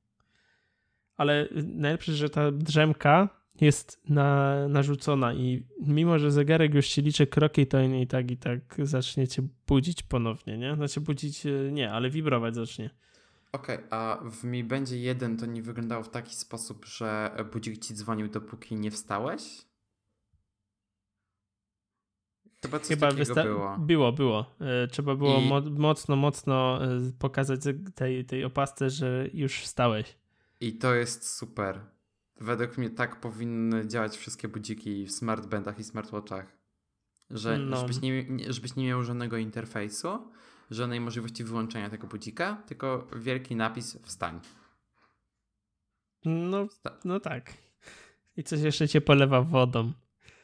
Ale 1.19 1.47
najlepsze, 1.63 2.13
że 2.13 2.29
ta 2.29 2.51
drzemka 2.51 3.29
jest 3.61 4.01
na, 4.09 4.55
narzucona 4.67 5.33
i 5.33 5.63
mimo, 5.87 6.19
że 6.19 6.31
zegarek 6.31 6.73
już 6.73 6.87
ci 6.87 7.01
liczy 7.01 7.27
kroki, 7.27 7.67
to 7.67 7.81
i 7.81 8.07
tak 8.07 8.31
i 8.31 8.37
tak 8.37 8.59
zacznie 8.77 9.27
cię 9.27 9.47
budzić 9.67 10.03
ponownie, 10.03 10.57
nie? 10.57 10.75
Znaczy 10.75 11.01
budzić 11.01 11.45
e, 11.45 11.49
nie, 11.71 11.91
ale 11.91 12.09
wibrować 12.09 12.55
zacznie. 12.55 12.89
Okej, 13.51 13.75
okay, 13.75 13.87
a 13.89 14.19
w 14.31 14.43
Mi 14.43 14.63
będzie 14.63 14.97
jeden 14.97 15.37
to 15.37 15.45
nie 15.45 15.61
wyglądało 15.61 16.03
w 16.03 16.09
taki 16.09 16.35
sposób, 16.35 16.85
że 16.85 17.31
budzik 17.53 17.85
ci 17.85 17.93
dzwonił 17.93 18.27
dopóki 18.27 18.75
nie 18.75 18.91
wstałeś? 18.91 19.41
Chyba 22.61 22.79
coś 22.79 22.89
Chyba 22.89 23.11
takiego 23.11 23.43
było. 23.43 23.77
Było, 23.77 24.11
było. 24.11 24.45
E, 24.59 24.87
trzeba 24.87 25.15
było 25.15 25.39
I... 25.39 25.47
mo 25.47 25.61
mocno, 25.61 26.15
mocno 26.15 26.85
e, 26.85 26.87
pokazać 27.19 27.61
tej, 27.95 28.25
tej 28.25 28.45
opasce, 28.45 28.89
że 28.89 29.27
już 29.33 29.59
wstałeś. 29.59 30.18
I 30.59 30.73
to 30.73 30.95
jest 30.95 31.35
super. 31.35 31.79
Według 32.41 32.77
mnie 32.77 32.89
tak 32.89 33.19
powinny 33.19 33.87
działać 33.87 34.17
wszystkie 34.17 34.47
budziki 34.47 35.05
w 35.05 35.11
smartbandach 35.11 35.79
i 35.79 35.83
smartwatchach. 35.83 36.57
Że, 37.29 37.57
no. 37.57 37.77
żebyś, 37.77 38.01
nie, 38.01 38.25
żebyś 38.53 38.75
nie 38.75 38.87
miał 38.87 39.03
żadnego 39.03 39.37
interfejsu, 39.37 40.31
żadnej 40.71 40.99
możliwości 40.99 41.43
wyłączenia 41.43 41.89
tego 41.89 42.07
budzika, 42.07 42.63
tylko 42.67 43.07
wielki 43.15 43.55
napis 43.55 43.97
wstań. 44.03 44.39
No, 46.25 46.67
no 47.05 47.19
tak. 47.19 47.53
I 48.37 48.43
coś 48.43 48.61
jeszcze 48.61 48.87
cię 48.87 49.01
polewa 49.01 49.41
wodą. 49.41 49.93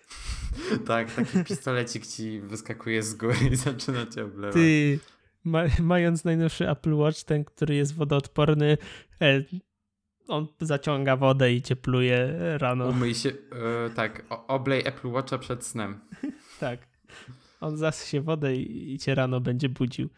tak, 0.88 1.12
taki 1.12 1.44
pistolecik 1.44 2.08
ci 2.08 2.42
wyskakuje 2.42 3.04
z 3.04 3.14
góry 3.14 3.38
i 3.52 3.56
zaczyna 3.66 4.06
cię 4.06 4.26
oblewać. 4.26 4.54
Ty, 4.54 5.00
ma, 5.44 5.64
mając 5.80 6.24
najnowszy 6.24 6.70
Apple 6.70 6.94
Watch, 6.94 7.24
ten, 7.24 7.46
który 7.46 7.76
jest 7.76 7.96
wodoodporny, 7.96 8.78
e, 9.22 9.44
on 10.28 10.48
zaciąga 10.62 11.16
wodę 11.16 11.54
i 11.54 11.62
ciepluje 11.62 12.36
rano. 12.58 12.90
Umyj 12.90 13.16
się, 13.16 13.30
yy, 13.30 13.90
tak, 13.96 14.26
oblej 14.48 14.88
Apple 14.88 15.08
Watcha 15.08 15.38
przed 15.38 15.66
snem. 15.66 16.00
tak. 16.60 16.80
On 17.62 17.78
zasie 17.78 18.22
wodę 18.22 18.56
i, 18.56 18.94
i 18.94 19.00
cię 19.00 19.16
rano 19.16 19.42
będzie 19.42 19.70
budził. 19.70 20.10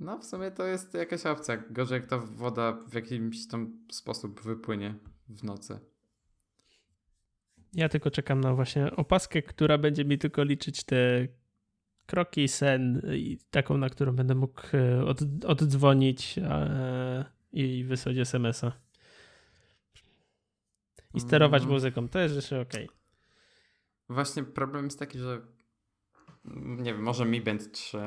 No, 0.00 0.18
w 0.18 0.24
sumie 0.24 0.50
to 0.50 0.66
jest 0.66 0.94
jakaś 0.94 1.26
opcja. 1.26 1.56
Gorzej 1.70 2.00
jak 2.00 2.10
ta 2.10 2.18
woda 2.18 2.72
w 2.72 2.94
jakimś 2.94 3.48
tam 3.48 3.78
sposób 3.92 4.40
wypłynie 4.40 4.94
w 5.28 5.44
nocy. 5.44 5.78
Ja 7.72 7.88
tylko 7.88 8.10
czekam 8.10 8.40
na 8.40 8.54
właśnie 8.54 8.96
opaskę, 8.96 9.42
która 9.42 9.78
będzie 9.78 10.04
mi 10.04 10.18
tylko 10.18 10.44
liczyć 10.44 10.84
te 10.84 11.28
kroki, 12.06 12.48
sen 12.48 13.02
i 13.14 13.38
taką, 13.50 13.78
na 13.78 13.88
którą 13.88 14.12
będę 14.12 14.34
mógł 14.34 14.62
e, 14.74 15.04
od, 15.04 15.20
oddzwonić. 15.44 16.38
E, 16.38 17.39
i 17.52 17.84
wysłać 17.84 18.18
SMS-a. 18.18 18.72
I 21.14 21.20
sterować 21.20 21.62
mm. 21.62 21.74
muzyką. 21.74 22.08
To 22.08 22.18
jest 22.18 22.34
jeszcze 22.34 22.60
ok. 22.60 22.72
Właśnie 24.08 24.42
problem 24.42 24.84
jest 24.84 24.98
taki, 24.98 25.18
że 25.18 25.40
nie 26.54 26.94
wiem, 26.94 27.02
może 27.02 27.24
Mi 27.24 27.40
Band 27.40 27.72
3, 27.72 27.98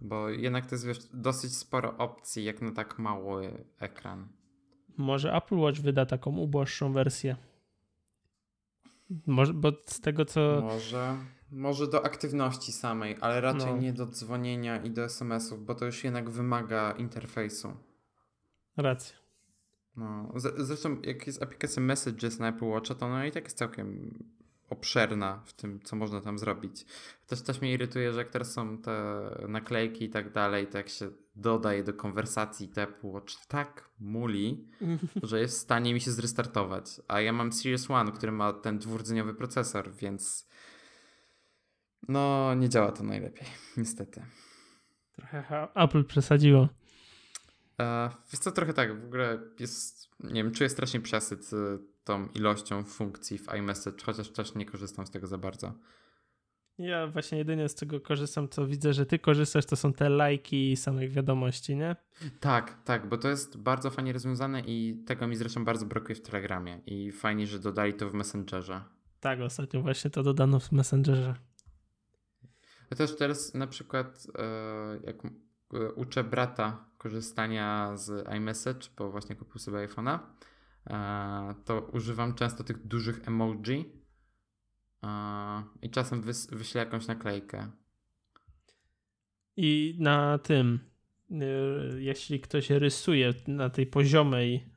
bo 0.00 0.28
jednak 0.28 0.66
to 0.66 0.74
jest 0.74 0.86
wiesz, 0.86 0.98
dosyć 1.14 1.56
sporo 1.56 1.96
opcji, 1.96 2.44
jak 2.44 2.62
na 2.62 2.72
tak 2.72 2.98
mały 2.98 3.64
ekran. 3.78 4.28
Może 4.96 5.34
Apple 5.34 5.56
Watch 5.56 5.80
wyda 5.80 6.06
taką 6.06 6.36
uboższą 6.36 6.92
wersję. 6.92 7.36
Może, 9.26 9.54
bo 9.54 9.72
z 9.86 10.00
tego 10.00 10.24
co. 10.24 10.60
Może. 10.62 11.16
Może 11.50 11.86
do 11.86 12.04
aktywności 12.04 12.72
samej, 12.72 13.16
ale 13.20 13.40
raczej 13.40 13.74
no. 13.74 13.78
nie 13.78 13.92
do 13.92 14.06
dzwonienia 14.06 14.82
i 14.82 14.90
do 14.90 15.04
SMS-ów, 15.04 15.64
bo 15.64 15.74
to 15.74 15.84
już 15.84 16.04
jednak 16.04 16.30
wymaga 16.30 16.92
interfejsu. 16.92 17.76
Racja. 18.78 19.16
No, 19.96 20.32
zresztą 20.56 21.00
jak 21.02 21.26
jest 21.26 21.42
aplikacja 21.42 21.82
Messages 21.82 22.38
na 22.38 22.48
Apple 22.48 22.64
Watcha, 22.64 22.94
to 22.94 23.06
ona 23.06 23.26
i 23.26 23.32
tak 23.32 23.44
jest 23.44 23.58
całkiem 23.58 24.18
obszerna 24.70 25.42
w 25.44 25.52
tym, 25.52 25.80
co 25.84 25.96
można 25.96 26.20
tam 26.20 26.38
zrobić. 26.38 26.86
Też, 27.26 27.42
też 27.42 27.60
mnie 27.60 27.72
irytuje, 27.72 28.12
że 28.12 28.18
jak 28.18 28.30
teraz 28.30 28.52
są 28.52 28.78
te 28.78 29.24
naklejki 29.48 30.04
i 30.04 30.10
tak 30.10 30.32
dalej, 30.32 30.66
to 30.66 30.78
jak 30.78 30.88
się 30.88 31.10
dodaje 31.36 31.84
do 31.84 31.92
konwersacji 31.92 32.68
to 32.68 32.82
Apple 32.82 33.06
Watch 33.06 33.46
tak 33.46 33.90
muli, 34.00 34.68
że 35.22 35.40
jest 35.40 35.58
w 35.58 35.62
stanie 35.62 35.94
mi 35.94 36.00
się 36.00 36.10
zrestartować. 36.10 37.00
A 37.08 37.20
ja 37.20 37.32
mam 37.32 37.52
Series 37.52 37.90
One, 37.90 38.12
który 38.12 38.32
ma 38.32 38.52
ten 38.52 38.78
dwurdzeniowy 38.78 39.34
procesor, 39.34 39.94
więc 39.94 40.48
no 42.08 42.54
nie 42.54 42.68
działa 42.68 42.92
to 42.92 43.04
najlepiej, 43.04 43.46
niestety. 43.76 44.22
Trochę 45.12 45.68
Apple 45.74 46.04
przesadziło. 46.04 46.68
E, 47.80 48.10
jest 48.32 48.44
to 48.44 48.52
trochę 48.52 48.74
tak, 48.74 49.00
w 49.00 49.04
ogóle 49.04 49.38
jest, 49.58 50.10
nie 50.20 50.44
wiem, 50.44 50.52
czuję 50.52 50.68
strasznie 50.68 51.00
przesyt 51.00 51.50
e, 51.52 51.78
tą 52.04 52.26
ilością 52.26 52.84
funkcji 52.84 53.38
w 53.38 53.48
iMessage, 53.54 54.04
chociaż 54.04 54.30
też 54.30 54.54
nie 54.54 54.66
korzystam 54.66 55.06
z 55.06 55.10
tego 55.10 55.26
za 55.26 55.38
bardzo. 55.38 55.74
Ja 56.78 57.06
właśnie 57.06 57.38
jedynie 57.38 57.68
z 57.68 57.74
czego 57.74 58.00
korzystam, 58.00 58.48
co 58.48 58.66
widzę, 58.66 58.92
że 58.92 59.06
ty 59.06 59.18
korzystasz, 59.18 59.66
to 59.66 59.76
są 59.76 59.92
te 59.92 60.08
lajki 60.08 60.76
samych 60.76 61.12
wiadomości, 61.12 61.76
nie? 61.76 61.96
Tak, 62.40 62.82
tak, 62.84 63.08
bo 63.08 63.18
to 63.18 63.28
jest 63.28 63.56
bardzo 63.56 63.90
fajnie 63.90 64.12
rozwiązane 64.12 64.60
i 64.66 65.04
tego 65.06 65.26
mi 65.26 65.36
zresztą 65.36 65.64
bardzo 65.64 65.86
brakuje 65.86 66.14
w 66.14 66.20
Telegramie 66.20 66.80
i 66.86 67.12
fajnie, 67.12 67.46
że 67.46 67.58
dodali 67.58 67.94
to 67.94 68.10
w 68.10 68.14
Messengerze. 68.14 68.84
Tak, 69.20 69.40
ostatnio 69.40 69.82
właśnie 69.82 70.10
to 70.10 70.22
dodano 70.22 70.60
w 70.60 70.72
Messengerze. 70.72 71.34
Ja 72.90 72.96
też 72.96 73.16
teraz 73.16 73.54
na 73.54 73.66
przykład 73.66 74.26
e, 74.38 75.06
jak 75.06 75.16
uczę 75.96 76.24
brata 76.24 76.87
korzystania 76.98 77.96
z 77.96 78.28
iMessage, 78.36 78.88
bo 78.96 79.10
właśnie 79.10 79.36
kupił 79.36 79.58
sobie 79.58 79.88
iPhone'a, 79.88 80.18
e, 80.90 81.54
to 81.64 81.80
używam 81.92 82.34
często 82.34 82.64
tych 82.64 82.86
dużych 82.86 83.28
emoji 83.28 83.92
e, 85.02 85.08
i 85.82 85.90
czasem 85.90 86.22
wys 86.22 86.50
wyślę 86.50 86.78
jakąś 86.78 87.06
naklejkę. 87.06 87.70
I 89.56 89.96
na 90.00 90.38
tym, 90.38 90.78
e, 91.30 91.36
jeśli 91.98 92.40
ktoś 92.40 92.70
rysuje 92.70 93.34
na 93.46 93.70
tej 93.70 93.86
poziomej, 93.86 94.68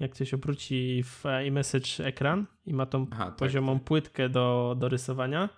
jak 0.00 0.12
ktoś 0.12 0.34
obróci 0.34 1.02
w 1.04 1.24
iMessage 1.46 2.04
ekran 2.04 2.46
i 2.66 2.74
ma 2.74 2.86
tą 2.86 3.06
Aha, 3.10 3.24
tak, 3.24 3.36
poziomą 3.36 3.78
tak. 3.78 3.84
płytkę 3.84 4.28
do, 4.28 4.76
do 4.78 4.88
rysowania, 4.88 5.48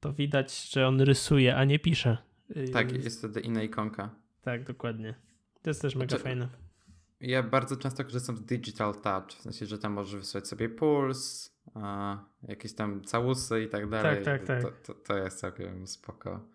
to 0.00 0.12
widać, 0.12 0.70
że 0.70 0.88
on 0.88 1.00
rysuje, 1.00 1.56
a 1.56 1.64
nie 1.64 1.78
pisze. 1.78 2.18
Tak, 2.72 2.92
jest 2.92 3.18
wtedy 3.18 3.40
inna 3.40 3.62
ikonka. 3.62 4.23
Tak, 4.44 4.64
dokładnie. 4.64 5.14
To 5.62 5.70
jest 5.70 5.82
też 5.82 5.94
mega 5.94 6.08
znaczy, 6.08 6.24
fajne. 6.24 6.48
Ja 7.20 7.42
bardzo 7.42 7.76
często 7.76 8.04
korzystam 8.04 8.36
z 8.36 8.42
Digital 8.42 8.94
Touch, 8.94 9.28
w 9.28 9.42
sensie, 9.42 9.66
że 9.66 9.78
tam 9.78 9.92
możesz 9.92 10.16
wysłać 10.16 10.48
sobie 10.48 10.68
puls, 10.68 11.50
a, 11.74 12.18
jakieś 12.42 12.74
tam 12.74 13.04
całusy 13.04 13.62
i 13.62 13.68
tak 13.68 13.88
dalej. 13.88 14.24
tak, 14.24 14.44
tak. 14.44 14.62
To, 14.62 14.70
to, 14.70 14.94
to 14.94 15.16
jest 15.16 15.38
całkiem 15.38 15.86
spoko. 15.86 16.48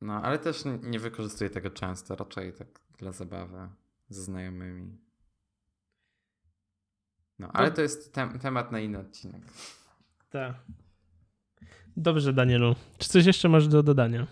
No, 0.00 0.22
ale 0.22 0.38
też 0.38 0.64
nie 0.82 0.98
wykorzystuję 0.98 1.50
tego 1.50 1.70
często, 1.70 2.16
raczej 2.16 2.52
tak 2.52 2.68
dla 2.98 3.12
zabawy 3.12 3.68
ze 4.08 4.22
znajomymi. 4.22 4.98
No, 7.38 7.50
ale 7.52 7.70
to 7.70 7.82
jest 7.82 8.14
tem 8.14 8.38
temat 8.38 8.72
na 8.72 8.80
inny 8.80 8.98
odcinek. 8.98 9.42
Tak. 10.30 10.54
Dobrze, 11.96 12.32
Danielu. 12.32 12.74
Czy 12.98 13.08
coś 13.08 13.26
jeszcze 13.26 13.48
masz 13.48 13.68
do 13.68 13.82
dodania? 13.82 14.26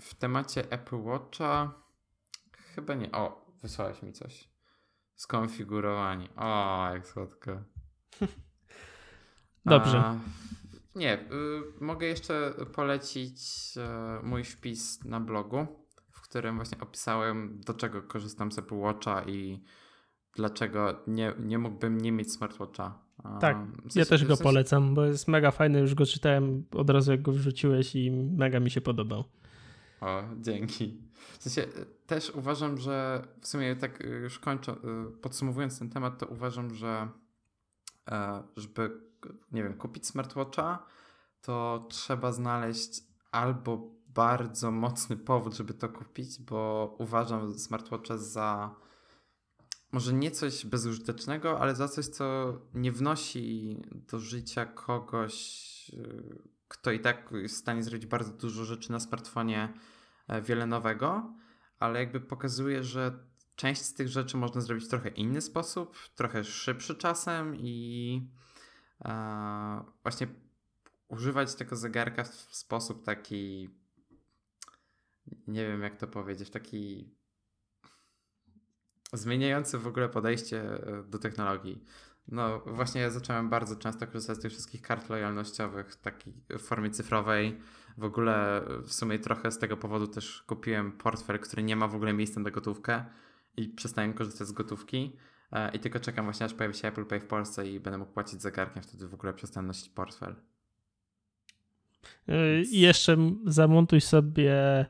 W 0.00 0.14
temacie 0.14 0.72
Apple 0.72 0.96
Watcha 0.96 1.74
chyba 2.74 2.94
nie. 2.94 3.12
O, 3.12 3.46
wysłałeś 3.62 4.02
mi 4.02 4.12
coś. 4.12 4.48
Skonfigurowanie. 5.16 6.28
O, 6.36 6.88
jak 6.92 7.06
słodko. 7.06 7.62
Dobrze. 9.64 9.98
A, 9.98 10.18
nie, 10.94 11.18
y, 11.18 11.26
mogę 11.80 12.06
jeszcze 12.06 12.54
polecić 12.74 13.40
y, 14.20 14.26
mój 14.26 14.44
wpis 14.44 15.04
na 15.04 15.20
blogu, 15.20 15.66
w 16.10 16.20
którym 16.20 16.56
właśnie 16.56 16.80
opisałem, 16.80 17.60
do 17.66 17.74
czego 17.74 18.02
korzystam 18.02 18.52
z 18.52 18.58
Apple 18.58 18.78
Watcha 18.78 19.22
i 19.22 19.64
dlaczego 20.36 21.02
nie, 21.06 21.34
nie 21.38 21.58
mógłbym 21.58 22.00
nie 22.00 22.12
mieć 22.12 22.32
smartwatcha. 22.32 22.98
Tak, 23.40 23.56
ja 23.94 24.04
też 24.04 24.24
go 24.24 24.36
polecam, 24.36 24.94
bo 24.94 25.04
jest 25.04 25.28
mega 25.28 25.50
fajny, 25.50 25.80
już 25.80 25.94
go 25.94 26.06
czytałem 26.06 26.64
od 26.72 26.90
razu 26.90 27.10
jak 27.10 27.22
go 27.22 27.32
wrzuciłeś 27.32 27.96
i 27.96 28.10
mega 28.10 28.60
mi 28.60 28.70
się 28.70 28.80
podobał. 28.80 29.24
O, 30.00 30.22
dzięki. 30.40 31.02
W 31.38 31.42
sensie 31.42 31.72
też 32.06 32.30
uważam, 32.30 32.78
że 32.78 33.26
w 33.40 33.46
sumie 33.46 33.76
tak 33.76 34.04
już 34.22 34.38
kończę, 34.38 34.76
podsumowując 35.22 35.78
ten 35.78 35.90
temat, 35.90 36.18
to 36.18 36.26
uważam, 36.26 36.74
że 36.74 37.08
e, 38.10 38.42
żeby, 38.56 39.00
nie 39.52 39.62
wiem, 39.62 39.74
kupić 39.74 40.06
smartwatcha, 40.06 40.86
to 41.42 41.86
trzeba 41.90 42.32
znaleźć 42.32 43.02
albo 43.30 43.90
bardzo 44.08 44.70
mocny 44.70 45.16
powód, 45.16 45.54
żeby 45.54 45.74
to 45.74 45.88
kupić, 45.88 46.38
bo 46.40 46.94
uważam 46.98 47.58
smartwatcha 47.58 48.18
za 48.18 48.74
może 49.92 50.12
nie 50.12 50.30
coś 50.30 50.66
bezużytecznego, 50.66 51.60
ale 51.60 51.74
za 51.74 51.88
coś, 51.88 52.06
co 52.06 52.54
nie 52.74 52.92
wnosi 52.92 53.76
do 54.10 54.18
życia 54.18 54.66
kogoś, 54.66 55.90
y, 55.94 56.49
kto 56.70 56.92
i 56.92 57.00
tak 57.00 57.30
jest 57.32 57.54
w 57.54 57.58
stanie 57.58 57.82
zrobić 57.82 58.06
bardzo 58.06 58.32
dużo 58.32 58.64
rzeczy 58.64 58.92
na 58.92 59.00
smartfonie, 59.00 59.72
e, 60.28 60.42
wiele 60.42 60.66
nowego, 60.66 61.34
ale 61.78 62.00
jakby 62.00 62.20
pokazuje, 62.20 62.82
że 62.82 63.18
część 63.56 63.82
z 63.82 63.94
tych 63.94 64.08
rzeczy 64.08 64.36
można 64.36 64.60
zrobić 64.60 64.84
w 64.84 64.88
trochę 64.88 65.08
inny 65.08 65.40
sposób, 65.40 65.96
trochę 66.14 66.44
szybszy 66.44 66.94
czasem 66.94 67.56
i 67.56 68.28
e, 69.04 69.84
właśnie 70.02 70.26
używać 71.08 71.54
tego 71.54 71.76
zegarka 71.76 72.24
w 72.24 72.56
sposób 72.56 73.04
taki, 73.04 73.70
nie 75.46 75.66
wiem 75.66 75.82
jak 75.82 75.96
to 75.96 76.06
powiedzieć, 76.06 76.50
taki 76.50 77.14
zmieniający 79.12 79.78
w 79.78 79.86
ogóle 79.86 80.08
podejście 80.08 80.62
e, 80.62 81.02
do 81.02 81.18
technologii. 81.18 81.84
No 82.28 82.60
właśnie 82.66 83.00
ja 83.00 83.10
zacząłem 83.10 83.48
bardzo 83.48 83.76
często 83.76 84.06
korzystać 84.06 84.36
z 84.36 84.40
tych 84.40 84.52
wszystkich 84.52 84.82
kart 84.82 85.08
lojalnościowych 85.08 85.96
takiej 85.96 86.34
w 86.50 86.60
formie 86.60 86.90
cyfrowej. 86.90 87.58
W 87.98 88.04
ogóle 88.04 88.66
e, 88.66 88.82
w 88.82 88.92
sumie 88.92 89.18
trochę 89.18 89.50
z 89.50 89.58
tego 89.58 89.76
powodu 89.76 90.06
też 90.06 90.42
kupiłem 90.42 90.92
portfel, 90.92 91.38
który 91.38 91.62
nie 91.62 91.76
ma 91.76 91.88
w 91.88 91.94
ogóle 91.94 92.12
miejsca 92.12 92.40
na 92.40 92.50
gotówkę 92.50 93.04
i 93.56 93.68
przestałem 93.68 94.12
korzystać 94.12 94.48
z 94.48 94.52
gotówki. 94.52 95.16
E, 95.52 95.76
I 95.76 95.78
tylko 95.78 96.00
czekam 96.00 96.24
właśnie 96.24 96.46
aż 96.46 96.54
pojawi 96.54 96.74
się 96.74 96.88
Apple 96.88 97.06
Pay 97.06 97.20
w 97.20 97.26
Polsce 97.26 97.68
i 97.70 97.80
będę 97.80 97.98
mógł 97.98 98.12
płacić 98.12 98.42
zegarkiem, 98.42 98.82
wtedy 98.82 99.08
w 99.08 99.14
ogóle 99.14 99.32
przestanę 99.32 99.68
nosić 99.68 99.88
portfel. 99.88 100.34
I 102.70 102.80
jeszcze 102.80 103.16
zamontuj 103.44 104.00
sobie 104.00 104.86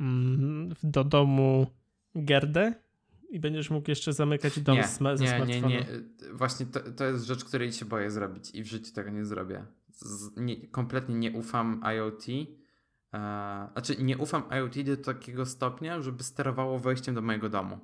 mm, 0.00 0.74
do 0.82 1.04
domu 1.04 1.66
gerdę 2.14 2.74
i 3.28 3.40
będziesz 3.40 3.70
mógł 3.70 3.90
jeszcze 3.90 4.12
zamykać 4.12 4.60
dom 4.60 4.76
nie, 4.76 4.84
z, 4.84 4.98
ze 4.98 5.14
nie, 5.14 5.16
smartfonu. 5.16 5.68
Nie, 5.68 5.76
nie, 5.80 5.86
Właśnie 6.32 6.66
to, 6.66 6.80
to 6.92 7.04
jest 7.04 7.24
rzecz, 7.24 7.44
której 7.44 7.72
się 7.72 7.84
boję 7.84 8.10
zrobić 8.10 8.50
i 8.54 8.62
w 8.62 8.66
życiu 8.66 8.92
tego 8.92 9.10
nie 9.10 9.24
zrobię. 9.24 9.66
Z, 9.90 10.36
nie, 10.36 10.68
kompletnie 10.68 11.14
nie 11.14 11.32
ufam 11.32 11.82
IoT. 11.96 12.24
E, 13.14 13.68
znaczy, 13.72 13.96
nie 14.02 14.18
ufam 14.18 14.42
IoT 14.52 14.82
do 14.82 14.96
takiego 14.96 15.46
stopnia, 15.46 16.00
żeby 16.00 16.22
sterowało 16.22 16.78
wejściem 16.78 17.14
do 17.14 17.22
mojego 17.22 17.48
domu. 17.48 17.78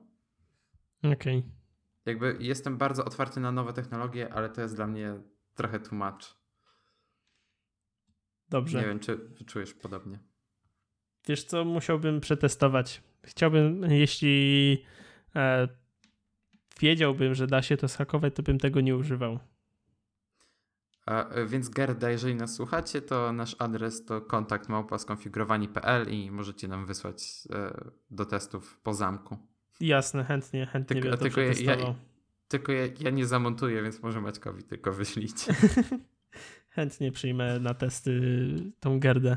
Okej. 0.99 1.39
Okay. 1.39 1.43
Jakby 2.07 2.37
jestem 2.41 2.77
bardzo 2.77 3.05
otwarty 3.05 3.41
na 3.41 3.53
nowe 3.53 3.73
technologie, 3.73 4.33
ale 4.33 4.49
to 4.49 4.61
jest 4.61 4.77
dla 4.77 4.87
mnie 4.87 5.15
trochę 5.55 5.81
much. 5.93 6.37
Dobrze. 8.49 8.81
Nie 8.81 8.87
wiem, 8.87 9.01
czy 9.01 9.19
czujesz 9.47 9.75
podobnie. 9.75 10.19
Wiesz 11.29 11.45
co, 11.45 11.65
musiałbym 11.65 12.21
przetestować. 12.21 13.03
Chciałbym, 13.23 13.91
jeśli 13.91 14.85
wiedziałbym, 16.81 17.35
że 17.35 17.47
da 17.47 17.62
się 17.62 17.77
to 17.77 17.89
schakować, 17.89 18.35
to 18.35 18.43
bym 18.43 18.59
tego 18.59 18.81
nie 18.81 18.97
używał. 18.97 19.39
A, 21.06 21.28
e, 21.28 21.47
więc 21.47 21.69
Gerda, 21.69 22.11
jeżeli 22.11 22.35
nas 22.35 22.55
słuchacie, 22.55 23.02
to 23.02 23.32
nasz 23.32 23.56
adres 23.59 24.05
to 24.05 24.20
kontakt 24.20 24.69
skonfigurowani.pl 24.98 26.11
i 26.11 26.31
możecie 26.31 26.69
nam 26.69 26.86
wysłać 26.86 27.23
e, 27.51 27.90
do 28.11 28.24
testów 28.24 28.81
po 28.82 28.94
zamku. 28.94 29.39
Jasne, 29.81 30.24
chętnie, 30.24 30.66
chętnie 30.66 31.02
tylko, 31.02 31.16
tylko 31.16 31.40
ja, 31.40 31.52
ja, 31.52 31.94
tylko 32.48 32.73
ja, 32.73 32.86
ja, 33.01 33.11
nie 33.11 33.27
zamontuję, 33.27 33.82
więc 33.82 34.02
może 34.02 34.20
Maćkowi 34.20 34.62
tylko 34.62 34.93
wyślijcie. 34.93 35.55
chętnie 36.74 37.12
przyjmę 37.12 37.61
na 37.61 37.74
testy 37.74 38.20
tą 38.81 39.01
Gerdę. 39.01 39.36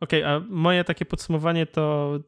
Okej, 0.00 0.24
okay, 0.24 0.34
a 0.34 0.40
moje 0.48 0.84
takie 0.84 1.04
podsumowanie 1.04 1.66
to 1.66 2.18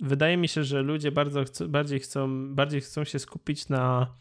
wydaje 0.00 0.36
mi 0.36 0.48
się, 0.48 0.64
że 0.64 0.82
ludzie 0.82 1.12
bardzo 1.12 1.44
chcą, 1.44 1.68
bardziej, 1.68 2.00
chcą, 2.00 2.54
bardziej 2.54 2.80
chcą 2.80 3.04
się 3.04 3.18
skupić 3.18 3.68
na 3.68 4.14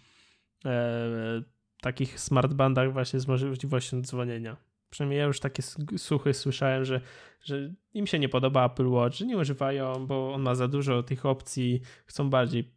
e, 0.66 1.44
takich 1.82 2.20
smartbandach 2.20 2.94
właśnie 2.94 3.20
z 3.20 3.28
możliwością 3.28 4.02
dzwonienia. 4.02 4.58
Przynajmniej 4.90 5.20
ja 5.20 5.26
już 5.26 5.40
takie 5.40 5.64
słuchy 5.98 6.34
słyszałem, 6.34 6.86
że, 6.86 7.02
że 7.42 7.74
im 7.94 8.08
się 8.08 8.20
nie 8.20 8.30
podoba 8.30 8.66
Apple 8.66 8.88
Watch, 8.88 9.18
że 9.18 9.26
nie 9.26 9.38
używają, 9.38 10.08
bo 10.08 10.34
on 10.34 10.42
ma 10.42 10.56
za 10.56 10.68
dużo 10.68 11.04
tych 11.04 11.26
opcji, 11.26 11.82
chcą 12.06 12.30
bardziej, 12.30 12.74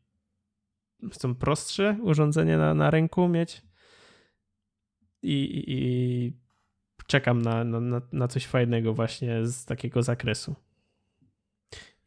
chcą 1.13 1.35
prostsze 1.35 1.99
urządzenie 2.03 2.57
na, 2.59 2.75
na 2.75 2.91
ręku 2.91 3.29
mieć 3.29 3.63
i, 5.23 5.35
i, 5.35 5.65
i 5.69 6.33
czekam 7.07 7.43
na, 7.43 7.65
na, 7.65 8.01
na 8.13 8.29
coś 8.29 8.47
fajnego 8.47 8.95
właśnie 8.95 9.47
z 9.47 9.65
takiego 9.65 10.03
zakresu. 10.03 10.55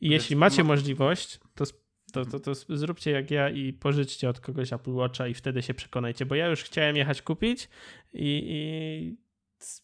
I 0.04 0.10
jeśli 0.10 0.36
macie 0.36 0.64
możliwość, 0.64 1.40
to, 1.56 1.66
to, 2.14 2.26
to, 2.26 2.40
to 2.40 2.54
zróbcie 2.78 3.12
jak 3.12 3.32
ja 3.32 3.50
i 3.50 3.74
pożyczcie 3.74 4.30
od 4.30 4.40
kogoś 4.40 4.74
Apple 4.74 4.94
Watcha 4.94 5.28
i 5.28 5.34
wtedy 5.34 5.62
się 5.62 5.74
przekonajcie, 5.74 6.26
bo 6.26 6.36
ja 6.36 6.48
już 6.48 6.64
chciałem 6.64 6.96
jechać 6.96 7.22
kupić 7.22 7.70
i, 8.14 8.44
i 8.48 9.18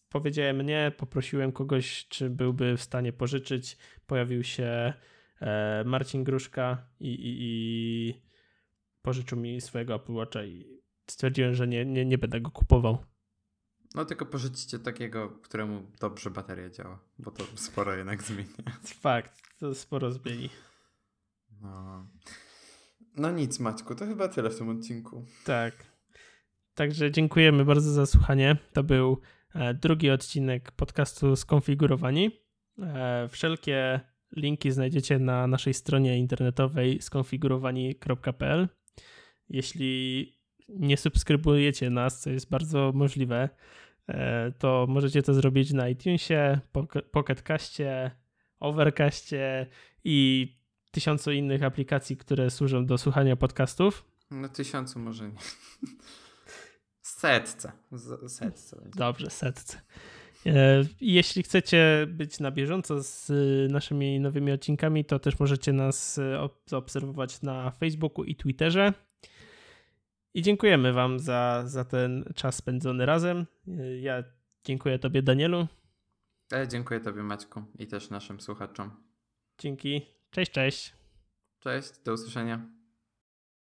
powiedziałem 0.08 0.62
nie, 0.62 0.92
poprosiłem 0.96 1.52
kogoś, 1.52 2.06
czy 2.08 2.30
byłby 2.30 2.76
w 2.76 2.82
stanie 2.82 3.12
pożyczyć. 3.12 3.76
Pojawił 4.06 4.44
się 4.44 4.92
e, 5.40 5.84
Marcin 5.86 6.24
Gruszka 6.24 6.86
i, 7.00 7.08
i, 7.08 7.36
i 7.40 8.14
pożyczył 9.02 9.38
mi 9.38 9.60
swojego 9.60 9.94
Apple 9.94 10.12
Watcha 10.12 10.44
i 10.44 10.80
stwierdziłem, 11.10 11.54
że 11.54 11.68
nie, 11.68 11.84
nie, 11.84 12.04
nie 12.04 12.18
będę 12.18 12.40
go 12.40 12.50
kupował. 12.50 12.98
No 13.94 14.04
tylko 14.04 14.26
pożyczycie 14.26 14.78
takiego, 14.78 15.28
któremu 15.28 15.82
dobrze 16.00 16.30
bateria 16.30 16.70
działa, 16.70 16.98
bo 17.18 17.30
to 17.30 17.44
sporo 17.54 17.94
jednak 17.94 18.22
zmienia. 18.28 18.78
Fakt, 19.00 19.42
to 19.58 19.74
sporo 19.74 20.12
zmieni. 20.12 20.50
No. 21.60 22.06
no 23.16 23.30
nic 23.30 23.60
Maćku, 23.60 23.94
to 23.94 24.06
chyba 24.06 24.28
tyle 24.28 24.50
w 24.50 24.58
tym 24.58 24.68
odcinku. 24.68 25.24
Tak. 25.44 25.74
Także 26.74 27.10
dziękujemy 27.10 27.64
bardzo 27.64 27.92
za 27.92 28.06
słuchanie. 28.06 28.56
To 28.72 28.82
był 28.82 29.20
e, 29.54 29.74
drugi 29.74 30.10
odcinek 30.10 30.72
podcastu 30.72 31.36
Skonfigurowani. 31.36 32.30
E, 32.78 33.28
wszelkie 33.28 34.00
linki 34.36 34.70
znajdziecie 34.70 35.18
na 35.18 35.46
naszej 35.46 35.74
stronie 35.74 36.18
internetowej 36.18 37.02
skonfigurowani.pl. 37.02 38.68
Jeśli 39.48 40.39
nie 40.76 40.96
subskrybujecie 40.96 41.90
nas, 41.90 42.20
co 42.20 42.30
jest 42.30 42.50
bardzo 42.50 42.92
możliwe, 42.94 43.48
e, 44.08 44.52
to 44.58 44.86
możecie 44.88 45.22
to 45.22 45.34
zrobić 45.34 45.72
na 45.72 45.88
iTunesie, 45.88 46.60
Pocketcaście, 47.12 48.10
Overcastie 48.60 49.66
i 50.04 50.48
tysiącu 50.90 51.32
innych 51.32 51.62
aplikacji, 51.62 52.16
które 52.16 52.50
służą 52.50 52.86
do 52.86 52.98
słuchania 52.98 53.36
podcastów. 53.36 54.04
No 54.30 54.48
tysiącu 54.48 54.98
może 54.98 55.28
nie. 55.28 55.38
Setce. 57.02 57.72
Setce. 58.28 58.90
Dobrze, 58.96 59.30
setce. 59.30 59.80
E, 60.46 60.84
jeśli 61.00 61.42
chcecie 61.42 62.06
być 62.08 62.40
na 62.40 62.50
bieżąco 62.50 63.02
z 63.02 63.32
naszymi 63.72 64.20
nowymi 64.20 64.52
odcinkami, 64.52 65.04
to 65.04 65.18
też 65.18 65.38
możecie 65.38 65.72
nas 65.72 66.20
zaobserwować 66.66 67.42
na 67.42 67.70
Facebooku 67.70 68.24
i 68.24 68.36
Twitterze. 68.36 68.92
I 70.34 70.42
dziękujemy 70.42 70.92
Wam 70.92 71.18
za, 71.18 71.62
za 71.66 71.84
ten 71.84 72.32
czas 72.34 72.54
spędzony 72.56 73.06
razem. 73.06 73.46
Ja 74.00 74.24
dziękuję 74.64 74.98
Tobie, 74.98 75.22
Danielu. 75.22 75.66
Ja 76.52 76.66
dziękuję 76.66 77.00
Tobie, 77.00 77.22
Maćku, 77.22 77.62
i 77.78 77.86
też 77.86 78.10
naszym 78.10 78.40
słuchaczom. 78.40 78.90
Dzięki. 79.58 80.06
Cześć, 80.30 80.52
cześć. 80.52 80.94
Cześć, 81.58 81.98
do 82.04 82.12
usłyszenia. 82.12 82.79